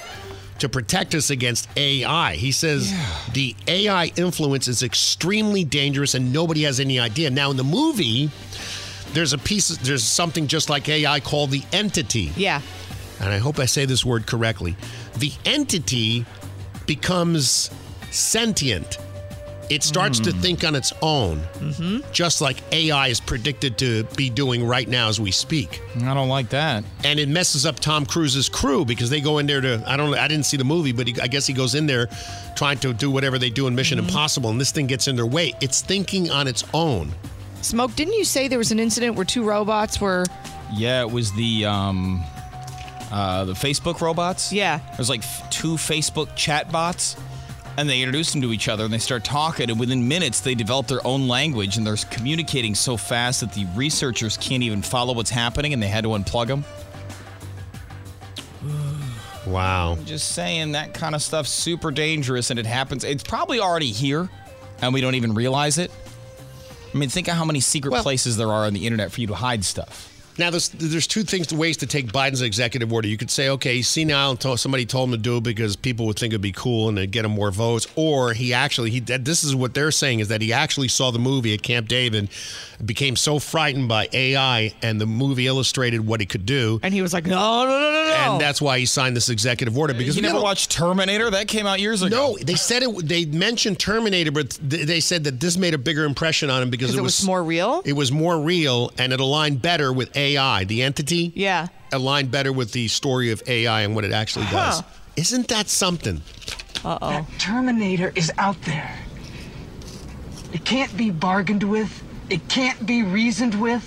to 0.58 0.68
protect 0.68 1.14
us 1.14 1.30
against 1.30 1.68
AI. 1.76 2.34
He 2.36 2.52
says 2.52 2.92
the 3.32 3.54
AI 3.66 4.12
influence 4.16 4.68
is 4.68 4.82
extremely 4.82 5.64
dangerous 5.64 6.14
and 6.14 6.32
nobody 6.32 6.62
has 6.62 6.80
any 6.80 7.00
idea. 7.00 7.30
Now, 7.30 7.50
in 7.50 7.56
the 7.56 7.64
movie, 7.64 8.30
there's 9.12 9.32
a 9.32 9.38
piece, 9.38 9.68
there's 9.78 10.04
something 10.04 10.46
just 10.46 10.70
like 10.70 10.88
AI 10.88 11.20
called 11.20 11.50
the 11.50 11.62
entity. 11.72 12.32
Yeah. 12.36 12.60
And 13.20 13.32
I 13.32 13.38
hope 13.38 13.58
I 13.58 13.66
say 13.66 13.84
this 13.84 14.04
word 14.04 14.26
correctly. 14.26 14.76
The 15.18 15.32
entity 15.44 16.26
becomes 16.86 17.70
sentient. 18.10 18.98
It 19.70 19.82
starts 19.82 20.20
to 20.20 20.32
think 20.32 20.62
on 20.64 20.74
its 20.74 20.92
own, 21.00 21.40
just 22.12 22.40
like 22.40 22.58
AI 22.72 23.08
is 23.08 23.20
predicted 23.20 23.78
to 23.78 24.04
be 24.16 24.28
doing 24.30 24.66
right 24.66 24.86
now 24.88 25.08
as 25.08 25.18
we 25.20 25.30
speak. 25.30 25.80
I 26.02 26.12
don't 26.14 26.28
like 26.28 26.50
that. 26.50 26.84
And 27.02 27.18
it 27.18 27.28
messes 27.28 27.64
up 27.64 27.80
Tom 27.80 28.04
Cruise's 28.04 28.48
crew 28.48 28.84
because 28.84 29.08
they 29.10 29.20
go 29.20 29.38
in 29.38 29.46
there 29.46 29.60
to 29.60 29.82
I 29.86 29.96
don't 29.96 30.14
I 30.14 30.28
didn't 30.28 30.44
see 30.46 30.56
the 30.56 30.64
movie, 30.64 30.92
but 30.92 31.06
he, 31.08 31.20
I 31.20 31.26
guess 31.28 31.46
he 31.46 31.54
goes 31.54 31.74
in 31.74 31.86
there 31.86 32.08
trying 32.56 32.78
to 32.80 32.92
do 32.92 33.10
whatever 33.10 33.38
they 33.38 33.50
do 33.50 33.66
in 33.66 33.74
Mission 33.74 33.98
Impossible, 33.98 34.50
and 34.50 34.60
this 34.60 34.70
thing 34.70 34.86
gets 34.86 35.08
in 35.08 35.16
their 35.16 35.26
way. 35.26 35.52
It's 35.60 35.80
thinking 35.80 36.30
on 36.30 36.46
its 36.46 36.64
own. 36.74 37.12
Smoke, 37.62 37.94
didn't 37.96 38.14
you 38.14 38.24
say 38.24 38.46
there 38.48 38.58
was 38.58 38.70
an 38.72 38.78
incident 38.78 39.16
where 39.16 39.24
two 39.24 39.42
robots 39.42 39.98
were? 40.00 40.26
Yeah, 40.74 41.00
it 41.00 41.10
was 41.10 41.32
the 41.32 41.64
um, 41.64 42.22
uh, 43.10 43.44
the 43.46 43.54
Facebook 43.54 44.00
robots. 44.00 44.52
Yeah. 44.52 44.80
There's 44.96 45.08
like 45.08 45.22
f- 45.22 45.48
two 45.50 45.74
Facebook 45.76 46.34
chat 46.36 46.70
bots, 46.70 47.16
and 47.76 47.88
they 47.88 48.00
introduce 48.00 48.32
them 48.32 48.40
to 48.42 48.52
each 48.52 48.68
other, 48.68 48.84
and 48.84 48.92
they 48.92 48.98
start 48.98 49.24
talking, 49.24 49.70
and 49.70 49.78
within 49.80 50.06
minutes 50.06 50.40
they 50.40 50.54
develop 50.54 50.86
their 50.86 51.04
own 51.06 51.28
language, 51.28 51.76
and 51.76 51.86
they're 51.86 51.96
communicating 52.10 52.74
so 52.74 52.96
fast 52.96 53.40
that 53.40 53.52
the 53.52 53.66
researchers 53.74 54.36
can't 54.36 54.62
even 54.62 54.82
follow 54.82 55.12
what's 55.14 55.30
happening, 55.30 55.72
and 55.72 55.82
they 55.82 55.88
had 55.88 56.04
to 56.04 56.10
unplug 56.10 56.46
them. 56.46 56.64
Wow. 59.46 59.98
Just 60.04 60.32
saying 60.32 60.72
that 60.72 60.94
kind 60.94 61.14
of 61.14 61.22
stuff's 61.22 61.50
super 61.50 61.90
dangerous, 61.90 62.50
and 62.50 62.58
it 62.58 62.66
happens. 62.66 63.04
It's 63.04 63.24
probably 63.24 63.60
already 63.60 63.90
here, 63.90 64.30
and 64.80 64.94
we 64.94 65.00
don't 65.00 65.16
even 65.16 65.34
realize 65.34 65.76
it. 65.78 65.90
I 66.94 66.96
mean, 66.96 67.08
think 67.08 67.28
of 67.28 67.34
how 67.34 67.44
many 67.44 67.60
secret 67.60 67.92
places 68.02 68.36
there 68.36 68.52
are 68.52 68.66
on 68.66 68.72
the 68.72 68.86
internet 68.86 69.10
for 69.10 69.20
you 69.20 69.26
to 69.26 69.34
hide 69.34 69.64
stuff. 69.64 70.13
Now, 70.38 70.50
there's 70.50 70.68
there's 70.70 71.06
two 71.06 71.22
things, 71.22 71.52
ways 71.52 71.76
to 71.78 71.86
take 71.86 72.06
Biden's 72.12 72.42
executive 72.42 72.92
order. 72.92 73.06
You 73.08 73.16
could 73.16 73.30
say, 73.30 73.48
okay, 73.50 73.76
he's 73.76 73.88
senile 73.88 74.30
and 74.30 74.40
told, 74.40 74.58
somebody 74.60 74.84
told 74.84 75.08
him 75.08 75.12
to 75.12 75.18
do 75.18 75.36
it 75.36 75.42
because 75.44 75.76
people 75.76 76.06
would 76.06 76.18
think 76.18 76.32
it'd 76.32 76.40
be 76.40 76.52
cool 76.52 76.88
and 76.88 76.98
it'd 76.98 77.10
get 77.12 77.24
him 77.24 77.32
more 77.32 77.50
votes. 77.50 77.86
Or 77.96 78.32
he 78.32 78.52
actually, 78.52 78.90
he 78.90 79.00
this 79.00 79.44
is 79.44 79.54
what 79.54 79.74
they're 79.74 79.92
saying 79.92 80.20
is 80.20 80.28
that 80.28 80.40
he 80.42 80.52
actually 80.52 80.88
saw 80.88 81.10
the 81.10 81.18
movie 81.18 81.54
at 81.54 81.62
Camp 81.62 81.86
David, 81.88 82.28
became 82.84 83.14
so 83.16 83.38
frightened 83.38 83.88
by 83.88 84.08
AI 84.12 84.72
and 84.82 85.00
the 85.00 85.06
movie 85.06 85.46
illustrated 85.46 86.04
what 86.06 86.20
he 86.20 86.26
could 86.26 86.44
do. 86.44 86.80
And 86.82 86.92
he 86.92 87.00
was 87.02 87.12
like, 87.12 87.26
no, 87.26 87.64
no, 87.64 87.70
no, 87.70 87.92
no, 87.92 88.04
no. 88.08 88.32
And 88.32 88.40
that's 88.40 88.60
why 88.60 88.78
he 88.80 88.86
signed 88.86 89.16
this 89.16 89.28
executive 89.28 89.78
order 89.78 89.94
because 89.94 90.16
you 90.16 90.22
never 90.22 90.34
gotta- 90.34 90.44
watched 90.44 90.70
Terminator? 90.70 91.30
That 91.30 91.46
came 91.48 91.66
out 91.66 91.78
years 91.78 92.02
ago. 92.02 92.34
No, 92.34 92.38
they 92.44 92.56
said 92.56 92.82
it. 92.82 93.08
They 93.08 93.24
mentioned 93.24 93.78
Terminator, 93.78 94.32
but 94.32 94.58
they 94.60 95.00
said 95.00 95.24
that 95.24 95.38
this 95.40 95.56
made 95.56 95.74
a 95.74 95.78
bigger 95.78 96.04
impression 96.04 96.50
on 96.50 96.62
him 96.62 96.70
because 96.70 96.94
it, 96.94 96.98
it 96.98 97.02
was 97.02 97.24
more 97.24 97.42
real? 97.42 97.82
It 97.84 97.92
was 97.92 98.10
more 98.10 98.40
real, 98.40 98.90
and 98.98 99.12
it 99.12 99.20
aligned 99.20 99.62
better 99.62 99.92
with 99.92 100.14
AI. 100.16 100.23
AI, 100.24 100.64
the 100.64 100.82
entity, 100.82 101.32
Yeah. 101.34 101.68
aligned 101.92 102.30
better 102.30 102.52
with 102.52 102.72
the 102.72 102.88
story 102.88 103.30
of 103.30 103.42
AI 103.46 103.82
and 103.82 103.94
what 103.94 104.04
it 104.04 104.12
actually 104.12 104.46
does. 104.46 104.80
Huh. 104.80 104.82
Isn't 105.16 105.48
that 105.48 105.68
something? 105.68 106.22
Uh 106.84 106.98
oh. 107.00 107.10
That 107.10 107.26
Terminator 107.38 108.12
is 108.14 108.32
out 108.38 108.60
there. 108.62 108.94
It 110.52 110.64
can't 110.64 110.94
be 110.96 111.10
bargained 111.10 111.62
with. 111.62 112.02
It 112.30 112.48
can't 112.48 112.84
be 112.86 113.02
reasoned 113.02 113.54
with. 113.60 113.84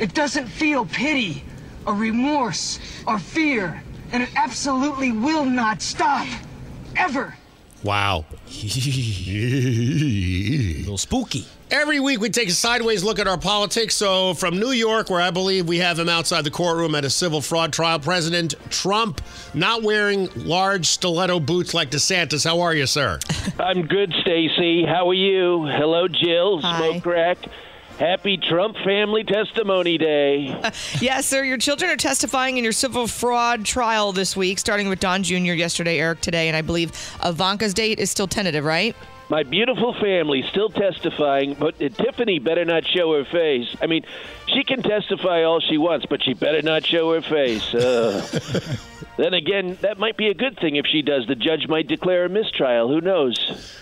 It 0.00 0.12
doesn't 0.14 0.48
feel 0.48 0.84
pity 0.86 1.44
or 1.86 1.94
remorse 1.94 2.78
or 3.06 3.18
fear. 3.18 3.82
And 4.12 4.22
it 4.22 4.28
absolutely 4.36 5.12
will 5.12 5.44
not 5.44 5.82
stop. 5.82 6.26
Ever. 6.96 7.34
Wow. 7.82 8.24
a 8.48 8.62
little 10.80 10.98
spooky. 10.98 11.46
Every 11.70 11.98
week 11.98 12.20
we 12.20 12.28
take 12.28 12.48
a 12.48 12.52
sideways 12.52 13.02
look 13.02 13.18
at 13.18 13.26
our 13.26 13.38
politics. 13.38 13.96
So 13.96 14.34
from 14.34 14.58
New 14.58 14.70
York, 14.70 15.08
where 15.08 15.20
I 15.20 15.30
believe 15.30 15.66
we 15.66 15.78
have 15.78 15.98
him 15.98 16.08
outside 16.08 16.42
the 16.44 16.50
courtroom 16.50 16.94
at 16.94 17.04
a 17.04 17.10
civil 17.10 17.40
fraud 17.40 17.72
trial, 17.72 17.98
President 17.98 18.54
Trump 18.70 19.20
not 19.54 19.82
wearing 19.82 20.28
large 20.36 20.86
stiletto 20.86 21.40
boots 21.40 21.72
like 21.72 21.90
DeSantis. 21.90 22.44
How 22.44 22.60
are 22.60 22.74
you, 22.74 22.86
sir? 22.86 23.18
I'm 23.58 23.86
good, 23.86 24.12
Stacy. 24.20 24.84
How 24.84 25.08
are 25.08 25.14
you? 25.14 25.66
Hello, 25.66 26.06
Jill. 26.06 26.60
Smoke 26.60 27.02
crack. 27.02 27.38
Happy 27.98 28.36
Trump 28.36 28.76
Family 28.84 29.22
Testimony 29.22 29.98
Day. 29.98 30.46
yes, 31.00 31.26
sir. 31.26 31.44
Your 31.44 31.58
children 31.58 31.90
are 31.90 31.96
testifying 31.96 32.58
in 32.58 32.64
your 32.64 32.72
civil 32.72 33.06
fraud 33.06 33.64
trial 33.64 34.10
this 34.12 34.36
week, 34.36 34.58
starting 34.58 34.88
with 34.88 34.98
Don 34.98 35.22
Jr. 35.22 35.54
yesterday, 35.54 36.00
Eric 36.00 36.20
today, 36.20 36.48
and 36.48 36.56
I 36.56 36.62
believe 36.62 36.90
Ivanka's 37.24 37.72
date 37.72 38.00
is 38.00 38.10
still 38.10 38.26
tentative, 38.26 38.64
right? 38.64 38.96
My 39.30 39.42
beautiful 39.42 39.94
family 39.94 40.44
still 40.50 40.68
testifying, 40.68 41.54
but 41.54 41.78
Tiffany 41.78 42.38
better 42.38 42.64
not 42.64 42.86
show 42.86 43.14
her 43.14 43.24
face. 43.24 43.74
I 43.80 43.86
mean, 43.86 44.04
she 44.46 44.64
can 44.64 44.82
testify 44.82 45.44
all 45.44 45.60
she 45.60 45.78
wants, 45.78 46.04
but 46.06 46.22
she 46.22 46.34
better 46.34 46.60
not 46.60 46.84
show 46.84 47.12
her 47.14 47.22
face. 47.22 47.74
Ugh. 47.74 48.42
then 49.16 49.32
again, 49.32 49.78
that 49.80 49.98
might 49.98 50.18
be 50.18 50.28
a 50.28 50.34
good 50.34 50.58
thing 50.58 50.76
if 50.76 50.84
she 50.86 51.00
does. 51.00 51.26
The 51.26 51.36
judge 51.36 51.68
might 51.68 51.88
declare 51.88 52.26
a 52.26 52.28
mistrial. 52.28 52.88
Who 52.88 53.00
knows? 53.00 53.34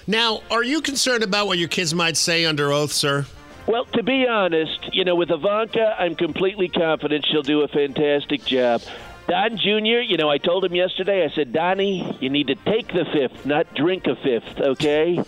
Now, 0.06 0.42
are 0.50 0.62
you 0.62 0.80
concerned 0.80 1.24
about 1.24 1.48
what 1.48 1.58
your 1.58 1.68
kids 1.68 1.92
might 1.92 2.16
say 2.16 2.44
under 2.44 2.72
oath, 2.72 2.92
sir? 2.92 3.26
Well, 3.66 3.84
to 3.86 4.02
be 4.02 4.26
honest, 4.28 4.90
you 4.92 5.04
know, 5.04 5.14
with 5.16 5.30
Ivanka, 5.30 5.96
I'm 5.98 6.14
completely 6.14 6.68
confident 6.68 7.26
she'll 7.26 7.42
do 7.42 7.62
a 7.62 7.68
fantastic 7.68 8.44
job. 8.44 8.82
Don 9.28 9.56
Jr., 9.56 10.00
you 10.02 10.16
know, 10.16 10.28
I 10.28 10.38
told 10.38 10.64
him 10.64 10.74
yesterday, 10.74 11.24
I 11.24 11.34
said, 11.34 11.52
Donnie, 11.52 12.16
you 12.20 12.28
need 12.28 12.48
to 12.48 12.54
take 12.54 12.88
the 12.88 13.04
fifth, 13.12 13.46
not 13.46 13.72
drink 13.74 14.06
a 14.06 14.16
fifth, 14.16 14.60
okay? 14.60 15.22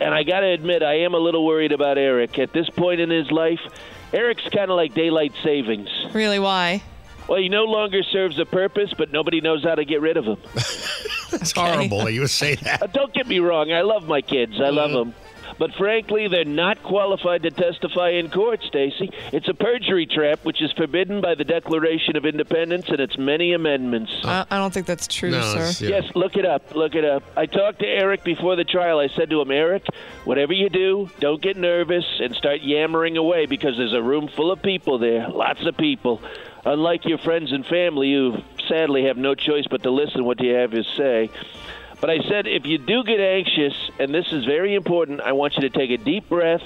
And 0.00 0.14
I 0.14 0.22
got 0.22 0.40
to 0.40 0.46
admit, 0.46 0.82
I 0.82 1.00
am 1.00 1.14
a 1.14 1.18
little 1.18 1.44
worried 1.44 1.72
about 1.72 1.98
Eric. 1.98 2.38
At 2.38 2.52
this 2.52 2.68
point 2.70 3.00
in 3.00 3.10
his 3.10 3.30
life, 3.30 3.60
Eric's 4.12 4.48
kind 4.48 4.70
of 4.70 4.76
like 4.76 4.94
daylight 4.94 5.32
savings. 5.42 5.88
Really? 6.12 6.38
Why? 6.38 6.82
Well, 7.28 7.40
he 7.40 7.48
no 7.48 7.64
longer 7.64 8.02
serves 8.04 8.38
a 8.38 8.46
purpose, 8.46 8.94
but 8.96 9.10
nobody 9.10 9.40
knows 9.40 9.64
how 9.64 9.74
to 9.74 9.84
get 9.84 10.00
rid 10.00 10.16
of 10.16 10.24
him. 10.24 10.38
It's 11.32 11.50
horrible 11.50 12.04
that 12.04 12.12
you 12.12 12.20
would 12.20 12.30
say 12.30 12.54
that. 12.54 12.82
Uh, 12.82 12.86
Don't 12.86 13.12
get 13.12 13.26
me 13.26 13.40
wrong, 13.40 13.72
I 13.72 13.80
love 13.82 14.06
my 14.06 14.20
kids. 14.22 14.60
I 14.60 14.70
love 14.70 14.92
them. 14.92 15.12
But 15.58 15.72
frankly, 15.74 16.28
they're 16.28 16.44
not 16.44 16.82
qualified 16.82 17.42
to 17.44 17.50
testify 17.50 18.10
in 18.10 18.30
court, 18.30 18.62
Stacy. 18.62 19.10
It's 19.32 19.48
a 19.48 19.54
perjury 19.54 20.06
trap, 20.06 20.44
which 20.44 20.62
is 20.62 20.72
forbidden 20.72 21.20
by 21.20 21.34
the 21.34 21.44
Declaration 21.44 22.16
of 22.16 22.24
Independence 22.24 22.88
and 22.88 23.00
its 23.00 23.16
many 23.18 23.52
amendments. 23.52 24.12
I, 24.24 24.46
I 24.50 24.58
don't 24.58 24.72
think 24.72 24.86
that's 24.86 25.06
true, 25.06 25.32
sir. 25.32 25.86
Yes, 25.86 26.04
look 26.14 26.36
it 26.36 26.44
up. 26.44 26.74
Look 26.74 26.94
it 26.94 27.04
up. 27.04 27.22
I 27.36 27.46
talked 27.46 27.80
to 27.80 27.86
Eric 27.86 28.24
before 28.24 28.56
the 28.56 28.64
trial. 28.64 28.98
I 28.98 29.08
said 29.08 29.30
to 29.30 29.40
him, 29.40 29.50
Eric, 29.50 29.86
whatever 30.24 30.52
you 30.52 30.68
do, 30.68 31.10
don't 31.20 31.40
get 31.40 31.56
nervous 31.56 32.04
and 32.20 32.34
start 32.34 32.60
yammering 32.62 33.16
away 33.16 33.46
because 33.46 33.76
there's 33.76 33.94
a 33.94 34.02
room 34.02 34.28
full 34.28 34.50
of 34.50 34.62
people 34.62 34.98
there. 34.98 35.28
Lots 35.28 35.64
of 35.66 35.76
people. 35.76 36.20
Unlike 36.64 37.04
your 37.04 37.18
friends 37.18 37.52
and 37.52 37.64
family 37.64 38.12
who 38.12 38.38
sadly 38.68 39.04
have 39.04 39.16
no 39.16 39.34
choice 39.36 39.66
but 39.70 39.84
to 39.84 39.90
listen 39.90 40.24
what 40.24 40.40
you 40.40 40.52
have 40.54 40.72
to 40.72 40.82
say. 40.82 41.30
But 42.00 42.10
I 42.10 42.18
said, 42.28 42.46
if 42.46 42.66
you 42.66 42.78
do 42.78 43.04
get 43.04 43.20
anxious, 43.20 43.74
and 43.98 44.14
this 44.14 44.26
is 44.32 44.44
very 44.44 44.74
important, 44.74 45.20
I 45.20 45.32
want 45.32 45.54
you 45.56 45.62
to 45.62 45.70
take 45.70 45.90
a 45.90 45.96
deep 45.96 46.28
breath 46.28 46.62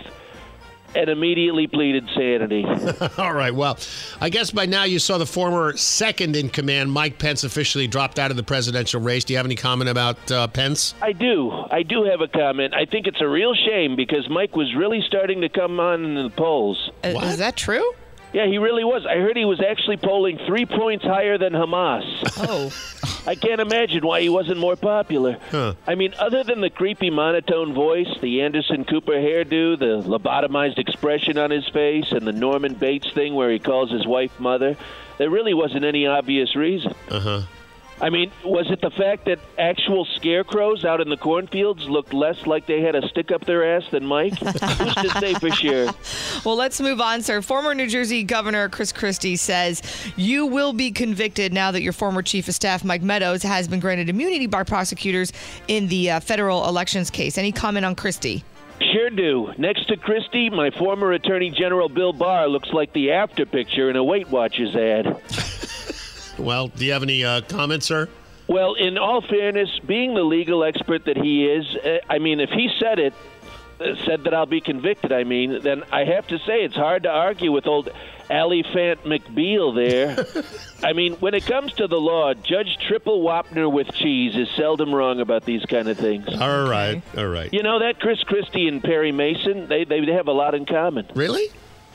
and 0.94 1.08
immediately 1.08 1.66
plead 1.66 1.94
insanity. 1.94 2.64
All 3.18 3.32
right. 3.32 3.54
Well, 3.54 3.78
I 4.20 4.28
guess 4.28 4.50
by 4.50 4.66
now 4.66 4.84
you 4.84 4.98
saw 4.98 5.18
the 5.18 5.26
former 5.26 5.76
second 5.76 6.36
in 6.36 6.48
command, 6.48 6.90
Mike 6.90 7.18
Pence, 7.18 7.44
officially 7.44 7.86
dropped 7.86 8.18
out 8.18 8.30
of 8.30 8.36
the 8.36 8.42
presidential 8.42 9.00
race. 9.00 9.24
Do 9.24 9.32
you 9.32 9.36
have 9.36 9.46
any 9.46 9.54
comment 9.54 9.88
about 9.88 10.32
uh, 10.32 10.48
Pence? 10.48 10.94
I 11.00 11.12
do. 11.12 11.50
I 11.70 11.82
do 11.82 12.04
have 12.04 12.20
a 12.20 12.28
comment. 12.28 12.74
I 12.74 12.86
think 12.86 13.06
it's 13.06 13.20
a 13.20 13.28
real 13.28 13.54
shame 13.54 13.96
because 13.96 14.28
Mike 14.28 14.56
was 14.56 14.74
really 14.74 15.00
starting 15.06 15.42
to 15.42 15.48
come 15.48 15.78
on 15.78 16.04
in 16.04 16.14
the 16.14 16.30
polls. 16.30 16.90
Uh, 17.04 17.08
Is 17.22 17.38
that 17.38 17.56
true? 17.56 17.92
Yeah, 18.32 18.46
he 18.46 18.58
really 18.58 18.84
was. 18.84 19.04
I 19.06 19.16
heard 19.16 19.36
he 19.36 19.44
was 19.44 19.60
actually 19.60 19.96
polling 19.96 20.38
three 20.46 20.64
points 20.64 21.04
higher 21.04 21.36
than 21.36 21.52
Hamas. 21.52 22.04
Oh. 22.36 22.70
I 23.26 23.34
can't 23.34 23.60
imagine 23.60 24.06
why 24.06 24.20
he 24.20 24.28
wasn't 24.28 24.58
more 24.58 24.76
popular. 24.76 25.36
I 25.86 25.94
mean, 25.94 26.14
other 26.18 26.42
than 26.44 26.60
the 26.60 26.70
creepy 26.70 27.10
monotone 27.10 27.74
voice, 27.74 28.08
the 28.20 28.42
Anderson 28.42 28.84
Cooper 28.84 29.12
hairdo, 29.12 29.78
the 29.78 30.02
lobotomized 30.02 30.78
expression 30.78 31.38
on 31.38 31.50
his 31.50 31.68
face, 31.68 32.12
and 32.12 32.26
the 32.26 32.32
Norman 32.32 32.74
Bates 32.74 33.10
thing 33.12 33.34
where 33.34 33.50
he 33.50 33.58
calls 33.58 33.90
his 33.90 34.06
wife 34.06 34.38
mother, 34.40 34.76
there 35.18 35.28
really 35.28 35.54
wasn't 35.54 35.84
any 35.84 36.06
obvious 36.06 36.56
reason. 36.56 36.94
Uh 37.10 37.20
huh. 37.20 37.42
I 38.00 38.08
mean, 38.08 38.32
was 38.44 38.70
it 38.70 38.80
the 38.80 38.90
fact 38.90 39.26
that 39.26 39.38
actual 39.58 40.06
scarecrows 40.16 40.84
out 40.84 41.00
in 41.00 41.10
the 41.10 41.16
cornfields 41.16 41.88
looked 41.88 42.14
less 42.14 42.46
like 42.46 42.66
they 42.66 42.80
had 42.80 42.94
a 42.94 43.06
stick 43.08 43.30
up 43.30 43.44
their 43.44 43.76
ass 43.76 43.84
than 43.90 44.06
Mike? 44.06 44.38
Who's 44.38 44.94
to 44.94 45.10
say 45.20 45.34
for 45.34 45.50
sure? 45.50 45.90
Well, 46.42 46.56
let's 46.56 46.80
move 46.80 47.02
on, 47.02 47.20
sir. 47.20 47.42
Former 47.42 47.74
New 47.74 47.86
Jersey 47.86 48.22
Governor 48.22 48.70
Chris 48.70 48.92
Christie 48.92 49.36
says 49.36 49.82
you 50.16 50.46
will 50.46 50.72
be 50.72 50.90
convicted 50.90 51.52
now 51.52 51.70
that 51.70 51.82
your 51.82 51.92
former 51.92 52.22
chief 52.22 52.48
of 52.48 52.54
staff, 52.54 52.82
Mike 52.82 53.02
Meadows, 53.02 53.42
has 53.42 53.68
been 53.68 53.78
granted 53.78 54.08
immunity 54.08 54.46
by 54.46 54.62
prosecutors 54.62 55.32
in 55.68 55.88
the 55.88 56.12
uh, 56.12 56.20
federal 56.20 56.66
elections 56.66 57.10
case. 57.10 57.36
Any 57.36 57.52
comment 57.52 57.84
on 57.84 57.94
Christie? 57.94 58.42
Sure 58.80 59.10
do. 59.10 59.52
Next 59.58 59.86
to 59.88 59.96
Christie, 59.98 60.48
my 60.48 60.70
former 60.70 61.12
Attorney 61.12 61.50
General 61.50 61.90
Bill 61.90 62.14
Barr 62.14 62.48
looks 62.48 62.72
like 62.72 62.92
the 62.94 63.12
after 63.12 63.44
picture 63.44 63.90
in 63.90 63.96
a 63.96 64.02
Weight 64.02 64.28
Watchers 64.28 64.74
ad. 64.74 65.20
Well, 66.40 66.68
do 66.68 66.84
you 66.84 66.92
have 66.92 67.02
any 67.02 67.24
uh, 67.24 67.42
comments, 67.42 67.86
sir? 67.86 68.08
Well, 68.48 68.74
in 68.74 68.98
all 68.98 69.20
fairness, 69.20 69.70
being 69.86 70.14
the 70.14 70.24
legal 70.24 70.64
expert 70.64 71.04
that 71.04 71.16
he 71.16 71.46
is, 71.46 71.76
uh, 71.76 71.98
I 72.08 72.18
mean, 72.18 72.40
if 72.40 72.50
he 72.50 72.68
said 72.80 72.98
it, 72.98 73.14
uh, 73.80 73.94
said 74.04 74.24
that 74.24 74.34
I'll 74.34 74.44
be 74.46 74.60
convicted, 74.60 75.12
I 75.12 75.22
mean, 75.22 75.62
then 75.62 75.84
I 75.92 76.04
have 76.04 76.26
to 76.28 76.38
say 76.40 76.64
it's 76.64 76.74
hard 76.74 77.04
to 77.04 77.10
argue 77.10 77.52
with 77.52 77.66
old 77.66 77.90
Alifant 78.28 78.98
McBeal 79.04 79.74
there. 79.74 80.26
I 80.88 80.92
mean, 80.92 81.14
when 81.14 81.34
it 81.34 81.46
comes 81.46 81.72
to 81.74 81.86
the 81.86 82.00
law, 82.00 82.34
Judge 82.34 82.76
Triple 82.88 83.22
Wapner 83.22 83.70
with 83.70 83.92
cheese 83.92 84.36
is 84.36 84.48
seldom 84.56 84.94
wrong 84.94 85.20
about 85.20 85.44
these 85.44 85.64
kind 85.64 85.88
of 85.88 85.96
things. 85.96 86.26
All 86.28 86.64
right. 86.68 87.02
All 87.16 87.26
right. 87.26 87.52
You 87.52 87.62
know 87.62 87.80
that 87.80 88.00
Chris 88.00 88.22
Christie 88.24 88.68
and 88.68 88.82
Perry 88.82 89.12
Mason, 89.12 89.68
they 89.68 89.84
they 89.84 90.04
have 90.12 90.28
a 90.28 90.32
lot 90.32 90.54
in 90.54 90.66
common. 90.66 91.06
Really? 91.14 91.50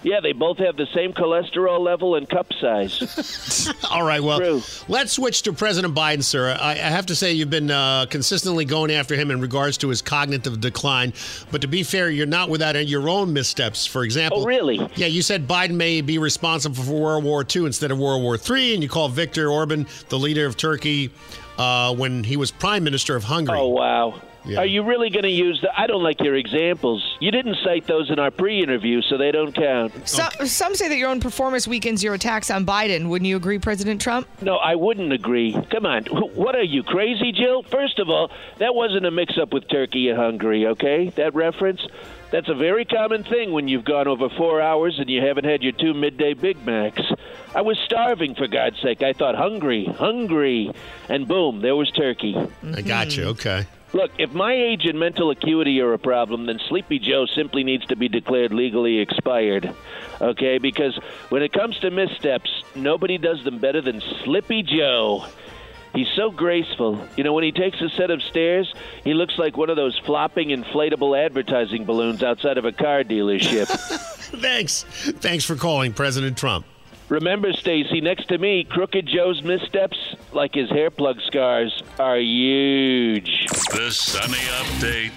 Yeah, 0.05 0.19
they 0.21 0.33
both 0.33 0.59
have 0.59 0.77
the 0.77 0.85
same 0.93 1.13
cholesterol 1.13 1.79
level 1.79 2.13
and 2.13 2.29
cup 2.29 2.53
size. 2.61 3.73
All 3.89 4.03
right. 4.03 4.21
Well, 4.21 4.61
let's 4.87 5.13
switch 5.13 5.41
to 5.41 5.51
President 5.53 5.95
Biden, 5.95 6.23
sir. 6.23 6.55
I, 6.61 6.73
I 6.73 6.75
have 6.75 7.07
to 7.07 7.15
say 7.15 7.33
you've 7.33 7.49
been 7.49 7.71
uh, 7.71 8.05
consistently 8.07 8.65
going 8.65 8.91
after 8.91 9.15
him 9.15 9.31
in 9.31 9.41
regards 9.41 9.79
to 9.79 9.89
his 9.89 10.03
cognitive 10.03 10.61
decline. 10.61 11.11
But 11.51 11.61
to 11.61 11.67
be 11.67 11.81
fair, 11.81 12.11
you're 12.11 12.27
not 12.27 12.49
without 12.49 12.75
your 12.87 13.09
own 13.09 13.33
missteps. 13.33 13.87
For 13.87 14.03
example, 14.03 14.41
Oh, 14.41 14.45
really? 14.45 14.77
Yeah, 14.95 15.07
you 15.07 15.23
said 15.23 15.47
Biden 15.47 15.73
may 15.75 16.01
be 16.01 16.19
responsible 16.19 16.75
for 16.83 16.91
World 16.93 17.23
War 17.23 17.43
II 17.43 17.65
instead 17.65 17.89
of 17.89 17.97
World 17.97 18.21
War 18.21 18.35
III, 18.37 18.75
and 18.75 18.83
you 18.83 18.89
call 18.89 19.09
Viktor 19.09 19.49
Orban 19.49 19.87
the 20.09 20.19
leader 20.19 20.45
of 20.45 20.55
Turkey 20.55 21.09
uh, 21.57 21.95
when 21.95 22.23
he 22.23 22.37
was 22.37 22.51
prime 22.51 22.83
minister 22.83 23.15
of 23.15 23.23
Hungary. 23.23 23.57
Oh 23.57 23.69
wow. 23.69 24.21
Are 24.57 24.65
you 24.65 24.83
really 24.83 25.09
going 25.09 25.23
to 25.23 25.29
use 25.29 25.59
the? 25.61 25.69
I 25.77 25.87
don't 25.87 26.03
like 26.03 26.21
your 26.21 26.35
examples. 26.35 27.03
You 27.19 27.31
didn't 27.31 27.57
cite 27.63 27.87
those 27.87 28.09
in 28.11 28.19
our 28.19 28.31
pre-interview, 28.31 29.01
so 29.01 29.17
they 29.17 29.31
don't 29.31 29.53
count. 29.53 30.07
So, 30.07 30.27
Some 30.45 30.75
say 30.75 30.87
that 30.87 30.97
your 30.97 31.09
own 31.09 31.19
performance 31.19 31.67
weakens 31.67 32.03
your 32.03 32.13
attacks 32.13 32.51
on 32.51 32.65
Biden. 32.65 33.09
Wouldn't 33.09 33.27
you 33.27 33.37
agree, 33.37 33.59
President 33.59 34.01
Trump? 34.01 34.27
No, 34.41 34.57
I 34.57 34.75
wouldn't 34.75 35.11
agree. 35.11 35.57
Come 35.71 35.85
on. 35.85 36.05
What 36.05 36.55
are 36.55 36.63
you, 36.63 36.83
crazy, 36.83 37.31
Jill? 37.31 37.63
First 37.63 37.99
of 37.99 38.09
all, 38.09 38.31
that 38.59 38.75
wasn't 38.75 39.05
a 39.05 39.11
mix 39.11 39.37
up 39.37 39.51
with 39.53 39.67
Turkey 39.67 40.09
and 40.09 40.17
Hungary, 40.17 40.67
okay? 40.67 41.09
That 41.15 41.33
reference? 41.33 41.81
That's 42.31 42.49
a 42.49 42.55
very 42.55 42.85
common 42.85 43.23
thing 43.23 43.51
when 43.51 43.67
you've 43.67 43.85
gone 43.85 44.07
over 44.07 44.29
four 44.29 44.61
hours 44.61 44.99
and 44.99 45.09
you 45.09 45.21
haven't 45.21 45.45
had 45.45 45.63
your 45.63 45.71
two 45.71 45.93
midday 45.93 46.33
Big 46.33 46.63
Macs. 46.65 47.01
I 47.55 47.61
was 47.61 47.77
starving, 47.85 48.35
for 48.35 48.47
God's 48.47 48.81
sake. 48.81 49.01
I 49.01 49.13
thought, 49.13 49.35
hungry, 49.35 49.85
hungry. 49.85 50.71
And 51.07 51.27
boom, 51.27 51.61
there 51.61 51.75
was 51.75 51.89
Turkey. 51.91 52.35
I 52.73 52.81
got 52.81 53.15
you. 53.15 53.23
Mm-hmm. 53.23 53.31
Okay. 53.31 53.65
Look, 53.95 54.11
if 54.17 54.33
my 54.33 54.51
age 54.51 54.85
and 54.87 54.99
mental 54.99 55.29
acuity 55.29 55.79
are 55.79 55.93
a 55.93 55.97
problem, 55.97 56.47
then 56.47 56.59
Sleepy 56.67 56.99
Joe 56.99 57.25
simply 57.25 57.63
needs 57.63 57.85
to 57.85 57.95
be 57.95 58.09
declared 58.09 58.51
legally 58.51 58.99
expired. 58.99 59.73
Okay? 60.19 60.57
Because 60.57 60.99
when 61.29 61.41
it 61.41 61.53
comes 61.53 61.79
to 61.79 61.89
missteps, 61.89 62.49
nobody 62.75 63.17
does 63.17 63.41
them 63.45 63.57
better 63.59 63.79
than 63.79 64.01
Slippy 64.25 64.63
Joe. 64.63 65.25
He's 65.93 66.09
so 66.13 66.29
graceful. 66.29 67.07
You 67.15 67.23
know, 67.23 67.31
when 67.31 67.45
he 67.45 67.53
takes 67.53 67.79
a 67.79 67.87
set 67.87 68.11
of 68.11 68.21
stairs, 68.21 68.73
he 69.05 69.13
looks 69.13 69.37
like 69.37 69.55
one 69.55 69.69
of 69.69 69.77
those 69.77 69.97
flopping 69.99 70.49
inflatable 70.49 71.17
advertising 71.17 71.85
balloons 71.85 72.21
outside 72.21 72.57
of 72.57 72.65
a 72.65 72.73
car 72.73 73.05
dealership. 73.05 73.67
Thanks. 74.41 74.83
Thanks 74.83 75.45
for 75.45 75.55
calling 75.55 75.93
President 75.93 76.37
Trump. 76.37 76.65
Remember, 77.09 77.53
Stacy, 77.53 78.01
next 78.01 78.29
to 78.29 78.37
me, 78.39 78.63
Crooked 78.63 79.05
Joe's 79.05 79.43
missteps, 79.43 79.97
like 80.33 80.55
his 80.55 80.69
hair 80.69 80.89
plug 80.89 81.17
scars, 81.27 81.83
are 81.99 82.17
huge. 82.17 83.45
The 83.71 83.91
Sunny 83.91 84.37
Update. 84.37 85.11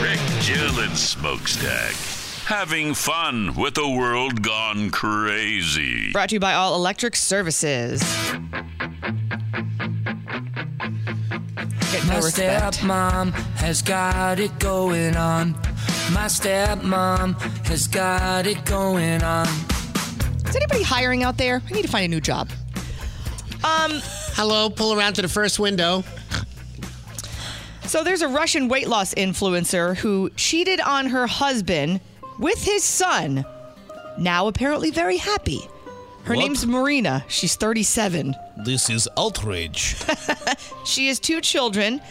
Rick, 0.00 0.20
Jill, 0.42 0.80
and 0.80 0.96
Smokestack. 0.96 1.94
Having 2.46 2.94
fun 2.94 3.54
with 3.54 3.78
a 3.78 3.88
world 3.88 4.42
gone 4.42 4.90
crazy. 4.90 6.12
Brought 6.12 6.28
to 6.30 6.36
you 6.36 6.40
by 6.40 6.54
All 6.54 6.76
Electric 6.76 7.16
Services. 7.16 8.00
Get 11.90 12.06
My 12.06 12.14
no 12.14 12.16
respect. 12.16 12.76
stepmom 12.78 13.32
has 13.56 13.82
got 13.82 14.38
it 14.38 14.56
going 14.58 15.16
on. 15.16 15.52
My 16.12 16.26
stepmom 16.26 17.40
has 17.66 17.86
got 17.88 18.46
it 18.46 18.64
going 18.64 19.22
on. 19.22 19.48
Is 20.52 20.56
anybody 20.56 20.82
hiring 20.82 21.22
out 21.22 21.38
there? 21.38 21.62
I 21.66 21.72
need 21.72 21.80
to 21.80 21.88
find 21.88 22.04
a 22.04 22.08
new 22.08 22.20
job. 22.20 22.50
Um, 23.64 24.00
Hello, 24.34 24.68
pull 24.68 24.92
around 24.92 25.14
to 25.14 25.22
the 25.22 25.28
first 25.28 25.58
window. 25.58 26.04
So 27.86 28.04
there's 28.04 28.20
a 28.20 28.28
Russian 28.28 28.68
weight 28.68 28.86
loss 28.86 29.14
influencer 29.14 29.96
who 29.96 30.28
cheated 30.36 30.78
on 30.78 31.06
her 31.06 31.26
husband 31.26 32.00
with 32.38 32.62
his 32.62 32.84
son. 32.84 33.46
Now 34.18 34.46
apparently 34.46 34.90
very 34.90 35.16
happy. 35.16 35.60
Her 36.24 36.34
What? 36.34 36.42
name's 36.42 36.66
Marina. 36.66 37.24
She's 37.28 37.56
37. 37.56 38.36
This 38.58 38.90
is 38.90 39.08
outrage. 39.16 39.96
She 40.84 41.06
has 41.08 41.18
two 41.18 41.40
children 41.40 42.02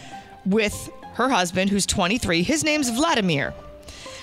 with 0.47 0.89
her 1.13 1.29
husband, 1.29 1.69
who's 1.69 1.85
23. 1.85 2.41
His 2.41 2.63
name's 2.63 2.89
Vladimir. 2.89 3.53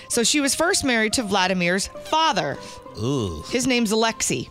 So 0.09 0.25
she 0.25 0.41
was 0.41 0.55
first 0.55 0.85
married 0.85 1.13
to 1.15 1.23
Vladimir's 1.23 1.89
father. 1.89 2.59
Ooh. 2.99 3.43
His 3.51 3.67
name's 3.67 3.93
Alexei. 3.93 4.49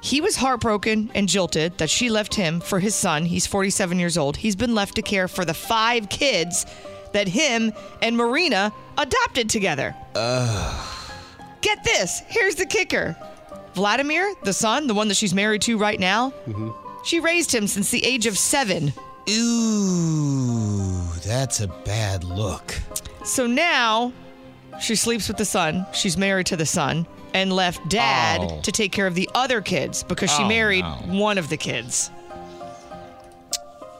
He 0.00 0.20
was 0.20 0.36
heartbroken 0.36 1.10
and 1.14 1.28
jilted 1.28 1.78
that 1.78 1.90
she 1.90 2.08
left 2.08 2.34
him 2.34 2.60
for 2.60 2.78
his 2.78 2.94
son. 2.94 3.24
He's 3.24 3.46
47 3.46 3.98
years 3.98 4.16
old. 4.16 4.36
He's 4.36 4.56
been 4.56 4.74
left 4.74 4.94
to 4.96 5.02
care 5.02 5.26
for 5.26 5.44
the 5.44 5.54
five 5.54 6.08
kids 6.08 6.66
that 7.12 7.28
him 7.28 7.72
and 8.02 8.16
Marina 8.16 8.72
adopted 8.96 9.50
together. 9.50 9.94
Ugh. 10.14 10.86
Get 11.60 11.82
this. 11.82 12.22
Here's 12.28 12.54
the 12.54 12.66
kicker. 12.66 13.16
Vladimir, 13.74 14.34
the 14.44 14.52
son, 14.52 14.86
the 14.86 14.94
one 14.94 15.08
that 15.08 15.16
she's 15.16 15.34
married 15.34 15.62
to 15.62 15.78
right 15.78 15.98
now, 15.98 16.30
mm-hmm. 16.46 16.70
she 17.04 17.20
raised 17.20 17.54
him 17.54 17.66
since 17.66 17.90
the 17.90 18.04
age 18.04 18.26
of 18.26 18.38
seven. 18.38 18.92
Ooh, 19.30 21.02
that's 21.24 21.60
a 21.60 21.68
bad 21.68 22.24
look. 22.24 22.74
So 23.24 23.46
now 23.46 24.12
she 24.80 24.94
sleeps 24.96 25.28
with 25.28 25.36
the 25.36 25.44
son. 25.44 25.86
She's 25.92 26.16
married 26.16 26.46
to 26.46 26.56
the 26.56 26.66
son 26.66 27.06
and 27.34 27.52
left 27.52 27.88
dad 27.88 28.40
Oh. 28.42 28.60
to 28.62 28.72
take 28.72 28.92
care 28.92 29.06
of 29.06 29.14
the 29.14 29.28
other 29.34 29.60
kids 29.60 30.02
because 30.02 30.30
she 30.30 30.42
Oh, 30.44 30.48
married 30.48 30.82
no. 30.84 30.94
one 31.20 31.36
of 31.38 31.48
the 31.48 31.56
kids. 31.56 32.10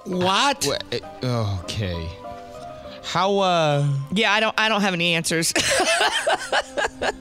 What? 0.04 0.66
Okay. 1.22 2.08
How 3.04 3.38
uh 3.38 3.86
Yeah, 4.12 4.32
I 4.32 4.40
don't 4.40 4.54
I 4.58 4.68
don't 4.68 4.80
have 4.82 4.94
any 4.94 5.14
answers. 5.14 5.52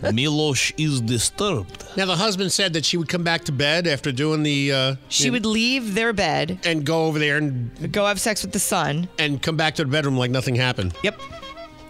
Milosh 0.01 0.73
is 0.77 1.01
disturbed. 1.01 1.83
Now 1.95 2.05
the 2.05 2.15
husband 2.15 2.51
said 2.51 2.73
that 2.73 2.85
she 2.85 2.97
would 2.97 3.09
come 3.09 3.23
back 3.23 3.43
to 3.45 3.51
bed 3.51 3.87
after 3.87 4.11
doing 4.11 4.43
the. 4.43 4.71
Uh, 4.71 4.95
she 5.09 5.29
would 5.29 5.45
leave 5.45 5.93
their 5.95 6.13
bed 6.13 6.59
and 6.65 6.85
go 6.85 7.05
over 7.05 7.19
there 7.19 7.37
and 7.37 7.91
go 7.91 8.05
have 8.05 8.19
sex 8.19 8.41
with 8.43 8.51
the 8.51 8.59
son 8.59 9.07
and 9.19 9.41
come 9.41 9.55
back 9.57 9.75
to 9.75 9.83
the 9.83 9.89
bedroom 9.89 10.17
like 10.17 10.31
nothing 10.31 10.55
happened. 10.55 10.93
Yep. 11.03 11.19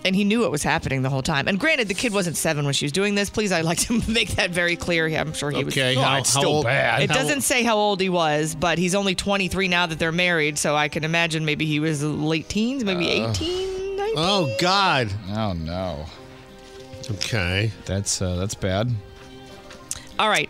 And 0.05 0.15
he 0.15 0.23
knew 0.23 0.45
it 0.45 0.51
was 0.51 0.63
happening 0.63 1.01
the 1.01 1.09
whole 1.09 1.21
time. 1.23 1.47
And 1.47 1.59
granted, 1.59 1.87
the 1.89 1.93
kid 1.93 2.13
wasn't 2.13 2.37
seven 2.37 2.63
when 2.63 2.73
she 2.73 2.85
was 2.85 2.91
doing 2.93 3.15
this. 3.15 3.29
Please, 3.29 3.51
I'd 3.51 3.65
like 3.65 3.79
to 3.79 4.01
make 4.11 4.29
that 4.35 4.51
very 4.51 4.75
clear. 4.75 5.07
I'm 5.07 5.33
sure 5.33 5.51
he 5.51 5.63
was. 5.63 5.73
Okay, 5.73 5.95
how- 5.95 6.17
it's 6.17 6.33
how 6.33 6.39
still 6.41 6.51
old- 6.57 6.65
bad. 6.65 7.01
It 7.01 7.09
how- 7.09 7.17
doesn't 7.17 7.41
say 7.41 7.63
how 7.63 7.75
old 7.77 7.99
he 7.99 8.07
was, 8.09 8.55
but 8.55 8.77
he's 8.77 8.95
only 8.95 9.15
23 9.15 9.67
now 9.67 9.85
that 9.87 9.99
they're 9.99 10.11
married. 10.13 10.57
So 10.57 10.75
I 10.75 10.87
can 10.87 11.03
imagine 11.03 11.43
maybe 11.45 11.65
he 11.65 11.79
was 11.79 12.03
late 12.03 12.47
teens, 12.47 12.83
maybe 12.85 13.09
18, 13.09 13.97
19. 13.97 14.13
Oh 14.17 14.55
God. 14.59 15.11
Oh 15.31 15.53
no. 15.53 16.05
Okay. 17.11 17.71
That's 17.85 18.21
uh 18.21 18.35
that's 18.35 18.55
bad. 18.55 18.91
All 20.19 20.29
right. 20.29 20.49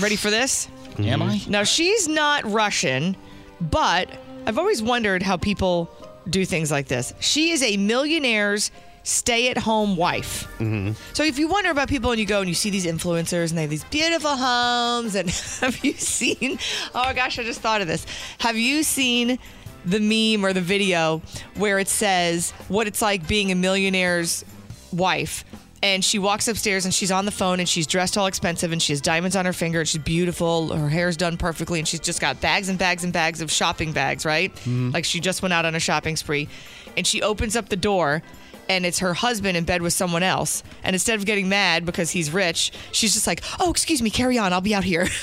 Ready 0.00 0.16
for 0.16 0.30
this? 0.30 0.68
Am 0.98 1.22
I? 1.22 1.40
Now, 1.48 1.64
she's 1.64 2.06
not 2.08 2.44
Russian, 2.44 3.16
but 3.60 4.08
I've 4.46 4.58
always 4.58 4.82
wondered 4.82 5.22
how 5.22 5.36
people 5.36 5.90
do 6.28 6.44
things 6.44 6.70
like 6.70 6.88
this. 6.88 7.12
She 7.20 7.50
is 7.50 7.62
a 7.62 7.76
millionaire's 7.76 8.70
stay 9.04 9.50
at 9.50 9.58
home 9.58 9.96
wife. 9.96 10.48
Mm-hmm. 10.58 10.92
So 11.12 11.24
if 11.24 11.38
you 11.38 11.48
wonder 11.48 11.70
about 11.70 11.88
people 11.88 12.10
and 12.10 12.20
you 12.20 12.26
go 12.26 12.40
and 12.40 12.48
you 12.48 12.54
see 12.54 12.70
these 12.70 12.86
influencers 12.86 13.50
and 13.50 13.58
they 13.58 13.62
have 13.62 13.70
these 13.70 13.84
beautiful 13.84 14.36
homes, 14.36 15.14
and 15.14 15.30
have 15.60 15.84
you 15.84 15.94
seen? 15.94 16.58
Oh 16.94 17.04
my 17.04 17.12
gosh, 17.12 17.38
I 17.38 17.42
just 17.42 17.60
thought 17.60 17.80
of 17.80 17.86
this. 17.86 18.06
Have 18.38 18.56
you 18.56 18.82
seen 18.82 19.38
the 19.84 19.98
meme 19.98 20.44
or 20.44 20.52
the 20.52 20.60
video 20.60 21.20
where 21.56 21.78
it 21.78 21.88
says 21.88 22.52
what 22.68 22.86
it's 22.86 23.02
like 23.02 23.26
being 23.26 23.50
a 23.50 23.56
millionaire's 23.56 24.44
wife? 24.92 25.44
And 25.82 26.04
she 26.04 26.18
walks 26.20 26.46
upstairs 26.46 26.84
and 26.84 26.94
she's 26.94 27.10
on 27.10 27.24
the 27.24 27.32
phone 27.32 27.58
and 27.58 27.68
she's 27.68 27.88
dressed 27.88 28.16
all 28.16 28.26
expensive 28.26 28.70
and 28.70 28.80
she 28.80 28.92
has 28.92 29.00
diamonds 29.00 29.34
on 29.34 29.44
her 29.46 29.52
finger 29.52 29.80
and 29.80 29.88
she's 29.88 30.00
beautiful. 30.00 30.68
Her 30.76 30.88
hair's 30.88 31.16
done 31.16 31.36
perfectly 31.36 31.80
and 31.80 31.88
she's 31.88 31.98
just 32.00 32.20
got 32.20 32.40
bags 32.40 32.68
and 32.68 32.78
bags 32.78 33.02
and 33.02 33.12
bags 33.12 33.40
of 33.40 33.50
shopping 33.50 33.92
bags, 33.92 34.24
right? 34.24 34.54
Mhm. 34.64 34.94
Like 34.94 35.04
she 35.04 35.18
just 35.18 35.42
went 35.42 35.52
out 35.52 35.64
on 35.64 35.74
a 35.74 35.80
shopping 35.80 36.14
spree. 36.16 36.48
And 36.96 37.04
she 37.06 37.20
opens 37.22 37.56
up 37.56 37.68
the 37.68 37.76
door 37.76 38.22
and 38.68 38.86
it's 38.86 39.00
her 39.00 39.12
husband 39.12 39.56
in 39.56 39.64
bed 39.64 39.82
with 39.82 39.92
someone 39.92 40.22
else. 40.22 40.62
And 40.84 40.94
instead 40.94 41.18
of 41.18 41.26
getting 41.26 41.48
mad 41.48 41.84
because 41.84 42.10
he's 42.12 42.30
rich, 42.30 42.70
she's 42.92 43.12
just 43.14 43.26
like, 43.26 43.42
oh, 43.58 43.70
excuse 43.72 44.00
me, 44.00 44.10
carry 44.10 44.38
on. 44.38 44.52
I'll 44.52 44.60
be 44.60 44.74
out 44.74 44.84
here. 44.84 45.08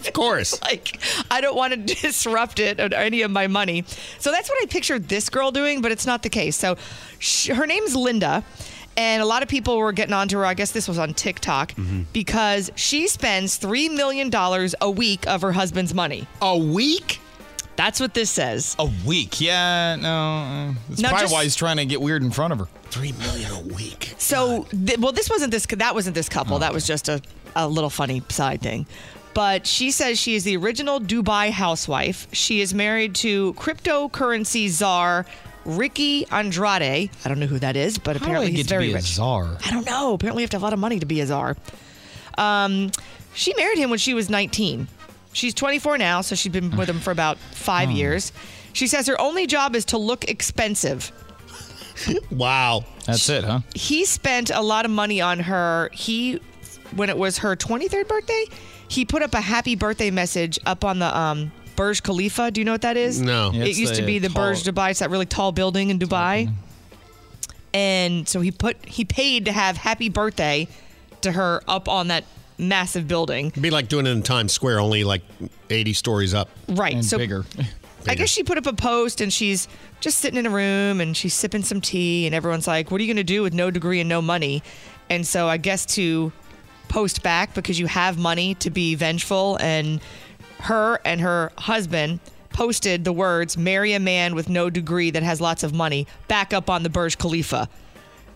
Of 0.00 0.14
course. 0.14 0.60
like, 0.64 0.98
I 1.30 1.40
don't 1.40 1.54
want 1.56 1.72
to 1.72 1.94
disrupt 2.02 2.58
it 2.58 2.80
or 2.80 2.92
any 2.94 3.22
of 3.22 3.30
my 3.30 3.46
money. 3.46 3.84
So 4.18 4.30
that's 4.32 4.48
what 4.48 4.58
I 4.62 4.66
pictured 4.66 5.08
this 5.08 5.28
girl 5.28 5.50
doing, 5.52 5.82
but 5.82 5.92
it's 5.92 6.06
not 6.06 6.22
the 6.22 6.30
case. 6.30 6.56
So 6.56 6.76
sh- 7.18 7.48
her 7.48 7.66
name's 7.66 7.94
Linda. 7.94 8.42
And 8.96 9.22
a 9.22 9.24
lot 9.26 9.42
of 9.42 9.48
people 9.48 9.78
were 9.78 9.92
getting 9.92 10.12
onto 10.12 10.36
her. 10.38 10.44
I 10.44 10.54
guess 10.54 10.72
this 10.72 10.86
was 10.88 10.98
on 10.98 11.14
TikTok 11.14 11.72
because 12.12 12.70
she 12.74 13.08
spends 13.08 13.58
$3 13.58 13.94
million 13.94 14.30
a 14.80 14.90
week 14.90 15.26
of 15.26 15.42
her 15.42 15.52
husband's 15.52 15.94
money. 15.94 16.26
A 16.42 16.56
week? 16.58 17.20
That's 17.76 17.98
what 17.98 18.12
this 18.12 18.28
says. 18.30 18.76
A 18.78 18.90
week? 19.06 19.40
Yeah, 19.40 19.96
no. 19.96 20.08
uh, 20.08 20.74
That's 20.90 21.00
Now 21.00 21.08
probably 21.10 21.24
just- 21.24 21.32
why 21.34 21.42
he's 21.44 21.56
trying 21.56 21.78
to 21.78 21.86
get 21.86 22.00
weird 22.02 22.22
in 22.22 22.30
front 22.30 22.52
of 22.52 22.58
her. 22.58 22.68
Three 22.90 23.12
million 23.12 23.50
a 23.52 23.60
week. 23.74 24.14
So, 24.18 24.64
th- 24.70 24.98
well, 24.98 25.12
this 25.12 25.30
wasn't 25.30 25.52
this. 25.52 25.64
That 25.66 25.94
wasn't 25.94 26.14
this 26.14 26.28
couple. 26.28 26.58
That 26.58 26.74
was 26.74 26.86
just 26.86 27.08
a, 27.08 27.22
a 27.56 27.66
little 27.68 27.88
funny 27.88 28.22
side 28.28 28.60
thing. 28.60 28.86
But 29.32 29.64
she 29.66 29.92
says 29.92 30.18
she 30.18 30.34
is 30.34 30.42
the 30.44 30.56
original 30.56 31.00
Dubai 31.00 31.50
housewife. 31.52 32.26
She 32.32 32.60
is 32.60 32.74
married 32.74 33.14
to 33.16 33.54
cryptocurrency 33.54 34.68
czar 34.68 35.24
Ricky 35.76 36.26
Andrade. 36.30 37.10
I 37.24 37.28
don't 37.28 37.38
know 37.38 37.46
who 37.46 37.58
that 37.60 37.76
is, 37.76 37.98
but 37.98 38.16
How 38.16 38.22
apparently 38.24 38.50
he's 38.50 38.58
get 38.60 38.68
to 38.68 38.74
very 38.74 38.86
be 38.88 38.92
a 38.92 38.96
rich. 38.96 39.04
czar? 39.04 39.58
I 39.64 39.70
don't 39.70 39.86
know. 39.86 40.14
Apparently, 40.14 40.42
you 40.42 40.44
have 40.44 40.50
to 40.50 40.56
have 40.56 40.62
a 40.62 40.66
lot 40.66 40.72
of 40.72 40.78
money 40.78 40.98
to 41.00 41.06
be 41.06 41.20
a 41.20 41.26
czar. 41.26 41.56
Um, 42.38 42.90
she 43.34 43.54
married 43.56 43.78
him 43.78 43.90
when 43.90 43.98
she 43.98 44.14
was 44.14 44.28
19. 44.30 44.88
She's 45.32 45.54
24 45.54 45.98
now, 45.98 46.20
so 46.22 46.34
she's 46.34 46.52
been 46.52 46.76
with 46.76 46.88
him 46.88 46.98
for 47.00 47.10
about 47.12 47.38
five 47.38 47.88
Hmm. 47.88 47.94
years. 47.96 48.32
She 48.72 48.86
says 48.86 49.06
her 49.06 49.20
only 49.20 49.46
job 49.46 49.74
is 49.76 49.84
to 49.86 49.98
look 49.98 50.28
expensive. 50.28 51.12
Wow. 52.30 52.86
That's 53.04 53.28
it, 53.28 53.44
huh? 53.44 53.60
he 53.74 54.06
spent 54.06 54.50
a 54.50 54.62
lot 54.62 54.84
of 54.86 54.90
money 54.90 55.20
on 55.20 55.38
her. 55.40 55.90
He, 55.92 56.40
when 56.96 57.10
it 57.10 57.18
was 57.18 57.38
her 57.38 57.54
23rd 57.56 58.08
birthday, 58.08 58.46
he 58.88 59.04
put 59.04 59.22
up 59.22 59.34
a 59.34 59.40
happy 59.40 59.74
birthday 59.74 60.10
message 60.10 60.58
up 60.64 60.82
on 60.84 60.98
the 60.98 61.14
um, 61.18 61.52
Burj 61.80 62.02
Khalifa. 62.02 62.50
Do 62.50 62.60
you 62.60 62.66
know 62.66 62.72
what 62.72 62.82
that 62.82 62.98
is? 62.98 63.22
No. 63.22 63.52
Yeah, 63.52 63.64
it 63.64 63.78
used 63.78 63.94
to 63.94 64.02
be 64.02 64.18
the 64.18 64.28
tall- 64.28 64.50
Burj 64.50 64.64
Dubai. 64.64 64.90
It's 64.90 65.00
that 65.00 65.08
really 65.08 65.24
tall 65.24 65.50
building 65.50 65.88
in 65.88 65.98
Dubai. 65.98 66.52
And 67.72 68.28
so 68.28 68.42
he 68.42 68.50
put 68.50 68.84
he 68.84 69.06
paid 69.06 69.46
to 69.46 69.52
have 69.52 69.78
happy 69.78 70.10
birthday 70.10 70.68
to 71.22 71.32
her 71.32 71.62
up 71.66 71.88
on 71.88 72.08
that 72.08 72.24
massive 72.58 73.08
building. 73.08 73.46
It'd 73.46 73.62
be 73.62 73.70
like 73.70 73.88
doing 73.88 74.06
it 74.06 74.10
in 74.10 74.22
Times 74.22 74.52
Square, 74.52 74.80
only 74.80 75.04
like 75.04 75.22
80 75.70 75.94
stories 75.94 76.34
up. 76.34 76.50
Right. 76.68 76.92
And 76.92 77.04
so 77.04 77.16
bigger. 77.16 77.46
I 78.06 78.14
guess 78.14 78.28
she 78.28 78.42
put 78.42 78.58
up 78.58 78.66
a 78.66 78.74
post 78.74 79.22
and 79.22 79.32
she's 79.32 79.66
just 80.00 80.18
sitting 80.18 80.38
in 80.38 80.44
a 80.44 80.50
room 80.50 81.00
and 81.00 81.16
she's 81.16 81.32
sipping 81.32 81.62
some 81.62 81.80
tea 81.80 82.26
and 82.26 82.34
everyone's 82.34 82.66
like, 82.66 82.90
"What 82.90 83.00
are 83.00 83.04
you 83.04 83.08
going 83.08 83.24
to 83.26 83.32
do 83.36 83.42
with 83.42 83.54
no 83.54 83.70
degree 83.70 84.00
and 84.00 84.08
no 84.08 84.20
money?" 84.20 84.62
And 85.08 85.26
so 85.26 85.48
I 85.48 85.56
guess 85.56 85.86
to 85.96 86.30
post 86.88 87.22
back 87.22 87.54
because 87.54 87.78
you 87.78 87.86
have 87.86 88.18
money 88.18 88.54
to 88.56 88.68
be 88.68 88.96
vengeful 88.96 89.56
and 89.62 90.00
her 90.62 91.00
and 91.04 91.20
her 91.20 91.52
husband 91.58 92.20
posted 92.50 93.04
the 93.04 93.12
words 93.12 93.56
marry 93.56 93.92
a 93.92 94.00
man 94.00 94.34
with 94.34 94.48
no 94.48 94.68
degree 94.70 95.10
that 95.10 95.22
has 95.22 95.40
lots 95.40 95.62
of 95.62 95.72
money 95.72 96.06
back 96.28 96.52
up 96.52 96.68
on 96.68 96.82
the 96.82 96.90
Burj 96.90 97.16
Khalifa 97.16 97.68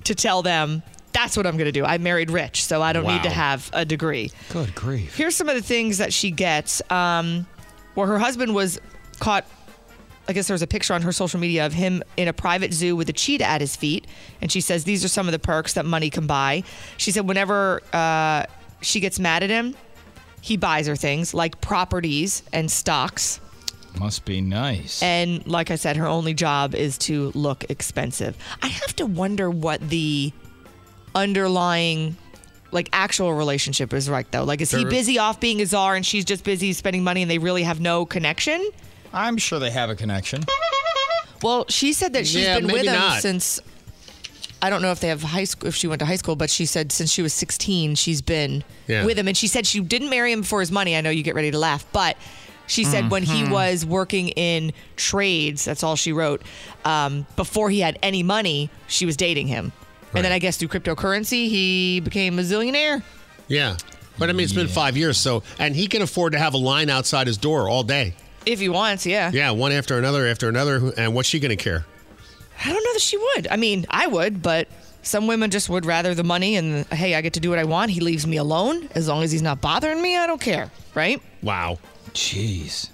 to 0.04 0.14
tell 0.14 0.42
them 0.42 0.82
that's 1.12 1.36
what 1.36 1.46
I'm 1.46 1.56
going 1.56 1.66
to 1.66 1.72
do. 1.72 1.84
I 1.84 1.98
married 1.98 2.30
rich, 2.30 2.64
so 2.64 2.82
I 2.82 2.92
don't 2.92 3.06
need 3.06 3.22
to 3.22 3.30
have 3.30 3.70
a 3.72 3.84
degree. 3.84 4.32
Good 4.50 4.74
grief. 4.74 5.16
Here's 5.16 5.36
some 5.36 5.48
of 5.48 5.54
the 5.54 5.62
things 5.62 5.98
that 5.98 6.12
she 6.12 6.32
gets. 6.32 6.82
Um, 6.90 7.46
where 7.94 8.06
her 8.06 8.18
husband 8.18 8.54
was 8.54 8.80
caught. 9.20 9.46
I 10.26 10.32
guess 10.32 10.48
there 10.48 10.54
was 10.54 10.62
a 10.62 10.66
picture 10.66 10.94
on 10.94 11.02
her 11.02 11.12
social 11.12 11.38
media 11.38 11.66
of 11.66 11.74
him 11.74 12.02
in 12.16 12.28
a 12.28 12.32
private 12.32 12.72
zoo 12.72 12.96
with 12.96 13.08
a 13.10 13.12
cheetah 13.12 13.44
at 13.44 13.60
his 13.60 13.76
feet, 13.76 14.06
and 14.40 14.50
she 14.50 14.60
says 14.60 14.84
these 14.84 15.04
are 15.04 15.08
some 15.08 15.28
of 15.28 15.32
the 15.32 15.38
perks 15.38 15.74
that 15.74 15.84
money 15.84 16.08
can 16.10 16.26
buy. 16.26 16.62
She 16.96 17.10
said 17.10 17.28
whenever 17.28 17.82
uh, 17.92 18.46
she 18.80 19.00
gets 19.00 19.20
mad 19.20 19.42
at 19.42 19.50
him, 19.50 19.76
he 20.44 20.58
buys 20.58 20.86
her 20.86 20.94
things 20.94 21.32
like 21.32 21.58
properties 21.62 22.42
and 22.52 22.70
stocks. 22.70 23.40
Must 23.98 24.26
be 24.26 24.42
nice. 24.42 25.02
And 25.02 25.46
like 25.46 25.70
I 25.70 25.76
said, 25.76 25.96
her 25.96 26.06
only 26.06 26.34
job 26.34 26.74
is 26.74 26.98
to 26.98 27.32
look 27.34 27.64
expensive. 27.70 28.36
I 28.60 28.66
have 28.66 28.94
to 28.96 29.06
wonder 29.06 29.48
what 29.48 29.80
the 29.88 30.32
underlying 31.14 32.16
like 32.72 32.90
actual 32.92 33.32
relationship 33.32 33.94
is 33.94 34.06
like 34.10 34.32
though. 34.32 34.44
Like 34.44 34.60
is 34.60 34.70
he 34.70 34.84
busy 34.84 35.18
off 35.18 35.40
being 35.40 35.62
a 35.62 35.66
czar 35.66 35.94
and 35.94 36.04
she's 36.04 36.26
just 36.26 36.44
busy 36.44 36.74
spending 36.74 37.02
money 37.04 37.22
and 37.22 37.30
they 37.30 37.38
really 37.38 37.62
have 37.62 37.80
no 37.80 38.04
connection? 38.04 38.68
I'm 39.14 39.38
sure 39.38 39.58
they 39.58 39.70
have 39.70 39.88
a 39.88 39.94
connection. 39.94 40.42
Well, 41.42 41.64
she 41.70 41.94
said 41.94 42.12
that 42.14 42.26
she's 42.26 42.42
Yeah, 42.44 42.58
been 42.58 42.66
with 42.66 42.82
him 42.84 42.92
not. 42.94 43.22
since 43.22 43.60
I 44.62 44.70
don't 44.70 44.80
know 44.82 44.92
if 44.92 45.00
they 45.00 45.08
have 45.08 45.22
high 45.22 45.44
school 45.44 45.68
if 45.68 45.74
she 45.76 45.86
went 45.86 45.98
to 46.00 46.06
high 46.06 46.16
school, 46.16 46.36
but 46.36 46.48
she 46.50 46.64
said 46.66 46.90
since 46.92 47.10
she 47.12 47.20
was 47.22 47.34
16 47.34 47.94
she's 47.96 48.22
been 48.22 48.64
Yeah. 48.86 49.04
with 49.04 49.18
him 49.18 49.28
and 49.28 49.36
she 49.36 49.46
said 49.46 49.66
she 49.66 49.80
didn't 49.80 50.08
marry 50.10 50.32
him 50.32 50.42
for 50.42 50.60
his 50.60 50.70
money. 50.72 50.96
I 50.96 51.00
know 51.02 51.10
you 51.10 51.22
get 51.22 51.34
ready 51.34 51.50
to 51.50 51.58
laugh, 51.58 51.84
but 51.92 52.16
she 52.66 52.84
said 52.84 53.10
when 53.10 53.22
he 53.24 53.42
Mhm. 53.42 53.50
was 53.50 53.84
working 53.84 54.28
in 54.30 54.72
trades, 54.96 55.64
that's 55.66 55.82
all 55.82 55.96
she 55.96 56.12
wrote. 56.12 56.40
Um, 56.84 57.26
before 57.36 57.68
he 57.68 57.80
had 57.80 57.98
any 58.02 58.22
money, 58.22 58.70
she 58.88 59.04
was 59.04 59.16
dating 59.16 59.48
him. 59.48 59.72
And 60.14 60.24
then 60.24 60.32
I 60.32 60.38
guess 60.38 60.56
through 60.56 60.68
cryptocurrency, 60.68 61.48
he 61.50 62.00
became 62.00 62.38
a 62.38 62.42
zillionaire. 62.42 63.02
Yeah. 63.48 63.76
But 64.16 64.30
I 64.30 64.32
mean, 64.32 64.44
it's 64.44 64.52
been 64.52 64.68
five 64.68 64.96
years, 64.96 65.18
so, 65.18 65.42
and 65.58 65.74
he 65.74 65.88
can 65.88 66.00
afford 66.00 66.32
to 66.34 66.38
have 66.38 66.54
a 66.54 66.56
line 66.56 66.88
outside 66.88 67.26
his 67.26 67.36
door 67.36 67.68
all 67.68 67.82
day. 67.82 68.14
If 68.46 68.60
he 68.60 68.68
wants, 68.68 69.04
yeah. 69.04 69.30
Yeah, 69.34 69.50
one 69.50 69.72
after 69.72 69.98
another 69.98 70.26
after 70.28 70.48
another. 70.48 70.92
And 70.96 71.14
what's 71.14 71.28
she 71.28 71.40
going 71.40 71.50
to 71.50 71.56
care? 71.62 71.84
I 72.62 72.72
don't 72.72 72.84
know 72.84 72.92
that 72.92 73.00
she 73.02 73.16
would. 73.16 73.48
I 73.48 73.56
mean, 73.56 73.86
I 73.90 74.06
would, 74.06 74.42
but 74.42 74.68
some 75.02 75.26
women 75.26 75.50
just 75.50 75.68
would 75.68 75.84
rather 75.86 76.14
the 76.14 76.24
money 76.24 76.56
and 76.56 76.86
hey, 76.86 77.14
I 77.14 77.20
get 77.20 77.34
to 77.34 77.40
do 77.40 77.50
what 77.50 77.58
I 77.58 77.64
want. 77.64 77.90
He 77.90 78.00
leaves 78.00 78.26
me 78.26 78.36
alone 78.36 78.88
as 78.94 79.08
long 79.08 79.22
as 79.22 79.32
he's 79.32 79.42
not 79.42 79.60
bothering 79.60 80.00
me. 80.00 80.16
I 80.16 80.26
don't 80.26 80.40
care, 80.40 80.70
right? 80.94 81.20
Wow. 81.42 81.78
Jeez. 82.12 82.88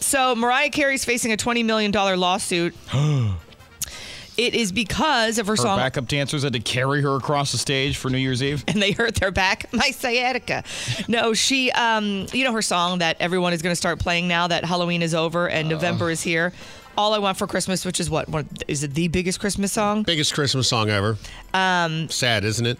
So 0.00 0.34
Mariah 0.34 0.70
Carey's 0.70 1.04
facing 1.04 1.32
a 1.32 1.36
twenty 1.36 1.62
million 1.62 1.90
dollar 1.90 2.16
lawsuit. 2.16 2.74
it 4.36 4.54
is 4.54 4.70
because 4.72 5.38
of 5.38 5.46
her, 5.46 5.52
Her 5.52 5.56
song. 5.56 5.78
backup 5.78 6.08
dancers 6.08 6.42
had 6.42 6.52
to 6.52 6.60
carry 6.60 7.00
her 7.02 7.16
across 7.16 7.52
the 7.52 7.58
stage 7.58 7.96
for 7.96 8.10
New 8.10 8.18
Year's 8.18 8.42
Eve. 8.42 8.64
and 8.68 8.82
they 8.82 8.92
hurt 8.92 9.14
their 9.14 9.30
back. 9.30 9.66
My 9.72 9.90
sciatica. 9.90 10.62
No, 11.08 11.34
she, 11.34 11.70
um, 11.72 12.26
you 12.32 12.44
know, 12.44 12.52
her 12.52 12.62
song 12.62 12.98
that 12.98 13.16
everyone 13.20 13.52
is 13.52 13.62
going 13.62 13.72
to 13.72 13.76
start 13.76 13.98
playing 13.98 14.28
now 14.28 14.46
that 14.48 14.64
Halloween 14.64 15.02
is 15.02 15.14
over 15.14 15.48
and 15.48 15.68
November 15.68 16.10
is 16.10 16.22
here. 16.22 16.52
All 16.96 17.12
I 17.14 17.18
Want 17.18 17.36
for 17.36 17.46
Christmas, 17.46 17.84
which 17.84 18.00
is 18.00 18.08
what? 18.08 18.28
One, 18.28 18.48
is 18.68 18.82
it 18.82 18.94
the 18.94 19.08
biggest 19.08 19.40
Christmas 19.40 19.72
song? 19.72 20.02
Biggest 20.02 20.34
Christmas 20.34 20.68
song 20.68 20.90
ever. 20.90 21.16
Um, 21.52 22.08
Sad, 22.08 22.44
isn't 22.44 22.66
it? 22.66 22.78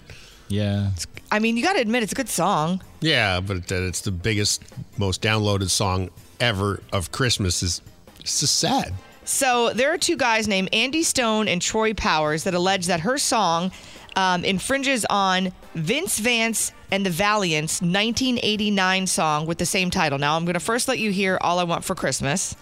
Yeah. 0.48 0.90
I 1.30 1.38
mean, 1.38 1.56
you 1.56 1.62
got 1.62 1.72
to 1.74 1.80
admit, 1.80 2.02
it's 2.02 2.12
a 2.12 2.16
good 2.16 2.28
song. 2.28 2.82
Yeah, 3.00 3.40
but 3.40 3.66
that 3.68 3.82
it's 3.82 4.02
the 4.02 4.12
biggest, 4.12 4.62
most 4.98 5.22
downloaded 5.22 5.70
song 5.70 6.10
ever 6.40 6.80
of 6.92 7.10
Christmas 7.12 7.62
is 7.62 7.80
it's 8.20 8.40
just 8.40 8.56
sad. 8.56 8.94
So 9.24 9.70
there 9.74 9.92
are 9.92 9.98
two 9.98 10.16
guys 10.16 10.46
named 10.46 10.68
Andy 10.72 11.02
Stone 11.02 11.48
and 11.48 11.60
Troy 11.60 11.94
Powers 11.94 12.44
that 12.44 12.54
allege 12.54 12.86
that 12.86 13.00
her 13.00 13.16
song 13.18 13.72
um, 14.16 14.44
infringes 14.44 15.04
on 15.08 15.52
Vince 15.74 16.18
Vance 16.18 16.72
and 16.90 17.04
the 17.04 17.10
Valiants' 17.10 17.80
1989 17.80 19.06
song 19.06 19.46
with 19.46 19.58
the 19.58 19.66
same 19.66 19.90
title. 19.90 20.18
Now, 20.18 20.36
I'm 20.36 20.44
going 20.44 20.54
to 20.54 20.60
first 20.60 20.88
let 20.88 20.98
you 20.98 21.10
hear 21.10 21.38
All 21.40 21.58
I 21.58 21.64
Want 21.64 21.84
for 21.84 21.94
Christmas. 21.94 22.54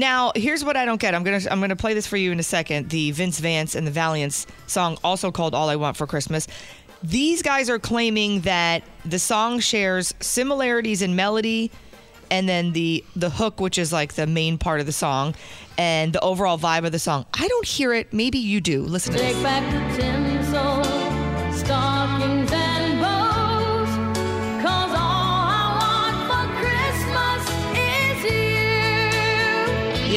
Now, 0.00 0.32
here's 0.34 0.64
what 0.64 0.78
I 0.78 0.86
don't 0.86 0.98
get. 0.98 1.14
I'm 1.14 1.22
gonna 1.24 1.42
I'm 1.50 1.60
gonna 1.60 1.76
play 1.76 1.92
this 1.92 2.06
for 2.06 2.16
you 2.16 2.32
in 2.32 2.40
a 2.40 2.42
second. 2.42 2.88
The 2.88 3.10
Vince 3.10 3.38
Vance 3.38 3.74
and 3.74 3.86
the 3.86 3.90
Valiants 3.90 4.46
song, 4.66 4.96
also 5.04 5.30
called 5.30 5.54
"All 5.54 5.68
I 5.68 5.76
Want 5.76 5.94
for 5.94 6.06
Christmas." 6.06 6.48
These 7.02 7.42
guys 7.42 7.68
are 7.68 7.78
claiming 7.78 8.40
that 8.40 8.82
the 9.04 9.18
song 9.18 9.60
shares 9.60 10.14
similarities 10.20 11.02
in 11.02 11.16
melody, 11.16 11.70
and 12.30 12.48
then 12.48 12.72
the 12.72 13.04
the 13.14 13.28
hook, 13.28 13.60
which 13.60 13.76
is 13.76 13.92
like 13.92 14.14
the 14.14 14.26
main 14.26 14.56
part 14.56 14.80
of 14.80 14.86
the 14.86 14.92
song, 14.92 15.34
and 15.76 16.14
the 16.14 16.20
overall 16.20 16.58
vibe 16.58 16.86
of 16.86 16.92
the 16.92 16.98
song. 16.98 17.26
I 17.34 17.46
don't 17.46 17.66
hear 17.66 17.92
it. 17.92 18.10
Maybe 18.10 18.38
you 18.38 18.62
do. 18.62 18.82
Listen 18.84 19.12
to 19.12 19.18
Take 19.18 19.34
this. 19.34 19.42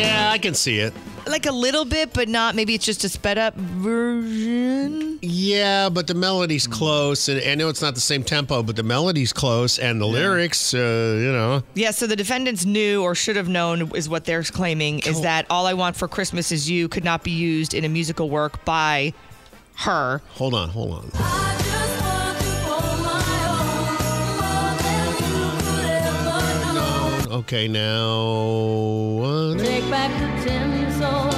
Yeah, 0.03 0.31
I 0.31 0.37
can 0.37 0.53
see 0.53 0.79
it. 0.79 0.93
Like 1.25 1.45
a 1.45 1.51
little 1.51 1.85
bit, 1.85 2.13
but 2.13 2.27
not. 2.27 2.53
Maybe 2.55 2.75
it's 2.75 2.85
just 2.85 3.03
a 3.05 3.09
sped 3.09 3.37
up 3.37 3.55
version. 3.55 5.19
Yeah, 5.21 5.87
but 5.87 6.07
the 6.07 6.13
melody's 6.13 6.67
close, 6.67 7.29
and 7.29 7.41
I 7.41 7.55
know 7.55 7.69
it's 7.69 7.81
not 7.81 7.95
the 7.95 8.01
same 8.01 8.23
tempo, 8.23 8.61
but 8.61 8.75
the 8.75 8.83
melody's 8.83 9.31
close, 9.31 9.79
and 9.79 10.01
the 10.01 10.05
lyrics, 10.05 10.73
uh, 10.73 10.77
you 10.77 11.31
know. 11.31 11.63
Yeah, 11.75 11.91
so 11.91 12.07
the 12.07 12.17
defendants 12.17 12.65
knew 12.65 13.01
or 13.01 13.15
should 13.15 13.37
have 13.37 13.47
known 13.47 13.95
is 13.95 14.09
what 14.09 14.25
they're 14.25 14.43
claiming 14.43 14.99
is 14.99 15.21
that 15.21 15.45
All 15.49 15.65
I 15.65 15.73
Want 15.73 15.95
for 15.95 16.09
Christmas 16.09 16.51
Is 16.51 16.69
You 16.69 16.89
could 16.89 17.05
not 17.05 17.23
be 17.23 17.31
used 17.31 17.73
in 17.73 17.85
a 17.85 17.89
musical 17.89 18.29
work 18.29 18.65
by 18.65 19.13
her. 19.77 20.21
Hold 20.31 20.53
on, 20.53 20.69
hold 20.69 20.91
on. 21.15 21.62
Okay, 27.43 27.67
now. 27.67 29.21
uh, 29.21 29.57
Take 29.57 29.89
back 29.91 30.09
the 30.17 30.49
tinsel, 30.49 31.29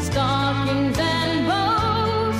stockings 0.00 0.96
and 0.98 1.46
bows. 1.48 2.36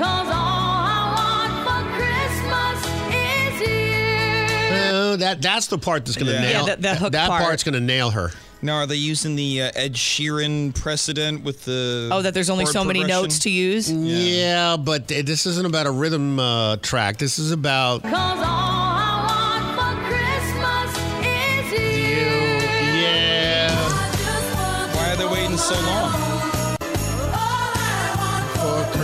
'Cause 0.00 0.28
all 0.28 0.80
I 0.88 1.12
want 1.18 1.52
for 1.66 1.82
Christmas 1.98 2.78
is 3.14 3.68
you. 3.68 4.94
uh, 4.94 5.16
that 5.16 5.42
that's 5.42 5.66
the 5.66 5.76
part 5.76 6.06
that's 6.06 6.16
going 6.16 6.28
to 6.28 6.32
Yeah. 6.32 6.40
nail. 6.40 6.66
Yeah, 6.68 6.74
the- 6.76 6.80
the 6.82 6.94
hook 6.94 7.12
that 7.12 7.28
part. 7.28 7.42
part's 7.42 7.62
going 7.64 7.74
to 7.74 7.80
nail 7.80 8.10
her. 8.10 8.32
Now, 8.64 8.76
are 8.76 8.86
they 8.86 8.94
using 8.96 9.34
the 9.36 9.62
uh, 9.62 9.70
Ed 9.74 9.94
Sheeran 9.94 10.72
precedent 10.74 11.42
with 11.44 11.64
the? 11.64 12.08
Oh, 12.12 12.22
that 12.22 12.32
there's 12.32 12.48
only 12.48 12.64
so 12.64 12.82
many 12.84 13.02
notes 13.04 13.40
to 13.40 13.50
use? 13.50 13.90
Yeah, 13.90 14.76
but 14.78 15.08
th- 15.08 15.26
this 15.26 15.46
isn't 15.46 15.66
about 15.66 15.86
a 15.86 15.90
rhythm 15.90 16.38
uh, 16.38 16.76
track. 16.76 17.18
This 17.18 17.38
is 17.40 17.50
about 17.50 18.02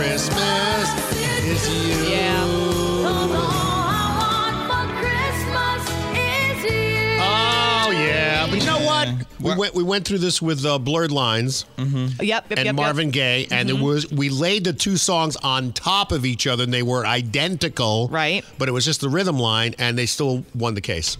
Christmas 0.09 0.89
is 1.45 1.69
you. 1.69 2.15
Oh 7.21 7.91
yeah, 7.91 8.47
but 8.49 8.59
you 8.59 8.65
know 8.65 8.79
what? 8.79 9.09
We 9.39 9.53
went 9.55 9.75
we 9.75 9.83
went 9.83 10.07
through 10.07 10.17
this 10.17 10.41
with 10.41 10.65
uh, 10.65 10.79
Blurred 10.79 11.11
Lines 11.11 11.67
Yep, 11.77 12.19
yep, 12.23 12.45
and 12.49 12.65
yep, 12.65 12.75
Marvin 12.75 13.09
yep. 13.09 13.13
Gaye, 13.13 13.47
and 13.51 13.69
it 13.69 13.77
was 13.79 14.11
we 14.11 14.29
laid 14.29 14.63
the 14.63 14.73
two 14.73 14.97
songs 14.97 15.35
on 15.35 15.73
top 15.73 16.11
of 16.11 16.25
each 16.25 16.47
other, 16.47 16.63
and 16.63 16.73
they 16.73 16.81
were 16.81 17.05
identical. 17.05 18.07
Right. 18.07 18.43
But 18.57 18.67
it 18.67 18.71
was 18.71 18.85
just 18.85 19.01
the 19.01 19.09
rhythm 19.09 19.37
line, 19.37 19.75
and 19.77 19.95
they 19.95 20.07
still 20.07 20.43
won 20.55 20.73
the 20.73 20.81
case. 20.81 21.19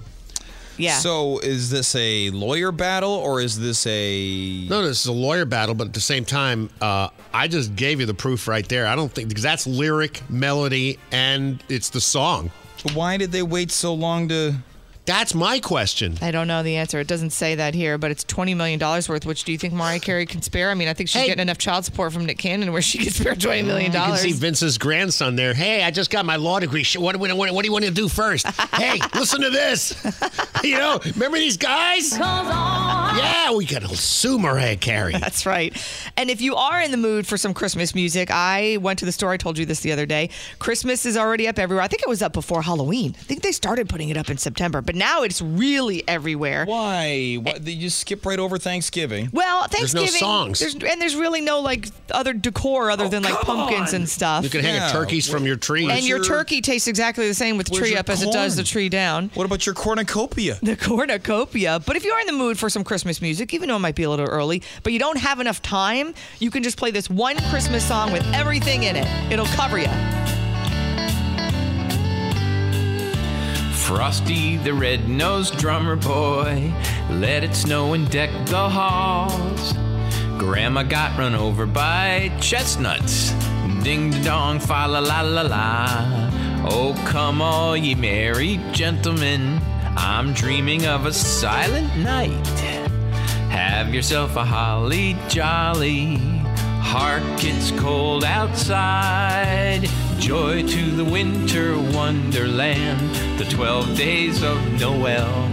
Yeah. 0.80 0.98
So, 0.98 1.40
is 1.40 1.70
this 1.70 1.94
a 1.96 2.30
lawyer 2.32 2.72
battle 2.72 3.12
or 3.12 3.42
is 3.42 3.60
this 3.60 3.86
a? 3.86 4.66
No, 4.70 4.82
this 4.82 5.02
is 5.02 5.06
a 5.08 5.12
lawyer 5.12 5.46
battle, 5.46 5.76
but 5.76 5.88
at 5.88 5.94
the 5.94 6.00
same 6.00 6.26
time, 6.26 6.70
uh, 6.82 7.10
I 7.34 7.48
just 7.48 7.76
gave 7.76 8.00
you 8.00 8.06
the 8.06 8.14
proof 8.14 8.48
right 8.48 8.68
there. 8.68 8.88
I 8.88 8.96
don't 8.96 9.12
think 9.12 9.28
because 9.28 9.44
that's 9.44 9.68
lyric, 9.68 10.22
melody, 10.30 10.98
and 11.12 11.62
it's 11.70 11.90
the 11.90 12.02
song. 12.02 12.50
Why 12.94 13.18
did 13.18 13.32
they 13.32 13.44
wait 13.44 13.72
so 13.72 13.94
long 13.94 14.30
to? 14.30 14.56
That's 15.10 15.34
my 15.34 15.60
question. 15.60 16.20
I 16.22 16.30
don't 16.30 16.48
know 16.48 16.62
the 16.62 16.76
answer. 16.76 17.00
It 17.00 17.08
doesn't 17.08 17.32
say 17.32 17.56
that 17.56 17.74
here, 17.74 17.98
but 17.98 18.12
it's 18.12 18.24
$20 18.26 18.56
million 18.56 18.80
worth, 18.80 19.26
which 19.26 19.44
do 19.44 19.52
you 19.52 19.58
think 19.58 19.74
Mariah 19.74 20.00
Carey 20.00 20.28
can 20.28 20.44
spare? 20.44 20.70
I 20.70 20.76
mean, 20.76 20.88
I 20.88 20.94
think 20.94 21.10
she's 21.10 21.26
getting 21.26 21.42
enough 21.42 21.58
child 21.58 21.84
support 21.84 22.14
from 22.14 22.28
Nick 22.28 22.38
Cannon 22.38 22.72
where 22.72 22.84
she 22.84 23.00
can 23.00 23.12
spare 23.12 23.34
$20 23.34 23.66
million. 23.66 23.92
You 23.92 23.98
can 23.98 24.18
see 24.18 24.34
Vince's 24.34 24.78
grandson 24.78 25.36
there. 25.36 25.56
Hey, 25.56 25.84
I 25.84 25.90
just 25.90 26.12
got 26.12 26.28
my 26.28 26.36
law 26.36 26.60
degree. 26.60 26.86
What, 26.96 27.16
what, 27.16 27.36
what, 27.36 27.52
what 27.52 27.64
do 27.64 27.68
you 27.68 27.72
want 27.72 27.86
to 27.86 27.92
do 27.92 28.08
first? 28.08 28.46
hey, 28.76 29.00
listen 29.16 29.42
to 29.42 29.50
this. 29.50 29.96
you 30.64 30.78
know, 30.78 31.00
remember 31.16 31.40
these 31.40 31.58
guys? 31.58 32.16
Yeah, 32.16 33.52
we 33.54 33.66
got 33.66 33.82
to 33.82 33.96
sue 33.98 34.38
Mariah 34.38 34.78
Carey. 34.78 35.14
That's 35.14 35.48
right. 35.48 35.76
And 36.18 36.30
if 36.30 36.40
you 36.40 36.56
are 36.56 36.80
in 36.80 36.92
the 36.92 36.98
mood 36.98 37.26
for 37.26 37.36
some 37.36 37.56
Christmas 37.56 37.96
music, 37.96 38.30
I 38.30 38.78
went 38.80 39.00
to 39.00 39.06
the 39.06 39.12
store. 39.12 39.32
I 39.32 39.38
told 39.38 39.58
you 39.58 39.66
this 39.66 39.80
the 39.80 39.92
other 39.92 40.06
day. 40.06 40.30
Christmas 40.60 41.04
is 41.08 41.18
already 41.18 41.48
up 41.48 41.58
everywhere. 41.58 41.84
I 41.84 41.88
think 41.88 42.04
it 42.04 42.10
was 42.10 42.22
up 42.22 42.34
before 42.34 42.62
Halloween. 42.62 43.16
I 43.18 43.24
think 43.24 43.42
they 43.42 43.52
started 43.52 43.90
putting 43.90 44.10
it 44.10 44.18
up 44.18 44.30
in 44.30 44.38
September, 44.38 44.82
but 44.82 44.99
now 45.00 45.24
it's 45.24 45.42
really 45.42 46.08
everywhere. 46.08 46.66
Why? 46.66 47.36
Why 47.36 47.58
they 47.58 47.76
just 47.76 48.00
skip 48.00 48.26
right 48.26 48.40
over 48.40 48.58
Thanksgiving? 48.58 49.30
Well, 49.34 49.62
Thanksgiving. 49.68 49.80
There's 49.80 49.94
no 49.94 50.02
Thanksgiving. 50.02 50.20
songs. 50.20 50.60
There's, 50.60 50.74
and 50.76 51.02
there's 51.02 51.16
really 51.16 51.42
no 51.42 51.62
like 51.62 51.88
other 52.12 52.34
decor 52.34 52.92
other 52.92 53.06
oh, 53.06 53.10
than 53.10 53.24
like 53.24 53.40
pumpkins 53.42 53.94
and 53.94 54.08
stuff. 54.08 54.44
You 54.44 54.50
can 54.50 54.62
hang 54.62 54.82
a 54.82 54.92
turkeys 54.92 55.30
from 55.30 55.46
your 55.46 55.56
tree. 55.56 55.90
and 55.90 56.06
your, 56.06 56.24
turkey 56.24 56.62
tastes 56.62 56.88
exactly 56.88 57.28
the 57.28 57.34
same 57.34 57.58
with 57.58 57.68
the 57.68 57.76
tree 57.76 57.92
your 57.92 58.00
up 58.00 58.10
as 58.10 58.22
it 58.22 58.32
does 58.32 58.56
the 58.56 58.64
tree 58.64 58.90
down. 58.90 59.32
What 59.34 59.46
about 59.46 59.66
your 59.66 59.74
cornucopia? 59.74 60.60
The 60.62 60.76
cornucopia. 60.76 61.80
But 61.86 61.96
if 61.96 62.04
you're 62.04 62.20
in 62.20 62.28
the 62.28 62.34
mood 62.34 62.60
for 62.60 62.70
some 62.70 62.84
Christmas 62.84 63.22
music, 63.22 63.54
even 63.54 63.70
though 63.70 63.78
it 63.78 63.80
might 63.80 63.96
be 63.96 64.04
a 64.04 64.10
little 64.10 64.28
early, 64.28 64.62
but 64.84 64.94
you 64.94 65.00
don't 65.00 65.18
have 65.18 65.40
enough 65.40 65.62
time, 65.62 66.14
you 66.40 66.52
can 66.52 66.62
just 66.64 66.78
play 66.78 66.92
this 66.92 67.10
one 67.10 67.38
Christmas 67.50 67.88
song 67.88 68.12
with 68.12 68.26
everything 68.34 68.84
in 68.84 68.96
it. 68.96 69.32
It'll 69.32 69.46
cover 69.48 69.80
you. 69.80 70.39
Frosty 73.90 74.56
the 74.58 74.72
red-nosed 74.72 75.58
drummer 75.58 75.96
boy, 75.96 76.72
let 77.10 77.44
it 77.44 77.56
snow 77.56 77.94
and 77.94 78.08
deck 78.12 78.30
the 78.46 78.70
halls. 78.70 79.74
Grandma 80.38 80.84
got 80.84 81.18
run 81.18 81.34
over 81.34 81.66
by 81.66 82.32
chestnuts. 82.40 83.32
Ding 83.82 84.12
dong, 84.22 84.60
fa 84.60 84.86
la 84.88 85.00
la 85.00 85.22
la 85.22 85.42
la. 85.42 86.30
Oh, 86.70 86.94
come 87.08 87.42
all 87.42 87.76
ye 87.76 87.96
merry 87.96 88.58
gentlemen. 88.74 89.60
I'm 89.98 90.34
dreaming 90.34 90.86
of 90.86 91.08
a 91.08 91.12
silent 91.12 91.98
night. 91.98 92.48
Have 93.50 93.92
yourself 93.92 94.36
a 94.36 94.46
holly 94.46 95.18
jolly. 95.30 96.39
Hark, 96.82 97.24
it's 97.44 97.72
cold 97.80 98.24
outside. 98.24 99.88
Joy 100.18 100.68
to 100.68 100.92
the 100.92 101.06
winter 101.06 101.78
wonderland. 101.78 103.00
The 103.40 103.46
12 103.46 103.96
days 103.96 104.44
of 104.44 104.58
Noel. 104.80 105.50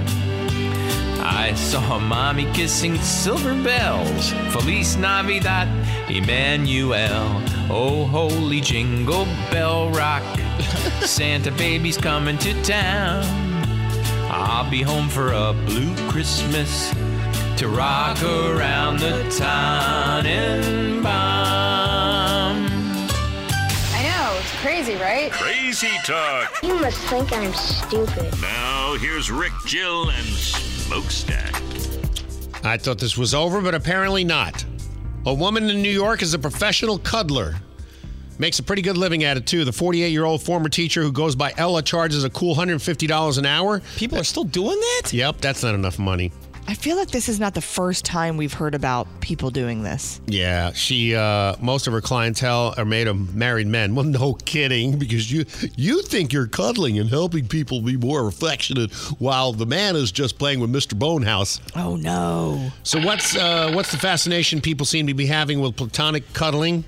I 1.20 1.54
saw 1.54 1.98
mommy 1.98 2.50
kissing 2.52 2.96
silver 2.98 3.54
bells. 3.62 4.32
Feliz 4.52 4.96
Navidad, 4.96 5.68
Emmanuel. 6.08 7.42
Oh, 7.68 8.06
holy 8.06 8.60
jingle 8.60 9.24
bell 9.50 9.90
rock. 9.90 10.22
Santa 11.00 11.50
baby's 11.52 11.98
coming 11.98 12.38
to 12.38 12.62
town. 12.62 13.24
I'll 14.30 14.70
be 14.70 14.82
home 14.82 15.08
for 15.08 15.32
a 15.32 15.52
blue 15.66 15.94
Christmas 16.08 16.92
to 17.56 17.68
rock 17.68 18.22
around 18.22 18.98
the 18.98 19.24
Tannenbaum. 19.30 21.06
I 23.94 24.02
know, 24.02 24.38
it's 24.38 24.52
crazy, 24.60 24.96
right? 24.96 25.32
Crazy 25.32 25.88
talk. 26.04 26.62
You 26.62 26.78
must 26.78 26.98
think 27.06 27.32
I'm 27.32 27.54
stupid. 27.54 28.30
Now 28.42 28.96
here's 29.00 29.30
Rick, 29.30 29.52
Jill, 29.64 30.10
and 30.10 30.26
Smokestack. 30.26 31.54
I 32.62 32.76
thought 32.76 32.98
this 32.98 33.16
was 33.16 33.32
over, 33.32 33.62
but 33.62 33.74
apparently 33.74 34.22
not. 34.22 34.62
A 35.24 35.32
woman 35.32 35.70
in 35.70 35.80
New 35.80 35.88
York 35.88 36.20
is 36.20 36.34
a 36.34 36.38
professional 36.38 36.98
cuddler. 36.98 37.54
Makes 38.38 38.58
a 38.58 38.62
pretty 38.62 38.82
good 38.82 38.98
living 38.98 39.24
at 39.24 39.38
it, 39.38 39.46
too. 39.46 39.64
The 39.64 39.72
48 39.72 40.08
year 40.10 40.24
old 40.24 40.42
former 40.42 40.68
teacher 40.68 41.02
who 41.02 41.10
goes 41.10 41.34
by 41.34 41.54
Ella 41.56 41.80
charges 41.80 42.22
a 42.22 42.28
cool 42.28 42.54
$150 42.54 43.38
an 43.38 43.46
hour. 43.46 43.80
People 43.96 44.18
are 44.18 44.24
still 44.24 44.44
doing 44.44 44.78
that? 44.78 45.10
Yep, 45.12 45.40
that's 45.40 45.62
not 45.62 45.74
enough 45.74 45.98
money. 45.98 46.32
I 46.68 46.74
feel 46.74 46.96
like 46.96 47.10
this 47.10 47.28
is 47.28 47.38
not 47.38 47.54
the 47.54 47.60
first 47.60 48.04
time 48.04 48.36
we've 48.36 48.52
heard 48.52 48.74
about 48.74 49.06
people 49.20 49.50
doing 49.50 49.84
this. 49.84 50.20
Yeah, 50.26 50.72
she 50.72 51.14
uh 51.14 51.54
most 51.60 51.86
of 51.86 51.92
her 51.92 52.00
clientele 52.00 52.74
are 52.76 52.84
made 52.84 53.06
of 53.06 53.34
married 53.36 53.68
men. 53.68 53.94
Well, 53.94 54.04
no 54.04 54.34
kidding, 54.34 54.98
because 54.98 55.30
you 55.30 55.44
you 55.76 56.02
think 56.02 56.32
you're 56.32 56.48
cuddling 56.48 56.98
and 56.98 57.08
helping 57.08 57.46
people 57.46 57.80
be 57.82 57.96
more 57.96 58.26
affectionate 58.26 58.92
while 59.20 59.52
the 59.52 59.66
man 59.66 59.94
is 59.94 60.10
just 60.10 60.38
playing 60.38 60.58
with 60.58 60.72
Mr. 60.72 60.98
Bonehouse. 60.98 61.60
Oh 61.76 61.94
no. 61.96 62.70
So 62.82 63.00
what's 63.00 63.36
uh 63.36 63.70
what's 63.72 63.92
the 63.92 63.98
fascination 63.98 64.60
people 64.60 64.86
seem 64.86 65.06
to 65.06 65.14
be 65.14 65.26
having 65.26 65.60
with 65.60 65.76
platonic 65.76 66.32
cuddling? 66.32 66.84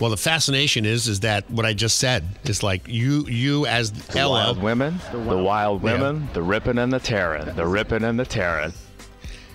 Well, 0.00 0.10
the 0.10 0.16
fascination 0.16 0.86
is 0.86 1.06
is 1.06 1.20
that 1.20 1.48
what 1.50 1.66
I 1.66 1.74
just 1.74 1.98
said 1.98 2.24
is 2.44 2.62
like 2.62 2.88
you 2.88 3.26
you 3.28 3.66
as 3.66 3.92
The 3.92 4.20
Ella 4.20 4.32
wild 4.32 4.62
women, 4.62 5.00
the 5.12 5.36
wild 5.36 5.82
women, 5.82 6.28
the 6.32 6.42
ripping 6.42 6.78
and 6.78 6.90
the 6.90 6.98
tearing, 6.98 7.54
the 7.54 7.66
ripping 7.66 8.04
and 8.04 8.18
the 8.18 8.24
tearing. 8.24 8.72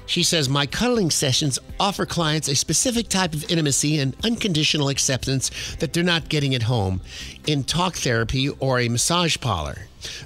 She 0.07 0.23
says, 0.23 0.47
My 0.49 0.65
cuddling 0.65 1.11
sessions 1.11 1.59
offer 1.79 2.05
clients 2.05 2.47
a 2.47 2.55
specific 2.55 3.09
type 3.09 3.33
of 3.33 3.43
intimacy 3.51 3.99
and 3.99 4.15
unconditional 4.23 4.89
acceptance 4.89 5.51
that 5.75 5.93
they're 5.93 6.03
not 6.03 6.29
getting 6.29 6.55
at 6.55 6.63
home 6.63 7.01
in 7.45 7.63
talk 7.63 7.95
therapy 7.95 8.49
or 8.49 8.79
a 8.79 8.87
massage 8.89 9.37
parlor. 9.37 9.77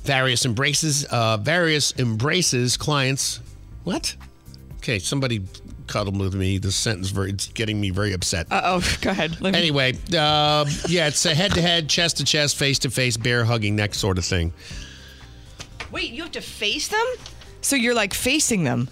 Various 0.03 0.45
embraces, 0.45 1.03
uh, 1.05 1.37
various 1.37 1.93
embraces 1.99 2.77
clients. 2.77 3.39
What? 3.83 4.15
Okay, 4.77 4.99
somebody 4.99 5.41
cuddled 5.87 6.17
with 6.19 6.35
me. 6.35 6.57
This 6.59 6.75
sentence 6.75 7.09
very, 7.09 7.31
it's 7.31 7.47
getting 7.47 7.81
me 7.81 7.89
very 7.89 8.13
upset. 8.13 8.47
Uh 8.51 8.61
oh, 8.63 8.97
go 9.01 9.09
ahead. 9.09 9.41
Let 9.41 9.53
me- 9.53 9.59
Anyway, 9.59 9.93
uh, 10.15 10.65
yeah, 10.87 11.07
it's 11.07 11.25
a 11.25 11.33
head 11.33 11.53
to 11.55 11.61
head, 11.61 11.89
chest 11.89 12.17
to 12.17 12.23
chest, 12.23 12.55
face 12.55 12.77
to 12.79 12.91
face, 12.91 13.17
bear 13.17 13.43
hugging, 13.45 13.77
that 13.77 13.95
sort 13.95 14.17
of 14.19 14.25
thing. 14.25 14.53
Wait, 15.91 16.11
you 16.11 16.21
have 16.23 16.31
to 16.33 16.41
face 16.41 16.87
them? 16.87 17.05
So 17.61 17.75
you're 17.75 17.93
like 17.93 18.13
facing 18.13 18.63
them. 18.63 18.89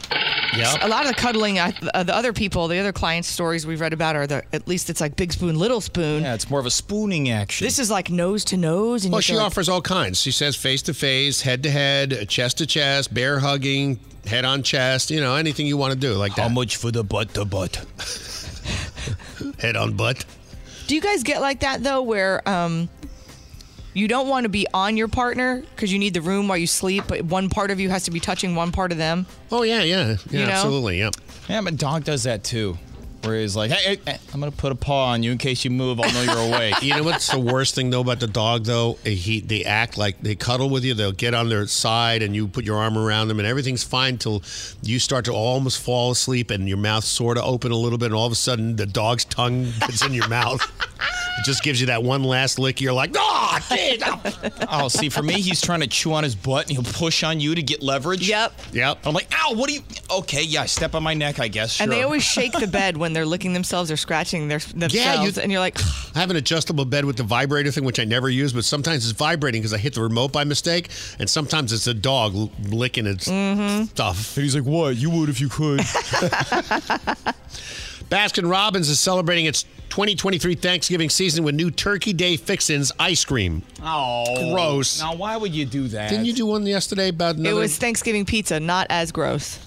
Yeah. 0.55 0.75
A 0.81 0.87
lot 0.87 1.05
of 1.05 1.09
the 1.09 1.15
cuddling, 1.21 1.59
uh, 1.59 1.71
the 2.03 2.15
other 2.15 2.33
people, 2.33 2.67
the 2.67 2.79
other 2.79 2.91
clients' 2.91 3.27
stories 3.27 3.65
we've 3.67 3.79
read 3.81 3.93
about 3.93 4.15
are 4.15 4.25
the 4.27 4.43
at 4.53 4.67
least 4.67 4.89
it's 4.89 5.01
like 5.01 5.15
big 5.15 5.31
spoon, 5.33 5.57
little 5.57 5.81
spoon. 5.81 6.23
Yeah, 6.23 6.33
it's 6.33 6.49
more 6.49 6.59
of 6.59 6.65
a 6.65 6.71
spooning 6.71 7.29
action. 7.29 7.65
This 7.65 7.77
is 7.79 7.91
like 7.91 8.09
nose 8.09 8.43
to 8.45 8.57
nose, 8.57 9.05
and 9.05 9.11
Well, 9.11 9.21
she 9.21 9.33
feel 9.33 9.39
like- 9.41 9.47
offers 9.47 9.69
all 9.69 9.81
kinds. 9.81 10.19
She 10.21 10.31
says 10.31 10.55
face 10.55 10.81
to 10.83 10.93
face, 10.93 11.41
head 11.41 11.63
to 11.63 11.71
head, 11.71 12.27
chest 12.29 12.57
to 12.59 12.65
chest, 12.65 13.13
bear 13.13 13.39
hugging, 13.39 13.99
head 14.25 14.45
on 14.45 14.63
chest, 14.63 15.11
you 15.11 15.19
know, 15.19 15.35
anything 15.35 15.65
you 15.67 15.77
want 15.77 15.93
to 15.93 15.99
do 15.99 16.13
like 16.13 16.35
that. 16.35 16.41
How 16.43 16.49
much 16.49 16.77
for 16.77 16.91
the 16.91 17.03
butt 17.03 17.33
to 17.35 17.45
butt? 17.45 17.83
head 19.59 19.75
on 19.75 19.93
butt. 19.93 20.25
Do 20.87 20.95
you 20.95 21.01
guys 21.01 21.21
get 21.23 21.41
like 21.41 21.59
that 21.59 21.83
though, 21.83 22.01
where 22.01 22.47
um, 22.49 22.89
you 23.93 24.07
don't 24.07 24.27
want 24.27 24.43
to 24.45 24.49
be 24.49 24.65
on 24.73 24.97
your 24.97 25.07
partner 25.07 25.61
because 25.75 25.91
you 25.91 25.99
need 25.99 26.13
the 26.13 26.21
room 26.21 26.47
while 26.47 26.57
you 26.57 26.67
sleep, 26.67 27.05
but 27.07 27.23
one 27.23 27.49
part 27.49 27.71
of 27.71 27.79
you 27.79 27.89
has 27.89 28.03
to 28.03 28.11
be 28.11 28.19
touching 28.19 28.55
one 28.55 28.71
part 28.71 28.91
of 28.91 28.97
them? 28.97 29.25
Oh 29.51 29.63
yeah, 29.63 29.81
yeah, 29.83 30.17
You 30.29 30.45
know? 30.45 30.51
absolutely, 30.51 30.99
yeah. 30.99 31.09
Yeah, 31.47 31.61
my 31.61 31.71
dog 31.71 32.03
does 32.03 32.23
that 32.23 32.43
too. 32.43 32.77
Where 33.23 33.37
he's 33.41 33.53
like, 33.53 33.69
hey, 33.71 33.95
hey, 33.97 34.01
hey, 34.13 34.17
I'm 34.33 34.39
gonna 34.39 34.51
put 34.53 34.71
a 34.71 34.75
paw 34.75 35.07
on 35.07 35.23
you 35.23 35.33
in 35.33 35.37
case 35.37 35.65
you 35.65 35.71
move. 35.71 35.99
I'll 35.99 36.09
know 36.13 36.21
you're 36.21 36.55
awake. 36.55 36.75
You 36.81 36.95
know 36.95 37.03
what's 37.03 37.29
the 37.29 37.37
worst 37.39 37.75
thing 37.75 37.89
though 37.89 37.99
about 37.99 38.21
the 38.21 38.27
dog 38.27 38.63
though? 38.63 38.97
Eh, 39.05 39.09
he 39.09 39.41
they 39.41 39.65
act 39.65 39.97
like 39.97 40.21
they 40.21 40.35
cuddle 40.35 40.69
with 40.69 40.85
you. 40.85 40.93
They'll 40.93 41.11
get 41.11 41.33
on 41.33 41.49
their 41.49 41.67
side 41.67 42.23
and 42.23 42.33
you 42.33 42.47
put 42.47 42.63
your 42.63 42.77
arm 42.77 42.97
around 42.97 43.27
them 43.27 43.37
and 43.39 43.45
everything's 43.45 43.83
fine 43.83 44.17
till 44.19 44.41
you 44.81 44.99
start 44.99 45.25
to 45.25 45.33
almost 45.33 45.81
fall 45.81 46.11
asleep 46.11 46.49
and 46.49 46.69
your 46.69 46.77
mouth 46.77 47.03
sort 47.03 47.37
of 47.37 47.43
open 47.43 47.73
a 47.73 47.75
little 47.75 47.97
bit 47.97 48.05
and 48.05 48.15
all 48.15 48.25
of 48.25 48.31
a 48.31 48.35
sudden 48.35 48.77
the 48.77 48.85
dog's 48.85 49.25
tongue 49.25 49.65
gets 49.81 50.05
in 50.05 50.13
your 50.13 50.29
mouth. 50.29 50.61
It 51.39 51.45
just 51.45 51.63
gives 51.63 51.79
you 51.79 51.87
that 51.87 52.03
one 52.03 52.23
last 52.23 52.59
lick. 52.59 52.81
You're 52.81 52.91
like, 52.93 53.11
oh, 53.15 53.59
geez, 53.69 54.01
oh." 54.05 54.21
oh, 54.69 54.87
see, 54.89 55.07
for 55.07 55.23
me, 55.23 55.39
he's 55.39 55.61
trying 55.61 55.79
to 55.79 55.87
chew 55.87 56.11
on 56.13 56.23
his 56.23 56.35
butt 56.35 56.67
and 56.67 56.71
he'll 56.73 56.93
push 56.93 57.23
on 57.23 57.39
you 57.39 57.55
to 57.55 57.63
get 57.63 57.81
leverage. 57.81 58.27
Yep. 58.27 58.53
Yep. 58.73 58.99
I'm 59.05 59.13
like, 59.13 59.29
ow, 59.33 59.53
what 59.53 59.69
do 59.69 59.75
you? 59.75 59.81
Okay, 60.11 60.43
yeah, 60.43 60.65
step 60.65 60.95
on 60.95 61.03
my 61.03 61.13
neck, 61.13 61.39
I 61.39 61.47
guess. 61.47 61.73
Sure. 61.73 61.85
And 61.85 61.91
they 61.91 62.03
always 62.03 62.23
shake 62.23 62.51
the 62.51 62.67
bed 62.67 62.97
when 62.97 63.13
they're 63.13 63.25
licking 63.25 63.53
themselves 63.53 63.89
or 63.89 63.97
scratching 63.97 64.49
their, 64.49 64.59
themselves, 64.59 65.37
and 65.37 65.51
you're 65.51 65.61
like, 65.61 65.79
I 66.15 66.19
have 66.19 66.29
an 66.29 66.35
adjustable 66.35 66.85
bed 66.85 67.05
with 67.05 67.15
the 67.17 67.23
vibrator 67.23 67.71
thing, 67.71 67.85
which 67.85 67.99
I 67.99 68.03
never 68.03 68.29
use, 68.29 68.51
but 68.51 68.65
sometimes 68.65 69.09
it's 69.09 69.17
vibrating 69.17 69.61
because 69.61 69.73
I 69.73 69.77
hit 69.77 69.93
the 69.93 70.01
remote 70.01 70.33
by 70.33 70.43
mistake, 70.43 70.89
and 71.19 71.29
sometimes 71.29 71.71
it's 71.71 71.87
a 71.87 71.93
dog 71.93 72.35
l- 72.35 72.51
licking 72.69 73.07
its 73.07 73.29
Mm-hmm. 73.29 73.85
stuff. 73.85 74.35
And 74.35 74.43
he's 74.43 74.55
like, 74.55 74.65
"What? 74.65 74.95
You 74.97 75.09
would 75.11 75.29
if 75.29 75.39
you 75.39 75.47
could." 75.49 75.79
Baskin 78.09 78.49
Robbins 78.49 78.89
is 78.89 78.99
celebrating 78.99 79.45
its 79.45 79.63
2023 79.89 80.55
Thanksgiving 80.55 81.09
season 81.09 81.43
with 81.43 81.53
new 81.55 81.69
Turkey 81.69 82.13
Day 82.13 82.37
Fixins 82.37 82.91
ice 82.99 83.23
cream. 83.23 83.61
Oh, 83.83 84.51
Gross. 84.53 84.99
Now, 84.99 85.15
why 85.15 85.37
would 85.37 85.53
you 85.53 85.65
do 85.65 85.87
that? 85.89 86.09
Didn't 86.09 86.25
you 86.25 86.33
do 86.33 86.45
one 86.47 86.65
yesterday 86.65 87.09
about 87.09 87.37
it 87.37 87.53
was 87.53 87.77
Thanksgiving 87.77 88.25
pizza, 88.25 88.59
not 88.59 88.87
as 88.89 89.11
gross. 89.11 89.59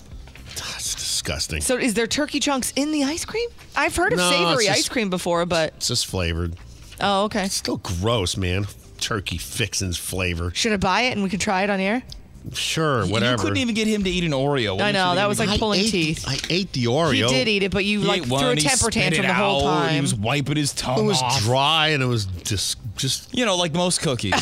Ah, 0.60 0.74
it's 0.76 0.94
disgusting. 0.94 1.60
So 1.60 1.76
is 1.78 1.94
there 1.94 2.06
turkey 2.06 2.40
chunks 2.40 2.72
in 2.76 2.92
the 2.92 3.04
ice 3.04 3.24
cream? 3.24 3.48
I've 3.76 3.94
heard 3.96 4.12
of 4.12 4.18
No, 4.18 4.30
savory 4.30 4.66
just- 4.66 4.78
ice 4.78 4.88
cream 4.88 5.08
before, 5.08 5.46
but 5.46 5.72
It's 5.76 5.88
just 5.88 6.06
flavored. 6.06 6.56
oh, 7.00 7.24
okay. 7.24 7.44
It's 7.44 7.54
still 7.54 7.78
gross, 7.78 8.36
man. 8.36 8.66
Turkey 8.98 9.38
Fixins 9.38 9.96
flavor. 9.98 10.50
Should 10.54 10.72
I 10.72 10.76
buy 10.76 11.02
it 11.02 11.12
and 11.12 11.22
we 11.22 11.30
can 11.30 11.38
try 11.38 11.62
it 11.62 11.70
on 11.70 11.80
air? 11.80 12.02
Sure, 12.52 13.04
You 13.04 13.12
whatever. 13.12 13.42
couldn't 13.44 13.58
even 13.58 13.74
get 13.74 13.86
him 13.86 14.02
to 14.04 14.10
eat 14.10 14.24
an 14.24 14.32
Oreo. 14.32 14.72
What 14.76 14.82
I 14.84 14.90
know 14.92 15.14
that 15.14 15.28
was 15.28 15.38
like 15.38 15.58
pulling 15.58 15.80
I 15.80 15.84
ate 15.84 15.90
teeth. 15.90 16.24
I 16.26 16.38
ate 16.50 16.72
the 16.72 16.84
Oreo. 16.86 17.12
He 17.14 17.22
did 17.22 17.48
eat 17.48 17.62
it, 17.62 17.70
but 17.70 17.84
you 17.84 18.00
He 18.00 18.06
like 18.06 18.24
threw 18.24 18.32
one, 18.32 18.58
a 18.58 18.60
temper 18.60 18.90
tantrum 18.90 19.26
the 19.26 19.32
whole 19.34 19.66
out, 19.66 19.84
time. 19.84 19.94
He 19.94 20.00
was 20.00 20.14
wiping 20.14 20.56
his 20.56 20.72
tongue 20.72 20.98
It 20.98 21.02
was 21.04 21.22
off. 21.22 21.40
dry 21.42 21.88
and 21.88 22.02
it 22.02 22.06
was 22.06 22.26
just 22.26 22.78
just 22.96 23.32
You 23.36 23.46
know, 23.46 23.56
like 23.56 23.72
most 23.72 24.00
cookies. 24.02 24.32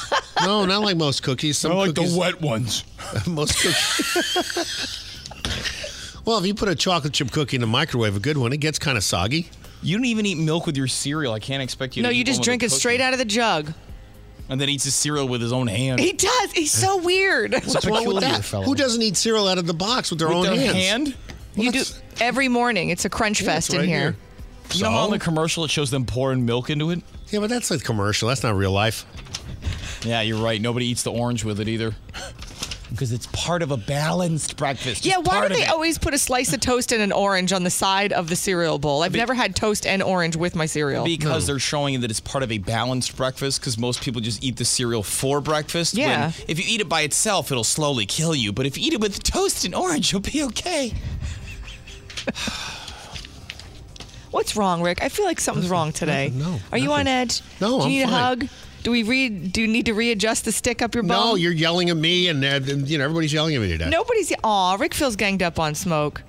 no, 0.44 0.66
not 0.66 0.82
like 0.82 0.96
most 0.96 1.22
cookies. 1.22 1.58
Some 1.58 1.72
I 1.72 1.74
like 1.76 1.94
cookies, 1.94 2.12
the 2.12 2.18
wet 2.18 2.40
ones. 2.40 2.84
most 3.26 3.56
cookies. 3.60 5.04
well, 6.24 6.38
if 6.38 6.46
you 6.46 6.54
put 6.54 6.68
a 6.68 6.74
chocolate 6.74 7.12
chip 7.14 7.30
cookie 7.30 7.56
in 7.56 7.60
the 7.62 7.66
microwave, 7.66 8.14
a 8.16 8.20
good 8.20 8.36
one, 8.38 8.52
it 8.52 8.58
gets 8.58 8.78
kind 8.78 8.96
of 8.98 9.04
soggy. 9.04 9.48
You 9.82 9.96
don't 9.96 10.06
even 10.06 10.26
eat 10.26 10.36
milk 10.38 10.66
with 10.66 10.76
your 10.76 10.88
cereal. 10.88 11.32
I 11.32 11.38
can't 11.40 11.62
expect 11.62 11.96
you 11.96 12.02
to 12.02 12.08
no, 12.08 12.12
you 12.12 12.20
eat 12.22 12.26
just 12.26 12.40
one 12.40 12.44
drink 12.44 12.62
a 12.62 12.66
it 12.66 12.70
straight 12.72 13.00
out 13.00 13.12
of 13.12 13.18
the 13.18 13.24
jug. 13.24 13.72
And 14.50 14.60
then 14.60 14.68
eats 14.70 14.84
his 14.84 14.94
cereal 14.94 15.28
with 15.28 15.40
his 15.42 15.52
own 15.52 15.66
hand. 15.66 16.00
He 16.00 16.12
does. 16.14 16.52
He's 16.52 16.72
so 16.72 16.96
weird. 16.98 17.52
What's 17.52 17.84
wrong 17.86 18.06
with 18.06 18.20
that? 18.20 18.44
Who 18.46 18.74
doesn't 18.74 19.02
eat 19.02 19.16
cereal 19.16 19.46
out 19.46 19.58
of 19.58 19.66
the 19.66 19.74
box 19.74 20.10
with 20.10 20.18
their 20.18 20.28
With 20.28 20.36
own 20.38 20.44
their 20.44 20.56
hands? 20.56 20.74
hand? 20.76 21.14
You 21.54 21.72
do 21.72 21.82
every 22.20 22.48
morning. 22.48 22.88
It's 22.90 23.04
a 23.04 23.10
crunch 23.10 23.40
Yeah, 23.42 23.46
fest 23.48 23.68
it's 23.68 23.74
in 23.74 23.80
right 23.80 23.88
here. 23.88 24.00
here. 24.00 24.16
You 24.74 24.82
know 24.84 24.90
how 24.90 25.04
in 25.06 25.10
the 25.12 25.18
commercial 25.18 25.64
it 25.64 25.70
shows 25.70 25.90
them 25.90 26.04
pouring 26.06 26.46
milk 26.46 26.70
into 26.70 26.90
it? 26.90 27.02
Yeah, 27.28 27.40
but 27.40 27.50
that's 27.50 27.70
a 27.70 27.78
commercial. 27.78 28.28
That's 28.28 28.42
not 28.42 28.54
real 28.56 28.72
life. 28.72 29.04
Yeah, 30.04 30.20
you're 30.22 30.42
right. 30.42 30.60
Nobody 30.60 30.86
eats 30.86 31.02
the 31.02 31.10
orange 31.12 31.44
with 31.44 31.58
it 31.60 31.68
either. 31.68 31.94
Because 32.90 33.12
it's 33.12 33.26
part 33.28 33.62
of 33.62 33.70
a 33.70 33.76
balanced 33.76 34.56
breakfast. 34.56 35.04
Yeah, 35.04 35.18
why 35.18 35.46
do 35.46 35.54
they 35.54 35.62
it. 35.64 35.70
always 35.70 35.98
put 35.98 36.14
a 36.14 36.18
slice 36.18 36.52
of 36.52 36.60
toast 36.60 36.90
and 36.92 37.02
an 37.02 37.12
orange 37.12 37.52
on 37.52 37.62
the 37.62 37.70
side 37.70 38.12
of 38.12 38.28
the 38.28 38.36
cereal 38.36 38.78
bowl? 38.78 39.02
I've 39.02 39.14
never 39.14 39.34
had 39.34 39.54
toast 39.54 39.86
and 39.86 40.02
orange 40.02 40.36
with 40.36 40.54
my 40.56 40.66
cereal. 40.66 41.04
Because 41.04 41.44
hmm. 41.44 41.48
they're 41.48 41.58
showing 41.58 42.00
that 42.00 42.10
it's 42.10 42.20
part 42.20 42.42
of 42.42 42.50
a 42.50 42.58
balanced 42.58 43.16
breakfast. 43.16 43.60
Because 43.60 43.76
most 43.78 44.02
people 44.02 44.20
just 44.20 44.42
eat 44.42 44.56
the 44.56 44.64
cereal 44.64 45.02
for 45.02 45.40
breakfast. 45.40 45.94
when 45.94 46.08
Yeah. 46.08 46.32
if 46.48 46.58
you 46.58 46.64
eat 46.66 46.80
it 46.80 46.88
by 46.88 47.02
itself, 47.02 47.50
it'll 47.52 47.64
slowly 47.64 48.06
kill 48.06 48.34
you. 48.34 48.52
But 48.52 48.64
if 48.66 48.78
you 48.78 48.86
eat 48.86 48.94
it 48.94 49.00
with 49.00 49.22
toast 49.22 49.64
and 49.64 49.74
orange, 49.74 50.12
you'll 50.12 50.22
be 50.22 50.42
okay. 50.44 50.94
What's 54.30 54.56
wrong, 54.56 54.82
Rick? 54.82 55.02
I 55.02 55.08
feel 55.08 55.24
like 55.24 55.40
something's 55.40 55.70
wrong 55.70 55.92
today. 55.92 56.30
No, 56.34 56.60
Are 56.70 56.78
you 56.78 56.92
on 56.92 57.06
edge? 57.06 57.40
No, 57.60 57.68
Do 57.68 57.74
you 57.76 57.82
I'm 57.82 57.88
need 57.90 58.02
a 58.02 58.06
fine. 58.06 58.14
hug? 58.14 58.48
Do 58.88 58.92
we 58.92 59.02
read? 59.02 59.52
Do 59.52 59.60
you 59.60 59.68
need 59.68 59.84
to 59.84 59.92
readjust 59.92 60.46
the 60.46 60.50
stick 60.50 60.80
up 60.80 60.94
your 60.94 61.02
bum? 61.02 61.10
No, 61.10 61.34
you're 61.34 61.52
yelling 61.52 61.90
at 61.90 61.96
me, 61.98 62.28
and, 62.28 62.42
uh, 62.42 62.72
and, 62.72 62.88
you 62.88 62.96
know 62.96 63.04
everybody's 63.04 63.34
yelling 63.34 63.54
at 63.54 63.60
me 63.60 63.68
today. 63.68 63.90
Nobody's. 63.90 64.32
Aw, 64.42 64.76
Rick 64.76 64.94
feels 64.94 65.14
ganged 65.14 65.42
up 65.42 65.58
on 65.58 65.74
smoke. 65.74 66.22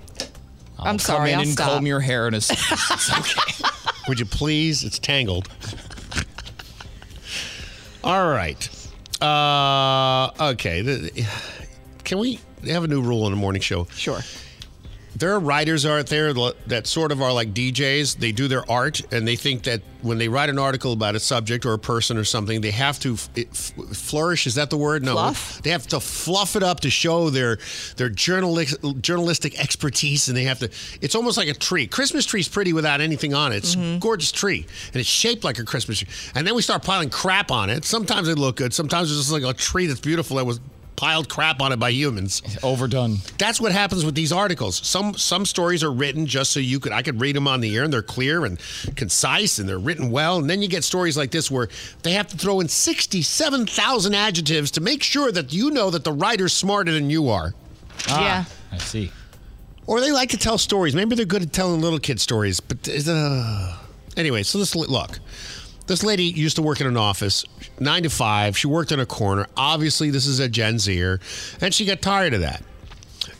I'm 0.78 0.98
sorry. 0.98 1.18
Come 1.20 1.28
in 1.28 1.34
I'll 1.36 1.40
and 1.40 1.50
stop. 1.52 1.70
comb 1.70 1.86
your 1.86 2.00
hair 2.00 2.28
in 2.28 2.34
a. 2.34 2.36
It's 2.40 3.18
okay. 3.18 3.64
Would 4.08 4.20
you 4.20 4.26
please? 4.26 4.84
It's 4.84 4.98
tangled. 4.98 5.48
All 8.04 8.28
right. 8.28 8.68
Uh, 9.22 10.50
okay. 10.52 11.10
Can 12.04 12.18
we? 12.18 12.40
have 12.66 12.84
a 12.84 12.88
new 12.88 13.00
rule 13.00 13.24
on 13.24 13.30
the 13.30 13.38
morning 13.38 13.62
show. 13.62 13.84
Sure. 13.94 14.20
There 15.16 15.32
are 15.32 15.40
writers 15.40 15.84
out 15.84 16.06
there 16.06 16.32
that 16.32 16.86
sort 16.86 17.12
of 17.12 17.20
are 17.20 17.32
like 17.32 17.52
DJs. 17.52 18.18
They 18.18 18.32
do 18.32 18.48
their 18.48 18.68
art, 18.70 19.00
and 19.12 19.26
they 19.26 19.36
think 19.36 19.64
that 19.64 19.82
when 20.02 20.18
they 20.18 20.28
write 20.28 20.48
an 20.48 20.58
article 20.58 20.92
about 20.92 21.14
a 21.14 21.20
subject 21.20 21.66
or 21.66 21.72
a 21.72 21.78
person 21.78 22.16
or 22.16 22.24
something, 22.24 22.60
they 22.60 22.70
have 22.70 22.98
to 23.00 23.14
f- 23.14 23.28
f- 23.36 23.72
flourish. 23.96 24.46
Is 24.46 24.54
that 24.54 24.70
the 24.70 24.76
word? 24.76 25.02
No. 25.02 25.12
Fluff? 25.12 25.62
They 25.62 25.70
have 25.70 25.86
to 25.88 26.00
fluff 26.00 26.56
it 26.56 26.62
up 26.62 26.80
to 26.80 26.90
show 26.90 27.30
their 27.30 27.58
their 27.96 28.08
journalistic 28.08 28.80
journalistic 29.00 29.58
expertise, 29.60 30.28
and 30.28 30.36
they 30.36 30.44
have 30.44 30.60
to. 30.60 30.70
It's 31.00 31.14
almost 31.14 31.36
like 31.36 31.48
a 31.48 31.54
tree. 31.54 31.86
Christmas 31.86 32.24
tree's 32.24 32.48
pretty 32.48 32.72
without 32.72 33.00
anything 33.00 33.34
on 33.34 33.52
it. 33.52 33.56
It's 33.56 33.76
mm-hmm. 33.76 33.96
a 33.96 33.98
gorgeous 33.98 34.32
tree, 34.32 34.66
and 34.88 34.96
it's 34.96 35.08
shaped 35.08 35.44
like 35.44 35.58
a 35.58 35.64
Christmas 35.64 35.98
tree. 35.98 36.08
And 36.34 36.46
then 36.46 36.54
we 36.54 36.62
start 36.62 36.82
piling 36.82 37.10
crap 37.10 37.50
on 37.50 37.68
it. 37.68 37.84
Sometimes 37.84 38.28
they 38.28 38.34
look 38.34 38.56
good. 38.56 38.72
Sometimes 38.72 39.10
it's 39.10 39.20
just 39.20 39.32
like 39.32 39.42
a 39.42 39.56
tree 39.56 39.86
that's 39.86 40.00
beautiful 40.00 40.36
that 40.36 40.46
was 40.46 40.60
piled 41.00 41.30
crap 41.30 41.62
on 41.62 41.72
it 41.72 41.78
by 41.78 41.88
humans. 41.88 42.42
Overdone. 42.62 43.16
That's 43.38 43.58
what 43.58 43.72
happens 43.72 44.04
with 44.04 44.14
these 44.14 44.32
articles. 44.32 44.86
Some 44.86 45.14
some 45.14 45.46
stories 45.46 45.82
are 45.82 45.90
written 45.90 46.26
just 46.26 46.52
so 46.52 46.60
you 46.60 46.78
could 46.78 46.92
I 46.92 47.00
could 47.00 47.18
read 47.22 47.34
them 47.34 47.48
on 47.48 47.62
the 47.62 47.74
air 47.74 47.84
and 47.84 47.92
they're 47.92 48.02
clear 48.02 48.44
and 48.44 48.60
concise 48.96 49.58
and 49.58 49.66
they're 49.66 49.78
written 49.78 50.10
well. 50.10 50.36
And 50.36 50.50
then 50.50 50.60
you 50.60 50.68
get 50.68 50.84
stories 50.84 51.16
like 51.16 51.30
this 51.30 51.50
where 51.50 51.70
they 52.02 52.12
have 52.12 52.28
to 52.28 52.36
throw 52.36 52.60
in 52.60 52.68
67,000 52.68 54.14
adjectives 54.14 54.70
to 54.72 54.82
make 54.82 55.02
sure 55.02 55.32
that 55.32 55.54
you 55.54 55.70
know 55.70 55.88
that 55.88 56.04
the 56.04 56.12
writer's 56.12 56.52
smarter 56.52 56.92
than 56.92 57.08
you 57.08 57.30
are. 57.30 57.54
yeah. 58.06 58.44
I 58.70 58.76
see. 58.76 59.10
Or 59.86 60.02
they 60.02 60.12
like 60.12 60.28
to 60.30 60.36
tell 60.36 60.58
stories. 60.58 60.94
Maybe 60.94 61.16
they're 61.16 61.24
good 61.24 61.42
at 61.42 61.52
telling 61.52 61.80
little 61.80 61.98
kid 61.98 62.20
stories. 62.20 62.60
But 62.60 62.86
uh, 63.08 63.74
anyway, 64.18 64.42
so 64.42 64.58
let's 64.58 64.76
look. 64.76 65.18
This 65.90 66.04
lady 66.04 66.22
used 66.22 66.54
to 66.54 66.62
work 66.62 66.80
in 66.80 66.86
an 66.86 66.96
office, 66.96 67.44
nine 67.80 68.04
to 68.04 68.10
five. 68.10 68.56
She 68.56 68.68
worked 68.68 68.92
in 68.92 69.00
a 69.00 69.06
corner. 69.06 69.48
Obviously, 69.56 70.10
this 70.10 70.24
is 70.24 70.38
a 70.38 70.48
Gen 70.48 70.78
Zer, 70.78 71.18
and 71.60 71.74
she 71.74 71.84
got 71.84 72.00
tired 72.00 72.32
of 72.32 72.42
that. 72.42 72.62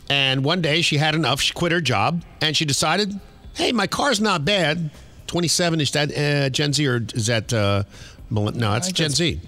And 0.09 0.43
one 0.43 0.61
day 0.61 0.81
she 0.81 0.97
had 0.97 1.15
enough. 1.15 1.39
She 1.39 1.53
quit 1.53 1.71
her 1.71 1.79
job 1.79 2.25
and 2.41 2.57
she 2.57 2.65
decided, 2.65 3.17
hey, 3.53 3.71
my 3.71 3.87
car's 3.87 4.19
not 4.19 4.43
bad. 4.43 4.91
27, 5.27 5.79
is 5.79 5.91
that 5.91 6.11
uh, 6.17 6.49
Gen 6.49 6.73
Z 6.73 6.85
or 6.85 7.01
is 7.15 7.27
that, 7.27 7.53
uh, 7.53 7.83
no, 8.29 8.51
that's 8.51 8.91
Gen 8.91 9.11
Z. 9.11 9.39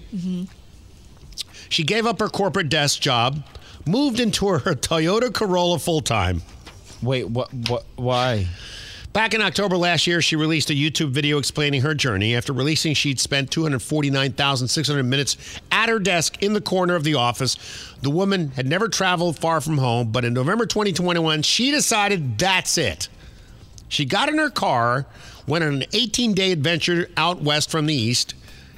She 1.68 1.82
gave 1.82 2.06
up 2.06 2.20
her 2.20 2.30
corporate 2.30 2.70
desk 2.70 3.02
job, 3.02 3.44
moved 3.86 4.18
into 4.18 4.46
her 4.46 4.58
Toyota 4.74 5.30
Corolla 5.30 5.78
full 5.78 6.00
time. 6.00 6.40
Wait, 7.02 7.28
what? 7.28 7.52
What? 7.52 7.84
Why? 7.96 8.46
Back 9.14 9.32
in 9.32 9.40
October 9.40 9.76
last 9.76 10.08
year, 10.08 10.20
she 10.20 10.34
released 10.34 10.70
a 10.70 10.72
YouTube 10.72 11.10
video 11.10 11.38
explaining 11.38 11.82
her 11.82 11.94
journey. 11.94 12.34
After 12.34 12.52
releasing, 12.52 12.94
she'd 12.94 13.20
spent 13.20 13.48
249,600 13.52 15.04
minutes 15.04 15.36
at 15.70 15.88
her 15.88 16.00
desk 16.00 16.42
in 16.42 16.52
the 16.52 16.60
corner 16.60 16.96
of 16.96 17.04
the 17.04 17.14
office. 17.14 17.56
The 18.02 18.10
woman 18.10 18.50
had 18.50 18.66
never 18.66 18.88
traveled 18.88 19.38
far 19.38 19.60
from 19.60 19.78
home, 19.78 20.10
but 20.10 20.24
in 20.24 20.34
November 20.34 20.66
2021, 20.66 21.42
she 21.42 21.70
decided 21.70 22.38
that's 22.38 22.76
it. 22.76 23.08
She 23.88 24.04
got 24.04 24.30
in 24.30 24.38
her 24.38 24.50
car, 24.50 25.06
went 25.46 25.62
on 25.62 25.74
an 25.74 25.84
18 25.92 26.34
day 26.34 26.50
adventure 26.50 27.08
out 27.16 27.40
west 27.40 27.70
from 27.70 27.86
the 27.86 27.94
east, 27.94 28.34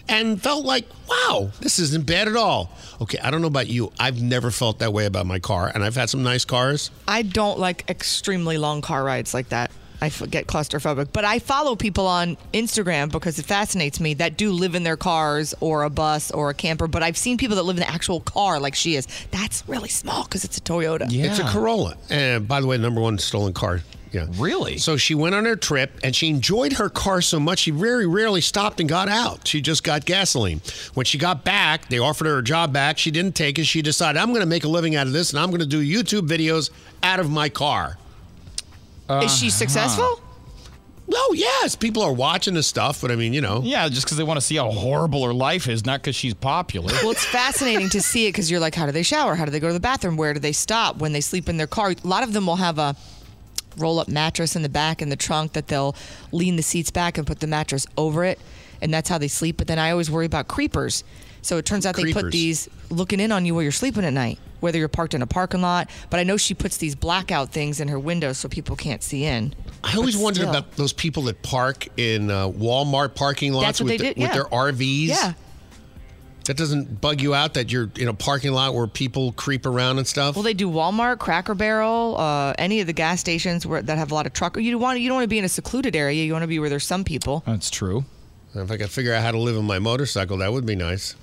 and 0.06 0.40
felt 0.42 0.66
like, 0.66 0.84
wow, 1.08 1.50
this 1.60 1.78
isn't 1.78 2.04
bad 2.04 2.28
at 2.28 2.36
all. 2.36 2.70
Okay, 3.00 3.18
I 3.22 3.30
don't 3.30 3.40
know 3.40 3.48
about 3.48 3.68
you. 3.68 3.90
I've 3.98 4.20
never 4.20 4.50
felt 4.50 4.80
that 4.80 4.92
way 4.92 5.06
about 5.06 5.24
my 5.24 5.38
car, 5.38 5.72
and 5.74 5.82
I've 5.82 5.96
had 5.96 6.10
some 6.10 6.22
nice 6.22 6.44
cars. 6.44 6.90
I 7.08 7.22
don't 7.22 7.58
like 7.58 7.88
extremely 7.88 8.58
long 8.58 8.82
car 8.82 9.02
rides 9.02 9.32
like 9.32 9.48
that. 9.48 9.70
I 10.00 10.06
f- 10.06 10.28
get 10.30 10.46
claustrophobic, 10.46 11.08
but 11.12 11.24
I 11.24 11.38
follow 11.38 11.76
people 11.76 12.06
on 12.06 12.36
Instagram 12.52 13.10
because 13.10 13.38
it 13.38 13.46
fascinates 13.46 14.00
me 14.00 14.14
that 14.14 14.36
do 14.36 14.52
live 14.52 14.74
in 14.74 14.82
their 14.82 14.96
cars 14.96 15.54
or 15.60 15.84
a 15.84 15.90
bus 15.90 16.30
or 16.30 16.50
a 16.50 16.54
camper. 16.54 16.86
But 16.86 17.02
I've 17.02 17.16
seen 17.16 17.38
people 17.38 17.56
that 17.56 17.62
live 17.62 17.76
in 17.76 17.82
the 17.82 17.90
actual 17.90 18.20
car 18.20 18.60
like 18.60 18.74
she 18.74 18.96
is. 18.96 19.06
That's 19.30 19.66
really 19.68 19.88
small 19.88 20.24
because 20.24 20.44
it's 20.44 20.58
a 20.58 20.60
Toyota. 20.60 21.06
Yeah. 21.08 21.26
It's 21.26 21.38
a 21.38 21.44
Corolla. 21.44 21.96
And 22.10 22.46
by 22.46 22.60
the 22.60 22.66
way, 22.66 22.76
number 22.78 23.00
one 23.00 23.18
stolen 23.18 23.52
car. 23.52 23.80
Yeah. 24.12 24.26
Really? 24.36 24.78
So 24.78 24.96
she 24.96 25.14
went 25.14 25.34
on 25.34 25.44
her 25.44 25.56
trip 25.56 25.98
and 26.02 26.14
she 26.14 26.28
enjoyed 26.28 26.74
her 26.74 26.88
car 26.88 27.20
so 27.20 27.38
much 27.40 27.58
she 27.58 27.70
very 27.70 28.06
rarely 28.06 28.40
stopped 28.40 28.80
and 28.80 28.88
got 28.88 29.08
out. 29.08 29.46
She 29.46 29.60
just 29.60 29.84
got 29.84 30.06
gasoline. 30.06 30.62
When 30.94 31.04
she 31.04 31.18
got 31.18 31.44
back, 31.44 31.88
they 31.88 31.98
offered 31.98 32.26
her 32.26 32.38
a 32.38 32.42
job 32.42 32.72
back. 32.72 32.98
She 32.98 33.10
didn't 33.10 33.34
take 33.34 33.58
it. 33.58 33.64
She 33.64 33.82
decided, 33.82 34.18
I'm 34.18 34.28
going 34.28 34.40
to 34.40 34.46
make 34.46 34.64
a 34.64 34.68
living 34.68 34.94
out 34.96 35.06
of 35.06 35.12
this 35.12 35.30
and 35.30 35.40
I'm 35.40 35.50
going 35.50 35.60
to 35.60 35.66
do 35.66 35.82
YouTube 35.82 36.28
videos 36.28 36.70
out 37.02 37.20
of 37.20 37.30
my 37.30 37.48
car. 37.48 37.98
Uh, 39.08 39.22
is 39.24 39.36
she 39.36 39.50
successful? 39.50 40.20
Oh, 41.12 41.34
yes. 41.36 41.76
People 41.76 42.02
are 42.02 42.12
watching 42.12 42.54
this 42.54 42.66
stuff, 42.66 43.00
but 43.00 43.10
I 43.10 43.16
mean, 43.16 43.32
you 43.32 43.40
know. 43.40 43.62
Yeah, 43.62 43.88
just 43.88 44.04
because 44.04 44.16
they 44.16 44.24
want 44.24 44.38
to 44.38 44.44
see 44.44 44.56
how 44.56 44.70
horrible 44.70 45.24
her 45.24 45.32
life 45.32 45.68
is, 45.68 45.86
not 45.86 46.00
because 46.00 46.16
she's 46.16 46.34
popular. 46.34 46.92
Well, 46.94 47.12
it's 47.12 47.24
fascinating 47.24 47.88
to 47.90 48.02
see 48.02 48.26
it 48.26 48.30
because 48.30 48.50
you're 48.50 48.60
like, 48.60 48.74
how 48.74 48.86
do 48.86 48.92
they 48.92 49.04
shower? 49.04 49.34
How 49.36 49.44
do 49.44 49.50
they 49.50 49.60
go 49.60 49.68
to 49.68 49.72
the 49.72 49.80
bathroom? 49.80 50.16
Where 50.16 50.34
do 50.34 50.40
they 50.40 50.52
stop 50.52 50.96
when 50.96 51.12
they 51.12 51.20
sleep 51.20 51.48
in 51.48 51.56
their 51.56 51.66
car? 51.68 51.92
A 51.92 52.06
lot 52.06 52.22
of 52.22 52.32
them 52.32 52.46
will 52.46 52.56
have 52.56 52.78
a 52.78 52.96
roll 53.76 53.98
up 53.98 54.08
mattress 54.08 54.56
in 54.56 54.62
the 54.62 54.68
back 54.68 55.00
in 55.00 55.08
the 55.08 55.16
trunk 55.16 55.52
that 55.52 55.68
they'll 55.68 55.94
lean 56.32 56.56
the 56.56 56.62
seats 56.62 56.90
back 56.90 57.18
and 57.18 57.26
put 57.26 57.40
the 57.40 57.46
mattress 57.46 57.86
over 57.96 58.24
it. 58.24 58.40
And 58.80 58.92
that's 58.92 59.08
how 59.08 59.18
they 59.18 59.28
sleep. 59.28 59.58
But 59.58 59.68
then 59.68 59.78
I 59.78 59.90
always 59.90 60.10
worry 60.10 60.26
about 60.26 60.48
creepers. 60.48 61.04
So 61.46 61.58
it 61.58 61.64
turns 61.64 61.86
out 61.86 61.94
they 61.94 62.12
put 62.12 62.32
these 62.32 62.68
looking 62.90 63.20
in 63.20 63.30
on 63.30 63.46
you 63.46 63.54
while 63.54 63.62
you're 63.62 63.70
sleeping 63.70 64.04
at 64.04 64.12
night, 64.12 64.40
whether 64.58 64.78
you're 64.80 64.88
parked 64.88 65.14
in 65.14 65.22
a 65.22 65.28
parking 65.28 65.62
lot. 65.62 65.88
But 66.10 66.18
I 66.18 66.24
know 66.24 66.36
she 66.36 66.54
puts 66.54 66.76
these 66.76 66.96
blackout 66.96 67.50
things 67.52 67.78
in 67.78 67.86
her 67.86 68.00
window 68.00 68.32
so 68.32 68.48
people 68.48 68.74
can't 68.74 69.00
see 69.00 69.24
in. 69.24 69.54
I 69.84 69.94
always 69.96 70.16
But 70.16 70.24
wondered 70.24 70.40
still. 70.40 70.50
about 70.50 70.72
those 70.72 70.92
people 70.92 71.22
that 71.24 71.42
park 71.42 71.86
in 71.96 72.32
uh, 72.32 72.48
Walmart 72.48 73.14
parking 73.14 73.52
lots 73.52 73.64
That's 73.64 73.80
what 73.80 73.90
with, 73.92 74.00
they 74.00 74.08
the- 74.08 74.14
did, 74.14 74.22
with 74.24 74.32
their 74.32 74.44
RVs. 74.46 75.06
Yeah. 75.06 75.34
That 76.46 76.56
doesn't 76.56 77.00
bug 77.00 77.20
you 77.20 77.32
out 77.32 77.54
that 77.54 77.70
you're 77.70 77.90
in 77.96 78.08
a 78.08 78.14
parking 78.14 78.52
lot 78.52 78.74
where 78.74 78.88
people 78.88 79.30
creep 79.32 79.66
around 79.66 79.98
and 79.98 80.06
stuff? 80.06 80.34
Well, 80.34 80.42
they 80.42 80.54
do 80.54 80.68
Walmart, 80.68 81.18
Cracker 81.20 81.54
Barrel, 81.54 82.16
uh, 82.18 82.54
any 82.58 82.80
of 82.80 82.88
the 82.88 82.92
gas 82.92 83.20
stations 83.20 83.64
where 83.64 83.82
that 83.82 83.98
have 83.98 84.10
a 84.10 84.14
lot 84.14 84.26
of 84.26 84.32
truck. 84.32 84.56
You 84.56 84.78
want 84.78 84.98
you 84.98 85.08
don't 85.08 85.16
want 85.16 85.24
to 85.24 85.28
be 85.28 85.38
in 85.38 85.44
a 85.44 85.48
secluded 85.48 85.94
area. 85.94 86.24
You 86.24 86.32
want 86.32 86.42
to 86.44 86.48
be 86.48 86.58
where 86.58 86.68
there's 86.68 86.84
some 86.86 87.04
people. 87.04 87.42
That's 87.46 87.70
true. 87.70 88.04
If 88.54 88.70
I 88.70 88.76
could 88.78 88.90
figure 88.90 89.12
out 89.12 89.22
how 89.22 89.32
to 89.32 89.38
live 89.38 89.58
on 89.58 89.64
my 89.66 89.78
motorcycle, 89.78 90.38
that 90.38 90.50
would 90.52 90.64
be 90.64 90.76
nice. 90.76 91.14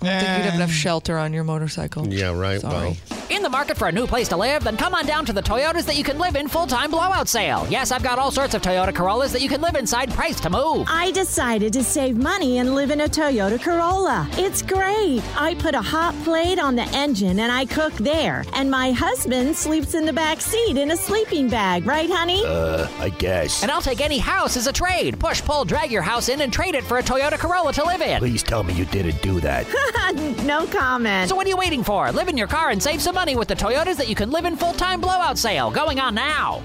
Think 0.00 0.12
you'd 0.12 0.44
have 0.44 0.54
enough 0.54 0.70
shelter 0.70 1.18
on 1.18 1.32
your 1.32 1.44
motorcycle. 1.44 2.06
Yeah, 2.08 2.36
right. 2.36 2.60
Sorry. 2.60 2.96
In 3.28 3.42
the 3.42 3.50
market 3.50 3.76
for 3.76 3.88
a 3.88 3.92
new 3.92 4.06
place 4.06 4.28
to 4.28 4.36
live? 4.36 4.62
Then 4.62 4.76
come 4.76 4.94
on 4.94 5.04
down 5.04 5.26
to 5.26 5.32
the 5.32 5.42
Toyotas 5.42 5.84
that 5.86 5.96
you 5.96 6.04
can 6.04 6.16
live 6.16 6.36
in 6.36 6.46
full 6.46 6.66
time 6.66 6.92
blowout 6.92 7.26
sale. 7.26 7.66
Yes, 7.68 7.90
I've 7.90 8.04
got 8.04 8.20
all 8.20 8.30
sorts 8.30 8.54
of 8.54 8.62
Toyota 8.62 8.94
Corollas 8.94 9.32
that 9.32 9.42
you 9.42 9.48
can 9.48 9.60
live 9.60 9.74
inside, 9.74 10.12
priced 10.12 10.44
to 10.44 10.50
move. 10.50 10.86
I 10.88 11.10
decided 11.10 11.72
to 11.72 11.82
save 11.82 12.16
money 12.16 12.58
and 12.58 12.76
live 12.76 12.92
in 12.92 13.00
a 13.00 13.08
Toyota 13.08 13.60
Corolla. 13.60 14.28
It's 14.34 14.62
great. 14.62 15.22
I 15.36 15.56
put 15.58 15.74
a 15.74 15.82
hot 15.82 16.14
plate 16.22 16.60
on 16.60 16.76
the 16.76 16.84
engine 16.94 17.40
and 17.40 17.50
I 17.50 17.66
cook 17.66 17.92
there. 17.94 18.44
And 18.52 18.70
my 18.70 18.92
husband 18.92 19.56
sleeps 19.56 19.94
in 19.94 20.06
the 20.06 20.12
back 20.12 20.40
seat 20.40 20.76
in 20.76 20.92
a 20.92 20.96
sleeping 20.96 21.48
bag, 21.48 21.84
right, 21.84 22.08
honey? 22.08 22.44
Uh, 22.46 22.86
I 23.00 23.08
guess. 23.08 23.62
And 23.62 23.72
I'll 23.72 23.82
take 23.82 24.00
any 24.00 24.18
house 24.18 24.56
as 24.56 24.68
a 24.68 24.72
trade. 24.72 25.18
Push, 25.18 25.42
pull, 25.42 25.64
drag 25.64 25.90
your 25.90 26.02
house 26.02 26.28
in 26.28 26.42
and 26.42 26.52
trade 26.52 26.76
it 26.76 26.84
for 26.84 26.98
a 26.98 27.02
Toyota 27.02 27.40
Corolla 27.40 27.72
to 27.72 27.84
live 27.84 28.02
in. 28.02 28.20
Please 28.20 28.44
tell 28.44 28.62
me 28.62 28.72
you 28.74 28.84
didn't 28.84 29.20
do 29.20 29.40
that. 29.40 29.66
no 30.44 30.64
comment. 30.68 31.28
So 31.28 31.34
what 31.34 31.44
are 31.46 31.50
you 31.50 31.56
waiting 31.56 31.82
for? 31.82 32.12
Live 32.12 32.28
in 32.28 32.36
your 32.36 32.46
car 32.46 32.70
and 32.70 32.80
save 32.80 33.02
some 33.02 33.15
money 33.16 33.34
with 33.34 33.48
the 33.48 33.54
Toyotas 33.56 33.96
that 33.96 34.08
you 34.08 34.14
can 34.14 34.30
live 34.30 34.44
in 34.44 34.56
full-time 34.56 35.00
blowout 35.00 35.38
sale 35.38 35.70
going 35.70 35.98
on 35.98 36.14
now. 36.14 36.62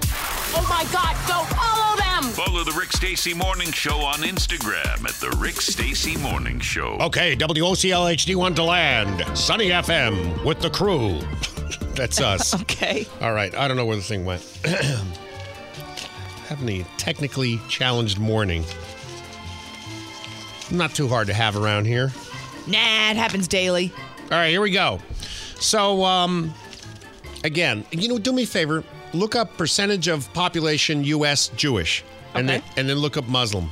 Oh 0.54 0.66
my 0.68 0.84
God, 0.92 1.16
go 1.26 1.42
follow 1.56 1.96
them! 1.96 2.24
Follow 2.34 2.62
the 2.62 2.78
Rick 2.78 2.92
Stacy 2.92 3.32
Morning 3.32 3.72
Show 3.72 3.96
on 3.96 4.16
Instagram 4.16 5.02
at 5.02 5.14
the 5.14 5.34
Rick 5.38 5.62
Stacy 5.62 6.14
Morning 6.18 6.60
Show. 6.60 6.98
Okay, 7.00 7.34
WOCL 7.34 8.14
HD1 8.14 8.54
to 8.56 8.64
land. 8.64 9.24
Sunny 9.36 9.70
FM 9.70 10.44
with 10.44 10.60
the 10.60 10.68
crew. 10.68 11.20
That's 11.94 12.20
us. 12.20 12.54
okay. 12.62 13.06
All 13.22 13.32
right. 13.32 13.54
I 13.56 13.66
don't 13.66 13.78
know 13.78 13.86
where 13.86 13.96
the 13.96 14.02
thing 14.02 14.26
went. 14.26 14.42
Having 16.48 16.68
a 16.68 16.84
technically 16.98 17.60
challenged 17.70 18.18
morning. 18.18 18.62
Not 20.70 20.94
too 20.94 21.08
hard 21.08 21.28
to 21.28 21.34
have 21.34 21.56
around 21.56 21.86
here. 21.86 22.12
Nah, 22.66 23.10
it 23.10 23.16
happens 23.16 23.48
daily. 23.48 23.90
All 24.24 24.38
right, 24.38 24.50
here 24.50 24.60
we 24.60 24.70
go. 24.70 25.00
So, 25.62 26.04
um, 26.04 26.52
again, 27.44 27.84
you 27.92 28.08
know, 28.08 28.18
do 28.18 28.32
me 28.32 28.42
a 28.42 28.46
favor. 28.46 28.82
Look 29.14 29.36
up 29.36 29.56
percentage 29.56 30.08
of 30.08 30.30
population 30.34 31.04
U.S. 31.04 31.48
Jewish, 31.56 32.04
and 32.34 32.48
then 32.48 32.62
and 32.76 32.88
then 32.88 32.96
look 32.96 33.16
up 33.16 33.28
Muslim. 33.28 33.70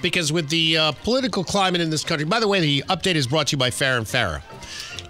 Because 0.00 0.32
with 0.32 0.48
the 0.48 0.78
uh, 0.78 0.92
political 0.92 1.44
climate 1.44 1.80
in 1.82 1.90
this 1.90 2.04
country, 2.04 2.24
by 2.24 2.40
the 2.40 2.48
way, 2.48 2.60
the 2.60 2.84
update 2.88 3.16
is 3.16 3.26
brought 3.26 3.48
to 3.48 3.52
you 3.52 3.58
by 3.58 3.68
Farah 3.68 3.98
and 3.98 4.06
Farah. 4.06 4.42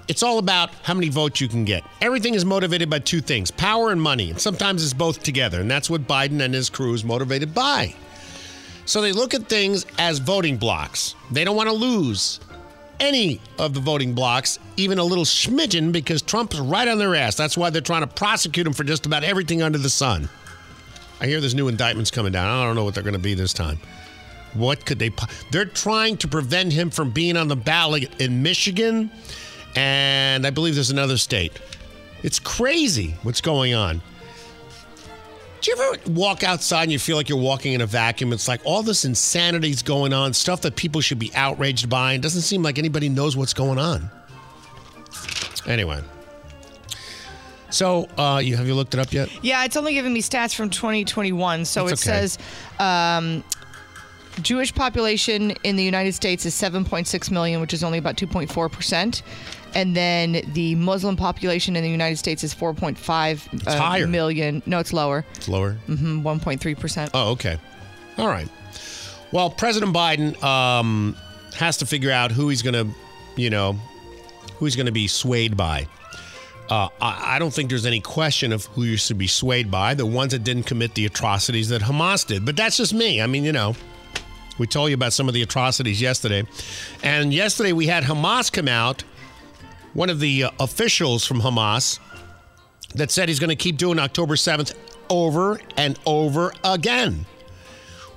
It's 0.09 0.23
all 0.23 0.39
about 0.39 0.71
how 0.83 0.95
many 0.95 1.11
votes 1.11 1.41
you 1.41 1.47
can 1.47 1.65
get. 1.65 1.85
Everything 2.01 2.35
is 2.35 2.45
motivated 2.45 2.91
by 2.91 2.99
two 2.99 3.21
things: 3.21 3.53
power 3.53 3.93
and 3.93 4.03
money. 4.03 4.31
And 4.31 4.41
sometimes 4.41 4.83
it's 4.83 4.95
both 4.95 5.23
together, 5.23 5.61
and 5.61 5.71
that's 5.71 5.89
what 5.89 6.09
Biden 6.09 6.43
and 6.43 6.53
his 6.53 6.71
crew 6.71 6.93
is 6.93 7.05
motivated 7.05 7.55
by. 7.55 7.95
So 8.85 9.01
they 9.01 9.13
look 9.13 9.33
at 9.35 9.49
things 9.49 9.87
as 9.99 10.19
voting 10.19 10.57
blocks. 10.57 11.15
They 11.31 11.45
don't 11.45 11.57
want 11.57 11.69
to 11.69 11.75
lose 11.75 12.41
any 13.01 13.41
of 13.59 13.75
the 13.75 13.81
voting 13.81 14.15
blocks, 14.15 14.59
even 14.77 14.99
a 14.99 15.05
little 15.05 15.25
smidgen, 15.25 15.93
because 15.93 16.23
Trump's 16.23 16.59
right 16.59 16.89
on 16.89 16.99
their 16.99 17.15
ass. 17.15 17.35
That's 17.37 17.57
why 17.57 17.71
they're 17.71 17.81
trying 17.81 18.03
to 18.03 18.07
prosecute 18.07 18.67
him 18.67 18.73
for 18.73 18.85
just 18.85 19.07
about 19.07 19.25
everything 19.25 19.63
under 19.63 19.79
the 19.79 19.91
sun. 19.91 20.29
I 21.21 21.27
hear 21.27 21.41
there's 21.41 21.55
new 21.55 21.69
indictments 21.69 22.11
coming 22.11 22.33
down. 22.33 22.47
I 22.47 22.65
don't 22.65 22.77
know 22.77 22.85
what 22.85 22.95
they're 22.95 23.03
going 23.03 23.15
to 23.15 23.19
be 23.19 23.35
this 23.35 23.53
time. 23.53 23.79
What 24.55 24.87
could 24.87 24.99
they? 24.99 25.11
They're 25.51 25.65
trying 25.65 26.17
to 26.19 26.29
prevent 26.29 26.73
him 26.73 26.91
from 26.91 27.11
being 27.11 27.37
on 27.37 27.49
the 27.49 27.57
ballot 27.57 28.21
in 28.21 28.43
Michigan, 28.43 29.11
and 29.77 30.47
I 30.47 30.51
believe 30.51 30.75
there's 30.75 30.91
another 30.91 31.17
state. 31.17 31.53
It's 32.23 32.39
crazy 32.39 33.15
what's 33.23 33.41
going 33.41 33.75
on. 33.75 34.01
Do 35.61 35.71
you 35.71 35.77
ever 35.77 36.11
walk 36.11 36.45
outside 36.45 36.85
and 36.85 36.93
you 36.93 36.99
feel 36.99 37.17
like 37.17 37.29
you're 37.29 37.39
walking 37.39 37.73
in 37.73 37.81
a 37.81 37.87
vacuum? 37.87 38.33
It's 38.33 38.47
like 38.47 38.61
all 38.65 38.83
this 38.83 39.05
insanity 39.05 39.71
is 39.71 39.83
going 39.83 40.13
on, 40.13 40.33
stuff 40.33 40.61
that 40.63 40.77
people 40.77 41.01
should 41.01 41.19
be 41.19 41.35
outraged 41.35 41.89
by, 41.89 42.13
and 42.13 42.23
doesn't 42.23 42.43
seem 42.43 42.63
like 42.63 42.79
anybody 42.79 43.09
knows 43.09 43.37
what's 43.37 43.55
going 43.55 43.79
on. 43.79 44.11
Anyway. 45.67 46.01
So, 47.71 48.09
uh, 48.17 48.41
you 48.43 48.57
have 48.57 48.67
you 48.67 48.75
looked 48.75 48.95
it 48.95 49.01
up 49.01 49.13
yet? 49.13 49.29
Yeah, 49.43 49.65
it's 49.65 49.77
only 49.77 49.93
giving 49.93 50.13
me 50.13 50.23
stats 50.23 50.55
from 50.55 50.71
2021. 50.71 51.65
So 51.65 51.87
That's 51.87 52.07
it 52.07 52.09
okay. 52.09 52.19
says 52.21 52.39
um, 52.79 53.45
Jewish 54.41 54.75
population 54.75 55.51
in 55.65 55.77
the 55.77 55.83
United 55.83 56.15
States 56.15 56.47
is 56.47 56.55
7.6 56.55 57.31
million, 57.31 57.61
which 57.61 57.75
is 57.75 57.85
only 57.85 57.99
about 57.99 58.17
2.4 58.17 58.73
percent. 58.73 59.23
And 59.75 59.95
then 59.95 60.43
the 60.55 60.75
Muslim 60.77 61.17
population 61.17 61.77
in 61.77 61.83
the 61.83 61.91
United 61.91 62.17
States 62.17 62.43
is 62.43 62.55
4.5 62.55 63.67
uh, 63.67 63.79
higher. 63.79 64.07
million. 64.07 64.63
No, 64.67 64.79
it's 64.79 64.93
lower. 64.93 65.25
It's 65.35 65.49
lower. 65.49 65.77
Mm-hmm, 65.89 66.27
1.3 66.27 66.79
percent. 66.79 67.11
Oh, 67.15 67.33
okay. 67.33 67.59
All 68.17 68.29
right. 68.29 68.49
Well, 69.31 69.51
President 69.51 69.95
Biden 69.95 70.43
um, 70.43 71.17
has 71.55 71.77
to 71.79 71.87
figure 71.87 72.11
out 72.11 72.33
who 72.33 72.49
he's 72.49 72.63
going 72.63 72.75
to, 72.75 72.95
you 73.37 73.51
know, 73.51 73.75
who 74.57 74.65
he's 74.65 74.75
going 74.77 74.87
to 74.87 74.93
be 74.93 75.07
swayed 75.07 75.57
by. 75.57 75.87
Uh, 76.71 76.89
I, 77.01 77.37
I 77.37 77.39
don't 77.39 77.53
think 77.53 77.71
there's 77.71 77.87
any 77.87 78.01
question 78.01 78.53
of 78.53 78.67
who 78.67 78.85
you 78.85 78.97
should 78.97 79.19
be 79.19 79.27
swayed 79.27 79.71
by. 79.71 79.95
The 79.95 80.07
ones 80.07 80.33
that 80.33 80.45
didn't 80.45 80.65
commit 80.65 80.95
the 80.95 81.07
atrocities 81.07 81.69
that 81.71 81.83
Hamas 81.83 82.27
did. 82.27 82.45
But 82.45 82.57
that's 82.57 82.77
just 82.77 82.93
me. 82.93 83.23
I 83.23 83.27
mean, 83.27 83.45
you 83.45 83.53
know, 83.53 83.75
we 84.59 84.67
told 84.67 84.91
you 84.91 84.95
about 84.95 85.13
some 85.13 85.29
of 85.29 85.35
the 85.35 85.43
atrocities 85.43 86.01
yesterday. 86.01 86.45
And 87.03 87.33
yesterday 87.33 87.73
we 87.73 87.87
had 87.87 88.05
Hamas 88.05 88.53
come 88.53 88.69
out, 88.69 89.05
one 89.95 90.11
of 90.11 90.21
the 90.21 90.45
uh, 90.45 90.51
officials 90.61 91.25
from 91.25 91.41
Hamas, 91.41 91.99
that 92.95 93.11
said 93.11 93.29
he's 93.29 93.39
going 93.39 93.51
to 93.51 93.57
keep 93.57 93.77
doing 93.77 93.99
October 93.99 94.35
7th 94.35 94.75
over 95.11 95.61
and 95.77 95.99
over 96.07 96.53
again 96.65 97.27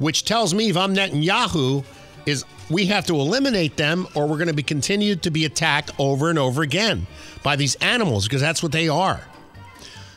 which 0.01 0.25
tells 0.25 0.53
me 0.53 0.69
if 0.69 0.75
I'm 0.75 0.95
Netanyahu, 0.95 1.85
is 2.25 2.43
we 2.71 2.87
have 2.87 3.05
to 3.05 3.13
eliminate 3.15 3.77
them 3.77 4.07
or 4.15 4.27
we're 4.27 4.37
going 4.37 4.47
to 4.47 4.53
be 4.53 4.63
continued 4.63 5.21
to 5.23 5.31
be 5.31 5.45
attacked 5.45 5.91
over 5.99 6.29
and 6.29 6.39
over 6.39 6.63
again 6.63 7.05
by 7.43 7.55
these 7.55 7.75
animals 7.75 8.25
because 8.25 8.41
that's 8.41 8.63
what 8.63 8.71
they 8.71 8.89
are. 8.89 9.21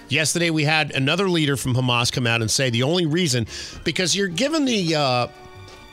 Yesterday 0.09 0.51
we 0.51 0.65
had 0.65 0.91
another 0.93 1.29
leader 1.29 1.57
from 1.57 1.75
Hamas 1.75 2.11
come 2.11 2.27
out 2.27 2.41
and 2.41 2.51
say 2.51 2.71
the 2.71 2.83
only 2.83 3.05
reason 3.05 3.47
because 3.85 4.17
you're 4.17 4.29
given 4.29 4.65
the 4.65 4.95
uh, 4.95 5.27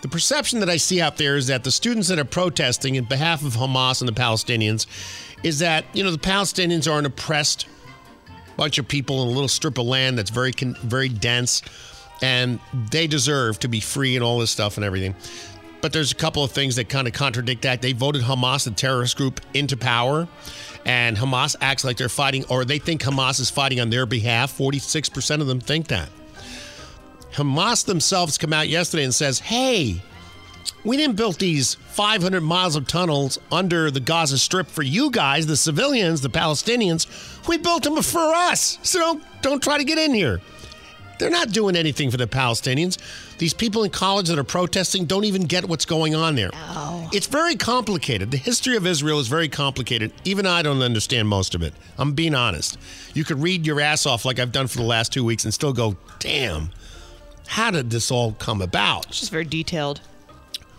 the 0.02 0.08
perception 0.08 0.60
that 0.62 0.70
I 0.70 0.78
see 0.78 1.02
out 1.02 1.18
there 1.18 1.36
is 1.36 1.48
that 1.48 1.64
the 1.64 1.72
students 1.72 2.08
that 2.08 2.18
are 2.18 2.26
protesting 2.26 2.96
in 2.96 3.06
behalf 3.06 3.46
of 3.46 3.54
Hamas 3.54 4.02
and 4.02 4.08
the 4.08 4.20
Palestinians 4.20 4.86
is 5.44 5.60
that 5.60 5.86
you 5.94 6.04
know 6.04 6.12
the 6.12 6.18
Palestinians 6.18 6.92
are 6.92 7.00
an 7.00 7.06
oppressed 7.06 7.68
bunch 8.58 8.78
of 8.78 8.88
people 8.88 9.22
in 9.24 9.28
a 9.28 9.32
little 9.32 9.48
strip 9.48 9.78
of 9.78 9.86
land 9.86 10.18
that's 10.18 10.30
very 10.30 10.52
very 10.84 11.10
dense 11.10 11.62
and 12.22 12.60
they 12.92 13.08
deserve 13.08 13.60
to 13.60 13.68
be 13.68 13.80
free 13.80 14.16
and 14.16 14.24
all 14.24 14.40
this 14.40 14.52
stuff 14.52 14.78
and 14.78 14.86
everything. 14.86 15.16
But 15.82 15.94
there's 15.94 16.12
a 16.12 16.16
couple 16.16 16.44
of 16.44 16.52
things 16.52 16.76
that 16.76 16.90
kind 16.90 17.08
of 17.08 17.14
contradict 17.14 17.64
that. 17.64 17.82
They 17.82 17.94
voted 17.94 18.22
Hamas, 18.22 18.66
the 18.66 18.72
terrorist 18.72 19.18
group, 19.18 19.42
into 19.56 19.76
power, 19.76 20.28
and 20.86 21.18
Hamas 21.18 21.56
acts 21.60 21.84
like 21.84 21.98
they're 21.98 22.10
fighting, 22.10 22.46
or 22.50 22.64
they 22.64 22.78
think 22.78 23.02
Hamas 23.02 23.40
is 23.40 23.50
fighting 23.50 23.80
on 23.80 23.90
their 23.90 24.06
behalf. 24.06 24.56
46% 24.56 25.42
of 25.42 25.48
them 25.48 25.60
think 25.60 25.88
that. 25.88 26.10
Hamas 27.34 27.86
themselves 27.86 28.38
come 28.38 28.54
out 28.54 28.68
yesterday 28.68 29.04
and 29.04 29.16
says, 29.16 29.40
hey, 29.40 30.02
we 30.84 30.98
didn't 30.98 31.16
build 31.16 31.40
these 31.40 31.76
500 31.76 32.42
miles 32.42 32.76
of 32.76 32.88
tunnels 32.88 33.40
under 33.52 33.92
the 33.92 34.00
Gaza 34.00 34.38
Strip 34.38 34.68
for 34.68 34.82
you 34.82 35.12
guys, 35.12 35.46
the 35.46 35.58
civilians, 35.58 36.22
the 36.22 36.30
Palestinians. 36.30 37.08
We 37.48 37.58
built 37.58 37.84
them 37.84 38.02
for 38.02 38.34
us. 38.34 38.80
So 38.82 39.00
don't, 39.00 39.24
don't 39.42 39.64
try 39.64 39.78
to 39.78 39.84
get 39.84 39.98
in 39.98 40.14
here. 40.14 40.42
They're 41.22 41.30
not 41.30 41.52
doing 41.52 41.76
anything 41.76 42.10
for 42.10 42.18
the 42.18 42.26
Palestinians. 42.26 42.98
These 43.38 43.54
people 43.54 43.84
in 43.84 43.92
college 43.92 44.28
that 44.30 44.40
are 44.40 44.44
protesting 44.44 45.06
don't 45.06 45.24
even 45.24 45.44
get 45.44 45.66
what's 45.70 45.86
going 45.86 46.16
on 46.16 46.34
there. 46.34 46.50
Oh. 46.52 47.08
It's 47.14 47.28
very 47.28 47.56
complicated. 47.56 48.32
The 48.32 48.38
history 48.38 48.76
of 48.76 48.88
Israel 48.88 49.20
is 49.20 49.28
very 49.28 49.48
complicated. 49.48 50.14
Even 50.26 50.48
I 50.48 50.64
don't 50.64 50.82
understand 50.82 51.28
most 51.28 51.54
of 51.54 51.62
it. 51.62 51.76
I'm 52.00 52.14
being 52.14 52.34
honest. 52.34 52.80
You 53.14 53.24
could 53.24 53.40
read 53.40 53.68
your 53.68 53.80
ass 53.80 54.08
off 54.08 54.26
like 54.26 54.40
I've 54.40 54.52
done 54.52 54.66
for 54.66 54.78
the 54.78 54.84
last 54.84 55.14
two 55.14 55.24
weeks 55.24 55.44
and 55.44 55.54
still 55.54 55.74
go, 55.74 55.96
damn, 56.18 56.72
how 57.46 57.70
did 57.70 57.92
this 57.92 58.10
all 58.10 58.32
come 58.34 58.60
about? 58.60 59.06
It's 59.06 59.20
just 59.20 59.32
very 59.32 59.46
detailed. 59.46 60.02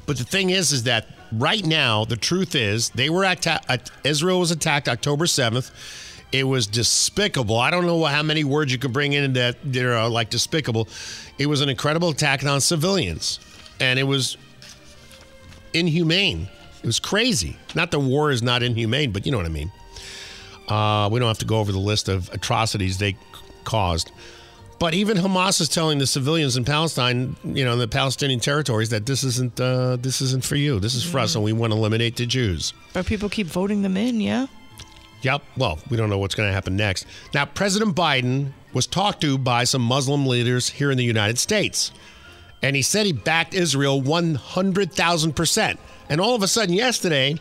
But 0.06 0.18
the 0.18 0.24
thing 0.24 0.50
is, 0.50 0.72
is 0.72 0.84
that 0.84 1.06
right 1.32 1.64
now, 1.64 2.04
the 2.04 2.16
truth 2.16 2.54
is, 2.54 2.90
they 2.90 3.10
were 3.10 3.24
attacked. 3.24 3.90
Israel 4.04 4.40
was 4.40 4.50
attacked 4.50 4.88
October 4.88 5.26
7th. 5.26 5.70
It 6.32 6.44
was 6.44 6.66
despicable. 6.66 7.58
I 7.58 7.70
don't 7.70 7.86
know 7.86 8.04
how 8.04 8.22
many 8.22 8.42
words 8.42 8.72
you 8.72 8.78
can 8.78 8.90
bring 8.90 9.12
in 9.12 9.34
that 9.34 9.56
they're 9.64 10.08
like 10.08 10.30
despicable. 10.30 10.88
It 11.38 11.46
was 11.46 11.60
an 11.60 11.68
incredible 11.68 12.08
attack 12.08 12.44
on 12.44 12.60
civilians, 12.60 13.38
and 13.80 13.98
it 13.98 14.04
was 14.04 14.38
inhumane. 15.74 16.48
It 16.82 16.86
was 16.86 16.98
crazy. 16.98 17.56
Not 17.74 17.90
the 17.90 18.00
war 18.00 18.30
is 18.30 18.42
not 18.42 18.62
inhumane, 18.62 19.12
but 19.12 19.26
you 19.26 19.32
know 19.32 19.38
what 19.38 19.46
I 19.46 19.50
mean. 19.50 19.70
Uh, 20.68 21.08
we 21.12 21.20
don't 21.20 21.28
have 21.28 21.38
to 21.38 21.44
go 21.44 21.58
over 21.58 21.70
the 21.70 21.78
list 21.78 22.08
of 22.08 22.32
atrocities 22.32 22.98
they 22.98 23.16
caused. 23.64 24.10
But 24.82 24.94
even 24.94 25.16
Hamas 25.16 25.60
is 25.60 25.68
telling 25.68 25.98
the 25.98 26.09
civilians 26.09 26.56
in 26.56 26.64
Palestine, 26.64 27.36
you 27.44 27.64
know, 27.64 27.76
the 27.76 27.86
Palestinian 27.86 28.40
territories, 28.40 28.88
that 28.88 29.06
this 29.06 29.22
isn't 29.22 29.60
uh, 29.60 29.94
this 29.94 30.20
isn't 30.20 30.44
for 30.44 30.56
you. 30.56 30.80
This 30.80 30.96
is 30.96 31.04
for 31.04 31.20
us, 31.20 31.36
and 31.36 31.44
we 31.44 31.52
want 31.52 31.72
to 31.72 31.76
eliminate 31.76 32.16
the 32.16 32.26
Jews. 32.26 32.74
But 32.92 33.06
people 33.06 33.28
keep 33.28 33.46
voting 33.46 33.82
them 33.82 33.96
in, 33.96 34.20
yeah? 34.20 34.48
Yep. 35.20 35.42
Well, 35.56 35.78
we 35.88 35.96
don't 35.96 36.10
know 36.10 36.18
what's 36.18 36.34
going 36.34 36.48
to 36.48 36.52
happen 36.52 36.74
next. 36.74 37.06
Now, 37.32 37.44
President 37.44 37.94
Biden 37.94 38.54
was 38.72 38.88
talked 38.88 39.20
to 39.20 39.38
by 39.38 39.62
some 39.62 39.82
Muslim 39.82 40.26
leaders 40.26 40.70
here 40.70 40.90
in 40.90 40.98
the 40.98 41.04
United 41.04 41.38
States, 41.38 41.92
and 42.60 42.74
he 42.74 42.82
said 42.82 43.06
he 43.06 43.12
backed 43.12 43.54
Israel 43.54 44.02
100,000%. 44.02 45.78
And 46.09 46.20
all 46.20 46.34
of 46.34 46.42
a 46.42 46.48
sudden, 46.48 46.74
yesterday, 46.74 47.36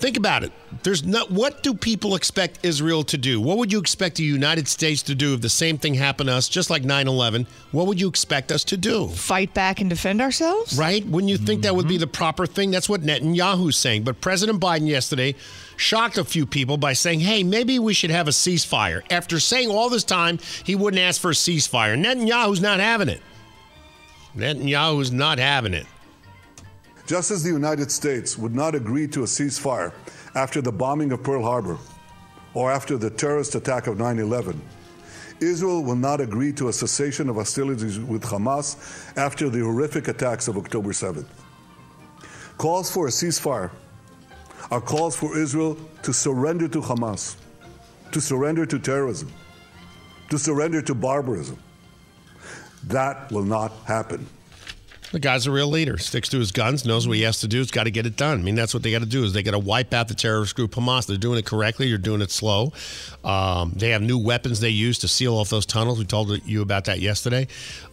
think 0.00 0.16
about 0.16 0.42
it. 0.42 0.52
There's 0.82 1.04
not. 1.04 1.30
What 1.30 1.62
do 1.62 1.74
people 1.74 2.14
expect 2.14 2.64
Israel 2.64 3.02
to 3.04 3.18
do? 3.18 3.40
What 3.40 3.58
would 3.58 3.72
you 3.72 3.78
expect 3.78 4.16
the 4.16 4.24
United 4.24 4.66
States 4.66 5.02
to 5.04 5.14
do 5.14 5.34
if 5.34 5.40
the 5.40 5.48
same 5.48 5.78
thing 5.78 5.94
happened 5.94 6.28
to 6.28 6.34
us, 6.34 6.48
just 6.48 6.70
like 6.70 6.84
9 6.84 7.06
11? 7.06 7.46
What 7.72 7.86
would 7.86 8.00
you 8.00 8.08
expect 8.08 8.50
us 8.50 8.64
to 8.64 8.76
do? 8.76 9.08
Fight 9.08 9.52
back 9.54 9.80
and 9.80 9.90
defend 9.90 10.20
ourselves? 10.20 10.78
Right? 10.78 11.06
Wouldn't 11.06 11.30
you 11.30 11.36
think 11.36 11.62
that 11.62 11.76
would 11.76 11.88
be 11.88 11.98
the 11.98 12.06
proper 12.06 12.46
thing? 12.46 12.70
That's 12.70 12.88
what 12.88 13.02
Netanyahu's 13.02 13.76
saying. 13.76 14.04
But 14.04 14.20
President 14.20 14.60
Biden 14.60 14.86
yesterday 14.86 15.34
shocked 15.76 16.18
a 16.18 16.24
few 16.24 16.46
people 16.46 16.76
by 16.76 16.92
saying, 16.92 17.20
hey, 17.20 17.42
maybe 17.42 17.78
we 17.78 17.94
should 17.94 18.10
have 18.10 18.28
a 18.28 18.32
ceasefire. 18.32 19.02
After 19.10 19.38
saying 19.40 19.70
all 19.70 19.88
this 19.88 20.04
time 20.04 20.38
he 20.64 20.74
wouldn't 20.74 21.00
ask 21.00 21.20
for 21.20 21.30
a 21.30 21.34
ceasefire. 21.34 21.98
Netanyahu's 21.98 22.60
not 22.60 22.80
having 22.80 23.08
it. 23.08 23.20
Netanyahu's 24.36 25.10
not 25.10 25.38
having 25.38 25.74
it. 25.74 25.86
Just 27.10 27.32
as 27.32 27.42
the 27.42 27.50
United 27.50 27.90
States 27.90 28.38
would 28.38 28.54
not 28.54 28.76
agree 28.76 29.08
to 29.08 29.24
a 29.24 29.26
ceasefire 29.26 29.92
after 30.36 30.62
the 30.62 30.70
bombing 30.70 31.10
of 31.10 31.24
Pearl 31.24 31.42
Harbor 31.42 31.76
or 32.54 32.70
after 32.70 32.96
the 32.96 33.10
terrorist 33.10 33.56
attack 33.56 33.88
of 33.88 33.98
9 33.98 34.20
11, 34.20 34.62
Israel 35.40 35.82
will 35.82 35.96
not 35.96 36.20
agree 36.20 36.52
to 36.52 36.68
a 36.68 36.72
cessation 36.72 37.28
of 37.28 37.34
hostilities 37.34 37.98
with 37.98 38.22
Hamas 38.22 38.76
after 39.16 39.50
the 39.50 39.58
horrific 39.58 40.06
attacks 40.06 40.46
of 40.46 40.56
October 40.56 40.90
7th. 40.90 41.26
Calls 42.58 42.92
for 42.92 43.08
a 43.08 43.10
ceasefire 43.10 43.72
are 44.70 44.80
calls 44.80 45.16
for 45.16 45.36
Israel 45.36 45.76
to 46.04 46.12
surrender 46.12 46.68
to 46.68 46.80
Hamas, 46.80 47.34
to 48.12 48.20
surrender 48.20 48.64
to 48.66 48.78
terrorism, 48.78 49.32
to 50.28 50.38
surrender 50.38 50.80
to 50.80 50.94
barbarism. 50.94 51.58
That 52.84 53.32
will 53.32 53.42
not 53.42 53.72
happen. 53.86 54.28
The 55.12 55.18
guy's 55.18 55.46
a 55.46 55.50
real 55.50 55.66
leader. 55.66 55.98
Sticks 55.98 56.28
to 56.28 56.38
his 56.38 56.52
guns, 56.52 56.84
knows 56.84 57.08
what 57.08 57.16
he 57.16 57.22
has 57.24 57.40
to 57.40 57.48
do. 57.48 57.58
He's 57.58 57.72
got 57.72 57.84
to 57.84 57.90
get 57.90 58.06
it 58.06 58.16
done. 58.16 58.38
I 58.38 58.42
mean, 58.42 58.54
that's 58.54 58.72
what 58.72 58.84
they 58.84 58.92
got 58.92 59.00
to 59.00 59.06
do. 59.06 59.24
Is 59.24 59.32
they 59.32 59.42
got 59.42 59.52
to 59.52 59.58
wipe 59.58 59.92
out 59.92 60.06
the 60.06 60.14
terrorist 60.14 60.54
group 60.54 60.72
Hamas. 60.72 61.06
They're 61.06 61.16
doing 61.16 61.38
it 61.38 61.44
correctly. 61.46 61.88
You're 61.88 61.98
doing 61.98 62.20
it 62.20 62.30
slow. 62.30 62.72
Um, 63.24 63.72
they 63.74 63.90
have 63.90 64.02
new 64.02 64.18
weapons 64.18 64.60
they 64.60 64.68
use 64.68 65.00
to 65.00 65.08
seal 65.08 65.34
off 65.34 65.50
those 65.50 65.66
tunnels. 65.66 65.98
We 65.98 66.04
told 66.04 66.46
you 66.46 66.62
about 66.62 66.84
that 66.84 67.00
yesterday. 67.00 67.48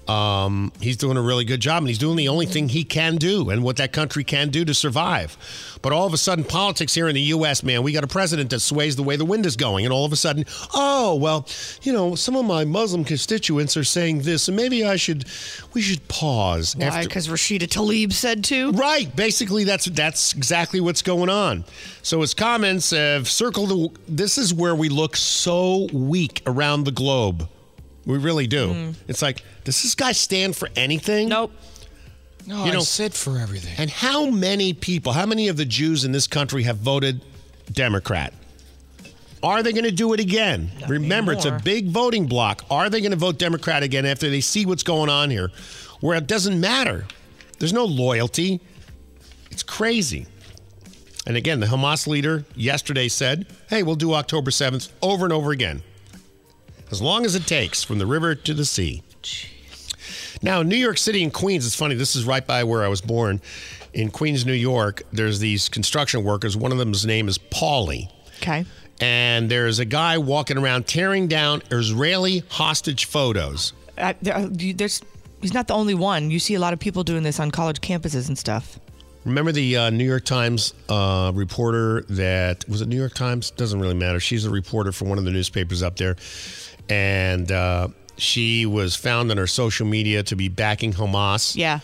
Um, 0.10 0.72
he's 0.80 0.98
doing 0.98 1.18
a 1.18 1.22
really 1.22 1.46
good 1.46 1.60
job, 1.60 1.80
and 1.80 1.88
he's 1.88 1.98
doing 1.98 2.16
the 2.16 2.30
only 2.30 2.46
thing 2.46 2.70
he 2.70 2.84
can 2.84 3.18
do 3.18 3.50
and 3.50 3.64
what 3.64 3.78
that 3.78 3.92
country 3.92 4.24
can 4.24 4.50
do 4.50 4.64
to 4.66 4.74
survive. 4.74 5.38
But 5.82 5.92
all 5.94 6.06
of 6.06 6.14
a 6.14 6.18
sudden, 6.18 6.44
politics 6.44 6.94
here 6.94 7.08
in 7.08 7.16
the 7.16 7.22
U.S., 7.22 7.64
man, 7.64 7.84
we 7.84 7.92
got 7.92 8.04
a 8.04 8.08
president 8.08 8.50
that 8.52 8.62
sways 8.62 8.96
the 8.96 9.04
way 9.04 9.16
the 9.16 9.26
wind 9.26 9.46
is 9.46 9.56
going, 9.56 9.86
and 9.86 9.94
all 9.94 10.06
of 10.06 10.14
a 10.14 10.16
sudden, 10.16 10.46
oh 10.74 11.16
well, 11.16 11.48
you 11.82 11.92
know, 11.92 12.16
some 12.16 12.36
of 12.36 12.46
my 12.46 12.66
Muslim 12.66 13.04
constituents 13.04 13.76
are 13.76 13.84
saying 13.84 14.22
this, 14.22 14.48
and 14.48 14.56
maybe 14.56 14.86
I 14.86 14.96
should, 14.96 15.26
we 15.74 15.82
should 15.82 16.08
pause. 16.08 16.76
Why? 16.76 17.04
Because 17.04 17.28
Rashida 17.28 17.68
Tlaib 17.68 18.14
said 18.14 18.44
to? 18.46 18.72
Right. 18.72 19.14
Basically, 19.16 19.64
that's 19.64 19.86
that's 19.86 20.34
exactly 20.34 20.80
what's 20.80 21.02
going 21.02 21.30
on. 21.30 21.66
So 22.02 22.22
his 22.22 22.34
comments 22.34 22.92
have 22.92 23.28
circled. 23.28 23.70
The, 23.70 23.90
this 24.08 24.38
is 24.38 24.54
where 24.54 24.76
we 24.76 24.90
look 24.90 25.16
so 25.16 25.88
weak 25.92 26.42
around 26.46 26.86
the 26.86 26.92
globe. 26.92 27.50
We 28.08 28.18
really 28.18 28.48
do. 28.48 28.68
Mm. 28.70 28.96
It's 29.08 29.22
like, 29.22 29.44
does 29.66 29.84
this 29.84 29.94
guy 29.94 30.14
stand 30.14 30.56
for 30.56 30.70
anything? 30.76 31.30
Nope. 31.30 31.52
No, 32.48 32.64
You 32.64 32.72
I 32.72 32.74
know- 32.76 32.80
sit 32.80 33.14
for 33.14 33.38
everything. 33.38 33.74
And 33.78 33.90
how 33.92 34.26
many 34.28 34.74
people, 34.74 35.12
how 35.12 35.26
many 35.26 35.50
of 35.50 35.58
the 35.58 35.66
Jews 35.66 36.06
in 36.06 36.14
this 36.14 36.26
country 36.26 36.64
have 36.64 36.78
voted 36.78 37.22
Democrat? 37.72 38.34
Are 39.44 39.62
they 39.62 39.72
going 39.74 39.84
to 39.84 39.92
do 39.92 40.14
it 40.14 40.20
again? 40.20 40.72
Remember, 40.88 41.34
it's 41.34 41.46
a 41.46 41.60
big 41.64 41.90
voting 41.90 42.26
block. 42.26 42.64
Are 42.72 42.90
they 42.90 43.02
going 43.02 43.12
to 43.12 43.18
vote 43.18 43.38
Democrat 43.38 43.84
again 43.84 44.06
after 44.06 44.30
they 44.30 44.42
see 44.42 44.66
what's 44.66 44.82
going 44.84 45.10
on 45.10 45.30
here, 45.30 45.52
where 46.00 46.18
it 46.18 46.26
doesn't 46.28 46.60
matter? 46.60 47.06
There's 47.60 47.74
no 47.74 47.86
loyalty. 47.86 48.62
It's 49.52 49.64
crazy. 49.64 50.26
And 51.28 51.36
again, 51.38 51.60
the 51.60 51.68
Hamas 51.68 52.08
leader 52.08 52.46
yesterday 52.56 53.10
said, 53.10 53.46
hey, 53.70 53.84
we'll 53.84 53.96
do 53.96 54.14
October 54.14 54.50
7th 54.50 54.90
over 55.02 55.26
and 55.26 55.34
over 55.34 55.52
again, 55.52 55.84
as 56.92 57.02
long 57.02 57.26
as 57.26 57.36
it 57.36 57.46
takes 57.46 57.84
from 57.84 57.98
the 57.98 58.06
river 58.06 58.36
to 58.36 58.54
the 58.54 58.66
sea. 58.66 59.04
Now, 60.42 60.62
New 60.62 60.76
York 60.76 60.98
City 60.98 61.24
and 61.24 61.34
Queens, 61.34 61.66
it's 61.66 61.76
funny, 61.76 61.96
this 61.96 62.16
is 62.16 62.26
right 62.26 62.46
by 62.46 62.64
where 62.64 62.84
I 62.84 62.88
was 62.88 63.02
born. 63.02 63.42
In 63.94 64.12
Queens, 64.12 64.46
New 64.46 64.54
York, 64.54 65.02
there's 65.12 65.40
these 65.40 65.70
construction 65.70 66.24
workers. 66.24 66.56
One 66.56 66.72
of 66.72 66.78
them's 66.78 67.06
name 67.06 67.28
is 67.28 67.38
Paulie. 67.38 68.12
Okay. 68.42 68.66
And 69.02 69.50
there's 69.50 69.80
a 69.80 69.86
guy 69.86 70.18
walking 70.18 70.58
around 70.58 70.88
tearing 70.88 71.28
down 71.28 71.64
Israeli 71.72 72.44
hostage 72.50 73.06
photos. 73.06 73.74
Uh, 73.98 74.14
there, 74.22 74.36
uh, 74.36 74.48
there's, 74.52 75.02
he's 75.42 75.54
not 75.54 75.68
the 75.68 75.74
only 75.74 75.96
one. 75.96 76.30
You 76.30 76.40
see 76.40 76.54
a 76.54 76.60
lot 76.60 76.74
of 76.74 76.80
people 76.80 77.04
doing 77.04 77.24
this 77.24 77.40
on 77.40 77.50
college 77.50 77.82
campuses 77.82 78.28
and 78.28 78.38
stuff. 78.38 78.80
Remember 79.26 79.52
the 79.52 79.76
uh, 79.76 79.90
New 79.90 80.06
York 80.06 80.24
Times 80.24 80.74
uh, 80.88 81.32
reporter 81.36 82.02
that 82.04 82.68
was 82.70 82.82
it 82.82 82.88
New 82.88 82.96
York 82.96 83.14
Times? 83.14 83.52
Doesn't 83.52 83.80
really 83.80 83.94
matter. 83.94 84.22
She's 84.22 84.46
a 84.46 84.50
reporter 84.50 84.94
for 84.94 85.04
one 85.06 85.18
of 85.18 85.26
the 85.26 85.32
newspapers 85.32 85.84
up 85.84 85.98
there, 85.98 86.16
and 86.90 87.52
uh, 87.52 87.88
she 88.18 88.66
was 88.66 88.96
found 88.96 89.32
on 89.32 89.38
her 89.38 89.48
social 89.48 89.86
media 89.86 90.24
to 90.24 90.36
be 90.36 90.50
backing 90.50 90.94
Hamas. 90.94 91.56
Yeah. 91.56 91.80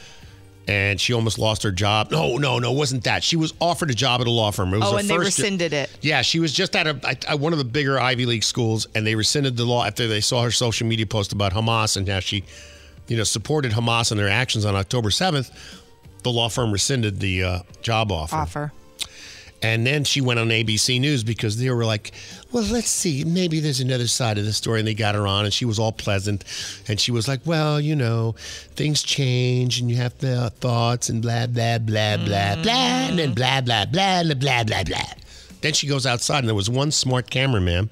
And 0.65 0.99
she 0.99 1.11
almost 1.13 1.37
lost 1.37 1.63
her 1.63 1.71
job. 1.73 2.09
No, 2.09 2.37
no, 2.37 2.57
no, 2.57 2.71
it 2.71 2.77
wasn't 2.77 3.03
that. 3.03 3.21
She 3.21 3.35
was 3.35 3.53
offered 3.59 3.91
a 3.91 3.93
job 3.93 4.21
at 4.21 4.27
a 4.27 4.31
law 4.31 4.49
firm. 4.51 4.73
It 4.73 4.79
was 4.79 4.93
Oh, 4.93 4.95
and 4.95 5.09
they 5.09 5.15
jo- 5.15 5.19
rescinded 5.19 5.73
it. 5.73 5.89
Yeah, 5.99 6.21
she 6.21 6.39
was 6.39 6.53
just 6.53 6.73
at, 6.77 6.87
a, 6.87 6.97
at- 7.29 7.37
one 7.37 7.51
of 7.51 7.59
the 7.59 7.65
bigger 7.65 7.99
Ivy 7.99 8.25
League 8.25 8.45
schools, 8.45 8.87
and 8.95 9.05
they 9.05 9.13
rescinded 9.15 9.57
the 9.57 9.65
law 9.65 9.83
after 9.85 10.07
they 10.07 10.21
saw 10.21 10.41
her 10.41 10.51
social 10.51 10.87
media 10.87 11.05
post 11.05 11.33
about 11.33 11.51
Hamas 11.51 11.97
and 11.97 12.07
how 12.07 12.21
she, 12.21 12.45
you 13.09 13.17
know, 13.17 13.25
supported 13.25 13.73
Hamas 13.73 14.09
and 14.11 14.17
their 14.17 14.29
actions 14.29 14.63
on 14.63 14.73
October 14.73 15.11
seventh. 15.11 15.51
The 16.23 16.31
law 16.31 16.47
firm 16.47 16.71
rescinded 16.71 17.19
the 17.19 17.43
uh, 17.43 17.59
job 17.81 18.09
offer. 18.13 18.33
Offer. 18.37 18.71
And 19.63 19.87
then 19.87 20.03
she 20.03 20.19
went 20.19 20.39
on 20.39 20.49
ABC 20.49 20.99
News 20.99 21.23
because 21.23 21.57
they 21.57 21.69
were 21.69 21.85
like, 21.85 22.11
well, 22.51 22.63
let's 22.63 22.89
see, 22.89 23.23
maybe 23.23 23.61
there's 23.61 23.79
another 23.79 24.07
side 24.07 24.37
of 24.37 24.43
the 24.43 24.51
story. 24.51 24.79
And 24.79 24.87
they 24.87 24.93
got 24.93 25.15
her 25.15 25.25
on, 25.25 25.45
and 25.45 25.53
she 25.53 25.63
was 25.63 25.79
all 25.79 25.93
pleasant. 25.93 26.43
And 26.87 26.99
she 26.99 27.11
was 27.11 27.27
like, 27.29 27.39
well, 27.45 27.79
you 27.79 27.95
know, 27.95 28.35
things 28.75 29.01
change, 29.01 29.79
and 29.79 29.89
you 29.89 29.95
have 29.95 30.21
uh, 30.23 30.49
thoughts, 30.49 31.07
and 31.07 31.21
blah, 31.21 31.47
blah, 31.47 31.77
blah, 31.77 32.17
blah, 32.17 32.61
blah, 32.61 32.73
and 32.73 33.17
then 33.17 33.33
blah, 33.33 33.61
blah, 33.61 33.85
blah, 33.85 34.23
blah, 34.23 34.63
blah, 34.63 34.83
blah. 34.83 35.13
Then 35.61 35.73
she 35.73 35.87
goes 35.87 36.05
outside, 36.05 36.39
and 36.39 36.47
there 36.49 36.55
was 36.55 36.69
one 36.69 36.91
smart 36.91 37.29
cameraman 37.29 37.89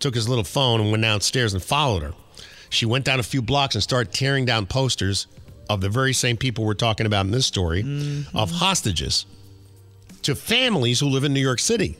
took 0.00 0.14
his 0.14 0.28
little 0.28 0.44
phone 0.44 0.80
and 0.80 0.90
went 0.90 1.02
downstairs 1.02 1.52
and 1.54 1.62
followed 1.62 2.02
her. 2.02 2.12
She 2.70 2.86
went 2.86 3.04
down 3.04 3.20
a 3.20 3.22
few 3.22 3.40
blocks 3.40 3.74
and 3.74 3.82
started 3.82 4.12
tearing 4.12 4.44
down 4.44 4.66
posters 4.66 5.26
of 5.70 5.80
the 5.80 5.88
very 5.88 6.12
same 6.12 6.36
people 6.36 6.64
we're 6.64 6.74
talking 6.74 7.06
about 7.06 7.24
in 7.24 7.30
this 7.30 7.46
story 7.46 7.80
of 8.34 8.50
hostages 8.50 9.24
to 10.24 10.34
families 10.34 11.00
who 11.00 11.06
live 11.08 11.24
in 11.24 11.32
New 11.32 11.40
York 11.40 11.58
City. 11.60 11.96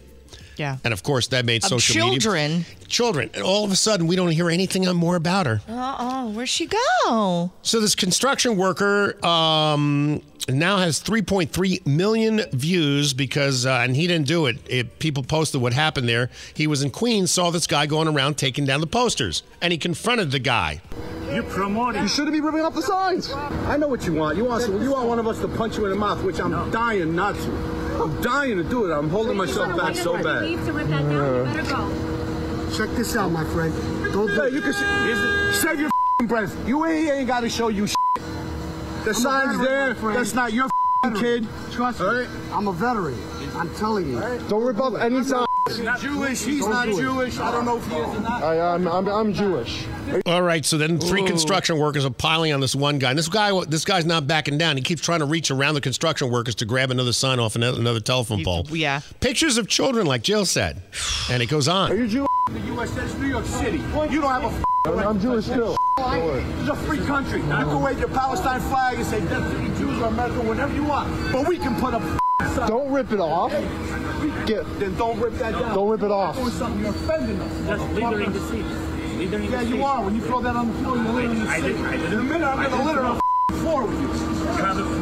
Yeah. 0.56 0.76
And 0.84 0.92
of 0.92 1.02
course, 1.02 1.28
that 1.28 1.44
made 1.44 1.64
Of 1.64 1.70
social 1.70 1.94
children. 1.94 2.58
media. 2.58 2.64
Children. 2.86 3.30
And 3.34 3.42
all 3.42 3.64
of 3.64 3.72
a 3.72 3.76
sudden, 3.76 4.06
we 4.06 4.14
don't 4.14 4.30
hear 4.30 4.50
anything 4.50 4.84
more 4.94 5.16
about 5.16 5.46
her. 5.46 5.60
Uh-oh, 5.68 6.30
where'd 6.30 6.48
she 6.48 6.66
go? 6.66 7.50
So 7.62 7.80
this 7.80 7.96
construction 7.96 8.56
worker 8.56 9.16
um, 9.26 10.22
now 10.48 10.76
has 10.78 11.02
3.3 11.02 11.84
million 11.86 12.42
views 12.52 13.14
because, 13.14 13.66
uh, 13.66 13.80
and 13.82 13.96
he 13.96 14.06
didn't 14.06 14.28
do 14.28 14.46
it. 14.46 14.58
it. 14.68 15.00
People 15.00 15.24
posted 15.24 15.60
what 15.60 15.72
happened 15.72 16.08
there. 16.08 16.30
He 16.54 16.68
was 16.68 16.84
in 16.84 16.90
Queens, 16.90 17.32
saw 17.32 17.50
this 17.50 17.66
guy 17.66 17.86
going 17.86 18.06
around 18.06 18.38
taking 18.38 18.64
down 18.64 18.80
the 18.80 18.86
posters, 18.86 19.42
and 19.60 19.72
he 19.72 19.78
confronted 19.78 20.30
the 20.30 20.38
guy. 20.38 20.80
You're 21.32 21.42
promoting. 21.42 22.02
You 22.02 22.08
shouldn't 22.08 22.32
be 22.32 22.40
ripping 22.40 22.60
up 22.60 22.74
the 22.74 22.82
signs. 22.82 23.32
I 23.32 23.76
know 23.76 23.88
what 23.88 24.06
you 24.06 24.12
want. 24.12 24.36
You 24.36 24.44
want 24.44 24.68
you 24.68 24.90
want 24.92 25.08
one 25.08 25.18
of 25.18 25.26
us 25.26 25.40
to 25.40 25.48
punch 25.48 25.76
you 25.78 25.84
in 25.86 25.90
the 25.90 25.96
mouth, 25.96 26.22
which 26.22 26.38
I'm 26.38 26.70
dying 26.70 27.16
not 27.16 27.34
to. 27.34 27.83
I'm 28.00 28.20
dying 28.22 28.56
to 28.56 28.64
do 28.64 28.90
it. 28.90 28.94
I'm 28.94 29.08
holding 29.08 29.36
myself 29.36 29.76
back 29.76 29.94
so 29.96 30.14
bad. 30.22 30.42
Check 32.76 32.90
this 32.96 33.14
out, 33.16 33.30
my 33.30 33.44
friend. 33.44 33.72
Don't 34.12 34.26
do 34.26 34.52
you 34.52 34.60
can 34.60 34.70
s- 34.74 35.56
save 35.60 35.78
your 35.78 35.88
f***ing 35.88 36.26
breath. 36.26 36.56
You 36.68 36.84
ain't, 36.86 37.08
ain't 37.10 37.26
got 37.28 37.40
to 37.40 37.48
show 37.48 37.68
you 37.68 37.86
shit. 37.86 37.96
The 39.04 39.14
sign's 39.14 39.58
there. 39.60 39.94
That's 39.94 40.34
not 40.34 40.52
your 40.52 40.66
f***ing 40.66 41.14
kid. 41.20 41.46
Trust 41.72 42.00
me. 42.00 42.26
I'm 42.52 42.66
a 42.68 42.72
veteran. 42.72 43.14
I'm 43.54 43.74
telling 43.76 44.10
you. 44.10 44.20
Don't 44.48 44.64
rip 44.64 44.78
up 44.78 44.94
any 44.94 45.22
signs. 45.22 45.46
Jewish. 46.00 46.44
He's 46.44 46.66
not 46.66 46.88
Jewish. 46.88 47.38
I 47.38 47.50
don't 47.50 47.64
know 47.64 47.78
if 47.78 47.86
he 47.86 47.96
is 47.96 48.06
or 48.06 48.20
not. 48.20 48.42
I, 48.42 48.74
I'm, 48.74 48.86
I'm, 48.86 49.08
I'm 49.08 49.32
Jewish. 49.32 49.86
All 50.26 50.42
right, 50.42 50.64
so 50.64 50.76
then 50.76 50.98
three 50.98 51.22
Ooh. 51.22 51.26
construction 51.26 51.78
workers 51.78 52.04
are 52.04 52.10
piling 52.10 52.52
on 52.52 52.60
this 52.60 52.74
one 52.74 52.98
guy. 52.98 53.10
And 53.10 53.18
this 53.18 53.28
guy, 53.28 53.64
this 53.64 53.84
guy's 53.84 54.04
not 54.04 54.26
backing 54.26 54.58
down. 54.58 54.76
He 54.76 54.82
keeps 54.82 55.00
trying 55.00 55.20
to 55.20 55.24
reach 55.24 55.50
around 55.50 55.74
the 55.74 55.80
construction 55.80 56.30
workers 56.30 56.54
to 56.56 56.66
grab 56.66 56.90
another 56.90 57.12
sign 57.12 57.38
off 57.38 57.56
another, 57.56 57.80
another 57.80 58.00
telephone 58.00 58.44
pole. 58.44 58.66
Yeah. 58.68 59.00
Pictures 59.20 59.56
of 59.56 59.68
children, 59.68 60.06
like 60.06 60.22
Jill 60.22 60.44
said, 60.44 60.82
and 61.30 61.42
it 61.42 61.46
goes 61.46 61.66
on. 61.66 61.90
Are 61.92 61.94
you 61.94 62.08
Jewish? 62.08 62.28
The 62.50 62.60
U.S. 62.60 62.90
That's 62.90 63.14
New 63.14 63.28
York 63.28 63.46
City. 63.46 63.78
You 63.78 64.20
don't 64.20 64.30
have 64.30 64.44
a. 64.44 64.46
F- 64.48 64.64
I'm 64.86 65.18
Jewish 65.18 65.46
too. 65.46 65.74
It's 65.96 66.68
a 66.68 66.76
free 66.84 66.98
country. 66.98 67.40
You 67.40 67.46
can 67.46 67.80
wave 67.80 67.98
your 67.98 68.08
Palestine 68.08 68.60
flag 68.60 68.96
and 68.96 69.06
say 69.06 69.20
death 69.20 69.50
to 69.50 69.56
the 69.56 69.78
Jews 69.78 69.93
or 70.04 70.08
America, 70.08 70.40
whatever 70.42 70.74
you 70.74 70.84
want. 70.84 71.32
But 71.32 71.48
we 71.48 71.58
can 71.58 71.74
put 71.76 71.94
a. 71.94 72.18
Don't 72.66 72.90
rip 72.90 73.10
it 73.12 73.20
off. 73.20 73.52
Get, 74.46 74.64
then 74.78 74.94
don't 74.96 75.18
rip 75.18 75.34
that 75.34 75.52
down. 75.52 75.74
Don't 75.74 75.88
rip 75.88 76.02
it 76.02 76.10
off. 76.10 76.36
Doing 76.36 76.50
something, 76.50 76.80
you're 76.80 76.90
offending 76.90 77.40
us. 77.40 77.60
That's 77.66 77.82
littering 77.94 78.32
the 78.32 78.40
seat. 78.48 78.64
Littering 79.18 79.50
yeah, 79.50 79.60
you 79.62 79.84
are. 79.84 80.04
When 80.04 80.14
you 80.14 80.20
throw 80.20 80.40
that 80.40 80.56
on 80.56 80.68
the 80.68 80.74
floor, 80.80 80.96
you're 80.96 81.12
littering 81.12 81.38
the 81.44 81.54
seat. 81.54 81.64
In 81.64 82.18
a 82.18 82.22
minute, 82.22 82.46
I'm 82.46 82.70
going 82.70 82.70
to 82.70 82.86
litter 82.86 83.00
on 83.00 83.20
the 83.48 83.54
floor 83.54 83.86
with 83.86 84.00
you. 84.00 84.14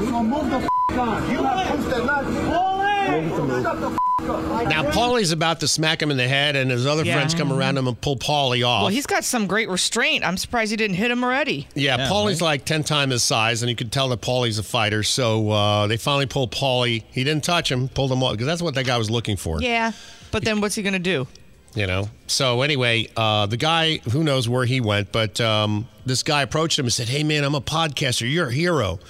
So 0.06 0.22
move 0.22 0.50
the 0.50 0.56
f- 0.56 0.98
on. 0.98 1.30
You 1.30 1.42
have 1.42 1.66
proof 1.68 1.90
that 1.90 2.04
not. 2.04 2.24
Shut 2.24 2.32
the 2.34 2.40
f- 2.40 2.54
up. 2.54 2.81
Now, 3.12 4.84
Paulie's 4.90 5.32
about 5.32 5.60
to 5.60 5.68
smack 5.68 6.00
him 6.00 6.10
in 6.10 6.16
the 6.16 6.28
head, 6.28 6.56
and 6.56 6.70
his 6.70 6.86
other 6.86 7.04
Yeah. 7.04 7.14
friends 7.14 7.34
come 7.34 7.52
around 7.52 7.76
him 7.76 7.86
and 7.88 8.00
pull 8.00 8.16
Paulie 8.16 8.66
off. 8.66 8.82
Well, 8.82 8.88
he's 8.92 9.06
got 9.06 9.24
some 9.24 9.46
great 9.46 9.68
restraint. 9.68 10.24
I'm 10.24 10.36
surprised 10.36 10.70
he 10.70 10.76
didn't 10.76 10.96
hit 10.96 11.10
him 11.10 11.22
already. 11.24 11.66
Yeah, 11.74 12.08
Paulie's 12.08 12.40
like 12.40 12.64
10 12.64 12.84
times 12.84 13.12
his 13.12 13.22
size, 13.22 13.62
and 13.62 13.68
you 13.68 13.76
could 13.76 13.90
tell 13.92 14.08
that 14.10 14.20
Paulie's 14.20 14.58
a 14.58 14.62
fighter. 14.62 15.02
So 15.02 15.50
uh, 15.50 15.86
they 15.88 15.96
finally 15.96 16.26
pulled 16.26 16.52
Paulie. 16.52 17.02
He 17.10 17.24
didn't 17.24 17.44
touch 17.44 17.70
him, 17.70 17.88
pulled 17.88 18.12
him 18.12 18.22
off, 18.22 18.32
because 18.32 18.46
that's 18.46 18.62
what 18.62 18.74
that 18.76 18.86
guy 18.86 18.96
was 18.96 19.10
looking 19.10 19.36
for. 19.36 19.60
Yeah. 19.60 19.92
But 20.30 20.44
then 20.44 20.60
what's 20.60 20.74
he 20.76 20.82
going 20.82 20.92
to 20.94 20.98
do? 20.98 21.26
You 21.74 21.86
know? 21.86 22.08
So 22.28 22.62
anyway, 22.62 23.08
uh, 23.16 23.46
the 23.46 23.56
guy, 23.56 23.98
who 24.12 24.22
knows 24.22 24.48
where 24.48 24.64
he 24.64 24.80
went, 24.80 25.10
but 25.10 25.40
um, 25.40 25.88
this 26.06 26.22
guy 26.22 26.42
approached 26.42 26.78
him 26.78 26.86
and 26.86 26.92
said, 26.92 27.08
Hey, 27.08 27.24
man, 27.24 27.44
I'm 27.44 27.54
a 27.54 27.60
podcaster. 27.60 28.30
You're 28.30 28.48
a 28.48 28.52
hero. 28.52 29.00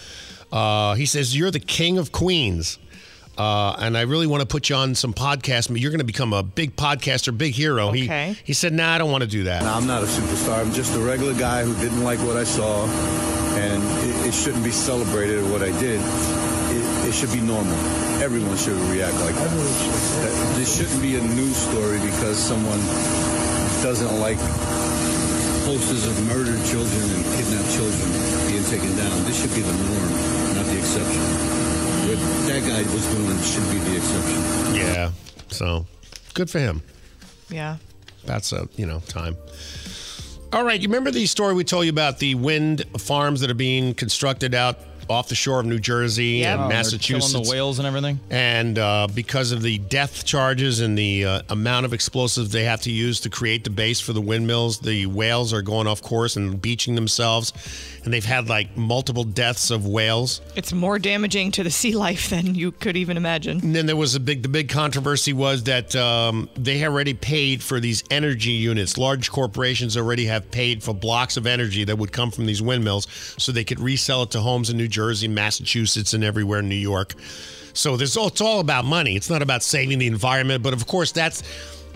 Uh, 0.51 0.95
he 0.95 1.07
says, 1.07 1.37
You're 1.37 1.51
the 1.51 1.61
king 1.61 1.99
of 1.99 2.13
Queens. 2.13 2.79
Uh, 3.39 3.75
and 3.79 3.97
I 3.97 4.03
really 4.03 4.27
want 4.27 4.41
to 4.43 4.47
put 4.47 4.69
you 4.69 4.77
on 4.77 4.95
some 4.95 5.15
podcast. 5.15 5.69
You're 5.79 5.91
going 5.91 6.01
to 6.01 6.05
become 6.05 6.33
a 6.33 6.43
big 6.43 6.77
podcaster, 6.77 7.37
big 7.37 7.55
hero. 7.55 7.89
Okay. 7.89 8.35
He, 8.35 8.43
he 8.45 8.53
said, 8.53 8.73
Nah, 8.73 8.93
I 8.95 8.99
don't 8.99 9.11
want 9.11 9.23
to 9.25 9.29
do 9.31 9.45
that. 9.45 9.63
No, 9.63 9.73
I'm 9.73 9.87
not 9.87 10.03
a 10.03 10.07
superstar. 10.07 10.59
I'm 10.61 10.73
just 10.73 10.95
a 10.95 11.01
regular 11.01 11.35
guy 11.35 11.65
who 11.65 11.75
didn't 11.81 12.05
like 12.05 12.19
what 12.21 12.37
I 12.37 12.45
saw, 12.45 12.85
and 13.57 13.83
it, 14.09 14.29
it 14.29 14.35
shouldn't 14.35 14.65
be 14.65 14.71
celebrated 14.71 15.43
what 15.51 15.63
I 15.63 15.71
did. 15.81 16.01
It, 16.01 17.09
it 17.09 17.13
should 17.15 17.33
be 17.33 17.41
normal. 17.41 17.73
Everyone 18.23 18.57
should 18.57 18.77
react 18.93 19.15
like 19.21 19.35
that. 19.35 19.51
That- 19.51 20.55
This 20.57 20.77
shouldn't 20.77 21.01
be 21.03 21.17
a 21.17 21.23
news 21.23 21.57
story 21.57 21.99
because 22.01 22.37
someone 22.39 22.79
doesn't 23.83 24.21
like 24.21 24.39
posters 25.65 26.07
of 26.07 26.15
murdered 26.29 26.61
children 26.67 27.03
and 27.17 27.25
kidnapped 27.35 27.71
children 27.75 28.09
being 28.47 28.65
taken 28.69 28.95
down. 28.97 29.25
This 29.25 29.41
should 29.41 29.55
be 29.55 29.63
the 29.63 29.73
norm, 29.73 30.11
not 30.55 30.67
the 30.67 30.79
exception. 30.79 31.62
What 32.03 32.19
that 32.49 32.63
guy 32.67 32.93
was 32.93 33.07
doing 33.15 33.39
should 33.43 33.71
be 33.71 33.79
the 33.79 33.97
exception. 33.97 34.75
Yeah. 34.75 35.13
So 35.49 35.87
good 36.35 36.51
for 36.51 36.59
him. 36.59 36.83
Yeah. 37.49 37.77
That's 38.25 38.53
a 38.53 38.69
you 38.77 38.87
know 38.87 39.01
time. 39.07 39.37
All 40.53 40.65
right, 40.65 40.81
you 40.81 40.89
remember 40.89 41.11
the 41.11 41.27
story 41.27 41.55
we 41.55 41.65
told 41.65 41.85
you 41.85 41.91
about 41.91 42.19
the 42.19 42.35
wind 42.35 42.85
farms 42.99 43.41
that 43.41 43.51
are 43.51 43.55
being 43.55 43.95
constructed 43.95 44.55
out 44.55 44.79
off 45.09 45.29
the 45.29 45.35
shore 45.35 45.61
of 45.61 45.67
New 45.67 45.79
Jersey 45.79 46.25
Yep. 46.39 46.59
and 46.59 46.63
Oh, 46.65 46.69
Massachusetts, 46.69 47.33
the 47.33 47.51
whales 47.51 47.79
and 47.79 47.87
everything. 47.87 48.21
And 48.31 48.79
uh, 48.79 49.09
because 49.15 49.53
of 49.53 49.63
the 49.63 49.79
death 49.79 50.25
charges 50.25 50.81
and 50.81 50.97
the 50.97 51.25
uh, 51.25 51.43
amount 51.49 51.87
of 51.87 51.93
explosives 51.93 52.51
they 52.51 52.65
have 52.65 52.81
to 52.83 52.91
use 52.91 53.21
to 53.21 53.31
create 53.31 53.65
the 53.65 53.71
base 53.71 54.01
for 54.01 54.13
the 54.13 54.21
windmills, 54.21 54.81
the 54.81 55.07
whales 55.07 55.53
are 55.53 55.63
going 55.63 55.87
off 55.87 56.03
course 56.03 56.37
and 56.37 56.61
beaching 56.61 56.95
themselves, 56.95 57.53
and 58.05 58.13
they've 58.13 58.25
had 58.25 58.49
like 58.49 58.77
multiple 58.77 59.25
deaths 59.25 59.71
of 59.71 59.87
whales. 59.87 60.41
It's 60.57 60.73
more 60.73 60.99
damaging 60.99 61.51
to 61.53 61.63
the 61.63 61.71
sea 61.71 61.95
life 61.95 62.31
than 62.31 62.55
you 62.55 62.73
could 62.73 62.97
even 62.97 63.17
imagine. 63.17 63.61
And 63.63 63.75
then 63.75 63.87
there 63.87 63.97
was 63.97 64.15
a 64.15 64.21
big, 64.21 64.43
the 64.43 64.49
big 64.49 64.69
controversy 64.69 65.33
was 65.33 65.65
that 65.65 65.95
um, 65.97 66.49
they 66.57 66.85
already 66.85 67.15
paid 67.15 67.63
for 67.63 67.81
these 67.81 68.05
energy 68.11 68.51
units. 68.51 68.99
Large 68.99 69.31
corporations 69.31 69.97
already 69.97 70.27
have 70.27 70.51
paid 70.51 70.83
for 70.83 70.93
blocks 70.95 71.37
of 71.37 71.47
energy 71.47 71.85
that 71.85 71.97
would 71.97 72.13
come 72.13 72.31
from 72.31 72.47
these 72.47 72.61
windmills 72.63 73.07
so 73.39 73.53
they 73.53 73.65
could 73.65 73.81
resell 73.81 74.23
it 74.23 74.31
to 74.33 74.41
homes 74.41 74.71
in 74.71 74.77
New 74.77 74.89
Jersey, 74.93 75.29
Massachusetts, 75.29 76.15
and 76.15 76.23
everywhere 76.23 76.61
in 76.61 76.69
New 76.69 76.75
York. 76.75 77.15
So 77.75 77.97
there's 77.97 78.17
all, 78.17 78.29
it's 78.29 78.41
all 78.41 78.61
about 78.61 78.85
money. 78.85 79.17
It's 79.17 79.31
not 79.31 79.43
about 79.43 79.63
saving 79.63 79.99
the 79.99 80.07
environment. 80.07 80.63
But 80.63 80.75
of 80.75 80.87
course, 80.87 81.11
that's 81.13 81.43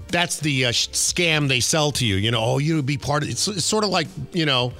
that's 0.08 0.40
the 0.40 0.66
uh, 0.66 0.70
scam 0.70 1.48
they 1.48 1.60
sell 1.60 1.92
to 1.92 2.06
you. 2.06 2.16
You 2.16 2.30
know, 2.30 2.42
oh, 2.42 2.58
you'll 2.58 2.82
be 2.82 2.98
part 2.98 3.22
of. 3.22 3.28
It's, 3.28 3.46
it's 3.46 3.64
sort 3.64 3.84
of 3.84 3.90
like 3.90 4.08
you 4.32 4.46
know, 4.46 4.72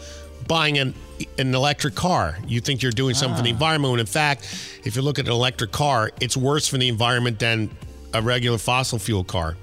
buying 0.49 0.79
an 0.79 0.95
an 1.39 1.55
electric 1.55 1.95
car. 1.95 2.39
You 2.47 2.61
think 2.61 2.83
you're 2.83 2.93
doing 2.93 3.15
something 3.15 3.37
for 3.37 3.43
the 3.43 3.51
environment, 3.51 3.93
when 3.93 4.01
in 4.01 4.07
fact, 4.07 4.45
if 4.85 4.97
you 4.97 5.03
look 5.03 5.19
at 5.19 5.27
an 5.27 5.33
electric 5.33 5.73
car, 5.73 6.11
it's 6.21 6.37
worse 6.37 6.67
for 6.67 6.79
the 6.79 6.89
environment 6.89 7.39
than 7.39 7.71
a 8.15 8.23
regular 8.23 8.59
fossil 8.59 8.99
fuel 8.99 9.25
car. 9.25 9.57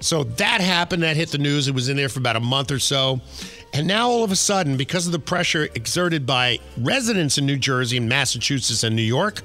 So 0.00 0.24
that 0.24 0.60
happened. 0.60 1.04
That 1.04 1.16
hit 1.16 1.30
the 1.30 1.38
news. 1.38 1.68
It 1.68 1.74
was 1.74 1.88
in 1.88 1.96
there 1.96 2.08
for 2.08 2.18
about 2.18 2.36
a 2.36 2.40
month 2.40 2.72
or 2.72 2.80
so. 2.80 3.20
And 3.74 3.86
now 3.86 4.10
all 4.10 4.22
of 4.22 4.30
a 4.30 4.36
sudden, 4.36 4.76
because 4.76 5.06
of 5.06 5.12
the 5.12 5.18
pressure 5.18 5.64
exerted 5.74 6.26
by 6.26 6.58
residents 6.76 7.38
in 7.38 7.46
New 7.46 7.56
Jersey 7.56 7.96
and 7.96 8.08
Massachusetts 8.08 8.84
and 8.84 8.94
New 8.94 9.02
York, 9.02 9.40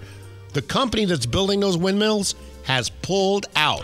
the 0.54 0.62
company 0.62 1.06
that's 1.06 1.26
building 1.26 1.60
those 1.62 1.78
windmills 1.78 2.36
has 2.64 2.90
pulled 2.90 3.46
out. 3.56 3.82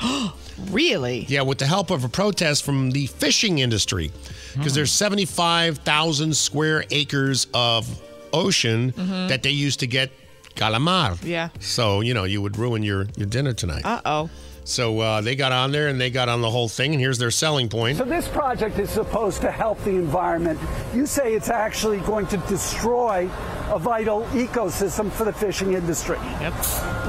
really? 0.70 1.26
Yeah, 1.30 1.44
with 1.44 1.60
the 1.60 1.66
help 1.66 1.92
of 1.92 2.04
a 2.04 2.10
protest 2.10 2.64
from 2.66 2.92
the 2.92 3.08
fishing 3.08 3.60
industry. 3.60 4.12
Because 4.56 4.76
there's 4.76 4.92
75,000 4.92 6.36
square 6.36 6.84
acres 6.92 7.48
of 7.54 7.88
ocean 8.34 8.92
Mhm. 8.92 9.30
that 9.30 9.44
they 9.44 9.50
used 9.52 9.80
to 9.80 9.88
get 9.88 10.12
calamar. 10.56 11.18
Yeah. 11.24 11.50
So, 11.60 12.02
you 12.02 12.14
know, 12.14 12.26
you 12.26 12.42
would 12.42 12.58
ruin 12.58 12.84
your, 12.84 13.08
your 13.16 13.26
dinner 13.28 13.54
tonight. 13.54 13.84
Uh 13.86 14.02
oh. 14.06 14.30
So 14.66 15.00
uh, 15.00 15.22
they 15.22 15.36
got 15.36 15.52
on 15.52 15.72
there 15.72 15.88
and 15.88 16.00
they 16.00 16.10
got 16.10 16.30
on 16.30 16.42
the 16.42 16.50
whole 16.50 16.70
thing, 16.70 16.94
and 16.94 17.02
here's 17.02 17.18
their 17.18 17.32
selling 17.32 17.70
point. 17.70 17.98
So 17.98 18.06
this 18.06 18.28
project 18.28 18.80
is 18.80 18.90
supposed 18.90 19.42
to 19.42 19.52
help 19.52 19.84
the 19.84 19.92
environment. 19.92 20.60
You 20.94 21.06
say 21.06 21.34
it's 21.34 21.50
actually 21.50 22.00
going 22.00 22.28
to 22.28 22.38
destroy 22.38 23.30
a 23.70 23.80
vital 23.80 24.24
ecosystem 24.32 25.12
for 25.12 25.26
the 25.26 25.34
fishing 25.34 25.74
industry. 25.74 26.18
Yep. 26.42 26.54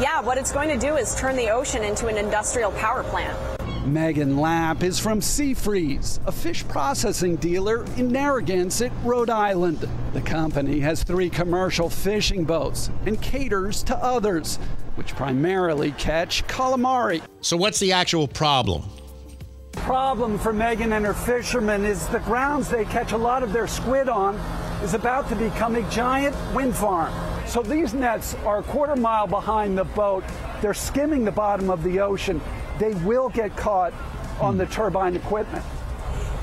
Yeah, 0.00 0.20
what 0.20 0.38
it's 0.38 0.52
going 0.52 0.68
to 0.68 0.78
do 0.78 0.96
is 0.96 1.14
turn 1.14 1.36
the 1.36 1.50
ocean 1.50 1.84
into 1.84 2.06
an 2.08 2.16
industrial 2.16 2.72
power 2.72 3.02
plant. 3.04 3.36
Meghan 3.84 4.38
Lapp 4.38 4.82
is 4.82 4.98
from 4.98 5.20
Seafreeze, 5.20 6.18
a 6.26 6.32
fish 6.32 6.66
processing 6.68 7.36
dealer 7.36 7.84
in 7.98 8.10
Narragansett, 8.10 8.90
Rhode 9.04 9.28
Island. 9.28 9.86
The 10.14 10.22
company 10.22 10.80
has 10.80 11.02
three 11.02 11.28
commercial 11.28 11.90
fishing 11.90 12.44
boats 12.44 12.88
and 13.04 13.20
caters 13.20 13.82
to 13.82 13.96
others, 13.96 14.56
which 14.94 15.14
primarily 15.14 15.90
catch 15.92 16.46
calamari. 16.46 17.20
So, 17.42 17.58
what's 17.58 17.78
the 17.78 17.92
actual 17.92 18.26
problem? 18.26 18.84
The 19.74 19.80
problem 19.80 20.38
for 20.38 20.52
Meghan 20.52 20.96
and 20.96 21.04
her 21.04 21.12
fishermen 21.12 21.84
is 21.84 22.06
the 22.06 22.20
grounds 22.20 22.68
they 22.68 22.84
catch 22.84 23.10
a 23.10 23.16
lot 23.16 23.42
of 23.42 23.52
their 23.52 23.66
squid 23.66 24.08
on 24.08 24.36
is 24.84 24.94
about 24.94 25.28
to 25.30 25.34
become 25.34 25.74
a 25.74 25.82
giant 25.90 26.36
wind 26.54 26.76
farm. 26.76 27.12
So 27.48 27.60
these 27.60 27.92
nets 27.92 28.34
are 28.46 28.60
a 28.60 28.62
quarter 28.62 28.94
mile 28.94 29.26
behind 29.26 29.76
the 29.76 29.82
boat. 29.82 30.22
They're 30.62 30.74
skimming 30.74 31.24
the 31.24 31.32
bottom 31.32 31.70
of 31.70 31.82
the 31.82 31.98
ocean. 31.98 32.40
They 32.78 32.94
will 32.94 33.28
get 33.28 33.56
caught 33.56 33.92
on 34.40 34.56
the 34.58 34.66
turbine 34.66 35.16
equipment. 35.16 35.64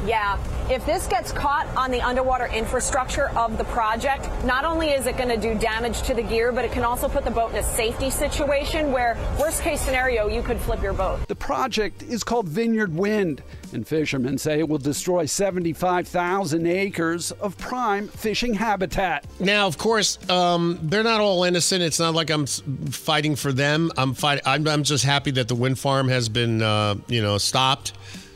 Yeah, 0.06 0.40
if 0.70 0.84
this 0.86 1.06
gets 1.06 1.32
caught 1.32 1.68
on 1.76 1.92
the 1.92 2.02
underwater 2.02 2.48
infrastructure 2.48 3.30
of 3.38 3.58
the 3.60 3.64
project, 3.66 4.28
not 4.44 4.66
only 4.66 4.90
is 4.90 5.06
it 5.06 5.16
going 5.16 5.30
to 5.30 5.38
do 5.38 5.54
damage 5.60 6.02
to 6.04 6.16
the 6.16 6.24
gear, 6.24 6.52
but 6.52 6.66
it 6.66 6.72
can 6.72 6.84
also 6.84 7.08
put 7.08 7.24
the 7.24 7.30
boat 7.30 7.52
in 7.52 7.58
a 7.58 7.64
safety 7.64 8.10
situation 8.10 8.92
where, 8.92 9.16
worst 9.40 9.62
case 9.62 9.80
scenario, 9.80 10.28
you 10.28 10.42
could 10.42 10.60
flip 10.60 10.82
your 10.82 10.94
boat. 10.94 11.28
The 11.28 11.36
project 11.36 12.02
is 12.02 12.24
called 12.24 12.50
Vineyard 12.50 12.96
Wind, 12.96 13.44
and 13.74 13.88
fishermen 13.88 14.40
say 14.40 14.60
it 14.60 14.68
will 14.68 14.80
destroy 14.80 15.26
75,000 15.28 16.66
acres 16.66 17.32
of 17.34 17.58
prime 17.60 18.08
fishing 18.08 18.56
habitat. 18.56 19.26
Now, 19.40 19.68
of 19.68 19.78
course, 19.78 20.18
um, 20.30 20.80
they're 20.82 21.04
not 21.04 21.22
all 21.22 21.44
innocent. 21.44 21.84
It's 21.84 22.00
not 22.00 22.16
like 22.16 22.32
I'm 22.32 22.48
fighting 22.48 23.36
for 23.36 23.54
them. 23.54 23.92
I'm 23.98 24.16
fight- 24.16 24.42
I'm, 24.46 24.68
I'm 24.68 24.84
just 24.84 25.06
happy 25.06 25.32
that 25.32 25.48
the 25.48 25.56
wind 25.56 25.78
farm 25.78 26.08
has 26.08 26.28
been, 26.28 26.64
uh, 26.64 26.96
you 27.08 27.22
know, 27.22 27.38
stopped. 27.38 27.94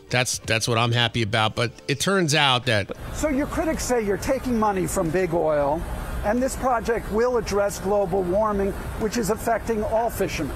That's 0.09 0.39
that's 0.39 0.67
what 0.67 0.77
I'm 0.77 0.91
happy 0.91 1.21
about. 1.21 1.55
But 1.55 1.71
it 1.87 1.99
turns 1.99 2.35
out 2.35 2.65
that 2.65 2.91
So 3.13 3.29
your 3.29 3.47
critics 3.47 3.83
say 3.83 4.05
you're 4.05 4.17
taking 4.17 4.57
money 4.57 4.87
from 4.87 5.09
big 5.09 5.33
oil, 5.33 5.81
and 6.23 6.41
this 6.41 6.55
project 6.55 7.11
will 7.11 7.37
address 7.37 7.79
global 7.79 8.23
warming, 8.23 8.71
which 8.99 9.17
is 9.17 9.29
affecting 9.29 9.83
all 9.83 10.09
fishermen. 10.09 10.55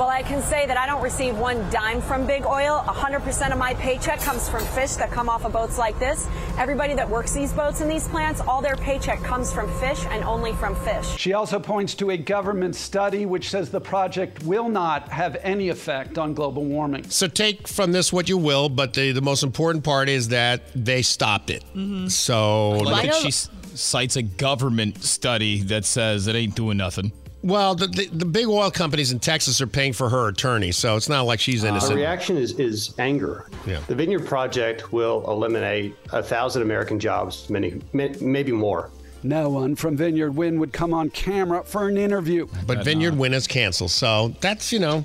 Well, 0.00 0.08
I 0.08 0.22
can 0.22 0.40
say 0.40 0.64
that 0.64 0.78
I 0.78 0.86
don't 0.86 1.02
receive 1.02 1.36
one 1.36 1.68
dime 1.68 2.00
from 2.00 2.26
big 2.26 2.46
oil. 2.46 2.82
100% 2.86 3.52
of 3.52 3.58
my 3.58 3.74
paycheck 3.74 4.18
comes 4.20 4.48
from 4.48 4.64
fish 4.64 4.92
that 4.92 5.10
come 5.10 5.28
off 5.28 5.44
of 5.44 5.52
boats 5.52 5.76
like 5.76 5.98
this. 5.98 6.26
Everybody 6.56 6.94
that 6.94 7.06
works 7.06 7.32
these 7.34 7.52
boats 7.52 7.82
in 7.82 7.88
these 7.88 8.08
plants, 8.08 8.40
all 8.40 8.62
their 8.62 8.76
paycheck 8.76 9.22
comes 9.22 9.52
from 9.52 9.70
fish 9.78 10.06
and 10.08 10.24
only 10.24 10.54
from 10.54 10.74
fish. 10.74 11.06
She 11.18 11.34
also 11.34 11.60
points 11.60 11.94
to 11.96 12.12
a 12.12 12.16
government 12.16 12.76
study 12.76 13.26
which 13.26 13.50
says 13.50 13.68
the 13.68 13.78
project 13.82 14.42
will 14.42 14.70
not 14.70 15.06
have 15.10 15.36
any 15.42 15.68
effect 15.68 16.16
on 16.16 16.32
global 16.32 16.64
warming. 16.64 17.04
so 17.10 17.26
take 17.26 17.68
from 17.68 17.92
this 17.92 18.10
what 18.10 18.26
you 18.26 18.38
will. 18.38 18.70
But 18.70 18.94
the 18.94 19.12
the 19.12 19.20
most 19.20 19.42
important 19.42 19.84
part 19.84 20.08
is 20.08 20.28
that 20.28 20.62
they 20.74 21.02
stopped 21.02 21.50
it. 21.50 21.62
Mm-hmm. 21.74 22.06
So 22.06 22.72
I 22.72 22.76
like 22.78 22.86
like- 22.86 23.12
that 23.12 23.16
she 23.16 23.32
cites 23.74 24.16
a 24.16 24.22
government 24.22 25.04
study 25.04 25.60
that 25.64 25.84
says 25.84 26.26
it 26.26 26.34
ain't 26.34 26.54
doing 26.54 26.78
nothing. 26.78 27.12
Well, 27.42 27.74
the, 27.74 27.86
the 27.86 28.06
the 28.12 28.24
big 28.26 28.46
oil 28.46 28.70
companies 28.70 29.12
in 29.12 29.18
Texas 29.18 29.60
are 29.62 29.66
paying 29.66 29.94
for 29.94 30.10
her 30.10 30.28
attorney, 30.28 30.72
so 30.72 30.96
it's 30.96 31.08
not 31.08 31.22
like 31.22 31.40
she's 31.40 31.64
innocent. 31.64 31.96
The 31.96 32.02
innocent. 32.02 32.36
reaction 32.36 32.36
is, 32.36 32.58
is 32.58 32.94
anger. 32.98 33.46
Yeah. 33.66 33.80
The 33.86 33.94
Vineyard 33.94 34.26
Project 34.26 34.92
will 34.92 35.24
eliminate 35.26 35.96
a 36.12 36.22
thousand 36.22 36.62
American 36.62 36.98
jobs, 37.00 37.48
many, 37.48 37.80
may- 37.94 38.14
maybe 38.20 38.52
more. 38.52 38.90
No 39.22 39.48
one 39.50 39.74
from 39.74 39.96
Vineyard 39.96 40.32
Wind 40.32 40.60
would 40.60 40.72
come 40.72 40.92
on 40.94 41.10
camera 41.10 41.62
for 41.64 41.88
an 41.88 41.96
interview. 41.96 42.46
But 42.66 42.84
Vineyard 42.84 43.16
Wind 43.16 43.34
is 43.34 43.46
canceled. 43.46 43.90
So 43.90 44.34
that's, 44.40 44.72
you 44.72 44.78
know, 44.78 45.04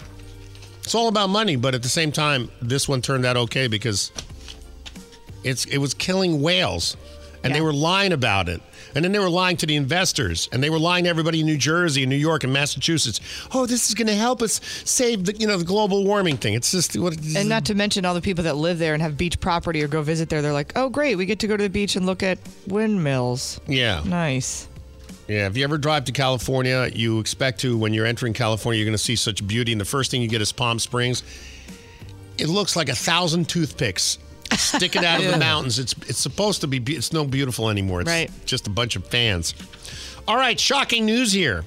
it's 0.84 0.96
all 0.96 1.08
about 1.08 1.30
money. 1.30 1.56
But 1.56 1.76
at 1.76 1.84
the 1.84 1.90
same 1.90 2.12
time, 2.12 2.50
this 2.62 2.88
one 2.88 3.02
turned 3.02 3.26
out 3.26 3.36
okay 3.38 3.68
because 3.68 4.12
it's 5.44 5.66
it 5.66 5.78
was 5.78 5.94
killing 5.94 6.42
whales. 6.42 6.96
And 7.46 7.56
they 7.56 7.62
were 7.62 7.74
lying 7.74 8.12
about 8.12 8.50
it. 8.50 8.62
And 8.96 9.04
then 9.04 9.12
they 9.12 9.20
were 9.20 9.30
lying 9.30 9.58
to 9.58 9.66
the 9.66 9.76
investors. 9.76 10.50
And 10.52 10.64
they 10.64 10.70
were 10.70 10.80
lying 10.80 11.04
to 11.04 11.10
everybody 11.10 11.42
in 11.42 11.46
New 11.46 11.58
Jersey 11.58 12.04
and 12.04 12.10
New 12.10 12.16
York 12.16 12.44
and 12.44 12.52
Massachusetts. 12.52 13.20
Oh, 13.54 13.66
this 13.66 13.88
is 13.88 13.94
going 13.94 14.08
to 14.08 14.16
help 14.16 14.42
us 14.42 14.60
save 14.84 15.26
the, 15.26 15.36
you 15.36 15.48
know, 15.48 15.58
the 15.58 15.66
global 15.66 16.04
warming 16.04 16.38
thing. 16.38 16.54
It's 16.54 16.72
just 16.72 16.98
what 16.98 17.14
It's, 17.14 17.36
And 17.36 17.48
not 17.48 17.66
to 17.66 17.76
mention 17.76 18.06
all 18.06 18.14
the 18.14 18.22
people 18.22 18.44
that 18.46 18.56
live 18.56 18.80
there 18.80 18.94
and 18.94 19.02
have 19.02 19.18
beach 19.18 19.40
property 19.40 19.84
or 19.84 19.88
go 19.88 20.02
visit 20.02 20.30
there. 20.30 20.42
They're 20.42 20.54
like, 20.54 20.74
oh, 20.76 20.90
great, 20.90 21.16
we 21.16 21.26
get 21.26 21.40
to 21.40 21.48
go 21.48 21.56
to 21.56 21.64
the 21.64 21.70
beach 21.70 21.96
and 21.96 22.06
look 22.06 22.24
at 22.24 22.40
windmills. 22.68 23.60
Yeah. 23.68 24.02
Nice. 24.06 24.68
Yeah, 25.28 25.48
if 25.48 25.58
you 25.58 25.64
ever 25.64 25.78
drive 25.78 26.06
to 26.06 26.12
California, 26.12 26.90
you 26.94 27.20
expect 27.20 27.62
to, 27.62 27.78
when 27.78 27.94
you're 27.94 28.06
entering 28.06 28.34
California, 28.34 28.80
you're 28.80 28.86
going 28.86 28.98
to 28.98 29.04
see 29.04 29.16
such 29.16 29.46
beauty. 29.46 29.72
And 29.72 29.82
the 29.82 29.86
first 29.86 30.12
thing 30.12 30.22
you 30.22 30.28
get 30.28 30.42
is 30.42 30.52
Palm 30.52 30.78
Springs. 30.78 31.24
It 32.38 32.48
looks 32.48 32.76
like 32.76 32.90
a 32.90 32.96
thousand 32.96 33.50
toothpicks 33.50 34.20
sticking 34.58 35.04
out 35.06 35.24
of 35.24 35.32
the 35.32 35.38
mountains. 35.38 35.80
It's 35.80 35.94
it's 36.08 36.20
supposed 36.20 36.62
to 36.62 36.68
be, 36.68 36.80
be- 36.80 36.96
it's 36.96 37.12
no 37.14 37.26
beautiful 37.26 37.70
anymore. 37.70 38.02
It's 38.02 38.10
Right. 38.10 38.30
just 38.46 38.68
a 38.68 38.70
bunch 38.70 38.96
of 38.96 39.06
fans. 39.08 39.54
All 40.28 40.36
right, 40.38 40.60
shocking 40.60 41.06
news 41.06 41.32
here. 41.32 41.64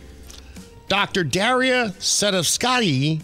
Dr. 0.89 1.23
Daria 1.23 1.91
Sadovskaya 1.99 3.21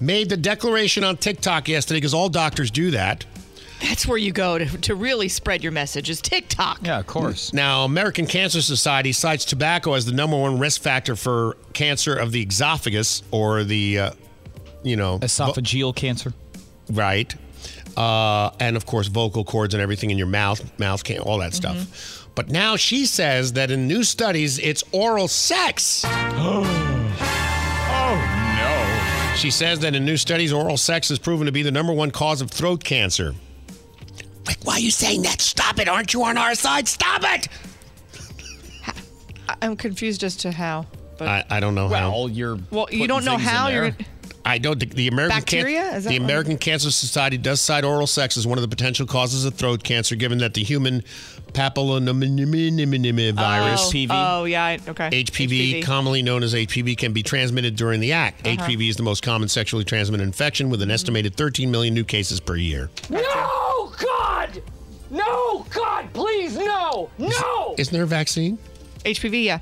made 0.00 0.28
the 0.28 0.36
declaration 0.36 1.04
on 1.04 1.16
TikTok 1.16 1.68
yesterday 1.68 1.98
because 1.98 2.14
all 2.14 2.28
doctors 2.28 2.70
do 2.70 2.90
that. 2.92 3.24
That's 3.80 4.06
where 4.06 4.18
you 4.18 4.32
go 4.32 4.58
to, 4.58 4.66
to 4.78 4.94
really 4.96 5.28
spread 5.28 5.62
your 5.62 5.70
message 5.72 6.10
is 6.10 6.20
TikTok. 6.20 6.80
Yeah, 6.84 6.98
of 6.98 7.06
course. 7.06 7.52
Now, 7.52 7.84
American 7.84 8.26
Cancer 8.26 8.60
Society 8.60 9.12
cites 9.12 9.44
tobacco 9.44 9.94
as 9.94 10.04
the 10.04 10.12
number 10.12 10.36
one 10.36 10.58
risk 10.58 10.82
factor 10.82 11.14
for 11.14 11.56
cancer 11.74 12.14
of 12.14 12.32
the 12.32 12.42
esophagus 12.42 13.22
or 13.30 13.62
the, 13.62 13.98
uh, 13.98 14.10
you 14.82 14.96
know, 14.96 15.20
esophageal 15.20 15.94
cancer. 15.94 16.32
Right. 16.90 17.32
Uh, 17.96 18.50
and 18.60 18.76
of 18.76 18.86
course, 18.86 19.08
vocal 19.08 19.44
cords 19.44 19.74
and 19.74 19.82
everything 19.82 20.10
in 20.10 20.18
your 20.18 20.26
mouth, 20.28 20.60
mouth 20.78 21.02
can 21.04 21.18
all 21.20 21.38
that 21.38 21.54
stuff. 21.54 22.28
But 22.34 22.48
now 22.50 22.76
she 22.76 23.06
says 23.06 23.54
that 23.54 23.70
in 23.70 23.88
new 23.88 24.04
studies, 24.04 24.58
it's 24.60 24.84
oral 24.92 25.28
sex. 25.28 26.04
Oh 27.90 28.14
no. 29.30 29.34
She 29.36 29.50
says 29.50 29.80
that 29.80 29.94
in 29.94 30.04
new 30.04 30.16
studies, 30.16 30.52
oral 30.52 30.76
sex 30.76 31.10
is 31.10 31.18
proven 31.18 31.46
to 31.46 31.52
be 31.52 31.62
the 31.62 31.70
number 31.70 31.92
one 31.92 32.10
cause 32.10 32.40
of 32.40 32.50
throat 32.50 32.84
cancer. 32.84 33.34
Like, 34.46 34.58
why 34.64 34.74
are 34.74 34.80
you 34.80 34.90
saying 34.90 35.22
that? 35.22 35.40
Stop 35.40 35.78
it. 35.78 35.88
Aren't 35.88 36.12
you 36.14 36.22
on 36.24 36.38
our 36.38 36.54
side? 36.54 36.86
Stop 36.88 37.22
it. 37.24 37.48
I- 39.48 39.56
I'm 39.62 39.76
confused 39.76 40.22
as 40.24 40.36
to 40.38 40.50
how. 40.52 40.86
But 41.18 41.28
I, 41.28 41.44
I 41.50 41.60
don't 41.60 41.74
know 41.74 41.88
how. 41.88 42.10
Well, 42.10 42.28
you're. 42.28 42.58
Well, 42.70 42.86
you 42.90 43.06
don't 43.08 43.24
know 43.24 43.36
how 43.38 43.68
you're. 43.68 43.96
I 44.48 44.58
know 44.58 44.74
the, 44.74 44.86
the 44.86 45.08
American 45.08 45.36
Bacteria? 45.36 45.82
Can- 45.82 45.94
Is 45.96 46.04
the 46.04 46.18
what- 46.18 46.24
American 46.24 46.56
Cancer 46.56 46.90
Society 46.90 47.36
does 47.36 47.60
cite 47.60 47.84
oral 47.84 48.06
sex 48.06 48.38
as 48.38 48.46
one 48.46 48.56
of 48.56 48.62
the 48.62 48.68
potential 48.68 49.06
causes 49.06 49.44
of 49.44 49.54
throat 49.54 49.82
cancer, 49.84 50.16
given 50.16 50.38
that 50.38 50.54
the 50.54 50.64
human 50.64 51.02
papillomavirus 51.52 54.08
Oh, 54.10 54.40
Oh, 54.40 54.44
yeah. 54.44 54.78
Okay. 54.88 55.24
HPV, 55.24 55.82
commonly 55.84 56.22
known 56.22 56.42
as 56.42 56.54
HPV, 56.54 56.96
can 56.96 57.12
be 57.12 57.22
transmitted 57.22 57.76
during 57.76 58.00
the 58.00 58.12
act. 58.12 58.46
Uh-huh. 58.46 58.56
HPV 58.66 58.88
is 58.88 58.96
the 58.96 59.02
most 59.02 59.22
common 59.22 59.48
sexually 59.48 59.84
transmitted 59.84 60.22
infection, 60.22 60.70
with 60.70 60.80
an 60.82 60.90
estimated 60.90 61.34
13 61.36 61.70
million 61.70 61.94
new 61.94 62.04
cases 62.04 62.40
per 62.40 62.56
year. 62.56 62.90
No, 63.10 63.92
God! 63.98 64.62
No, 65.10 65.66
God, 65.74 66.12
please, 66.12 66.56
no! 66.56 67.10
No! 67.18 67.74
Isn't 67.78 67.92
there 67.92 68.04
a 68.04 68.06
vaccine? 68.06 68.58
HPV, 69.04 69.44
yeah. 69.44 69.60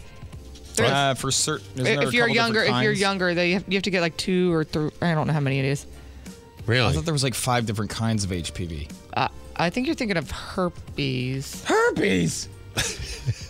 There 0.76 0.86
is. 0.86 0.92
Uh, 0.92 1.14
for 1.14 1.30
certain. 1.30 1.86
if 1.86 2.12
you're 2.12 2.28
younger, 2.28 2.62
if 2.62 2.82
you're 2.82 2.92
younger, 2.92 3.34
they 3.34 3.52
have, 3.52 3.64
you 3.66 3.74
have 3.74 3.82
to 3.84 3.90
get 3.90 4.00
like 4.00 4.16
two 4.16 4.52
or 4.52 4.64
three. 4.64 4.90
I 5.02 5.14
don't 5.14 5.26
know 5.26 5.32
how 5.32 5.40
many 5.40 5.58
it 5.58 5.64
is. 5.64 5.86
Really? 6.66 6.88
I 6.88 6.92
thought 6.92 7.04
there 7.04 7.14
was 7.14 7.22
like 7.22 7.34
five 7.34 7.66
different 7.66 7.90
kinds 7.90 8.24
of 8.24 8.30
HPV. 8.30 8.90
Uh, 9.14 9.28
I 9.56 9.70
think 9.70 9.86
you're 9.86 9.96
thinking 9.96 10.16
of 10.16 10.30
herpes. 10.30 11.64
Herpes. 11.64 12.48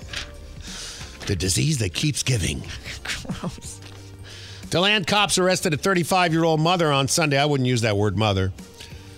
The 1.26 1.34
disease 1.34 1.78
that 1.78 1.92
keeps 1.92 2.22
giving. 2.22 2.62
DeLand 4.70 5.08
cops 5.08 5.38
arrested 5.38 5.74
a 5.74 5.76
35 5.76 6.32
year 6.32 6.44
old 6.44 6.60
mother 6.60 6.92
on 6.92 7.08
Sunday. 7.08 7.36
I 7.36 7.46
wouldn't 7.46 7.66
use 7.66 7.80
that 7.80 7.96
word 7.96 8.16
mother. 8.16 8.52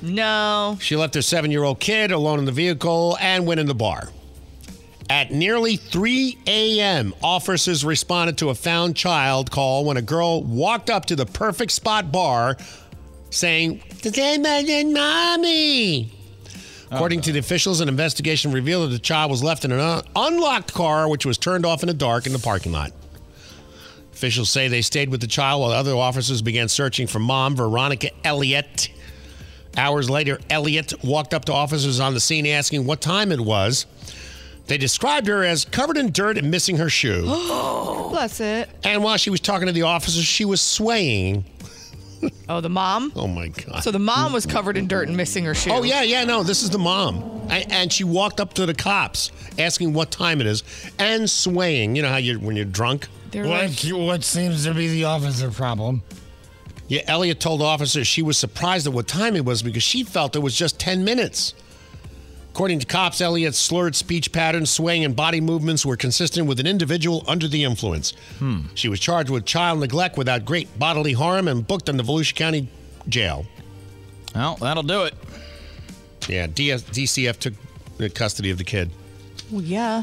No. 0.00 0.78
She 0.80 0.96
left 0.96 1.14
her 1.14 1.22
seven 1.22 1.50
year 1.50 1.64
old 1.64 1.80
kid 1.80 2.10
alone 2.10 2.38
in 2.38 2.44
the 2.46 2.52
vehicle 2.52 3.18
and 3.20 3.46
went 3.46 3.60
in 3.60 3.66
the 3.66 3.74
bar. 3.74 4.08
At 5.10 5.32
nearly 5.32 5.76
3 5.76 6.38
a.m., 6.46 7.14
officers 7.22 7.84
responded 7.84 8.36
to 8.38 8.50
a 8.50 8.54
found 8.54 8.94
child 8.94 9.50
call 9.50 9.84
when 9.84 9.96
a 9.96 10.02
girl 10.02 10.42
walked 10.42 10.90
up 10.90 11.06
to 11.06 11.16
the 11.16 11.24
perfect 11.24 11.72
spot 11.72 12.12
bar 12.12 12.56
saying, 13.30 13.82
Mommy. 14.92 16.12
According 16.90 17.20
to 17.22 17.32
the 17.32 17.38
officials, 17.38 17.80
an 17.80 17.88
investigation 17.88 18.52
revealed 18.52 18.90
that 18.90 18.94
the 18.94 18.98
child 18.98 19.30
was 19.30 19.42
left 19.42 19.64
in 19.64 19.72
an 19.72 19.80
un- 19.80 20.02
unlocked 20.16 20.72
car, 20.72 21.08
which 21.08 21.26
was 21.26 21.36
turned 21.36 21.66
off 21.66 21.82
in 21.82 21.86
the 21.86 21.94
dark 21.94 22.26
in 22.26 22.32
the 22.32 22.38
parking 22.38 22.72
lot. 22.72 22.92
Officials 24.12 24.50
say 24.50 24.68
they 24.68 24.82
stayed 24.82 25.10
with 25.10 25.20
the 25.20 25.26
child 25.26 25.60
while 25.60 25.70
other 25.70 25.94
officers 25.94 26.42
began 26.42 26.68
searching 26.68 27.06
for 27.06 27.18
mom, 27.18 27.56
Veronica 27.56 28.10
Elliott. 28.24 28.88
Hours 29.76 30.08
later, 30.08 30.40
Elliott 30.50 30.92
walked 31.04 31.34
up 31.34 31.44
to 31.44 31.52
officers 31.52 32.00
on 32.00 32.14
the 32.14 32.20
scene 32.20 32.46
asking 32.46 32.84
what 32.86 33.00
time 33.00 33.32
it 33.32 33.40
was. 33.40 33.86
They 34.68 34.78
described 34.78 35.26
her 35.26 35.42
as 35.44 35.64
covered 35.64 35.96
in 35.96 36.12
dirt 36.12 36.38
and 36.38 36.50
missing 36.50 36.76
her 36.76 36.88
shoe. 36.90 37.24
Oh. 37.60 38.10
Bless 38.10 38.40
it. 38.40 38.68
And 38.84 39.02
while 39.04 39.16
she 39.18 39.28
was 39.30 39.40
talking 39.40 39.66
to 39.66 39.72
the 39.72 39.82
officers, 39.82 40.24
she 40.24 40.44
was 40.44 40.60
swaying. 40.60 41.44
Oh, 42.48 42.60
the 42.60 42.68
mom? 42.70 43.12
Oh 43.14 43.28
my 43.28 43.46
God. 43.48 43.84
So 43.84 43.92
the 43.92 43.98
mom 44.00 44.32
was 44.32 44.44
covered 44.44 44.76
in 44.76 44.88
dirt 44.88 45.06
and 45.06 45.16
missing 45.16 45.44
her 45.44 45.54
shoe. 45.54 45.70
Oh 45.70 45.82
yeah, 45.84 46.02
yeah. 46.02 46.24
No, 46.24 46.42
this 46.42 46.64
is 46.64 46.70
the 46.70 46.78
mom, 46.78 47.46
A- 47.48 47.70
and 47.72 47.92
she 47.92 48.02
walked 48.02 48.40
up 48.40 48.54
to 48.54 48.66
the 48.66 48.74
cops 48.74 49.30
asking 49.56 49.92
what 49.92 50.10
time 50.10 50.40
it 50.40 50.46
is, 50.48 50.64
and 50.98 51.30
swaying. 51.30 51.94
You 51.94 52.02
know 52.02 52.08
how 52.08 52.16
you 52.16 52.40
when 52.40 52.56
you're 52.56 52.64
drunk. 52.64 53.06
What, 53.32 53.70
what 53.92 54.24
seems 54.24 54.64
to 54.64 54.74
be 54.74 54.88
the 54.88 55.04
officer 55.04 55.50
problem? 55.52 56.02
Yeah, 56.88 57.02
Elliott 57.06 57.38
told 57.38 57.62
officers 57.62 58.08
she 58.08 58.22
was 58.22 58.36
surprised 58.36 58.86
at 58.88 58.92
what 58.92 59.06
time 59.06 59.36
it 59.36 59.44
was 59.44 59.62
because 59.62 59.82
she 59.84 60.02
felt 60.02 60.34
it 60.34 60.40
was 60.40 60.56
just 60.56 60.80
10 60.80 61.04
minutes. 61.04 61.54
According 62.58 62.80
to 62.80 62.86
cops, 62.86 63.20
Elliott's 63.20 63.56
slurred 63.56 63.94
speech 63.94 64.32
patterns, 64.32 64.68
swaying, 64.68 65.04
and 65.04 65.14
body 65.14 65.40
movements 65.40 65.86
were 65.86 65.96
consistent 65.96 66.48
with 66.48 66.58
an 66.58 66.66
individual 66.66 67.22
under 67.28 67.46
the 67.46 67.62
influence. 67.62 68.14
Hmm. 68.40 68.62
She 68.74 68.88
was 68.88 68.98
charged 68.98 69.30
with 69.30 69.44
child 69.44 69.78
neglect 69.78 70.18
without 70.18 70.44
great 70.44 70.76
bodily 70.76 71.12
harm 71.12 71.46
and 71.46 71.64
booked 71.64 71.88
in 71.88 71.96
the 71.96 72.02
Volusia 72.02 72.34
County 72.34 72.66
Jail. 73.08 73.46
Well, 74.34 74.56
that'll 74.56 74.82
do 74.82 75.04
it. 75.04 75.14
Yeah, 76.26 76.48
DS, 76.48 76.82
DCF 76.82 77.38
took 77.38 77.54
the 77.96 78.10
custody 78.10 78.50
of 78.50 78.58
the 78.58 78.64
kid. 78.64 78.90
Well, 79.52 79.62
yeah. 79.62 80.02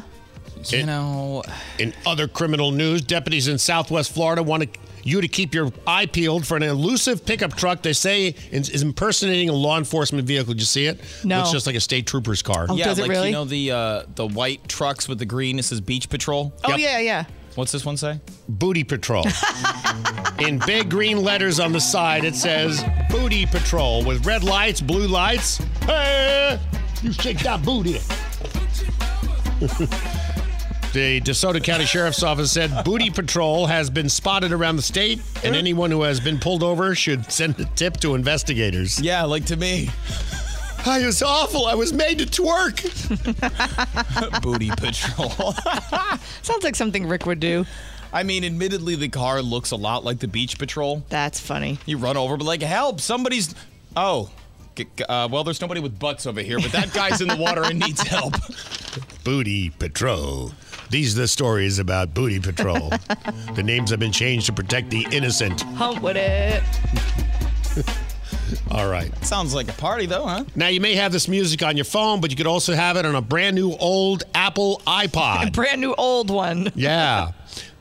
You 0.68 0.86
know, 0.86 1.44
in 1.78 1.94
other 2.06 2.30
criminal 2.30 2.72
news, 2.72 3.02
deputies 3.02 3.50
in 3.50 3.58
Southwest 3.58 4.14
Florida 4.14 4.42
want 4.42 4.64
to, 4.64 4.80
you 5.06 5.22
to 5.22 5.28
keep 5.28 5.54
your 5.54 5.72
eye 5.88 6.08
peeled 6.08 6.46
for 6.46 6.58
an 6.58 6.64
elusive 6.64 7.26
pickup 7.26 7.56
truck 7.56 7.84
they 7.84 7.94
say 7.94 8.36
is 8.52 8.70
is 8.70 8.82
impersonating 8.82 9.50
a 9.50 9.54
law 9.54 9.78
enforcement 9.78 10.28
vehicle. 10.28 10.54
Did 10.54 10.62
you 10.62 10.66
see 10.66 10.88
it? 10.88 11.00
No. 11.24 11.40
Looks 11.40 11.52
just 11.52 11.68
like 11.68 11.76
a 11.76 11.80
state 11.80 12.08
trooper's 12.08 12.42
car. 12.42 12.66
yeah, 12.74 12.92
like 12.92 13.08
you 13.08 13.32
know 13.32 13.46
the 13.46 13.72
uh, 13.72 14.04
the 14.16 14.28
white 14.28 14.68
trucks 14.68 15.08
with 15.08 15.20
the 15.20 15.26
green. 15.26 15.60
It 15.60 15.64
says 15.64 15.80
Beach 15.80 16.10
Patrol. 16.10 16.52
Oh, 16.64 16.76
yeah, 16.76 17.00
yeah. 17.00 17.26
What's 17.54 17.72
this 17.72 17.86
one 17.86 17.96
say? 17.96 18.20
Booty 18.50 18.84
Patrol. 18.84 19.26
in 20.40 20.60
big 20.66 20.90
green 20.90 21.22
letters 21.22 21.60
on 21.60 21.72
the 21.72 21.80
side, 21.80 22.26
it 22.26 22.36
says 22.36 22.84
Booty 23.10 23.46
Patrol 23.46 24.04
with 24.04 24.26
red 24.26 24.44
lights, 24.44 24.82
blue 24.82 25.08
lights. 25.08 25.58
Hey, 25.86 26.60
you 27.02 27.14
shake 27.14 27.40
that 27.40 27.64
booty. 27.64 28.02
The 30.96 31.20
DeSoto 31.20 31.62
County 31.62 31.84
Sheriff's 31.84 32.24
Office 32.24 32.54
said 32.54 32.86
Booty 32.86 33.10
Patrol 33.10 33.66
has 33.66 33.90
been 33.90 34.08
spotted 34.08 34.54
around 34.54 34.78
the 34.78 34.82
state, 34.82 35.20
and 35.44 35.54
anyone 35.54 35.92
who 35.92 36.04
has 36.04 36.22
been 36.22 36.40
pulled 36.40 36.64
over 36.64 36.96
should 36.96 37.30
send 37.30 37.60
a 37.60 37.66
tip 37.66 37.98
to 37.98 38.16
investigators. 38.16 39.02
Yeah, 39.02 39.24
like 39.24 39.44
to 39.48 39.58
me. 39.58 39.90
I 40.86 41.06
was 41.06 41.22
awful. 41.22 41.66
I 41.66 41.76
was 41.76 41.92
made 41.92 42.20
to 42.20 42.26
twerk. 42.26 42.82
Booty 44.42 44.70
Patrol. 44.70 45.52
Sounds 46.42 46.64
like 46.64 46.78
something 46.78 47.06
Rick 47.10 47.26
would 47.26 47.42
do. 47.42 47.66
I 48.14 48.24
mean, 48.24 48.46
admittedly, 48.46 48.96
the 48.96 49.10
car 49.10 49.42
looks 49.42 49.72
a 49.72 49.76
lot 49.76 50.06
like 50.06 50.20
the 50.20 50.30
Beach 50.30 50.58
Patrol. 50.58 51.04
That's 51.10 51.42
funny. 51.42 51.78
You 51.86 51.98
run 51.98 52.16
over, 52.16 52.38
but 52.38 52.46
like, 52.46 52.62
help! 52.62 53.02
Somebody's. 53.02 53.54
Oh, 53.98 54.30
G- 54.76 54.88
g- 54.98 55.04
uh, 55.06 55.28
well, 55.32 55.44
there's 55.44 55.62
nobody 55.62 55.80
with 55.80 55.98
butts 55.98 56.26
over 56.26 56.42
here, 56.42 56.60
but 56.60 56.72
that 56.74 56.94
guy's 56.94 57.22
in 57.22 57.28
the 57.28 57.36
water 57.38 57.64
and 57.64 57.80
needs 57.80 58.02
help. 58.02 58.34
Booty 59.24 59.70
Patrol. 59.72 60.52
These 60.90 61.18
are 61.18 61.22
the 61.22 61.28
stories 61.28 61.80
about 61.80 62.14
Booty 62.14 62.40
Patrol. 62.40 62.90
the 63.56 63.64
names 63.64 63.90
have 63.90 64.00
been 64.00 64.12
changed 64.12 64.46
to 64.48 64.54
protect 64.54 64.90
the 64.90 65.08
innocent. 65.12 65.62
Hump 65.62 66.02
with 66.02 66.16
it. 66.18 66.64
All 68.72 68.88
right. 68.90 69.12
Sounds 69.26 69.54
like 69.54 69.68
a 69.70 69.74
party, 69.74 70.06
though, 70.06 70.26
huh? 70.26 70.46
Now, 70.56 70.68
you 70.68 70.80
may 70.80 70.96
have 70.96 71.12
this 71.12 71.28
music 71.28 71.64
on 71.64 71.76
your 71.78 71.86
phone, 71.86 72.22
but 72.22 72.30
you 72.32 72.38
could 72.38 72.48
also 72.48 72.74
have 72.74 72.98
it 72.98 73.06
on 73.06 73.16
a 73.16 73.22
brand 73.22 73.56
new 73.56 73.74
old 73.74 74.24
Apple 74.36 74.82
iPod. 74.88 75.48
A 75.48 75.52
brand 75.52 75.82
new 75.82 75.94
old 75.96 76.30
one. 76.30 76.72
yeah. 76.76 77.32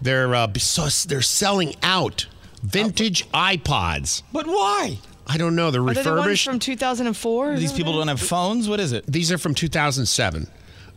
They're, 0.00 0.34
uh, 0.34 0.52
so 0.58 0.88
they're 1.08 1.22
selling 1.22 1.74
out 1.82 2.26
vintage 2.62 3.28
iPods. 3.30 4.22
But 4.32 4.46
why? 4.46 4.98
I 5.26 5.38
don't 5.38 5.56
know. 5.56 5.70
They're 5.70 5.82
Are 5.82 5.94
they 5.94 6.02
the 6.02 6.10
ones 6.10 6.18
refurbished. 6.20 6.44
from 6.44 6.58
2004? 6.58 7.56
These 7.56 7.72
people 7.72 7.94
don't 7.94 8.08
have 8.08 8.20
phones. 8.20 8.68
What 8.68 8.80
is 8.80 8.92
it? 8.92 9.04
These 9.06 9.32
are 9.32 9.38
from 9.38 9.54
2007. 9.54 10.46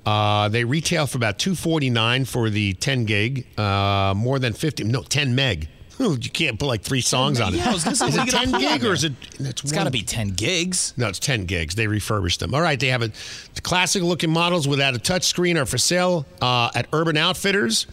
Uh, 0.08 0.48
they 0.48 0.64
retail 0.64 1.06
for 1.06 1.18
about 1.18 1.38
249 1.38 2.24
for 2.24 2.50
the 2.50 2.72
10 2.76 3.04
gig, 3.04 3.46
uh, 3.60 4.14
more 4.16 4.40
than 4.40 4.54
50, 4.54 4.86
no, 4.86 5.04
10 5.04 5.36
meg. 5.36 5.68
Ooh, 6.00 6.18
You 6.20 6.30
can't 6.30 6.60
put 6.60 6.66
like 6.68 6.82
three 6.82 7.02
songs 7.02 7.40
on 7.40 7.54
it. 7.54 7.58
Yeah, 7.58 7.70
I 7.70 7.74
was 7.74 7.84
gonna 7.84 7.96
say, 7.96 8.08
is 8.08 8.16
it 8.18 8.30
10 8.30 8.52
phone 8.52 8.62
gig 8.62 8.86
or 8.86 8.94
is 8.94 9.02
there. 9.02 9.12
it? 9.40 9.40
It's 9.62 9.72
gotta 9.72 9.90
be 9.92 10.04
10 10.04 10.30
gigs. 10.30 10.94
No, 10.98 11.08
it's 11.08 11.20
10 11.20 11.46
gigs. 11.46 11.76
They 11.76 11.88
refurbished 11.88 12.40
them. 12.40 12.54
All 12.54 12.62
right, 12.62 12.80
they 12.80 12.88
have 12.90 13.02
a, 13.02 13.08
The 13.56 13.62
classic 13.62 14.04
looking 14.04 14.30
models 14.32 14.68
without 14.68 14.94
a 14.96 15.00
touch 15.00 15.24
screen 15.24 15.58
are 15.58 15.66
for 15.66 15.78
sale 15.78 16.26
uh, 16.42 16.70
at 16.76 16.88
Urban 16.94 17.18
Outfitters. 17.18 17.88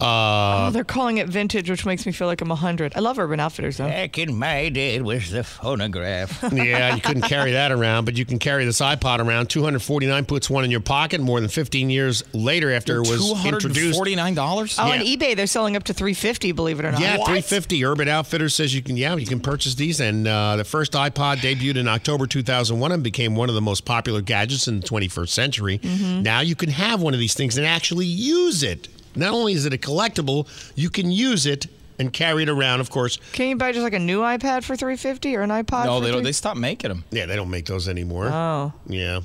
Uh, 0.00 0.66
Oh, 0.66 0.70
they're 0.70 0.84
calling 0.84 1.18
it 1.18 1.28
vintage, 1.28 1.68
which 1.68 1.84
makes 1.84 2.06
me 2.06 2.12
feel 2.12 2.26
like 2.26 2.40
I'm 2.40 2.48
100. 2.48 2.94
I 2.96 3.00
love 3.00 3.18
Urban 3.18 3.40
Outfitters, 3.40 3.76
though. 3.76 3.86
Back 3.86 4.18
in 4.18 4.34
my 4.38 4.68
day, 4.70 4.94
it 4.96 5.04
was 5.04 5.30
the 5.30 5.44
phonograph. 5.44 6.42
yeah, 6.52 6.94
you 6.94 7.00
couldn't 7.00 7.22
carry 7.22 7.52
that 7.52 7.70
around, 7.72 8.04
but 8.04 8.16
you 8.16 8.24
can 8.24 8.38
carry 8.38 8.64
this 8.64 8.80
iPod 8.80 9.18
around. 9.18 9.48
249 9.50 10.24
puts 10.24 10.48
one 10.48 10.64
in 10.64 10.70
your 10.70 10.80
pocket 10.80 11.20
more 11.20 11.40
than 11.40 11.48
15 11.50 11.90
years 11.90 12.24
later 12.32 12.72
after 12.72 12.96
it 12.96 13.08
was 13.08 13.44
introduced. 13.44 14.00
$249? 14.00 14.76
Oh, 14.78 14.90
on 14.90 14.98
eBay, 15.00 15.36
they're 15.36 15.46
selling 15.46 15.76
up 15.76 15.84
to 15.84 15.92
350 15.94 16.52
believe 16.52 16.78
it 16.80 16.84
or 16.86 16.92
not. 16.92 17.00
Yeah, 17.00 17.18
350. 17.42 17.84
Urban 17.84 18.08
Outfitters 18.08 18.54
says 18.54 18.74
you 18.74 18.82
can. 18.82 18.96
Yeah, 18.96 19.16
you 19.16 19.26
can 19.26 19.40
purchase 19.40 19.74
these. 19.74 20.00
And 20.00 20.26
uh, 20.26 20.56
the 20.56 20.64
first 20.64 20.92
iPod 20.92 21.36
debuted 21.38 21.76
in 21.76 21.88
October 21.88 22.26
2001 22.26 22.92
and 22.92 23.02
became 23.02 23.34
one 23.34 23.48
of 23.48 23.54
the 23.54 23.60
most 23.60 23.84
popular 23.84 24.20
gadgets 24.20 24.68
in 24.68 24.80
the 24.80 24.86
21st 24.86 25.28
century. 25.28 25.78
Mhm. 25.78 26.22
Now 26.22 26.40
you 26.40 26.54
can 26.54 26.70
have 26.70 27.00
one 27.02 27.14
of 27.14 27.20
these 27.20 27.34
things 27.34 27.56
and 27.56 27.66
actually 27.66 28.06
use 28.06 28.62
it. 28.62 28.88
Not 29.16 29.32
only 29.32 29.52
is 29.52 29.64
it 29.66 29.72
a 29.72 29.78
collectible, 29.78 30.48
you 30.74 30.90
can 30.90 31.10
use 31.10 31.46
it 31.46 31.66
and 31.98 32.12
carry 32.12 32.42
it 32.42 32.48
around. 32.48 32.80
Of 32.80 32.90
course, 32.90 33.18
Can 33.32 33.48
you 33.48 33.56
buy 33.56 33.70
just 33.72 33.84
like 33.84 33.94
a 33.94 33.98
new 34.00 34.20
iPad 34.20 34.64
for 34.64 34.74
350 34.74 35.36
or 35.36 35.42
an 35.42 35.50
iPod? 35.50 35.84
No, 35.86 35.98
for 36.00 36.04
they 36.04 36.10
don't. 36.10 36.24
They 36.24 36.32
stopped 36.32 36.58
making 36.58 36.88
them. 36.88 37.04
Yeah, 37.12 37.26
they 37.26 37.36
don't 37.36 37.50
make 37.50 37.66
those 37.66 37.88
anymore. 37.88 38.26
Oh. 38.26 38.72
Yeah. 38.88 39.20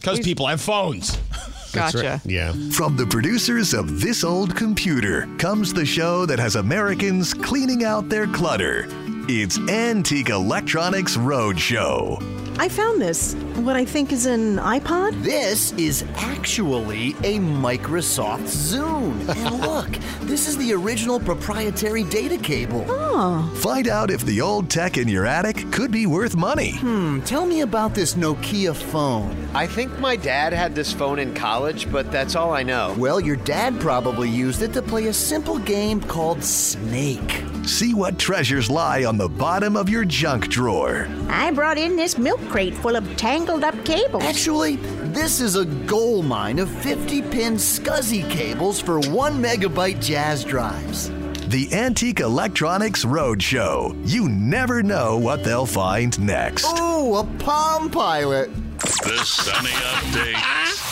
Because 0.00 0.20
people 0.20 0.46
have 0.46 0.62
phones. 0.62 1.18
That's 1.72 1.94
right. 1.94 2.20
Yeah. 2.24 2.52
From 2.70 2.96
the 2.96 3.06
producers 3.06 3.74
of 3.74 4.00
This 4.00 4.24
Old 4.24 4.56
Computer 4.56 5.28
comes 5.38 5.72
the 5.72 5.86
show 5.86 6.26
that 6.26 6.38
has 6.38 6.56
Americans 6.56 7.34
cleaning 7.34 7.84
out 7.84 8.08
their 8.08 8.26
clutter. 8.26 8.86
It's 9.32 9.60
Antique 9.68 10.28
Electronics 10.28 11.16
Roadshow. 11.16 12.20
I 12.58 12.68
found 12.68 13.00
this. 13.00 13.34
What 13.62 13.76
I 13.76 13.84
think 13.84 14.10
is 14.10 14.26
an 14.26 14.56
iPod? 14.56 15.22
This 15.22 15.70
is 15.74 16.04
actually 16.16 17.10
a 17.22 17.38
Microsoft 17.38 18.48
Zune. 18.48 19.20
And 19.36 19.60
look, 19.60 19.88
this 20.22 20.48
is 20.48 20.56
the 20.58 20.72
original 20.72 21.20
proprietary 21.20 22.02
data 22.02 22.38
cable. 22.38 22.84
Oh. 22.88 23.48
Find 23.58 23.86
out 23.86 24.10
if 24.10 24.22
the 24.26 24.40
old 24.40 24.68
tech 24.68 24.98
in 24.98 25.06
your 25.06 25.26
attic 25.26 25.70
could 25.70 25.92
be 25.92 26.06
worth 26.06 26.34
money. 26.34 26.72
Hmm, 26.78 27.20
tell 27.20 27.46
me 27.46 27.60
about 27.60 27.94
this 27.94 28.14
Nokia 28.14 28.74
phone. 28.74 29.48
I 29.54 29.68
think 29.68 29.96
my 30.00 30.16
dad 30.16 30.52
had 30.52 30.74
this 30.74 30.92
phone 30.92 31.20
in 31.20 31.34
college, 31.34 31.90
but 31.92 32.10
that's 32.10 32.34
all 32.34 32.52
I 32.52 32.64
know. 32.64 32.96
Well, 32.98 33.20
your 33.20 33.36
dad 33.36 33.78
probably 33.80 34.28
used 34.28 34.62
it 34.62 34.72
to 34.72 34.82
play 34.82 35.06
a 35.06 35.12
simple 35.12 35.60
game 35.60 36.00
called 36.00 36.42
Snake. 36.42 37.44
See 37.66 37.94
what 37.94 38.18
treasures 38.18 38.68
lie 38.70 39.04
on 39.04 39.16
the 39.16 39.28
bottom 39.28 39.76
of 39.76 39.88
your 39.88 40.04
junk 40.04 40.48
drawer. 40.48 41.08
I 41.28 41.50
brought 41.52 41.78
in 41.78 41.96
this 41.96 42.18
milk 42.18 42.40
crate 42.48 42.74
full 42.74 42.96
of 42.96 43.16
tangled 43.16 43.64
up 43.64 43.84
cables. 43.84 44.22
Actually, 44.24 44.76
this 45.12 45.40
is 45.40 45.56
a 45.56 45.64
gold 45.64 46.24
mine 46.24 46.58
of 46.58 46.70
50 46.70 47.22
pin 47.22 47.54
SCSI 47.54 48.28
cables 48.30 48.80
for 48.80 49.00
1 49.00 49.42
megabyte 49.42 49.96
Jaz 49.96 50.46
drives. 50.46 51.10
The 51.48 51.68
Antique 51.72 52.20
Electronics 52.20 53.04
Roadshow. 53.04 54.00
You 54.04 54.28
never 54.28 54.82
know 54.82 55.18
what 55.18 55.42
they'll 55.42 55.66
find 55.66 56.18
next. 56.20 56.66
Ooh, 56.78 57.16
a 57.16 57.24
Palm 57.38 57.90
Pilot. 57.90 58.50
The 58.80 59.18
Sunny 59.24 59.70
Update. 59.70 60.89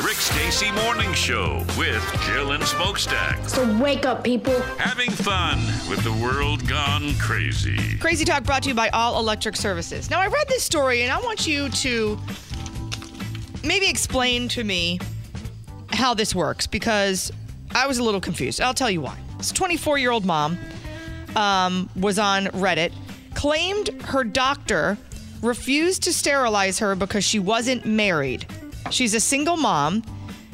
The 0.00 0.06
Rick 0.06 0.16
Stacy 0.16 0.72
Morning 0.72 1.12
Show 1.12 1.62
with 1.76 2.02
Jill 2.22 2.52
and 2.52 2.64
Smokestack. 2.64 3.46
So 3.46 3.70
wake 3.78 4.06
up, 4.06 4.24
people. 4.24 4.58
Having 4.78 5.10
fun 5.10 5.58
with 5.90 6.02
the 6.02 6.12
world 6.24 6.66
gone 6.66 7.12
crazy. 7.18 7.98
Crazy 7.98 8.24
Talk 8.24 8.44
brought 8.44 8.62
to 8.62 8.70
you 8.70 8.74
by 8.74 8.88
All 8.94 9.20
Electric 9.20 9.56
Services. 9.56 10.08
Now, 10.08 10.18
I 10.18 10.28
read 10.28 10.48
this 10.48 10.62
story 10.62 11.02
and 11.02 11.12
I 11.12 11.20
want 11.20 11.46
you 11.46 11.68
to 11.68 12.18
maybe 13.62 13.90
explain 13.90 14.48
to 14.48 14.64
me 14.64 15.00
how 15.90 16.14
this 16.14 16.34
works 16.34 16.66
because 16.66 17.30
I 17.74 17.86
was 17.86 17.98
a 17.98 18.02
little 18.02 18.22
confused. 18.22 18.62
I'll 18.62 18.72
tell 18.72 18.90
you 18.90 19.02
why. 19.02 19.18
This 19.36 19.52
24 19.52 19.98
year 19.98 20.12
old 20.12 20.24
mom 20.24 20.56
um, 21.36 21.90
was 21.94 22.18
on 22.18 22.46
Reddit, 22.46 22.94
claimed 23.34 23.90
her 24.04 24.24
doctor 24.24 24.96
refused 25.42 26.02
to 26.04 26.12
sterilize 26.14 26.78
her 26.78 26.94
because 26.94 27.22
she 27.22 27.38
wasn't 27.38 27.84
married. 27.84 28.46
She's 28.90 29.14
a 29.14 29.20
single 29.20 29.56
mom. 29.56 30.02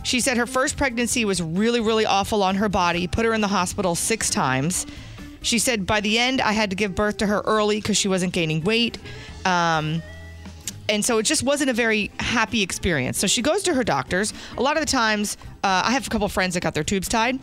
She 0.03 0.21
said 0.21 0.37
her 0.37 0.47
first 0.47 0.77
pregnancy 0.77 1.25
was 1.25 1.43
really, 1.43 1.81
really 1.81 2.07
awful 2.07 2.43
on 2.43 2.55
her 2.57 2.69
body, 2.69 3.09
put 3.09 3.25
her 3.25 3.35
in 3.35 3.41
the 3.41 3.49
hospital 3.49 3.95
six 3.95 4.31
times. 4.31 4.87
She 5.43 5.59
said 5.59 5.87
by 5.87 6.01
the 6.01 6.19
end, 6.19 6.41
I 6.41 6.53
had 6.53 6.71
to 6.71 6.77
give 6.77 6.95
birth 6.95 7.19
to 7.19 7.27
her 7.27 7.41
early 7.41 7.81
because 7.81 7.97
she 7.97 8.09
wasn't 8.09 8.33
gaining 8.33 8.63
weight. 8.63 8.99
Um, 9.45 10.03
and 10.89 11.05
so 11.05 11.19
it 11.19 11.25
just 11.25 11.43
wasn't 11.43 11.71
a 11.71 11.73
very 11.73 12.11
happy 12.21 12.63
experience. 12.63 13.19
So 13.19 13.27
she 13.27 13.43
goes 13.43 13.63
to 13.65 13.75
her 13.75 13.83
doctors. 13.83 14.33
A 14.57 14.63
lot 14.63 14.77
of 14.77 14.81
the 14.81 14.91
times, 14.91 15.37
uh, 15.65 15.83
I 15.85 15.93
have 15.93 16.07
a 16.07 16.11
couple 16.11 16.29
friends 16.29 16.55
that 16.55 16.63
got 16.63 16.75
their 16.75 16.85
tubes 16.85 17.09
tied. 17.09 17.39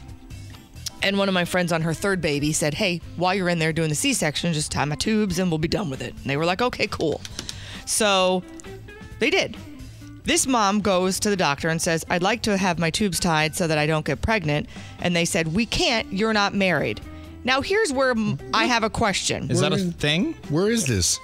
And 1.02 1.18
one 1.18 1.28
of 1.28 1.34
my 1.34 1.44
friends 1.44 1.74
on 1.74 1.82
her 1.82 1.94
third 1.94 2.22
baby 2.22 2.53
said, 2.53 2.74
Hey, 2.74 3.02
while 3.18 3.36
you're 3.36 3.49
in 3.49 3.60
there 3.60 3.74
doing 3.74 3.90
the 3.90 3.95
C 3.95 4.14
section, 4.14 4.53
just 4.53 4.72
tie 4.72 4.86
my 4.86 4.95
tubes 4.95 5.38
and 5.38 5.52
we'll 5.52 5.57
be 5.57 5.68
done 5.68 5.90
with 5.90 6.02
it. 6.02 6.14
And 6.14 6.24
they 6.24 6.38
were 6.38 6.45
like, 6.45 6.61
Okay, 6.61 6.88
cool. 6.88 7.20
So 7.86 8.41
they 9.20 9.30
did. 9.30 9.57
This 10.26 10.48
mom 10.48 10.80
goes 10.82 11.20
to 11.22 11.30
the 11.30 11.36
doctor 11.36 11.70
and 11.70 11.82
says, 11.82 12.06
I'd 12.10 12.24
like 12.24 12.41
to 12.44 12.58
have 12.58 12.80
my 12.80 12.90
tubes 12.90 13.20
tied 13.20 13.56
so 13.56 13.68
that 13.68 13.78
I 13.78 13.86
don't 13.86 14.06
get 14.06 14.22
pregnant. 14.22 14.70
And 15.00 15.16
they 15.16 15.26
said, 15.26 15.54
We 15.54 15.66
can't, 15.66 16.12
you're 16.14 16.34
not 16.34 16.54
married. 16.54 17.02
Now, 17.44 17.62
here's 17.62 17.91
where 17.91 18.16
I 18.54 18.66
have 18.66 18.84
a 18.84 18.90
question. 18.90 19.52
Is 19.52 19.60
that 19.60 19.74
a 19.74 19.78
thing? 19.78 20.34
Where 20.50 20.70
is 20.70 20.86
this? 20.86 21.20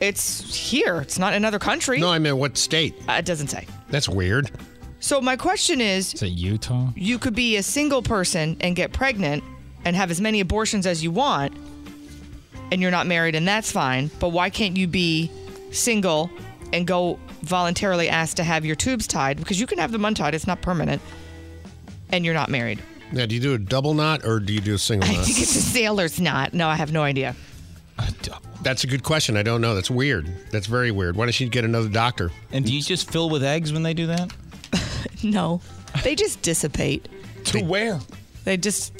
It's 0.00 0.52
here. 0.70 1.00
It's 1.00 1.16
not 1.16 1.32
another 1.32 1.60
country. 1.60 2.00
No, 2.00 2.08
I 2.10 2.18
mean 2.18 2.36
what 2.38 2.58
state? 2.58 2.94
Uh, 3.08 3.12
it 3.12 3.24
doesn't 3.24 3.48
say. 3.48 3.66
That's 3.88 4.08
weird. 4.08 4.50
So 4.98 5.20
my 5.20 5.36
question 5.36 5.80
is, 5.80 6.12
Is 6.14 6.22
it 6.22 6.28
Utah? 6.28 6.88
you 6.96 7.18
could 7.20 7.36
be 7.36 7.56
a 7.56 7.62
single 7.62 8.02
person 8.02 8.56
and 8.60 8.74
get 8.74 8.92
pregnant 8.92 9.44
and 9.84 9.94
have 9.94 10.10
as 10.10 10.20
many 10.20 10.40
abortions 10.40 10.86
as 10.86 11.04
you 11.04 11.12
want 11.12 11.56
and 12.70 12.80
you're 12.80 12.90
not 12.90 13.06
married 13.06 13.34
and 13.34 13.46
that's 13.46 13.70
fine 13.72 14.10
but 14.20 14.28
why 14.28 14.48
can't 14.48 14.76
you 14.76 14.86
be 14.86 15.28
single 15.72 16.30
and 16.72 16.86
go 16.86 17.18
voluntarily 17.42 18.08
ask 18.08 18.36
to 18.36 18.44
have 18.44 18.64
your 18.64 18.76
tubes 18.76 19.06
tied 19.06 19.36
because 19.38 19.60
you 19.60 19.66
can 19.66 19.78
have 19.78 19.92
them 19.92 20.04
untied 20.04 20.34
it's 20.34 20.46
not 20.46 20.60
permanent 20.62 21.02
and 22.10 22.24
you're 22.24 22.34
not 22.34 22.48
married 22.48 22.78
Now, 23.12 23.26
do 23.26 23.34
you 23.34 23.40
do 23.40 23.54
a 23.54 23.58
double 23.58 23.94
knot 23.94 24.24
or 24.24 24.38
do 24.40 24.52
you 24.52 24.60
do 24.60 24.74
a 24.74 24.78
single 24.78 25.08
i 25.08 25.14
knot? 25.14 25.24
think 25.24 25.40
it's 25.40 25.56
a 25.56 25.60
sailor's 25.60 26.20
knot 26.20 26.54
no 26.54 26.68
i 26.68 26.76
have 26.76 26.92
no 26.92 27.02
idea 27.02 27.34
That's 28.62 28.84
a 28.84 28.86
good 28.86 29.02
question. 29.02 29.36
I 29.36 29.42
don't 29.42 29.60
know. 29.60 29.74
That's 29.74 29.90
weird. 29.90 30.32
That's 30.50 30.66
very 30.66 30.90
weird. 30.92 31.14
Why 31.16 31.24
don't 31.26 31.32
she 31.32 31.48
get 31.48 31.64
another 31.64 31.88
doctor? 31.88 32.30
And 32.52 32.64
do 32.64 32.72
you 32.72 32.80
just 32.80 33.10
fill 33.10 33.28
with 33.28 33.42
eggs 33.44 33.72
when 33.72 33.82
they 33.82 33.92
do 33.94 34.06
that? 34.06 34.32
no 35.22 35.60
they 36.04 36.14
just 36.14 36.42
dissipate 36.42 37.08
To 37.46 37.60
where? 37.62 38.00
they 38.44 38.56
just 38.56 38.92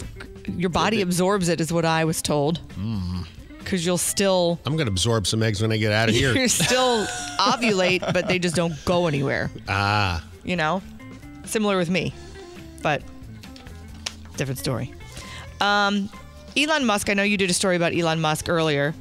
your 0.47 0.69
body 0.71 1.01
absorbs 1.01 1.49
it 1.49 1.61
is 1.61 1.73
what 1.73 1.85
i 1.85 2.05
was 2.05 2.21
told 2.23 2.61
mm. 2.77 3.27
Because 3.65 3.85
you'll 3.87 3.99
still 3.99 4.59
I'm 4.67 4.77
going 4.77 4.87
to 4.87 4.93
absorb 4.93 5.27
some 5.27 5.43
eggs 5.43 5.61
when 5.63 5.73
I 5.73 5.77
get 5.77 5.93
out 5.93 6.09
of 6.09 6.15
here. 6.15 6.35
You're 6.37 6.49
still 6.49 7.07
ovulate, 7.39 8.01
but 8.13 8.29
they 8.29 8.39
just 8.39 8.55
don't 8.57 8.75
go 8.85 9.07
anywhere. 9.07 9.51
ah. 9.69 10.25
You 10.45 10.57
know, 10.57 10.83
similar 11.45 11.77
with 11.77 11.89
me, 11.91 12.13
but 12.83 13.03
different 14.37 14.59
story. 14.59 14.93
Um, 15.61 16.09
Elon 16.57 16.85
Musk. 16.85 17.09
I 17.09 17.15
know 17.15 17.23
you 17.23 17.37
did 17.37 17.49
a 17.51 17.55
story 17.55 17.77
about 17.77 17.95
Elon 17.95 18.21
Musk 18.21 18.49
earlier. 18.49 18.95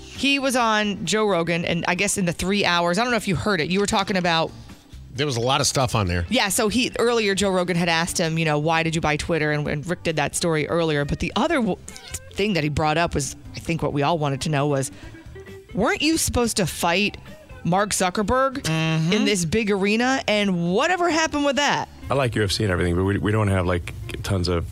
He 0.00 0.38
was 0.38 0.56
on 0.56 1.04
Joe 1.04 1.26
Rogan, 1.26 1.64
and 1.64 1.84
I 1.88 1.94
guess 1.94 2.16
in 2.18 2.24
the 2.24 2.32
three 2.32 2.64
hours, 2.64 2.98
I 2.98 3.02
don't 3.02 3.10
know 3.10 3.16
if 3.16 3.28
you 3.28 3.36
heard 3.36 3.60
it. 3.60 3.70
You 3.70 3.80
were 3.80 3.86
talking 3.86 4.16
about 4.16 4.50
There 5.14 5.26
was 5.26 5.36
a 5.36 5.40
lot 5.40 5.60
of 5.60 5.66
stuff 5.66 5.94
on 5.94 6.06
there. 6.06 6.26
yeah, 6.28 6.48
so 6.48 6.68
he 6.68 6.90
earlier 6.98 7.34
Joe 7.34 7.50
Rogan 7.50 7.76
had 7.76 7.88
asked 7.88 8.18
him, 8.18 8.38
you 8.38 8.44
know, 8.44 8.58
why 8.58 8.82
did 8.82 8.94
you 8.94 9.00
buy 9.00 9.16
Twitter? 9.16 9.50
And, 9.52 9.66
and 9.68 9.86
Rick 9.86 10.02
did 10.04 10.16
that 10.16 10.34
story 10.36 10.66
earlier. 10.68 11.04
But 11.04 11.18
the 11.20 11.32
other 11.36 11.60
thing 12.38 12.54
that 12.54 12.62
he 12.64 12.70
brought 12.70 12.96
up 12.96 13.14
was, 13.14 13.36
I 13.54 13.58
think, 13.58 13.82
what 13.82 13.92
we 13.92 14.02
all 14.02 14.16
wanted 14.16 14.40
to 14.42 14.48
know 14.48 14.66
was, 14.68 14.90
weren't 15.74 16.00
you 16.00 16.16
supposed 16.16 16.56
to 16.56 16.66
fight 16.66 17.18
Mark 17.64 17.90
Zuckerberg 17.90 18.62
Mm-hmm. 18.62 19.12
in 19.12 19.24
this 19.26 19.44
big 19.44 19.70
arena? 19.70 20.22
And 20.26 20.72
whatever 20.72 21.10
happened 21.10 21.44
with 21.44 21.56
that? 21.56 21.88
I 22.10 22.14
like 22.14 22.32
UFC 22.32 22.60
and 22.62 22.70
everything, 22.72 22.94
but 22.96 23.04
we, 23.04 23.18
we 23.18 23.32
don't 23.32 23.48
have 23.48 23.66
like 23.66 23.92
tons 24.22 24.48
of 24.48 24.66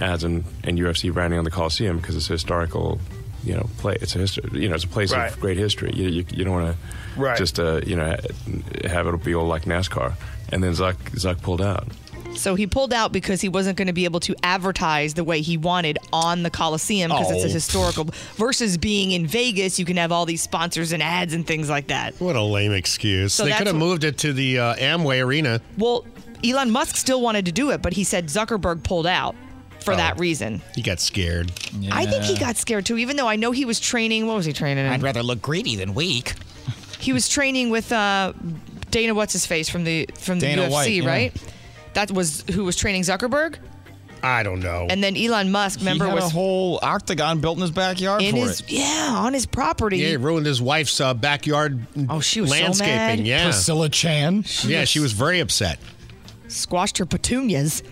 ads 0.00 0.24
and, 0.24 0.44
and 0.64 0.78
UFC 0.78 1.12
branding 1.12 1.38
on 1.38 1.44
the 1.44 1.50
Coliseum 1.50 1.98
because 1.98 2.16
it's 2.16 2.30
a 2.30 2.32
historical, 2.34 2.98
you 3.44 3.54
know, 3.54 3.68
play. 3.78 3.98
It's 4.00 4.14
a 4.14 4.18
history, 4.20 4.48
you 4.62 4.68
know, 4.68 4.76
it's 4.76 4.84
a 4.84 4.88
place 4.88 5.12
Right. 5.12 5.30
of 5.32 5.38
great 5.40 5.58
history. 5.58 5.90
You, 5.94 6.08
you, 6.08 6.24
you 6.32 6.44
don't 6.44 6.54
want 6.54 6.76
to 6.76 7.20
Right. 7.20 7.36
just, 7.36 7.58
uh, 7.58 7.80
you 7.84 7.96
know, 7.96 8.16
have 8.84 9.06
it 9.08 9.24
be 9.24 9.34
all 9.34 9.46
like 9.46 9.64
NASCAR. 9.64 10.14
And 10.52 10.62
then 10.62 10.72
Zuck, 10.72 10.94
Zuck 11.16 11.42
pulled 11.42 11.60
out. 11.60 11.88
So 12.38 12.54
he 12.54 12.66
pulled 12.66 12.92
out 12.92 13.12
because 13.12 13.40
he 13.40 13.48
wasn't 13.48 13.76
going 13.76 13.88
to 13.88 13.92
be 13.92 14.04
able 14.04 14.20
to 14.20 14.34
advertise 14.42 15.14
the 15.14 15.24
way 15.24 15.40
he 15.40 15.56
wanted 15.56 15.98
on 16.12 16.42
the 16.44 16.50
Coliseum 16.50 17.10
because 17.10 17.30
it's 17.30 17.44
a 17.44 17.48
Oh. 17.48 17.52
historical. 17.52 18.04
Versus 18.36 18.78
being 18.78 19.12
in 19.12 19.26
Vegas, 19.26 19.78
you 19.78 19.84
can 19.84 19.96
have 19.96 20.12
all 20.12 20.24
these 20.24 20.40
sponsors 20.42 20.92
and 20.92 21.02
ads 21.02 21.34
and 21.34 21.46
things 21.46 21.68
like 21.68 21.88
that. 21.88 22.14
What 22.20 22.36
a 22.36 22.42
lame 22.42 22.72
excuse. 22.72 23.34
So 23.34 23.44
they 23.44 23.52
could 23.52 23.66
have 23.66 23.76
moved 23.76 24.04
it 24.04 24.18
to 24.18 24.32
the 24.32 24.58
uh, 24.58 24.74
Amway 24.76 25.24
Arena. 25.24 25.60
Well, 25.76 26.06
Elon 26.44 26.70
Musk 26.70 26.96
still 26.96 27.20
wanted 27.20 27.46
to 27.46 27.52
do 27.52 27.70
it, 27.72 27.82
but 27.82 27.92
he 27.92 28.04
said 28.04 28.26
Zuckerberg 28.26 28.82
pulled 28.84 29.06
out 29.06 29.34
for 29.80 29.96
that 29.96 30.18
reason. 30.20 30.60
He 30.74 30.82
got 30.82 31.00
scared. 31.00 31.50
I 31.90 32.06
think 32.06 32.24
he 32.24 32.36
got 32.38 32.56
scared 32.56 32.86
too, 32.86 32.98
even 32.98 33.16
though 33.16 33.28
I 33.28 33.36
know 33.36 33.50
he 33.50 33.64
was 33.64 33.80
training. 33.80 34.26
What 34.26 34.36
was 34.36 34.44
he 34.46 34.52
training 34.52 34.86
in? 34.86 34.92
I'd 34.92 35.02
rather 35.02 35.22
look 35.22 35.42
greedy 35.42 35.76
than 35.76 35.94
weak. 35.94 36.34
He 37.00 37.12
was 37.12 37.28
training 37.28 37.70
with 37.70 37.90
uh, 37.92 38.32
Dana, 38.90 39.14
what's 39.14 39.32
his 39.32 39.46
face 39.46 39.68
from 39.68 39.84
the 39.84 40.08
from 40.18 40.40
the 40.40 40.46
Dana 40.46 40.62
UFC, 40.62 40.70
White, 40.70 40.92
yeah. 40.92 41.08
right? 41.08 41.36
That 42.06 42.10
was 42.12 42.44
who 42.52 42.64
was 42.64 42.76
training 42.76 43.02
Zuckerberg, 43.02 43.56
I 44.22 44.42
don't 44.42 44.60
know. 44.60 44.86
and 44.88 45.02
then 45.02 45.16
Elon 45.16 45.50
Musk. 45.52 45.80
Remember 45.80 46.04
he 46.04 46.10
had 46.10 46.14
was 46.14 46.24
a 46.26 46.28
whole 46.34 46.78
octagon 46.82 47.40
built 47.40 47.56
in 47.58 47.62
his 47.62 47.70
backyard 47.70 48.22
in 48.22 48.32
for 48.32 48.36
his 48.38 48.60
it. 48.60 48.70
yeah 48.70 49.14
on 49.16 49.32
his 49.34 49.46
property. 49.46 49.98
yeah, 49.98 50.08
he 50.08 50.16
ruined 50.16 50.46
his 50.46 50.60
wife's 50.62 51.00
uh, 51.00 51.12
backyard 51.14 51.80
Oh, 52.08 52.20
she 52.20 52.40
was 52.40 52.50
so 52.50 52.56
landscaping. 52.56 52.94
mad. 52.96 53.20
Yeah. 53.20 53.44
Priscilla 53.44 53.88
Chan. 53.88 54.44
yeah, 54.64 54.84
she 54.84 55.00
was 55.00 55.12
very 55.12 55.40
upset. 55.40 55.78
Squashed 56.48 56.96
her 56.98 57.04
petunias. 57.04 57.82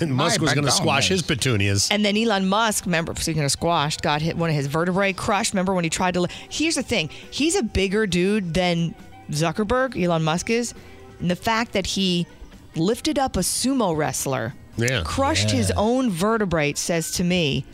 and 0.00 0.12
Musk 0.14 0.40
was 0.40 0.54
going 0.54 0.64
to 0.64 0.70
squash 0.70 1.08
his 1.08 1.22
petunias. 1.22 1.88
And 1.90 2.04
then 2.04 2.16
Elon 2.16 2.48
Musk, 2.48 2.84
remember, 2.86 3.12
speaking 3.16 3.42
of 3.42 3.50
squashed, 3.50 4.00
got 4.00 4.22
hit 4.22 4.36
one 4.36 4.48
of 4.48 4.54
his 4.54 4.68
vertebrae 4.68 5.12
crushed. 5.12 5.52
Remember 5.54 5.74
when 5.74 5.82
he 5.82 5.90
tried 5.90 6.14
to? 6.14 6.20
li- 6.20 6.28
Here's 6.48 6.76
the 6.76 6.84
thing: 6.84 7.08
he's 7.32 7.56
a 7.56 7.64
bigger 7.64 8.06
dude 8.06 8.54
than 8.54 8.94
Zuckerberg. 9.30 10.00
Elon 10.00 10.22
Musk 10.22 10.50
is, 10.50 10.72
and 11.18 11.28
the 11.28 11.34
fact 11.36 11.72
that 11.72 11.84
he 11.86 12.28
lifted 12.76 13.18
up 13.18 13.36
a 13.36 13.40
sumo 13.40 13.96
wrestler, 13.96 14.54
Yeah. 14.76 15.02
crushed 15.04 15.50
his 15.50 15.70
own 15.76 16.10
vertebrae, 16.10 16.74
says 16.74 17.12
to 17.12 17.24
me. 17.24 17.64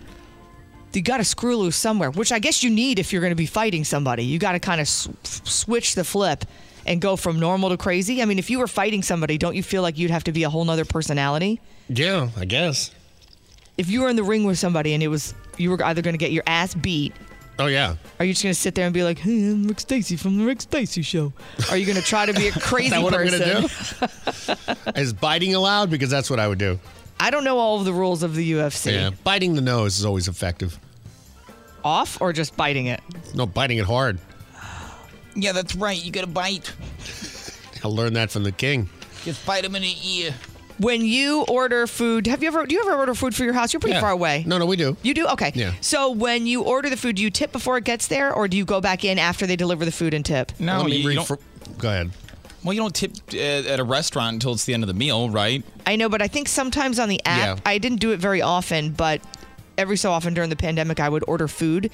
You 0.93 1.03
got 1.03 1.19
to 1.19 1.25
screw 1.25 1.57
loose 1.57 1.77
somewhere, 1.77 2.11
which 2.11 2.33
I 2.33 2.41
guess 2.41 2.65
you 2.65 2.71
need 2.71 2.99
if 2.99 3.13
you're 3.13 3.21
going 3.23 3.31
to 3.31 3.37
be 3.37 3.47
fighting 3.47 3.85
somebody. 3.85 4.25
You 4.25 4.39
got 4.41 4.53
to 4.53 4.59
kind 4.59 4.81
of 4.81 4.87
s- 4.87 5.09
switch 5.23 5.95
the 5.95 6.03
flip 6.03 6.45
and 6.85 7.01
go 7.01 7.15
from 7.15 7.39
normal 7.39 7.69
to 7.69 7.77
crazy. 7.77 8.21
I 8.21 8.25
mean, 8.25 8.41
if 8.41 8.51
you 8.51 8.59
were 8.59 8.67
fighting 8.67 9.03
somebody, 9.03 9.39
don't 9.39 9.55
you 9.55 9.63
feel 9.63 9.83
like 9.83 9.97
you'd 9.99 10.11
have 10.11 10.25
to 10.25 10.33
be 10.33 10.43
a 10.43 10.51
whole 10.51 10.65
nother 10.65 10.85
personality? 10.85 11.61
Yeah, 11.89 12.31
I 12.37 12.45
guess. 12.45 12.91
if 13.79 13.89
you 13.89 14.01
were 14.03 14.09
in 14.11 14.17
the 14.17 14.23
ring 14.25 14.45
with 14.45 14.59
somebody 14.59 14.93
and 14.93 15.03
it 15.03 15.09
was 15.09 15.33
you 15.57 15.71
were 15.71 15.83
either 15.85 16.03
going 16.03 16.13
to 16.15 16.19
get 16.19 16.33
your 16.33 16.43
ass 16.47 16.75
beat 16.75 17.15
Oh 17.59 17.67
yeah. 17.67 17.97
are 18.19 18.25
you 18.25 18.33
just 18.33 18.43
going 18.43 18.55
to 18.55 18.59
sit 18.61 18.75
there 18.75 18.87
and 18.87 18.95
be 18.95 19.05
like 19.05 19.19
hey 19.19 19.51
i'm 19.51 19.67
rick 19.69 19.81
stacy 19.81 20.17
from 20.17 20.39
the 20.39 20.45
rick 20.45 20.63
stacy 20.63 21.03
show 21.03 21.33
are 21.71 21.77
you 21.77 21.85
going 21.85 21.97
to 21.99 22.03
try 22.03 22.25
to 22.25 22.33
be 22.33 22.49
a 22.49 22.53
crazy 22.53 22.87
Is 22.87 22.93
that 22.93 23.03
what 23.03 23.13
I'm 23.15 23.27
person 23.27 23.69
gonna 24.51 24.89
do? 24.95 24.99
Is 25.01 25.13
biting 25.13 25.55
allowed? 25.55 25.91
Because 25.91 26.09
that's 26.09 26.31
what 26.31 26.41
I 26.41 26.49
would 26.49 26.59
do. 26.59 26.79
i 27.19 27.31
don't 27.31 27.45
know 27.45 27.59
all 27.59 27.79
of 27.79 27.85
the 27.85 27.93
rules 27.93 28.23
of 28.23 28.35
the 28.35 28.53
ufc 28.53 28.91
Yeah, 28.93 29.11
biting 29.25 29.55
the 29.55 29.61
nose 29.61 29.99
is 29.99 30.05
always 30.07 30.27
effective. 30.27 30.79
off 31.85 32.19
or 32.23 32.33
just 32.33 32.57
biting 32.57 32.87
it 32.87 33.01
No, 33.35 33.45
biting 33.47 33.79
it 33.79 33.85
hard. 33.87 34.19
Yeah, 35.37 35.53
that's 35.53 35.77
right. 35.77 36.03
You 36.05 36.11
got 36.11 36.23
to 36.23 36.27
bite. 36.27 36.73
I 37.85 37.89
learned 37.89 38.17
that 38.17 38.31
from 38.33 38.43
the 38.43 38.51
king. 38.53 38.91
Just 39.25 39.47
bite 39.47 39.65
him 39.65 39.77
in 39.77 39.83
the 39.83 39.95
ear. 40.05 40.35
When 40.81 41.05
you 41.05 41.43
order 41.43 41.87
food 41.87 42.27
have 42.27 42.43
you 42.43 42.49
ever 42.49 42.65
do 42.67 42.75
you 42.75 42.81
ever 42.81 42.95
order 42.97 43.15
food 43.15 43.35
for 43.35 43.45
your 43.45 43.53
house 43.53 43.73
you're 43.73 43.81
pretty 43.81 43.95
Yeah. 43.95 44.01
far 44.01 44.11
away 44.11 44.45
No, 44.47 44.57
no, 44.59 44.67
we 44.67 44.77
do. 44.77 44.97
you 45.03 45.13
do 45.15 45.27
okay 45.29 45.53
Yeah. 45.55 45.73
so 45.81 46.11
when 46.11 46.47
you 46.47 46.63
order 46.63 46.89
the 46.91 46.97
food 46.97 47.17
do 47.17 47.23
you 47.23 47.31
tip 47.31 47.53
before 47.53 47.77
it 47.77 47.85
gets 47.85 48.07
there 48.09 48.33
or 48.33 48.49
do 48.49 48.57
you 48.57 48.65
go 48.65 48.81
back 48.81 49.05
in 49.05 49.19
after 49.19 49.47
they 49.47 49.57
deliver 49.57 49.85
the 49.85 49.93
food 49.93 50.15
and 50.15 50.25
tip 50.25 50.53
No, 50.59 50.79
Let 50.79 50.87
me 50.87 50.93
you, 50.97 51.03
you 51.03 51.09
read 51.09 51.15
don't, 51.17 51.27
for- 51.27 51.39
Go 51.79 51.89
ahead. 51.89 52.11
well, 52.65 52.73
you 52.73 52.81
don't 52.81 52.95
tip 52.95 53.13
uh, 53.35 53.37
at 53.73 53.79
a 53.81 53.85
restaurant 53.85 54.35
until 54.35 54.53
it's 54.53 54.65
the 54.65 54.75
end 54.75 54.83
of 54.83 54.87
the 54.89 54.95
meal, 54.95 55.31
right? 55.31 55.63
I 55.87 55.97
know, 55.97 56.09
but 56.09 56.21
I 56.23 56.29
think 56.29 56.49
sometimes 56.49 56.99
on 56.99 57.09
the 57.09 57.21
app, 57.25 57.59
Yeah. 57.59 57.63
I 57.65 57.79
didn't 57.79 58.01
do 58.01 58.13
it 58.13 58.19
very 58.21 58.43
often, 58.43 58.91
but 58.91 59.21
every 59.79 59.97
so 59.97 60.11
often 60.13 60.35
during 60.35 60.51
the 60.51 60.57
pandemic, 60.57 61.01
I 61.01 61.09
would 61.09 61.25
order 61.27 61.49
food. 61.49 61.91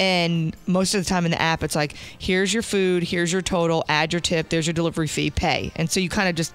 And 0.00 0.56
most 0.66 0.94
of 0.94 1.04
the 1.04 1.08
time 1.08 1.24
in 1.24 1.30
the 1.30 1.40
app, 1.40 1.62
it's 1.62 1.76
like, 1.76 1.94
here's 2.18 2.52
your 2.52 2.62
food, 2.64 3.02
here's 3.04 3.30
your 3.32 3.42
total, 3.42 3.84
add 3.88 4.12
your 4.12 4.20
tip, 4.20 4.48
there's 4.48 4.66
your 4.66 4.74
delivery 4.74 5.06
fee, 5.06 5.30
pay. 5.30 5.70
And 5.76 5.88
so 5.90 6.00
you 6.00 6.08
kind 6.08 6.28
of 6.28 6.34
just, 6.34 6.52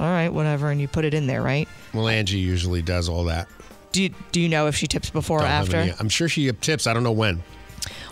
all 0.00 0.06
right, 0.06 0.28
whatever, 0.28 0.70
and 0.70 0.80
you 0.80 0.88
put 0.88 1.04
it 1.04 1.14
in 1.14 1.26
there, 1.26 1.42
right? 1.42 1.68
Well, 1.92 2.08
Angie 2.08 2.38
usually 2.38 2.82
does 2.82 3.08
all 3.08 3.24
that. 3.24 3.48
Do 3.92 4.02
you, 4.02 4.10
do 4.32 4.40
you 4.40 4.48
know 4.48 4.66
if 4.66 4.76
she 4.76 4.86
tips 4.86 5.10
before 5.10 5.38
or 5.38 5.42
Don't 5.42 5.50
have 5.50 5.64
after? 5.66 5.76
any- 5.78 5.92
I'm 5.98 6.08
sure 6.08 6.28
she 6.28 6.50
tips. 6.52 6.86
I 6.86 6.92
don't 6.94 7.02
know 7.02 7.12
when. 7.12 7.42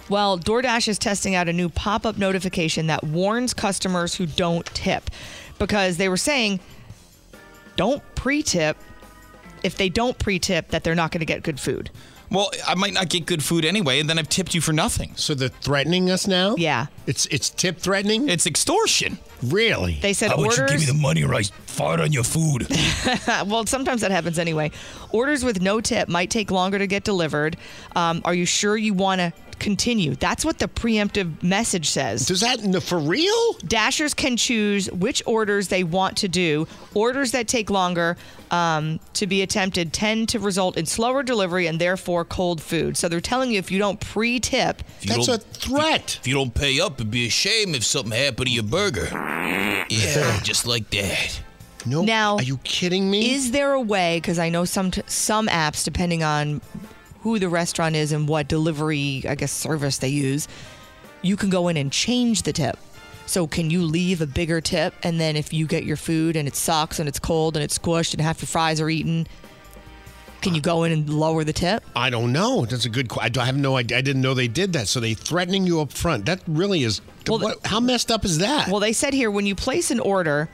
Well, 0.08 0.38
DoorDash 0.38 0.88
is 0.88 0.98
testing 0.98 1.34
out 1.34 1.48
a 1.48 1.52
new 1.52 1.68
pop 1.68 2.06
up 2.06 2.16
notification 2.16 2.86
that 2.86 3.02
warns 3.04 3.52
customers 3.52 4.14
who 4.14 4.26
don't 4.26 4.64
tip 4.66 5.10
because 5.58 5.96
they 5.96 6.08
were 6.08 6.16
saying 6.16 6.60
don't 7.76 8.02
pre 8.14 8.42
tip 8.42 8.76
if 9.62 9.76
they 9.76 9.88
don't 9.88 10.16
pre 10.18 10.38
tip 10.38 10.68
that 10.68 10.84
they're 10.84 10.94
not 10.94 11.10
going 11.10 11.20
to 11.20 11.26
get 11.26 11.42
good 11.42 11.58
food. 11.58 11.90
Well, 12.30 12.50
I 12.66 12.74
might 12.74 12.92
not 12.92 13.08
get 13.08 13.26
good 13.26 13.42
food 13.42 13.64
anyway, 13.64 14.00
and 14.00 14.10
then 14.10 14.18
I've 14.18 14.28
tipped 14.28 14.54
you 14.54 14.60
for 14.60 14.72
nothing. 14.72 15.12
So 15.16 15.34
they're 15.34 15.48
threatening 15.48 16.10
us 16.10 16.26
now? 16.26 16.56
Yeah. 16.56 16.86
It's 17.06 17.26
it's 17.26 17.50
tip 17.50 17.78
threatening? 17.78 18.28
It's 18.28 18.46
extortion. 18.46 19.18
Really? 19.42 19.98
They 20.00 20.12
said 20.12 20.32
orders. 20.32 20.58
Would 20.58 20.70
you 20.70 20.78
give 20.78 20.80
me 20.80 20.86
the 20.86 21.00
money 21.00 21.22
or 21.22 21.34
I 21.34 21.42
fart 21.76 22.00
on 22.00 22.10
your 22.10 22.24
food. 22.24 22.66
well, 23.46 23.66
sometimes 23.66 24.00
that 24.00 24.10
happens 24.10 24.38
anyway. 24.38 24.70
Orders 25.12 25.44
with 25.44 25.60
no 25.60 25.80
tip 25.80 26.08
might 26.08 26.30
take 26.30 26.50
longer 26.50 26.78
to 26.78 26.86
get 26.86 27.04
delivered. 27.04 27.56
Um, 27.94 28.22
are 28.24 28.34
you 28.34 28.46
sure 28.46 28.76
you 28.76 28.94
want 28.94 29.20
to 29.20 29.32
continue? 29.58 30.14
That's 30.14 30.44
what 30.44 30.58
the 30.58 30.68
preemptive 30.68 31.42
message 31.42 31.88
says. 31.88 32.26
Does 32.26 32.40
that 32.40 32.60
for 32.82 32.98
real? 32.98 33.52
Dashers 33.66 34.14
can 34.14 34.36
choose 34.36 34.90
which 34.92 35.22
orders 35.26 35.68
they 35.68 35.84
want 35.84 36.16
to 36.18 36.28
do. 36.28 36.66
Orders 36.94 37.32
that 37.32 37.48
take 37.48 37.70
longer 37.70 38.16
um, 38.50 39.00
to 39.14 39.26
be 39.26 39.42
attempted 39.42 39.92
tend 39.92 40.28
to 40.30 40.38
result 40.38 40.76
in 40.76 40.86
slower 40.86 41.22
delivery 41.22 41.66
and 41.66 41.80
therefore 41.80 42.24
cold 42.24 42.62
food. 42.62 42.96
So 42.96 43.08
they're 43.08 43.20
telling 43.20 43.50
you 43.50 43.58
if 43.58 43.70
you 43.70 43.78
don't 43.78 44.00
pre-tip, 44.00 44.82
That's 45.04 45.28
a 45.28 45.38
threat. 45.38 46.18
If 46.20 46.26
you 46.26 46.34
don't 46.34 46.54
pay 46.54 46.80
up, 46.80 46.94
it'd 46.94 47.10
be 47.10 47.26
a 47.26 47.30
shame 47.30 47.74
if 47.74 47.84
something 47.84 48.12
happened 48.12 48.48
to 48.48 48.52
your 48.52 48.64
burger. 48.64 49.08
Yeah, 49.88 50.40
just 50.42 50.66
like 50.66 50.90
that. 50.90 51.40
No. 51.86 52.02
Now, 52.02 52.36
are 52.36 52.42
you 52.42 52.58
kidding 52.58 53.08
me? 53.10 53.32
Is 53.32 53.52
there 53.52 53.72
a 53.72 53.80
way? 53.80 54.18
Because 54.18 54.38
I 54.38 54.48
know 54.48 54.64
some 54.64 54.90
some 55.06 55.46
apps, 55.46 55.84
depending 55.84 56.24
on 56.24 56.60
who 57.26 57.40
the 57.40 57.48
restaurant 57.48 57.96
is 57.96 58.12
and 58.12 58.28
what 58.28 58.46
delivery, 58.46 59.24
I 59.28 59.34
guess, 59.34 59.50
service 59.50 59.98
they 59.98 60.06
use, 60.06 60.46
you 61.22 61.36
can 61.36 61.50
go 61.50 61.66
in 61.66 61.76
and 61.76 61.90
change 61.90 62.42
the 62.42 62.52
tip. 62.52 62.78
So 63.26 63.48
can 63.48 63.68
you 63.68 63.82
leave 63.82 64.20
a 64.20 64.28
bigger 64.28 64.60
tip, 64.60 64.94
and 65.02 65.18
then 65.18 65.34
if 65.34 65.52
you 65.52 65.66
get 65.66 65.82
your 65.82 65.96
food 65.96 66.36
and 66.36 66.46
it 66.46 66.54
sucks 66.54 67.00
and 67.00 67.08
it's 67.08 67.18
cold 67.18 67.56
and 67.56 67.64
it's 67.64 67.76
squished 67.76 68.12
and 68.12 68.22
half 68.22 68.40
your 68.40 68.46
fries 68.46 68.80
are 68.80 68.88
eaten, 68.88 69.26
can 70.40 70.54
you 70.54 70.60
go 70.60 70.84
in 70.84 70.92
and 70.92 71.10
lower 71.12 71.42
the 71.42 71.52
tip? 71.52 71.82
I 71.96 72.10
don't 72.10 72.32
know. 72.32 72.64
That's 72.64 72.84
a 72.84 72.88
good. 72.88 73.10
I, 73.18 73.44
have 73.44 73.56
no 73.56 73.76
idea. 73.76 73.98
I 73.98 74.02
didn't 74.02 74.22
know 74.22 74.32
they 74.32 74.46
did 74.46 74.74
that. 74.74 74.86
So 74.86 75.00
they 75.00 75.14
threatening 75.14 75.66
you 75.66 75.80
up 75.80 75.90
front. 75.90 76.26
That 76.26 76.42
really 76.46 76.84
is. 76.84 77.00
what, 77.26 77.58
how 77.66 77.80
messed 77.80 78.12
up 78.12 78.24
is 78.24 78.38
that? 78.38 78.68
Well, 78.68 78.78
they 78.78 78.92
said 78.92 79.14
here 79.14 79.32
when 79.32 79.46
you 79.46 79.56
place 79.56 79.90
an 79.90 79.98
order, 79.98 80.48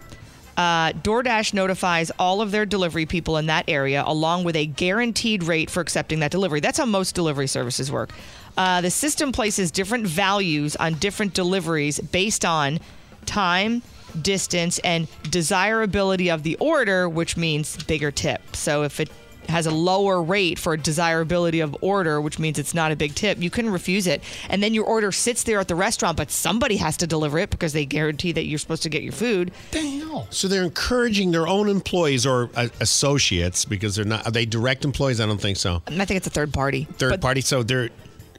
uh, 0.57 0.93
DoorDash 0.93 1.55
notifies 1.55 2.11
all 2.19 2.41
of 2.41 2.51
their 2.51 2.66
delivery 2.66 3.07
people 3.07 3.37
in 3.37 3.47
that 3.47 3.65
area 3.69 4.05
along 4.07 4.45
with 4.45 4.57
a 4.57 4.66
guaranteed 4.66 5.43
rate 5.45 5.70
for 5.70 5.81
accepting 5.81 6.20
that 6.20 6.31
delivery. 6.31 6.61
That's 6.61 6.79
how 6.79 6.87
most 6.87 7.15
delivery 7.15 7.47
services 7.47 7.91
work. 7.91 8.11
Uh, 8.57 8.81
the 8.81 8.91
system 8.91 9.33
places 9.33 9.70
different 9.70 10.07
values 10.07 10.77
on 10.77 10.95
different 10.95 11.33
deliveries 11.35 12.01
based 12.01 12.45
on 12.45 12.81
time, 13.24 13.83
distance, 14.20 14.79
and 14.81 15.09
desirability 15.31 16.31
of 16.31 16.43
the 16.43 16.57
order, 16.57 17.09
which 17.09 17.37
means 17.37 17.83
bigger 17.85 18.11
tip. 18.11 18.55
So 18.55 18.83
if 18.83 19.01
it 19.01 19.11
has 19.48 19.66
a 19.66 19.70
lower 19.70 20.23
rate 20.23 20.59
for 20.59 20.77
desirability 20.77 21.60
of 21.60 21.77
order, 21.81 22.20
which 22.20 22.39
means 22.39 22.59
it's 22.59 22.74
not 22.74 22.93
a 22.93 22.97
big 22.97 23.14
tip, 23.14 23.39
you 23.40 23.51
can 23.51 23.69
refuse 23.70 24.06
it. 24.06 24.23
And 24.48 24.62
then 24.62 24.73
your 24.74 24.85
order 24.85 25.12
sits 25.12 25.43
there 25.43 25.59
at 25.60 25.69
the 25.69 25.74
restaurant, 25.74 26.16
but 26.16 26.31
somebody 26.31 26.77
has 26.77 26.97
to 26.98 27.06
deliver 27.06 27.39
it 27.39 27.51
because 27.51 27.73
they 27.73 27.85
guarantee 27.85 28.32
that 28.32 28.44
you're 28.47 28.59
supposed 28.59 28.82
to 28.85 28.89
get 28.89 29.02
your 29.02 29.12
food. 29.12 29.51
Damn. 29.70 30.23
So 30.31 30.48
they're 30.48 30.62
encouraging 30.62 31.31
their 31.32 31.47
own 31.47 31.69
employees 31.69 32.24
or 32.27 32.51
uh, 32.55 32.69
associates 32.81 33.64
because 33.64 33.97
they're 33.97 34.05
not. 34.05 34.27
Are 34.27 34.31
they 34.31 34.47
direct 34.47 34.85
employees? 34.85 35.20
I 35.20 35.27
don't 35.27 35.40
think 35.40 35.56
so. 35.56 35.82
I 35.86 36.05
think 36.05 36.19
it's 36.19 36.27
a 36.27 36.31
third 36.31 36.52
party. 36.52 36.85
Third 36.98 37.10
But- 37.10 37.20
party. 37.20 37.40
So 37.40 37.62
they're 37.62 37.90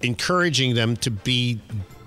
encouraging 0.01 0.75
them 0.75 0.95
to 0.97 1.11
be 1.11 1.59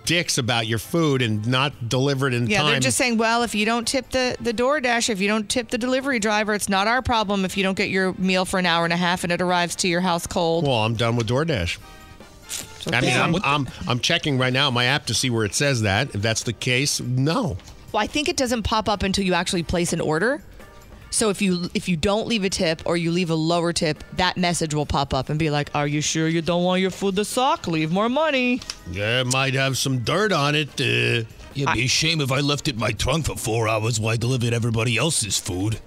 dicks 0.06 0.38
about 0.38 0.66
your 0.66 0.78
food 0.78 1.20
and 1.20 1.46
not 1.46 1.88
deliver 1.88 2.26
it 2.28 2.32
in 2.34 2.46
Yeah, 2.46 2.62
time. 2.62 2.70
they're 2.70 2.80
just 2.80 2.96
saying, 2.96 3.18
well, 3.18 3.42
if 3.42 3.54
you 3.54 3.66
don't 3.66 3.86
tip 3.86 4.08
the, 4.10 4.36
the 4.40 4.54
DoorDash, 4.54 5.10
if 5.10 5.20
you 5.20 5.28
don't 5.28 5.48
tip 5.50 5.68
the 5.68 5.76
delivery 5.78 6.18
driver, 6.18 6.54
it's 6.54 6.68
not 6.68 6.86
our 6.88 7.02
problem 7.02 7.44
if 7.44 7.56
you 7.56 7.62
don't 7.62 7.76
get 7.76 7.90
your 7.90 8.14
meal 8.14 8.44
for 8.46 8.58
an 8.58 8.64
hour 8.66 8.84
and 8.84 8.92
a 8.92 8.96
half 8.96 9.24
and 9.24 9.32
it 9.32 9.40
arrives 9.42 9.76
to 9.76 9.88
your 9.88 10.00
house 10.00 10.26
cold. 10.26 10.64
Well, 10.64 10.76
I'm 10.76 10.94
done 10.94 11.16
with 11.16 11.28
DoorDash. 11.28 11.78
I 12.92 13.00
mean, 13.00 13.10
I'm, 13.18 13.34
I'm 13.44 13.68
I'm 13.88 13.98
checking 13.98 14.38
right 14.38 14.52
now 14.52 14.70
my 14.70 14.84
app 14.84 15.06
to 15.06 15.14
see 15.14 15.28
where 15.28 15.44
it 15.44 15.54
says 15.54 15.82
that. 15.82 16.14
If 16.14 16.22
that's 16.22 16.44
the 16.44 16.52
case, 16.52 17.00
no. 17.00 17.56
Well, 17.92 18.00
I 18.02 18.06
think 18.06 18.28
it 18.28 18.36
doesn't 18.36 18.62
pop 18.62 18.88
up 18.88 19.02
until 19.02 19.24
you 19.24 19.34
actually 19.34 19.64
place 19.64 19.92
an 19.92 20.00
order. 20.00 20.40
So 21.16 21.30
if 21.30 21.40
you 21.40 21.70
if 21.72 21.88
you 21.88 21.96
don't 21.96 22.26
leave 22.28 22.44
a 22.44 22.50
tip 22.50 22.82
or 22.84 22.94
you 22.98 23.10
leave 23.10 23.30
a 23.30 23.34
lower 23.34 23.72
tip, 23.72 24.04
that 24.18 24.36
message 24.36 24.74
will 24.74 24.84
pop 24.84 25.14
up 25.14 25.30
and 25.30 25.38
be 25.38 25.48
like, 25.48 25.70
"Are 25.74 25.86
you 25.86 26.02
sure 26.02 26.28
you 26.28 26.42
don't 26.42 26.62
want 26.62 26.82
your 26.82 26.90
food 26.90 27.16
to 27.16 27.24
suck? 27.24 27.66
Leave 27.66 27.90
more 27.90 28.10
money." 28.10 28.60
Yeah, 28.92 29.22
it 29.22 29.26
might 29.32 29.54
have 29.54 29.78
some 29.78 30.00
dirt 30.00 30.30
on 30.30 30.54
it. 30.54 30.68
Uh, 30.78 31.24
It'd 31.54 31.72
be 31.72 31.84
a 31.84 31.86
shame 31.86 32.20
if 32.20 32.30
I 32.30 32.40
left 32.40 32.68
it 32.68 32.74
in 32.74 32.80
my 32.80 32.92
trunk 32.92 33.24
for 33.24 33.36
four 33.36 33.66
hours 33.66 33.98
while 33.98 34.12
I 34.12 34.18
delivered 34.18 34.52
everybody 34.52 34.98
else's 34.98 35.38
food. 35.38 35.78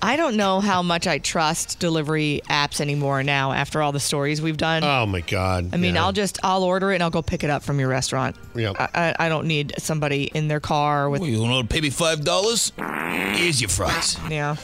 I 0.00 0.14
don't 0.14 0.36
know 0.36 0.60
how 0.60 0.82
much 0.82 1.08
I 1.08 1.18
trust 1.18 1.80
delivery 1.80 2.42
apps 2.48 2.80
anymore 2.80 3.24
now 3.24 3.50
after 3.52 3.82
all 3.82 3.90
the 3.90 3.98
stories 3.98 4.40
we've 4.40 4.56
done. 4.56 4.84
oh 4.84 5.04
my 5.06 5.22
god. 5.22 5.70
I 5.72 5.78
mean, 5.78 5.96
Yeah. 5.96 6.04
I'll 6.04 6.12
just 6.12 6.38
I'll 6.44 6.62
order 6.62 6.92
it 6.92 6.96
and 6.96 7.02
I'll 7.02 7.10
go 7.10 7.22
pick 7.22 7.42
it 7.42 7.50
up 7.50 7.64
from 7.64 7.80
your 7.80 7.88
restaurant. 7.88 8.36
Yeah. 8.54 8.72
I, 8.78 8.88
I, 8.94 9.26
I 9.26 9.28
don't 9.28 9.48
need 9.48 9.72
somebody 9.78 10.30
in 10.32 10.46
their 10.46 10.60
car 10.60 11.10
with. 11.10 11.22
you 11.24 11.42
want 11.42 11.68
to 11.68 11.74
pay 11.74 11.80
me 11.80 11.90
five 11.90 12.22
dollars? 12.24 12.70
Here's 12.76 13.60
your 13.60 13.70
fries. 13.70 14.16
Yeah. 14.30 14.54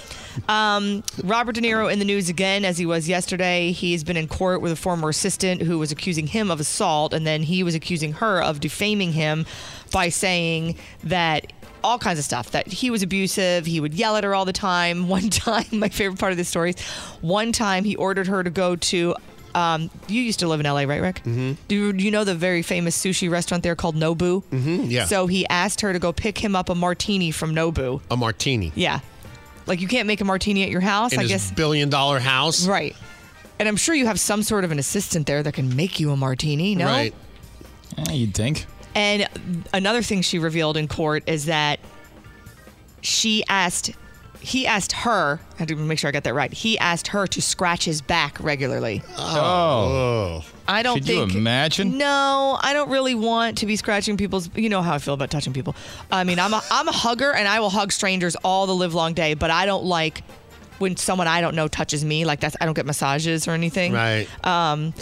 Um, 0.48 1.02
Robert 1.24 1.54
De 1.54 1.60
Niro 1.60 1.92
in 1.92 1.98
the 1.98 2.04
news 2.04 2.28
again, 2.28 2.64
as 2.64 2.78
he 2.78 2.86
was 2.86 3.08
yesterday. 3.08 3.72
He's 3.72 4.04
been 4.04 4.16
in 4.16 4.28
court 4.28 4.60
with 4.60 4.72
a 4.72 4.76
former 4.76 5.08
assistant 5.08 5.62
who 5.62 5.78
was 5.78 5.92
accusing 5.92 6.26
him 6.28 6.50
of 6.50 6.60
assault, 6.60 7.12
and 7.12 7.26
then 7.26 7.42
he 7.42 7.62
was 7.62 7.74
accusing 7.74 8.14
her 8.14 8.42
of 8.42 8.60
defaming 8.60 9.12
him 9.12 9.46
by 9.90 10.08
saying 10.08 10.76
that 11.04 11.52
all 11.84 11.98
kinds 11.98 12.18
of 12.18 12.24
stuff 12.24 12.52
that 12.52 12.66
he 12.68 12.90
was 12.90 13.02
abusive. 13.02 13.66
He 13.66 13.80
would 13.80 13.94
yell 13.94 14.16
at 14.16 14.24
her 14.24 14.34
all 14.34 14.44
the 14.44 14.52
time. 14.52 15.08
One 15.12 15.30
time, 15.30 15.66
my 15.72 15.88
favorite 15.88 16.18
part 16.18 16.32
of 16.32 16.38
this 16.38 16.48
story, 16.48 16.70
is 16.70 16.80
one 17.20 17.52
time 17.52 17.84
he 17.84 17.96
ordered 17.96 18.26
her 18.28 18.42
to 18.42 18.50
go 18.50 18.76
to. 18.76 19.14
Um, 19.54 19.90
you 20.08 20.22
used 20.22 20.38
to 20.40 20.48
live 20.48 20.60
in 20.60 20.64
LA, 20.66 20.84
right, 20.84 21.02
Rick? 21.02 21.16
Mm-hmm. 21.24 21.52
Do, 21.68 21.74
you- 21.74 21.92
do 21.92 22.02
you 22.04 22.10
know 22.10 22.24
the 22.24 22.34
very 22.34 22.62
famous 22.62 22.96
sushi 22.96 23.28
restaurant 23.30 23.62
there 23.62 23.76
called 23.76 23.96
Nobu? 23.96 24.42
Mm-hmm, 24.44 24.84
yeah. 24.84 25.04
So 25.04 25.26
he 25.26 25.46
asked 25.48 25.82
her 25.82 25.92
to 25.92 25.98
go 25.98 26.10
pick 26.10 26.38
him 26.38 26.56
up 26.56 26.70
a 26.70 26.74
martini 26.74 27.30
from 27.32 27.54
Nobu. 27.54 28.00
a 28.10 28.16
martini 28.16 28.72
Yeah. 28.74 29.00
Like 29.66 29.80
you 29.80 29.88
can't 29.88 30.06
make 30.06 30.20
a 30.20 30.24
martini 30.24 30.62
at 30.62 30.70
your 30.70 30.80
house, 30.80 31.12
in 31.12 31.18
I 31.18 31.22
his 31.22 31.30
guess. 31.30 31.50
billion 31.52 31.88
dollar 31.88 32.18
house. 32.18 32.66
Right. 32.66 32.96
And 33.58 33.68
I'm 33.68 33.76
sure 33.76 33.94
you 33.94 34.06
have 34.06 34.18
some 34.18 34.42
sort 34.42 34.64
of 34.64 34.72
an 34.72 34.78
assistant 34.78 35.26
there 35.26 35.42
that 35.42 35.54
can 35.54 35.76
make 35.76 36.00
you 36.00 36.10
a 36.10 36.16
martini, 36.16 36.74
no? 36.74 36.86
Right. 36.86 37.14
you'd 38.10 38.34
think. 38.34 38.66
And 38.94 39.28
another 39.72 40.02
thing 40.02 40.22
she 40.22 40.38
revealed 40.38 40.76
in 40.76 40.88
court 40.88 41.22
is 41.26 41.46
that 41.46 41.78
she 43.00 43.44
asked, 43.48 43.92
he 44.42 44.66
asked 44.66 44.92
her, 44.92 45.40
I 45.54 45.58
had 45.58 45.68
to 45.68 45.76
make 45.76 45.98
sure 45.98 46.08
I 46.08 46.12
got 46.12 46.24
that 46.24 46.34
right. 46.34 46.52
He 46.52 46.78
asked 46.78 47.08
her 47.08 47.26
to 47.28 47.40
scratch 47.40 47.84
his 47.84 48.00
back 48.02 48.38
regularly. 48.40 49.02
Oh. 49.16 50.44
I 50.68 50.82
don't 50.82 50.94
Could 50.98 51.08
you 51.08 51.20
think. 51.26 51.34
imagine? 51.34 51.98
No, 51.98 52.58
I 52.60 52.72
don't 52.72 52.90
really 52.90 53.14
want 53.14 53.58
to 53.58 53.66
be 53.66 53.76
scratching 53.76 54.16
people's. 54.16 54.48
You 54.54 54.68
know 54.68 54.82
how 54.82 54.94
I 54.94 54.98
feel 54.98 55.14
about 55.14 55.30
touching 55.30 55.52
people. 55.52 55.74
I 56.10 56.24
mean, 56.24 56.38
I'm 56.38 56.54
a 56.54 56.62
I'm 56.70 56.88
a 56.88 56.92
hugger, 56.92 57.32
and 57.32 57.48
I 57.48 57.60
will 57.60 57.70
hug 57.70 57.92
strangers 57.92 58.36
all 58.44 58.66
the 58.66 58.74
live 58.74 58.94
long 58.94 59.12
day. 59.14 59.34
But 59.34 59.50
I 59.50 59.66
don't 59.66 59.84
like 59.84 60.22
when 60.78 60.96
someone 60.96 61.26
I 61.26 61.40
don't 61.40 61.54
know 61.56 61.68
touches 61.68 62.04
me. 62.04 62.24
Like 62.24 62.40
that's 62.40 62.56
I 62.60 62.64
don't 62.64 62.74
get 62.74 62.86
massages 62.86 63.48
or 63.48 63.52
anything. 63.52 63.92
Right. 63.92 64.26
Um, 64.46 64.94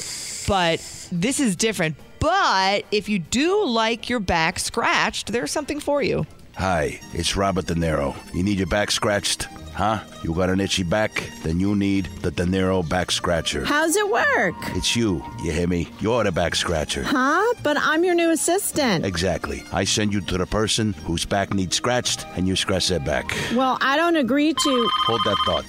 but 0.49 0.81
this 1.13 1.41
is 1.41 1.57
different. 1.57 1.97
But 2.21 2.85
if 2.91 3.09
you 3.09 3.19
do 3.19 3.65
like 3.67 4.09
your 4.09 4.21
back 4.21 4.59
scratched, 4.59 5.33
there's 5.33 5.51
something 5.51 5.81
for 5.81 6.03
you. 6.03 6.27
Hi, 6.61 7.01
it's 7.15 7.37
Robert 7.37 7.65
De 7.65 7.75
Niro. 7.75 8.15
You 8.35 8.43
need 8.43 8.59
your 8.59 8.67
back 8.67 8.91
scratched? 8.91 9.45
Huh? 9.73 10.01
You 10.23 10.35
got 10.35 10.51
an 10.51 10.61
itchy 10.61 10.83
back? 10.83 11.31
Then 11.43 11.59
you 11.59 11.75
need 11.75 12.05
the 12.21 12.31
De 12.31 12.45
Niro 12.45 12.87
back 12.87 13.11
scratcher. 13.11 13.65
How's 13.65 13.97
it 13.97 14.11
work? 14.11 14.55
It's 14.77 14.95
you, 14.95 15.25
you 15.43 15.53
hear 15.53 15.67
me? 15.67 15.89
You're 16.01 16.23
the 16.23 16.33
back 16.33 16.55
scratcher. 16.55 17.03
Huh? 17.03 17.55
But 17.63 17.79
I'm 17.81 18.05
your 18.05 18.15
new 18.15 18.31
assistant. 18.31 19.07
Exactly. 19.07 19.65
I 19.73 19.85
send 19.85 20.13
you 20.13 20.21
to 20.21 20.37
the 20.37 20.45
person 20.45 20.93
whose 21.07 21.25
back 21.25 21.55
needs 21.55 21.77
scratched, 21.77 22.27
and 22.37 22.47
you 22.47 22.57
scratch 22.57 22.89
their 22.89 23.01
back. 23.01 23.35
Well, 23.55 23.79
I 23.81 23.97
don't 23.97 24.17
agree 24.17 24.53
to. 24.53 24.91
Hold 25.07 25.23
that 25.25 25.39
thought. 25.47 25.65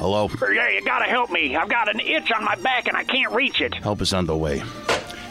Hello? 0.00 0.28
Yeah, 0.52 0.70
you 0.70 0.82
gotta 0.84 1.04
help 1.04 1.30
me. 1.30 1.54
I've 1.54 1.68
got 1.68 1.88
an 1.88 2.00
itch 2.00 2.32
on 2.32 2.42
my 2.42 2.56
back 2.56 2.88
and 2.88 2.96
I 2.96 3.04
can't 3.04 3.32
reach 3.32 3.60
it. 3.60 3.74
Help 3.74 4.02
is 4.02 4.12
on 4.12 4.26
the 4.26 4.36
way. 4.36 4.60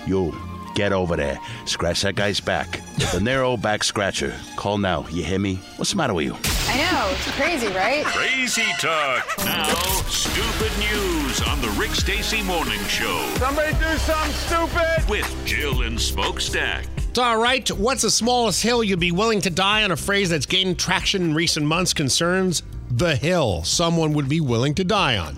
You, 0.08 0.34
get 0.82 0.94
over 0.94 1.16
there. 1.16 1.40
Scratch 1.66 2.02
that 2.02 2.16
guy's 2.16 2.40
back. 2.40 2.82
The 2.96 3.20
De 3.20 3.20
Niro 3.20 3.62
back 3.62 3.84
scratcher. 3.84 4.34
Call 4.56 4.80
now. 4.80 5.06
You 5.12 5.24
hear 5.24 5.38
me? 5.38 5.56
What's 5.78 5.92
the 5.92 5.98
matter 5.98 6.16
with 6.16 6.26
you? 6.26 6.36
I 6.68 6.78
know, 6.78 7.12
it's 7.14 7.32
crazy, 7.34 7.68
right? 7.68 8.04
Crazy 8.04 8.66
talk. 8.80 9.28
Now, 9.46 9.76
stupid 10.10 10.72
news 10.80 11.40
on 11.44 11.62
the 11.62 11.70
Rick 11.80 11.92
Stacy 11.92 12.42
Morning 12.42 12.80
Show. 12.86 13.32
Somebody 13.38 13.74
do 13.74 13.96
something 13.98 14.32
stupid. 14.34 15.08
With 15.08 15.30
Jill 15.46 15.84
and 15.84 16.02
Smokestack. 16.02 16.88
It's 16.98 17.20
all 17.20 17.38
right. 17.38 17.70
What's 17.70 18.02
the 18.02 18.10
smallest 18.10 18.64
hill 18.64 18.84
you'd 18.84 19.00
be 19.00 19.12
willing 19.12 19.42
to 19.42 19.52
die 19.52 19.84
on? 19.84 19.92
A 19.92 19.96
phrase 19.96 20.32
that's 20.32 20.48
gained 20.48 20.80
traction 20.80 21.22
in 21.22 21.36
recent 21.36 21.68
months 21.68 21.94
concerns 21.94 22.64
the 22.90 23.16
hill 23.16 23.64
someone 23.64 24.14
would 24.14 24.28
be 24.28 24.42
willing 24.42 24.74
to 24.76 24.84
die 24.84 25.18
on. 25.18 25.38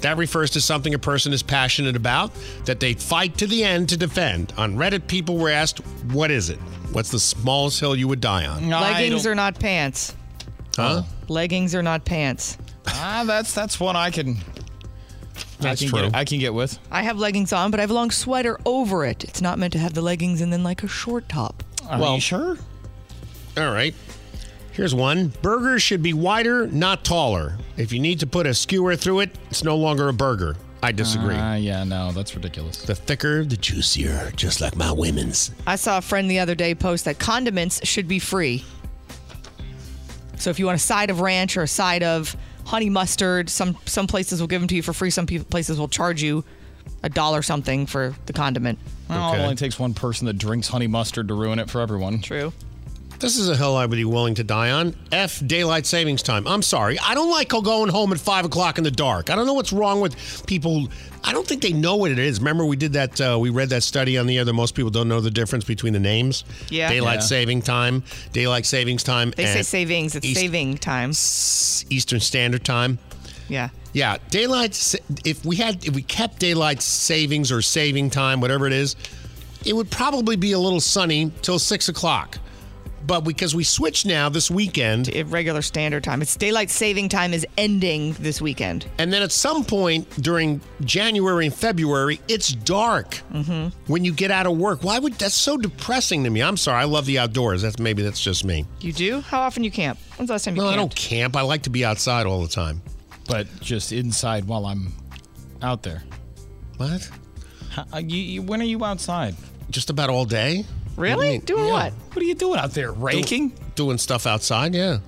That 0.00 0.16
refers 0.16 0.50
to 0.50 0.60
something 0.60 0.94
a 0.94 0.98
person 0.98 1.32
is 1.32 1.42
passionate 1.42 1.96
about 1.96 2.32
that 2.64 2.80
they 2.80 2.94
fight 2.94 3.36
to 3.38 3.46
the 3.46 3.64
end 3.64 3.88
to 3.90 3.96
defend. 3.96 4.52
On 4.56 4.76
Reddit, 4.76 5.06
people 5.08 5.36
were 5.36 5.50
asked, 5.50 5.78
What 6.12 6.30
is 6.30 6.50
it? 6.50 6.58
What's 6.92 7.10
the 7.10 7.18
smallest 7.18 7.80
hill 7.80 7.96
you 7.96 8.08
would 8.08 8.20
die 8.20 8.46
on? 8.46 8.68
Leggings 8.68 9.26
are 9.26 9.34
not 9.34 9.58
pants. 9.58 10.14
Huh? 10.76 11.02
Leggings 11.28 11.74
are 11.74 11.82
not 11.82 12.04
pants. 12.04 12.56
Ah, 12.86 13.24
that's 13.26 13.52
that's 13.52 13.78
one 13.80 13.96
I 13.96 14.10
can. 14.10 14.36
That's 15.60 15.82
I 15.82 15.84
can 15.84 15.88
true. 15.88 16.02
Get, 16.02 16.14
I 16.14 16.24
can 16.24 16.38
get 16.38 16.54
with. 16.54 16.78
I 16.90 17.02
have 17.02 17.18
leggings 17.18 17.52
on, 17.52 17.70
but 17.70 17.80
I 17.80 17.82
have 17.82 17.90
a 17.90 17.94
long 17.94 18.10
sweater 18.10 18.58
over 18.64 19.04
it. 19.04 19.24
It's 19.24 19.42
not 19.42 19.58
meant 19.58 19.72
to 19.72 19.78
have 19.78 19.94
the 19.94 20.02
leggings 20.02 20.40
and 20.40 20.52
then 20.52 20.62
like 20.62 20.82
a 20.82 20.88
short 20.88 21.28
top. 21.28 21.62
Are 21.88 22.14
you 22.14 22.20
sure? 22.20 22.56
All 23.56 23.72
right. 23.72 23.94
Here's 24.78 24.94
one. 24.94 25.32
Burgers 25.42 25.82
should 25.82 26.04
be 26.04 26.12
wider, 26.12 26.68
not 26.68 27.02
taller. 27.04 27.58
If 27.76 27.92
you 27.92 27.98
need 27.98 28.20
to 28.20 28.28
put 28.28 28.46
a 28.46 28.54
skewer 28.54 28.94
through 28.94 29.18
it, 29.20 29.36
it's 29.50 29.64
no 29.64 29.76
longer 29.76 30.08
a 30.08 30.12
burger. 30.12 30.54
I 30.84 30.92
disagree. 30.92 31.34
Ah, 31.34 31.56
yeah, 31.56 31.82
no, 31.82 32.12
that's 32.12 32.36
ridiculous. 32.36 32.82
the 32.82 32.94
thicker, 32.94 33.44
the 33.44 33.56
juicier, 33.56 34.30
just 34.36 34.60
like 34.60 34.76
my 34.76 34.92
women's. 34.92 35.50
I 35.66 35.74
saw 35.74 35.98
a 35.98 36.00
friend 36.00 36.30
the 36.30 36.38
other 36.38 36.54
day 36.54 36.76
post 36.76 37.06
that 37.06 37.18
condiments 37.18 37.84
should 37.84 38.06
be 38.06 38.20
free. 38.20 38.64
So 40.36 40.48
if 40.50 40.60
you 40.60 40.66
want 40.66 40.76
a 40.76 40.78
side 40.78 41.10
of 41.10 41.18
ranch 41.18 41.56
or 41.56 41.64
a 41.64 41.68
side 41.68 42.04
of 42.04 42.36
honey 42.64 42.88
mustard, 42.88 43.50
some 43.50 43.76
some 43.84 44.06
places 44.06 44.40
will 44.40 44.46
give 44.46 44.60
them 44.60 44.68
to 44.68 44.76
you 44.76 44.82
for 44.84 44.92
free. 44.92 45.10
Some 45.10 45.26
pe- 45.26 45.38
places 45.40 45.80
will 45.80 45.88
charge 45.88 46.22
you 46.22 46.44
a 47.02 47.08
dollar 47.08 47.42
something 47.42 47.86
for 47.86 48.14
the 48.26 48.32
condiment. 48.32 48.78
Well, 49.10 49.34
it 49.34 49.38
only 49.38 49.56
takes 49.56 49.76
one 49.76 49.92
person 49.92 50.26
that 50.28 50.38
drinks 50.38 50.68
honey 50.68 50.86
mustard 50.86 51.26
to 51.26 51.34
ruin 51.34 51.58
it 51.58 51.68
for 51.68 51.80
everyone. 51.80 52.20
True. 52.20 52.52
This 53.20 53.36
is 53.36 53.48
a 53.48 53.56
hill 53.56 53.76
I 53.76 53.84
would 53.84 53.96
be 53.96 54.04
willing 54.04 54.36
to 54.36 54.44
die 54.44 54.70
on. 54.70 54.94
F 55.10 55.42
daylight 55.44 55.86
savings 55.86 56.22
time. 56.22 56.46
I'm 56.46 56.62
sorry. 56.62 56.98
I 57.00 57.14
don't 57.14 57.30
like 57.30 57.48
going 57.48 57.88
home 57.90 58.12
at 58.12 58.20
five 58.20 58.44
o'clock 58.44 58.78
in 58.78 58.84
the 58.84 58.92
dark. 58.92 59.28
I 59.28 59.34
don't 59.34 59.44
know 59.46 59.54
what's 59.54 59.72
wrong 59.72 60.00
with 60.00 60.46
people. 60.46 60.86
I 61.24 61.32
don't 61.32 61.44
think 61.44 61.60
they 61.60 61.72
know 61.72 61.96
what 61.96 62.12
it 62.12 62.18
is. 62.20 62.38
Remember, 62.38 62.64
we 62.64 62.76
did 62.76 62.92
that. 62.92 63.20
Uh, 63.20 63.36
we 63.40 63.50
read 63.50 63.70
that 63.70 63.82
study 63.82 64.16
on 64.18 64.26
the 64.26 64.38
other. 64.38 64.52
most 64.52 64.76
people 64.76 64.90
don't 64.90 65.08
know 65.08 65.20
the 65.20 65.32
difference 65.32 65.64
between 65.64 65.94
the 65.94 65.98
names. 65.98 66.44
Yeah. 66.70 66.88
Daylight 66.90 67.16
Yeah. 67.20 67.26
saving 67.26 67.62
time, 67.62 68.04
daylight 68.32 68.66
savings 68.66 69.02
time. 69.02 69.32
They 69.36 69.46
say 69.46 69.62
savings. 69.62 70.14
It's 70.14 70.24
East- 70.24 70.38
saving 70.40 70.78
time. 70.78 71.10
Eastern 71.10 72.20
Standard 72.20 72.64
Time. 72.64 73.00
Yeah. 73.48 73.70
Yeah, 73.94 74.18
daylight. 74.30 74.94
If 75.24 75.44
we 75.44 75.56
had, 75.56 75.84
if 75.84 75.94
we 75.94 76.02
kept 76.02 76.38
daylight 76.38 76.82
savings 76.82 77.50
or 77.50 77.62
saving 77.62 78.10
time, 78.10 78.40
whatever 78.40 78.66
it 78.68 78.72
is, 78.72 78.94
it 79.64 79.74
would 79.74 79.90
probably 79.90 80.36
be 80.36 80.52
a 80.52 80.58
little 80.58 80.80
sunny 80.80 81.32
till 81.42 81.58
six 81.58 81.88
o'clock. 81.88 82.38
But 83.08 83.22
because 83.22 83.54
we 83.54 83.64
switched 83.64 84.04
now 84.06 84.28
this 84.28 84.50
weekend, 84.50 85.08
regular 85.32 85.62
standard 85.62 86.04
time. 86.04 86.20
It's 86.22 86.36
daylight 86.36 86.68
saving 86.70 87.08
time 87.08 87.32
is 87.34 87.44
ending 87.56 88.12
this 88.20 88.40
weekend. 88.40 88.86
and 88.98 89.10
then 89.12 89.22
at 89.22 89.32
some 89.32 89.64
point 89.64 90.08
during 90.22 90.60
January 90.82 91.46
and 91.46 91.54
February, 91.54 92.20
it's 92.28 92.52
dark 92.52 93.20
Mm-hmm. 93.32 93.68
when 93.90 94.04
you 94.04 94.12
get 94.12 94.30
out 94.30 94.46
of 94.46 94.56
work. 94.58 94.84
Why 94.84 94.98
would 94.98 95.14
that's 95.14 95.34
so 95.34 95.56
depressing 95.56 96.22
to 96.24 96.30
me? 96.30 96.42
I'm 96.42 96.56
sorry. 96.58 96.82
I 96.82 96.84
love 96.84 97.06
the 97.06 97.18
outdoors. 97.18 97.62
That's 97.62 97.78
maybe 97.78 98.02
that's 98.02 98.20
just 98.22 98.44
me. 98.44 98.66
You 98.80 98.92
do? 98.92 99.20
How 99.22 99.40
often 99.40 99.64
you 99.64 99.70
camp? 99.70 99.98
When's 100.16 100.28
the 100.28 100.34
last 100.34 100.44
time 100.44 100.54
you 100.56 100.62
No, 100.62 100.68
I 100.68 100.76
don't 100.76 100.94
camp. 100.94 101.34
I 101.34 101.40
like 101.42 101.62
to 101.62 101.70
be 101.70 101.84
outside 101.86 102.26
all 102.26 102.42
the 102.42 102.48
time. 102.48 102.82
But 103.26 103.46
just 103.60 103.90
inside 103.90 104.44
while 104.44 104.66
I'm 104.66 104.92
out 105.62 105.82
there. 105.82 106.02
What? 106.76 107.08
How, 107.70 107.86
uh, 107.94 107.98
you, 107.98 108.18
you, 108.18 108.42
when 108.42 108.60
are 108.60 108.64
you 108.64 108.84
outside? 108.84 109.34
Just 109.70 109.88
about 109.90 110.10
all 110.10 110.24
day. 110.24 110.64
Really? 110.98 111.38
What 111.38 111.46
do? 111.46 111.54
Doing 111.54 111.66
Yeah. 111.66 111.72
what? 111.72 111.92
What 112.12 112.16
are 112.22 112.24
you 112.26 112.34
doing 112.34 112.58
out 112.60 112.72
there? 112.72 112.92
Raking? 112.92 113.52
doing 113.76 113.96
stuff 113.98 114.26
outside, 114.26 114.74
yeah. 114.74 114.98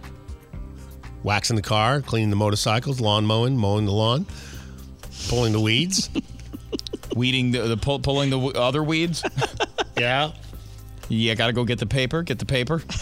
Waxing 1.25 1.57
the 1.57 1.63
car, 1.63 2.01
cleaning 2.01 2.31
the 2.31 2.37
motorcycles, 2.37 3.01
lawn 3.01 3.27
mowing, 3.27 3.57
mowing 3.57 3.85
the 3.85 3.93
lawn, 3.93 4.27
pulling 5.29 5.53
the 5.53 5.61
weeds. 5.61 6.09
Weeding 7.17 7.51
the, 7.51 7.63
the 7.63 7.77
pull, 7.77 7.99
pulling 7.99 8.31
the 8.31 8.37
w- 8.39 8.57
other 8.57 8.85
weeds? 8.85 9.25
yeah. 9.99 10.31
Yeah, 11.09 11.35
gotta 11.35 11.53
go 11.53 11.65
get 11.65 11.81
the 11.81 11.87
paper. 11.87 12.23
Get 12.23 12.39
the 12.39 12.47
paper. 12.47 12.83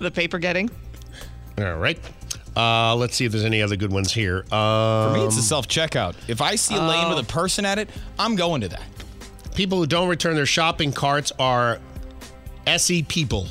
The 0.00 0.12
paper 0.12 0.38
getting? 0.38 0.70
All 1.58 1.74
right. 1.74 1.98
Uh, 2.56 2.94
let's 2.94 3.16
see 3.16 3.24
if 3.24 3.32
there's 3.32 3.44
any 3.44 3.60
other 3.62 3.74
good 3.74 3.90
ones 3.92 4.12
here. 4.12 4.44
For 4.48 4.54
Um, 4.54 5.12
me, 5.14 5.24
it's 5.24 5.36
a 5.36 5.42
self 5.42 5.66
checkout. 5.66 6.14
If 6.28 6.40
I 6.40 6.54
see 6.54 6.76
a 6.76 6.80
lane 6.80 7.08
with 7.08 7.18
a 7.18 7.24
person 7.24 7.64
at 7.64 7.80
it, 7.80 7.90
I'm 8.16 8.36
going 8.36 8.60
to 8.60 8.68
that. 8.68 8.82
people 9.56 9.76
who 9.78 9.86
don't 9.88 10.06
return 10.08 10.36
their 10.36 10.46
shopping 10.46 10.92
carts 10.92 11.32
are 11.40 11.80
SE 12.68 13.02
people. 13.04 13.46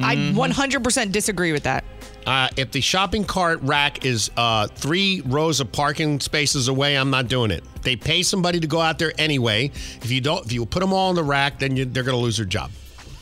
I 0.00 0.14
Mm-hmm. 0.16 0.38
100% 0.38 1.12
disagree 1.12 1.52
with 1.52 1.64
that. 1.64 1.84
Uh, 2.26 2.48
if 2.56 2.70
the 2.70 2.80
shopping 2.80 3.24
cart 3.24 3.58
rack 3.62 4.04
is 4.04 4.30
uh, 4.36 4.66
three 4.68 5.22
rows 5.24 5.60
of 5.60 5.72
parking 5.72 6.20
spaces 6.20 6.68
away, 6.68 6.96
I'm 6.96 7.10
not 7.10 7.26
doing 7.28 7.50
it. 7.50 7.64
They 7.82 7.96
pay 7.96 8.22
somebody 8.22 8.60
to 8.60 8.66
go 8.66 8.80
out 8.80 8.98
there 8.98 9.12
anyway. 9.18 9.66
If 10.02 10.10
you 10.10 10.20
don't, 10.20 10.44
if 10.44 10.52
you 10.52 10.66
put 10.66 10.80
them 10.80 10.92
all 10.92 11.10
in 11.10 11.16
the 11.16 11.24
rack, 11.24 11.58
then 11.58 11.74
you, 11.74 11.84
they're 11.84 12.02
going 12.02 12.16
to 12.16 12.22
lose 12.22 12.36
their 12.36 12.46
job. 12.46 12.70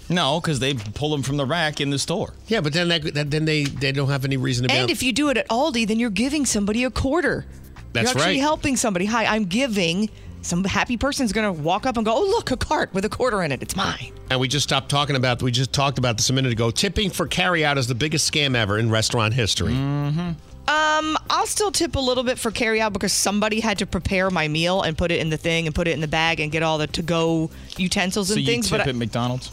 No, 0.08 0.40
because 0.40 0.58
they 0.58 0.74
pull 0.74 1.10
them 1.10 1.22
from 1.22 1.36
the 1.36 1.46
rack 1.46 1.80
in 1.80 1.90
the 1.90 1.98
store. 1.98 2.32
Yeah, 2.48 2.60
but 2.60 2.72
then 2.72 2.88
that, 2.88 3.14
that, 3.14 3.30
then 3.30 3.44
they 3.44 3.64
they 3.64 3.90
don't 3.92 4.08
have 4.08 4.24
any 4.24 4.36
reason 4.36 4.62
to 4.64 4.68
be. 4.68 4.74
And 4.78 4.90
if 4.90 5.02
you 5.02 5.12
do 5.12 5.30
it 5.30 5.36
at 5.36 5.48
Aldi, 5.48 5.86
then 5.86 5.98
you're 5.98 6.10
giving 6.10 6.46
somebody 6.46 6.84
a 6.84 6.90
quarter. 6.90 7.44
That's 7.92 8.12
you're 8.12 8.18
actually 8.18 8.36
right. 8.36 8.40
helping 8.40 8.76
somebody. 8.76 9.06
Hi, 9.06 9.24
I'm 9.26 9.44
giving. 9.44 10.10
Some 10.42 10.62
happy 10.64 10.96
person's 10.96 11.32
going 11.32 11.52
to 11.54 11.62
walk 11.62 11.86
up 11.86 11.96
and 11.96 12.06
go, 12.06 12.14
oh, 12.14 12.24
look, 12.24 12.50
a 12.52 12.56
cart 12.56 12.94
with 12.94 13.04
a 13.04 13.08
quarter 13.08 13.42
in 13.42 13.50
it. 13.50 13.62
It's 13.62 13.74
mine. 13.74 14.12
And 14.30 14.38
we 14.38 14.46
just 14.46 14.62
stopped 14.64 14.88
talking 14.88 15.16
about. 15.16 15.42
We 15.42 15.50
just 15.50 15.72
talked 15.72 15.98
about 15.98 16.16
this 16.16 16.30
a 16.30 16.32
minute 16.32 16.52
ago. 16.52 16.70
Tipping 16.70 17.10
for 17.10 17.26
carryout 17.26 17.76
is 17.78 17.88
the 17.88 17.94
biggest 17.96 18.30
scam 18.32 18.54
ever 18.54 18.78
in 18.78 18.88
restaurant 18.90 19.34
history. 19.34 19.72
Mm-hmm. 19.72 20.30
Um, 20.68 21.16
I'll 21.30 21.46
still 21.46 21.70
tip 21.70 21.94
a 21.94 22.00
little 22.00 22.24
bit 22.24 22.38
for 22.40 22.50
carryout 22.50 22.92
because 22.92 23.12
somebody 23.12 23.60
had 23.60 23.78
to 23.78 23.86
prepare 23.86 24.30
my 24.30 24.48
meal 24.48 24.82
and 24.82 24.98
put 24.98 25.12
it 25.12 25.20
in 25.20 25.30
the 25.30 25.36
thing 25.36 25.66
and 25.66 25.74
put 25.74 25.86
it 25.86 25.92
in 25.92 26.00
the 26.00 26.08
bag 26.08 26.40
and 26.40 26.50
get 26.50 26.62
all 26.64 26.78
the 26.78 26.88
to-go 26.88 27.50
utensils 27.76 28.28
So 28.28 28.34
and 28.34 28.42
you 28.42 28.46
things. 28.46 28.68
tip 28.68 28.78
but 28.78 28.86
I- 28.86 28.90
at 28.90 28.96
McDonald's? 28.96 29.50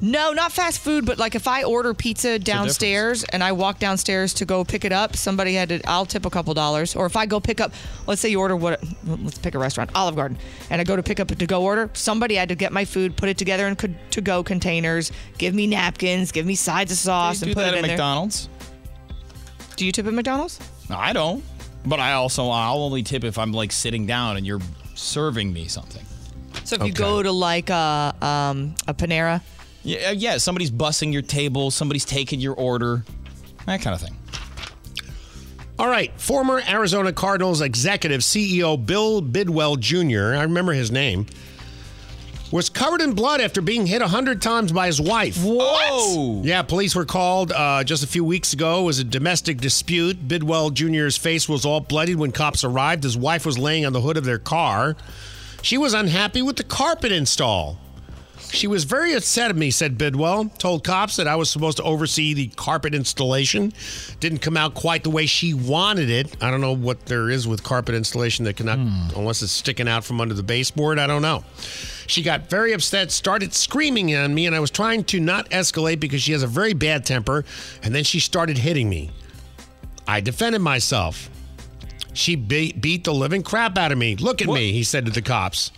No, 0.00 0.32
not 0.32 0.52
fast 0.52 0.80
food, 0.80 1.04
but 1.04 1.18
like 1.18 1.34
if 1.34 1.46
I 1.46 1.62
order 1.62 1.92
pizza 1.94 2.38
downstairs 2.38 3.24
and 3.24 3.42
I 3.44 3.52
walk 3.52 3.78
downstairs 3.78 4.32
to 4.34 4.44
go 4.44 4.64
pick 4.64 4.84
it 4.84 4.92
up, 4.92 5.16
somebody 5.16 5.54
had 5.54 5.68
to. 5.68 5.80
I'll 5.88 6.06
tip 6.06 6.24
a 6.26 6.30
couple 6.30 6.54
dollars. 6.54 6.96
Or 6.96 7.06
if 7.06 7.16
I 7.16 7.26
go 7.26 7.40
pick 7.40 7.60
up, 7.60 7.72
let's 8.06 8.20
say 8.20 8.28
you 8.30 8.40
order 8.40 8.56
what? 8.56 8.82
Let's 9.04 9.38
pick 9.38 9.54
a 9.54 9.58
restaurant, 9.58 9.90
Olive 9.94 10.16
Garden, 10.16 10.38
and 10.70 10.80
I 10.80 10.84
go 10.84 10.96
to 10.96 11.02
pick 11.02 11.20
up 11.20 11.30
a 11.30 11.34
to-go 11.34 11.62
order. 11.62 11.90
Somebody 11.92 12.34
had 12.36 12.48
to 12.48 12.54
get 12.54 12.72
my 12.72 12.84
food, 12.84 13.16
put 13.16 13.28
it 13.28 13.36
together 13.38 13.66
in 13.66 13.76
co- 13.76 13.94
to-go 14.10 14.42
containers, 14.42 15.12
give 15.38 15.54
me 15.54 15.66
napkins, 15.66 16.32
give 16.32 16.46
me 16.46 16.54
sides 16.54 16.90
of 16.92 16.98
sauce, 16.98 17.40
They 17.40 17.46
and 17.48 17.54
do 17.54 17.60
put 17.60 17.66
that 17.66 17.74
it 17.74 17.78
at 17.78 17.84
in 17.84 17.90
McDonald's. 17.90 18.48
there. 19.08 19.16
Do 19.76 19.86
you 19.86 19.92
tip 19.92 20.06
at 20.06 20.12
McDonald's? 20.14 20.58
No, 20.88 20.96
I 20.96 21.12
don't. 21.12 21.44
But 21.84 22.00
I 22.00 22.12
also 22.12 22.48
I'll 22.50 22.82
only 22.82 23.02
tip 23.02 23.24
if 23.24 23.38
I'm 23.38 23.52
like 23.52 23.72
sitting 23.72 24.06
down 24.06 24.36
and 24.36 24.46
you're 24.46 24.60
serving 24.94 25.52
me 25.52 25.66
something. 25.66 26.04
So 26.64 26.76
if 26.76 26.84
you 26.84 26.92
go 26.92 27.22
to 27.22 27.32
like 27.32 27.70
a 27.70 28.14
um, 28.20 28.74
a 28.86 28.92
Panera, 28.92 29.40
Yeah, 29.90 30.10
uh, 30.10 30.12
yeah. 30.12 30.36
Somebody's 30.38 30.70
bussing 30.70 31.12
your 31.12 31.22
table. 31.22 31.70
Somebody's 31.70 32.04
taking 32.04 32.40
your 32.40 32.54
order. 32.54 33.04
That 33.66 33.82
kind 33.82 33.94
of 33.94 34.00
thing. 34.00 34.16
All 35.80 35.88
right, 35.88 36.12
former 36.20 36.62
Arizona 36.68 37.12
Cardinals 37.12 37.60
executive 37.60 38.20
CEO 38.20 38.84
Bill 38.84 39.20
Bidwell 39.20 39.76
Jr. 39.76 40.34
I 40.36 40.42
remember 40.42 40.74
his 40.74 40.92
name. 40.92 41.26
Was 42.52 42.68
covered 42.68 43.00
in 43.00 43.14
blood 43.14 43.40
after 43.40 43.60
being 43.62 43.86
hit 43.86 44.02
a 44.02 44.08
hundred 44.08 44.42
times 44.42 44.72
by 44.72 44.86
his 44.86 45.00
wife. 45.00 45.38
Whoa! 45.40 46.42
Yeah, 46.44 46.62
police 46.62 46.94
were 46.94 47.04
called 47.04 47.52
uh, 47.52 47.82
just 47.84 48.04
a 48.04 48.06
few 48.06 48.24
weeks 48.24 48.52
ago. 48.52 48.80
It 48.80 48.84
was 48.84 48.98
a 48.98 49.04
domestic 49.04 49.58
dispute. 49.58 50.28
Bidwell 50.28 50.70
Jr.'s 50.70 51.16
face 51.16 51.48
was 51.48 51.64
all 51.64 51.80
bloodied 51.80 52.16
when 52.16 52.32
cops 52.32 52.62
arrived. 52.62 53.04
His 53.04 53.16
wife 53.16 53.46
was 53.46 53.58
laying 53.58 53.86
on 53.86 53.92
the 53.92 54.00
hood 54.00 54.16
of 54.16 54.24
their 54.24 54.38
car. 54.38 54.96
She 55.62 55.78
was 55.78 55.94
unhappy 55.94 56.42
with 56.42 56.56
the 56.56 56.64
carpet 56.64 57.12
install. 57.12 57.78
She 58.52 58.66
was 58.66 58.84
very 58.84 59.14
upset 59.14 59.50
at 59.50 59.56
me, 59.56 59.70
said 59.70 59.96
Bidwell. 59.96 60.46
Told 60.58 60.82
cops 60.82 61.16
that 61.16 61.28
I 61.28 61.36
was 61.36 61.48
supposed 61.48 61.76
to 61.76 61.82
oversee 61.84 62.34
the 62.34 62.48
carpet 62.48 62.94
installation. 62.94 63.72
Didn't 64.18 64.38
come 64.38 64.56
out 64.56 64.74
quite 64.74 65.04
the 65.04 65.10
way 65.10 65.26
she 65.26 65.54
wanted 65.54 66.10
it. 66.10 66.36
I 66.42 66.50
don't 66.50 66.60
know 66.60 66.74
what 66.74 67.06
there 67.06 67.30
is 67.30 67.46
with 67.46 67.62
carpet 67.62 67.94
installation 67.94 68.44
that 68.46 68.56
cannot, 68.56 68.78
hmm. 68.78 69.18
unless 69.18 69.42
it's 69.42 69.52
sticking 69.52 69.88
out 69.88 70.04
from 70.04 70.20
under 70.20 70.34
the 70.34 70.42
baseboard. 70.42 70.98
I 70.98 71.06
don't 71.06 71.22
know. 71.22 71.44
She 72.06 72.22
got 72.22 72.50
very 72.50 72.72
upset, 72.72 73.12
started 73.12 73.54
screaming 73.54 74.12
at 74.12 74.28
me, 74.30 74.46
and 74.46 74.56
I 74.56 74.60
was 74.60 74.70
trying 74.70 75.04
to 75.04 75.20
not 75.20 75.48
escalate 75.50 76.00
because 76.00 76.22
she 76.22 76.32
has 76.32 76.42
a 76.42 76.48
very 76.48 76.72
bad 76.72 77.06
temper. 77.06 77.44
And 77.82 77.94
then 77.94 78.04
she 78.04 78.18
started 78.18 78.58
hitting 78.58 78.88
me. 78.88 79.10
I 80.08 80.20
defended 80.20 80.60
myself. 80.60 81.30
She 82.12 82.34
beat, 82.34 82.80
beat 82.80 83.04
the 83.04 83.14
living 83.14 83.44
crap 83.44 83.78
out 83.78 83.92
of 83.92 83.98
me. 83.98 84.16
Look 84.16 84.42
at 84.42 84.48
me, 84.48 84.72
he 84.72 84.82
said 84.82 85.06
to 85.06 85.12
the 85.12 85.22
cops. 85.22 85.70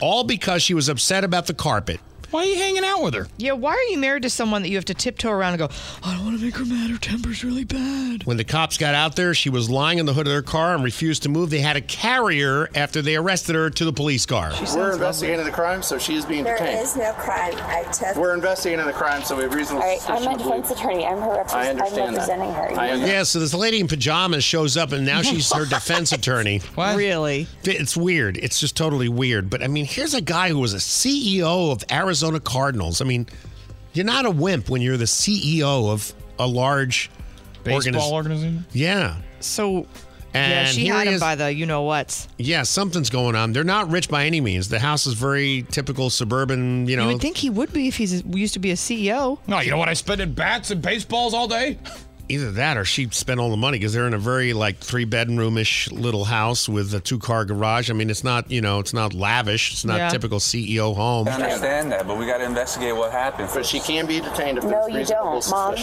All 0.00 0.24
because 0.24 0.62
she 0.62 0.74
was 0.74 0.88
upset 0.88 1.24
about 1.24 1.46
the 1.46 1.54
carpet. 1.54 2.00
Why 2.30 2.42
are 2.42 2.46
you 2.46 2.56
hanging 2.56 2.84
out 2.84 3.02
with 3.02 3.14
her? 3.14 3.26
Yeah, 3.38 3.52
why 3.52 3.72
are 3.72 3.82
you 3.90 3.96
married 3.98 4.22
to 4.24 4.30
someone 4.30 4.60
that 4.62 4.68
you 4.68 4.76
have 4.76 4.84
to 4.86 4.94
tiptoe 4.94 5.30
around 5.30 5.54
and 5.54 5.58
go, 5.60 5.68
I 6.02 6.14
don't 6.14 6.24
want 6.26 6.38
to 6.38 6.44
make 6.44 6.56
her 6.56 6.64
mad. 6.66 6.90
Her 6.90 6.98
temper's 6.98 7.42
really 7.42 7.64
bad. 7.64 8.24
When 8.24 8.36
the 8.36 8.44
cops 8.44 8.76
got 8.76 8.94
out 8.94 9.16
there, 9.16 9.32
she 9.32 9.48
was 9.48 9.70
lying 9.70 9.98
in 9.98 10.04
the 10.04 10.12
hood 10.12 10.26
of 10.26 10.32
their 10.32 10.42
car 10.42 10.74
and 10.74 10.84
refused 10.84 11.22
to 11.22 11.30
move. 11.30 11.48
They 11.48 11.60
had 11.60 11.72
to 11.74 11.80
carry 11.80 12.40
her 12.40 12.68
after 12.74 13.00
they 13.00 13.16
arrested 13.16 13.54
her 13.54 13.70
to 13.70 13.84
the 13.86 13.92
police 13.94 14.26
car. 14.26 14.52
We're 14.74 14.92
investigating 14.92 15.44
the 15.46 15.50
crime, 15.50 15.82
so 15.82 15.96
she 15.98 16.16
is 16.16 16.26
being 16.26 16.44
There 16.44 16.58
detained. 16.58 16.80
is 16.80 16.96
no 16.96 17.12
crime. 17.14 17.54
I 17.56 17.84
took. 17.92 18.14
We're 18.16 18.34
investigating 18.34 18.84
the 18.84 18.92
crime, 18.92 19.22
so 19.22 19.34
we 19.34 19.44
have 19.44 19.54
reasonable 19.54 19.82
All 19.84 19.88
right, 19.88 20.10
I'm 20.10 20.18
suspicion 20.18 20.40
a 20.40 20.44
defense 20.44 20.70
attorney. 20.70 21.06
I'm 21.06 21.18
her 21.22 21.28
repres- 21.44 21.52
I 21.54 21.62
I'm 21.70 21.76
understand 21.78 22.16
that. 22.16 22.28
representing 22.28 22.52
her. 22.52 22.62
I 22.78 22.90
understand. 22.90 23.06
Yeah, 23.10 23.22
so 23.22 23.40
this 23.40 23.54
lady 23.54 23.80
in 23.80 23.88
pajamas 23.88 24.44
shows 24.44 24.76
up, 24.76 24.92
and 24.92 25.06
now 25.06 25.22
she's 25.22 25.50
her 25.54 25.64
defense 25.68 26.12
attorney. 26.12 26.58
What? 26.74 26.94
Really? 26.96 27.46
It's 27.64 27.96
weird. 27.96 28.36
It's 28.36 28.60
just 28.60 28.76
totally 28.76 29.08
weird. 29.08 29.48
But 29.48 29.62
I 29.62 29.68
mean, 29.68 29.86
here's 29.86 30.12
a 30.12 30.20
guy 30.20 30.50
who 30.50 30.58
was 30.58 30.74
a 30.74 30.78
CEO 30.78 31.72
of 31.72 31.82
Arizona 31.90 32.17
Cardinals. 32.40 33.00
I 33.00 33.04
mean, 33.04 33.26
you're 33.94 34.04
not 34.06 34.26
a 34.26 34.30
wimp 34.30 34.68
when 34.68 34.82
you're 34.82 34.96
the 34.96 35.04
CEO 35.06 35.90
of 35.90 36.12
a 36.38 36.46
large 36.46 37.10
Baseball 37.64 37.92
organiz- 37.94 38.12
organization? 38.12 38.66
Yeah. 38.72 39.16
So, 39.40 39.86
yeah, 40.34 40.66
she 40.66 40.86
had 40.86 41.02
he 41.02 41.08
him 41.08 41.14
is- 41.14 41.20
by 41.20 41.34
the 41.34 41.52
you 41.52 41.66
know 41.66 41.82
what's. 41.82 42.28
Yeah, 42.38 42.62
something's 42.62 43.10
going 43.10 43.34
on. 43.34 43.52
They're 43.52 43.64
not 43.64 43.90
rich 43.90 44.08
by 44.08 44.26
any 44.26 44.40
means. 44.40 44.68
The 44.68 44.78
house 44.78 45.06
is 45.06 45.14
very 45.14 45.64
typical 45.70 46.10
suburban, 46.10 46.86
you 46.86 46.92
You 46.92 46.96
know. 46.96 47.06
would 47.08 47.20
think 47.20 47.36
he 47.36 47.50
would 47.50 47.72
be 47.72 47.88
if 47.88 47.96
he's 47.96 48.22
used 48.24 48.54
to 48.54 48.60
be 48.60 48.70
a 48.70 48.76
CEO. 48.76 49.38
No, 49.48 49.60
you 49.60 49.70
know 49.70 49.78
what 49.78 49.88
I 49.88 49.94
spend 49.94 50.20
in 50.20 50.32
bats 50.34 50.70
and 50.70 50.80
baseballs 50.82 51.34
all 51.34 51.48
day? 51.48 51.78
Either 52.30 52.50
that 52.52 52.76
or 52.76 52.84
she 52.84 53.08
spent 53.10 53.40
all 53.40 53.50
the 53.50 53.56
money 53.56 53.78
because 53.78 53.94
they're 53.94 54.06
in 54.06 54.12
a 54.12 54.18
very 54.18 54.52
like 54.52 54.76
three 54.78 55.04
bedroom 55.06 55.56
ish 55.56 55.90
little 55.90 56.24
house 56.26 56.68
with 56.68 56.92
a 56.92 57.00
two 57.00 57.18
car 57.18 57.44
garage. 57.46 57.90
I 57.90 57.94
mean, 57.94 58.10
it's 58.10 58.22
not, 58.22 58.50
you 58.50 58.60
know, 58.60 58.80
it's 58.80 58.92
not 58.92 59.14
lavish. 59.14 59.72
It's 59.72 59.84
not 59.84 59.96
Yeah. 59.96 60.08
typical 60.10 60.38
CEO 60.38 60.94
home. 60.94 61.26
I 61.28 61.32
understand 61.32 61.90
that, 61.92 62.06
but 62.06 62.18
we 62.18 62.26
got 62.26 62.38
to 62.38 62.44
investigate 62.44 62.94
what 62.94 63.12
happened. 63.12 63.48
But 63.54 63.64
she 63.64 63.80
can 63.80 64.04
be 64.06 64.20
detained 64.20 64.58
if 64.58 64.64
No, 64.64 64.70
there's 64.70 64.88
you 64.92 64.96
reasonable 64.98 65.40
don't, 65.40 65.50
Mom. 65.50 65.74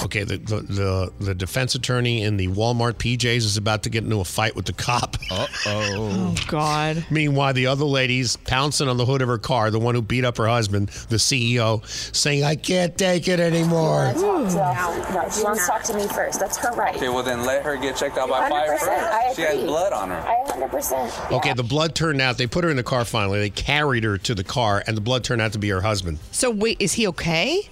Suspicion. 0.00 0.04
Okay, 0.04 0.24
the, 0.24 0.38
the 0.38 0.72
the 0.72 1.12
the 1.26 1.34
defense 1.34 1.74
attorney 1.74 2.22
in 2.22 2.36
the 2.36 2.48
Walmart 2.48 2.94
PJs 2.94 3.38
is 3.38 3.56
about 3.56 3.82
to 3.84 3.90
get 3.90 4.04
into 4.04 4.20
a 4.20 4.24
fight 4.24 4.54
with 4.56 4.66
the 4.66 4.72
cop. 4.72 5.16
Uh 5.30 5.46
oh. 5.66 5.88
Oh 5.96 6.34
God. 6.48 7.04
Meanwhile, 7.10 7.54
the 7.54 7.66
other 7.66 7.84
lady's 7.84 8.36
pouncing 8.36 8.88
on 8.88 8.96
the 8.96 9.04
hood 9.04 9.22
of 9.22 9.28
her 9.28 9.38
car, 9.38 9.70
the 9.70 9.78
one 9.78 9.94
who 9.94 10.02
beat 10.02 10.24
up 10.24 10.36
her 10.38 10.46
husband, 10.48 10.88
the 11.08 11.16
CEO, 11.16 11.84
saying, 12.14 12.44
"I 12.44 12.54
can't 12.56 12.96
take 12.96 13.28
it 13.28 13.40
anymore." 13.40 14.12
Talk 14.14 14.48
to- 14.48 15.12
No, 15.14 15.28
she 15.30 15.42
wants 15.44 15.60
to 15.62 15.66
talk 15.70 15.82
to 15.84 15.94
me 15.94 16.06
first. 16.08 16.40
That's 16.40 16.56
her 16.58 16.72
right. 16.74 16.96
Okay, 16.96 17.08
well 17.08 17.22
then 17.22 17.44
let 17.44 17.62
her 17.64 17.76
get 17.76 17.96
checked 17.96 18.18
out 18.18 18.28
by 18.28 18.48
fire 18.48 18.76
100%. 18.76 18.88
I 18.88 19.24
first. 19.26 19.36
She 19.36 19.42
has 19.42 19.64
blood 19.64 19.92
on 19.92 20.10
her. 20.10 20.16
I 20.16 20.44
100%. 20.50 21.32
Okay, 21.32 21.52
the 21.52 21.62
blood 21.62 21.94
turned 21.94 22.20
out. 22.20 22.38
They 22.38 22.46
put 22.46 22.64
her 22.64 22.70
in 22.70 22.76
the 22.76 22.82
car 22.82 23.04
finally. 23.04 23.38
They 23.40 23.50
carried 23.50 24.04
her 24.04 24.18
to 24.18 24.34
the 24.34 24.44
car, 24.44 24.82
and 24.86 24.96
the 24.96 25.00
blood 25.00 25.24
turned 25.24 25.40
out 25.42 25.52
to 25.52 25.58
be 25.58 25.68
her 25.70 25.80
husband. 25.82 26.18
So 26.32 26.50
wait, 26.50 26.76
is 26.80 26.92
he 26.94 27.06
okay? 27.08 27.68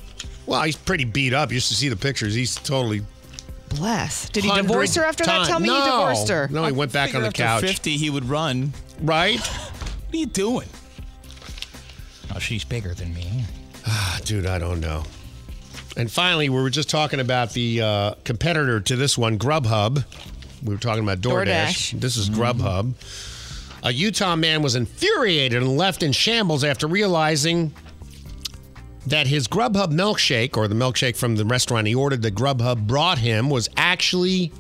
Well, 0.47 0.63
he's 0.63 0.77
pretty 0.77 1.05
beat 1.05 1.35
up. 1.35 1.53
You 1.53 1.61
should 1.61 1.77
see 1.77 1.89
the 1.89 1.97
pictures. 1.97 2.35
He's 2.35 2.55
totally. 2.55 3.03
Bless. 3.69 4.29
Did 4.31 4.45
he 4.45 4.55
divorce 4.55 4.95
her 4.95 5.05
after 5.05 5.25
that? 5.25 5.47
Tell 5.47 5.59
me 5.59 5.67
no. 5.69 5.75
he 5.75 5.91
divorced 5.91 6.29
her. 6.29 6.49
No, 6.51 6.65
he 6.65 6.73
went 6.73 6.93
back 6.93 7.15
on 7.15 7.23
the 7.23 7.29
After 7.29 7.43
couch. 7.43 7.63
50, 7.63 7.97
he 7.97 8.11
would 8.11 8.29
run. 8.29 8.73
Right? 9.01 9.41
What 10.07 10.15
are 10.15 10.19
you 10.19 10.27
doing? 10.27 10.69
Oh, 12.35 12.39
she's 12.39 12.65
bigger 12.65 12.95
than 12.95 13.13
me. 13.13 13.43
Ah, 13.87 14.21
Dude, 14.25 14.47
I 14.47 14.59
don't 14.59 14.79
know. 14.79 15.03
And 15.97 16.11
finally, 16.11 16.49
we 16.49 16.63
were 16.63 16.71
just 16.71 16.89
talking 16.89 17.19
about 17.19 17.53
the 17.53 17.83
uh, 17.83 18.15
competitor 18.23 18.81
to 18.81 18.97
this 18.97 19.19
one, 19.19 19.37
Grubhub. 19.37 20.05
We 20.63 20.75
were 20.75 20.81
talking 20.81 21.03
about 21.03 21.21
DoorDash. 21.21 21.95
DoorDash. 21.97 22.01
This 22.01 22.17
is 22.17 22.31
Grubhub. 22.31 22.95
A 23.83 23.93
Utah 23.93 24.37
man 24.37 24.63
was 24.63 24.75
infuriated 24.77 25.61
and 25.61 25.77
left 25.77 26.03
in 26.03 26.13
shambles 26.13 26.65
after 26.65 26.87
realizing 26.87 27.75
that 29.07 29.27
his 29.27 29.47
Grubhub 29.49 29.93
milkshake, 29.93 30.57
or 30.57 30.69
the 30.69 30.75
milkshake 30.75 31.17
from 31.17 31.37
the 31.37 31.45
restaurant 31.45 31.87
he 31.87 31.95
ordered 31.95 32.23
that 32.23 32.35
Grubhub 32.35 32.87
brought 32.87 33.19
him, 33.19 33.49
was 33.51 33.69
actually 33.77 34.53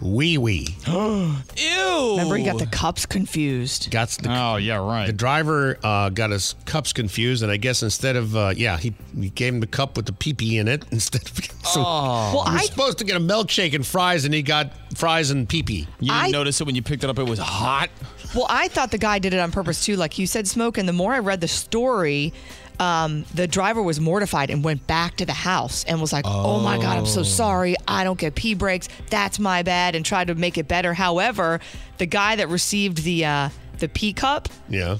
wee 0.00 0.38
wee. 0.38 0.74
Ew. 0.88 2.10
Remember, 2.12 2.36
he 2.36 2.44
got 2.44 2.58
the 2.58 2.66
cups 2.66 3.04
confused. 3.06 3.90
Got 3.90 4.08
the, 4.10 4.30
oh 4.34 4.56
yeah, 4.56 4.76
right. 4.76 5.06
The 5.06 5.12
driver 5.12 5.78
uh, 5.82 6.08
got 6.10 6.30
his 6.30 6.54
cups 6.64 6.92
confused, 6.92 7.42
and 7.42 7.52
I 7.52 7.56
guess 7.58 7.82
instead 7.82 8.16
of 8.16 8.34
uh, 8.36 8.52
yeah, 8.56 8.76
he, 8.78 8.94
he 9.18 9.28
gave 9.30 9.52
him 9.54 9.60
the 9.60 9.66
cup 9.66 9.96
with 9.96 10.06
the 10.06 10.12
pee 10.12 10.32
pee 10.32 10.58
in 10.58 10.68
it 10.68 10.84
instead 10.90 11.22
of. 11.22 11.36
So 11.66 11.82
Oh. 11.84 12.32
Well, 12.34 12.44
he 12.46 12.52
was 12.54 12.62
I- 12.62 12.64
supposed 12.66 12.98
to 12.98 13.04
get 13.04 13.16
a 13.16 13.20
milkshake 13.20 13.74
and 13.74 13.86
fries, 13.86 14.24
and 14.24 14.32
he 14.32 14.42
got 14.42 14.72
fries 14.96 15.30
and 15.30 15.48
pee 15.48 15.62
pee. 15.62 15.86
You 16.00 16.12
didn't 16.12 16.32
notice 16.32 16.60
it 16.60 16.64
when 16.66 16.74
you 16.76 16.82
picked 16.82 17.04
it 17.04 17.10
up. 17.10 17.18
It 17.18 17.24
was 17.28 17.38
hot. 17.38 17.90
Well, 18.34 18.46
I 18.48 18.68
thought 18.68 18.92
the 18.92 18.98
guy 18.98 19.18
did 19.18 19.34
it 19.34 19.40
on 19.40 19.50
purpose 19.50 19.84
too, 19.84 19.96
like 19.96 20.18
you 20.18 20.26
said, 20.26 20.46
smoke. 20.46 20.78
And 20.78 20.88
the 20.88 20.92
more 20.92 21.12
I 21.12 21.18
read 21.18 21.40
the 21.40 21.48
story, 21.48 22.32
um, 22.80 23.24
the 23.34 23.46
driver 23.46 23.82
was 23.82 24.00
mortified 24.00 24.50
and 24.50 24.64
went 24.64 24.86
back 24.86 25.16
to 25.18 25.26
the 25.26 25.32
house 25.34 25.84
and 25.84 26.00
was 26.00 26.12
like, 26.12 26.24
"Oh, 26.26 26.58
my 26.60 26.76
god, 26.78 26.98
I'm 26.98 27.06
so 27.06 27.20
Oh. 27.20 27.24
sorry. 27.24 27.76
I 27.86 28.02
don't 28.04 28.18
get 28.18 28.34
pee 28.34 28.54
breaks. 28.54 28.88
That's 29.10 29.38
my 29.38 29.62
bad," 29.62 29.94
and 29.94 30.04
tried 30.04 30.28
to 30.28 30.34
make 30.34 30.56
it 30.58 30.66
better. 30.66 30.94
However, 30.94 31.60
the 31.98 32.06
guy 32.06 32.36
that 32.36 32.48
received 32.48 33.04
the 33.04 33.24
uh, 33.26 33.48
the 33.78 33.88
pee 33.88 34.12
cup 34.12 34.48
Yeah. 34.68 34.96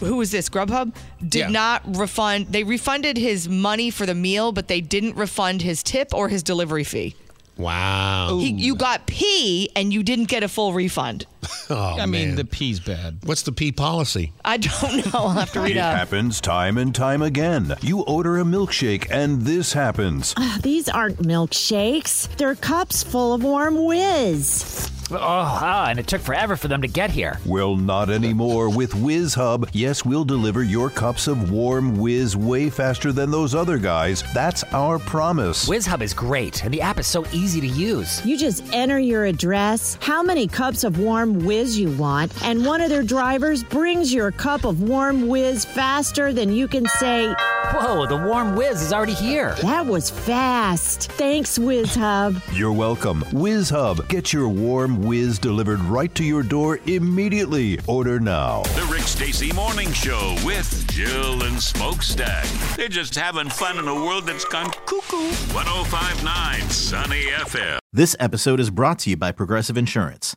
who 0.00 0.16
was 0.16 0.30
this 0.30 0.48
grubhub 0.48 0.94
did 1.26 1.38
Yeah. 1.40 1.48
not 1.48 1.96
refund 1.96 2.46
they 2.50 2.62
refunded 2.64 3.16
his 3.16 3.48
money 3.48 3.90
for 3.90 4.04
the 4.06 4.14
meal 4.14 4.52
but 4.52 4.68
they 4.68 4.80
didn't 4.80 5.16
refund 5.16 5.62
his 5.62 5.82
tip 5.82 6.12
or 6.12 6.28
his 6.28 6.42
delivery 6.42 6.84
fee 6.84 7.14
Wow. 7.56 8.38
he, 8.40 8.50
you 8.50 8.74
got 8.74 9.06
pee 9.06 9.70
and 9.74 9.92
you 9.92 10.02
didn't 10.02 10.26
get 10.26 10.42
a 10.42 10.48
full 10.48 10.72
refund 10.74 11.24
Oh, 11.68 11.96
I 11.98 12.06
mean, 12.06 12.28
man. 12.28 12.36
the 12.36 12.44
pee's 12.44 12.78
bad. 12.78 13.18
What's 13.24 13.42
the 13.42 13.50
pee 13.52 13.72
policy? 13.72 14.32
i 14.44 14.56
don't 14.56 15.04
know 15.06 15.10
i'll 15.20 15.28
have 15.30 15.52
to 15.52 15.60
read 15.60 15.72
It 15.76 15.80
up 15.80 15.96
happens 15.96 16.40
time 16.40 16.78
and 16.78 16.94
time 16.94 17.22
again. 17.22 17.74
You 17.80 18.00
order 18.02 18.38
a 18.38 18.44
milkshake 18.44 19.08
and 19.10 19.42
this 19.42 19.72
happens. 19.72 20.32
Ah, 20.36 20.58
These 20.62 20.88
aren't 20.88 21.18
milkshakes. 21.18 22.28
They're 22.36 22.54
cups 22.54 23.02
full 23.02 23.34
of 23.34 23.42
warm 23.42 23.84
whiz. 23.84 24.90
Oh, 25.08 25.16
ah, 25.20 25.86
and 25.88 26.00
it 26.00 26.08
took 26.08 26.20
forever 26.20 26.56
for 26.56 26.66
them 26.66 26.82
to 26.82 26.88
get 26.88 27.12
here. 27.12 27.38
Well, 27.46 27.76
not 27.76 28.10
anymore 28.10 28.68
with 28.68 28.92
Whiz 28.92 29.34
Hub. 29.34 29.68
Yes, 29.72 30.04
we'll 30.04 30.24
deliver 30.24 30.64
your 30.64 30.90
cups 30.90 31.28
of 31.28 31.52
warm 31.52 31.96
whiz 31.96 32.36
way 32.36 32.68
faster 32.70 33.12
than 33.12 33.30
those 33.30 33.54
other 33.54 33.78
guys. 33.78 34.24
That's 34.34 34.64
our 34.72 34.98
promise. 34.98 35.68
WizHub 35.68 36.00
is 36.02 36.12
great, 36.12 36.64
and 36.64 36.74
the 36.74 36.80
app 36.80 36.98
is 36.98 37.06
so 37.06 37.24
easy 37.32 37.60
to 37.60 37.68
use. 37.68 38.24
You 38.26 38.36
just 38.36 38.64
enter 38.72 38.98
your 38.98 39.26
address, 39.26 39.96
how 40.00 40.24
many 40.24 40.48
cups 40.48 40.82
of 40.82 40.98
warm 40.98 41.35
whiz 41.44 41.78
you 41.78 41.90
want, 41.90 42.32
and 42.42 42.64
one 42.64 42.80
of 42.80 42.88
their 42.88 43.02
drivers 43.02 43.62
brings 43.62 44.12
your 44.12 44.30
cup 44.30 44.64
of 44.64 44.82
warm 44.82 45.28
whiz 45.28 45.64
faster 45.64 46.32
than 46.32 46.52
you 46.52 46.68
can 46.68 46.86
say, 46.86 47.34
Whoa, 47.72 48.06
the 48.06 48.16
warm 48.16 48.54
whiz 48.54 48.80
is 48.80 48.92
already 48.92 49.14
here. 49.14 49.54
That 49.62 49.86
was 49.86 50.08
fast. 50.08 51.10
Thanks, 51.12 51.58
Whiz 51.58 51.94
Hub. 51.96 52.40
You're 52.52 52.72
welcome. 52.72 53.22
Whiz 53.32 53.70
Hub. 53.70 54.08
Get 54.08 54.32
your 54.32 54.48
warm 54.48 55.02
whiz 55.02 55.38
delivered 55.40 55.80
right 55.80 56.14
to 56.14 56.22
your 56.22 56.44
door 56.44 56.78
immediately. 56.86 57.80
Order 57.88 58.20
now. 58.20 58.62
The 58.62 58.88
Rick 58.90 59.02
Stacy 59.02 59.52
Morning 59.52 59.92
Show 59.92 60.36
with 60.44 60.86
Jill 60.92 61.42
and 61.42 61.60
Smokestack. 61.60 62.46
They're 62.76 62.88
just 62.88 63.16
having 63.16 63.48
fun 63.48 63.78
in 63.78 63.88
a 63.88 63.94
world 63.94 64.26
that's 64.26 64.44
gone 64.44 64.70
cuckoo. 64.86 65.26
1059 65.52 66.70
Sunny 66.70 67.24
FM. 67.24 67.78
This 67.92 68.14
episode 68.20 68.60
is 68.60 68.70
brought 68.70 69.00
to 69.00 69.10
you 69.10 69.16
by 69.16 69.32
Progressive 69.32 69.76
Insurance. 69.76 70.36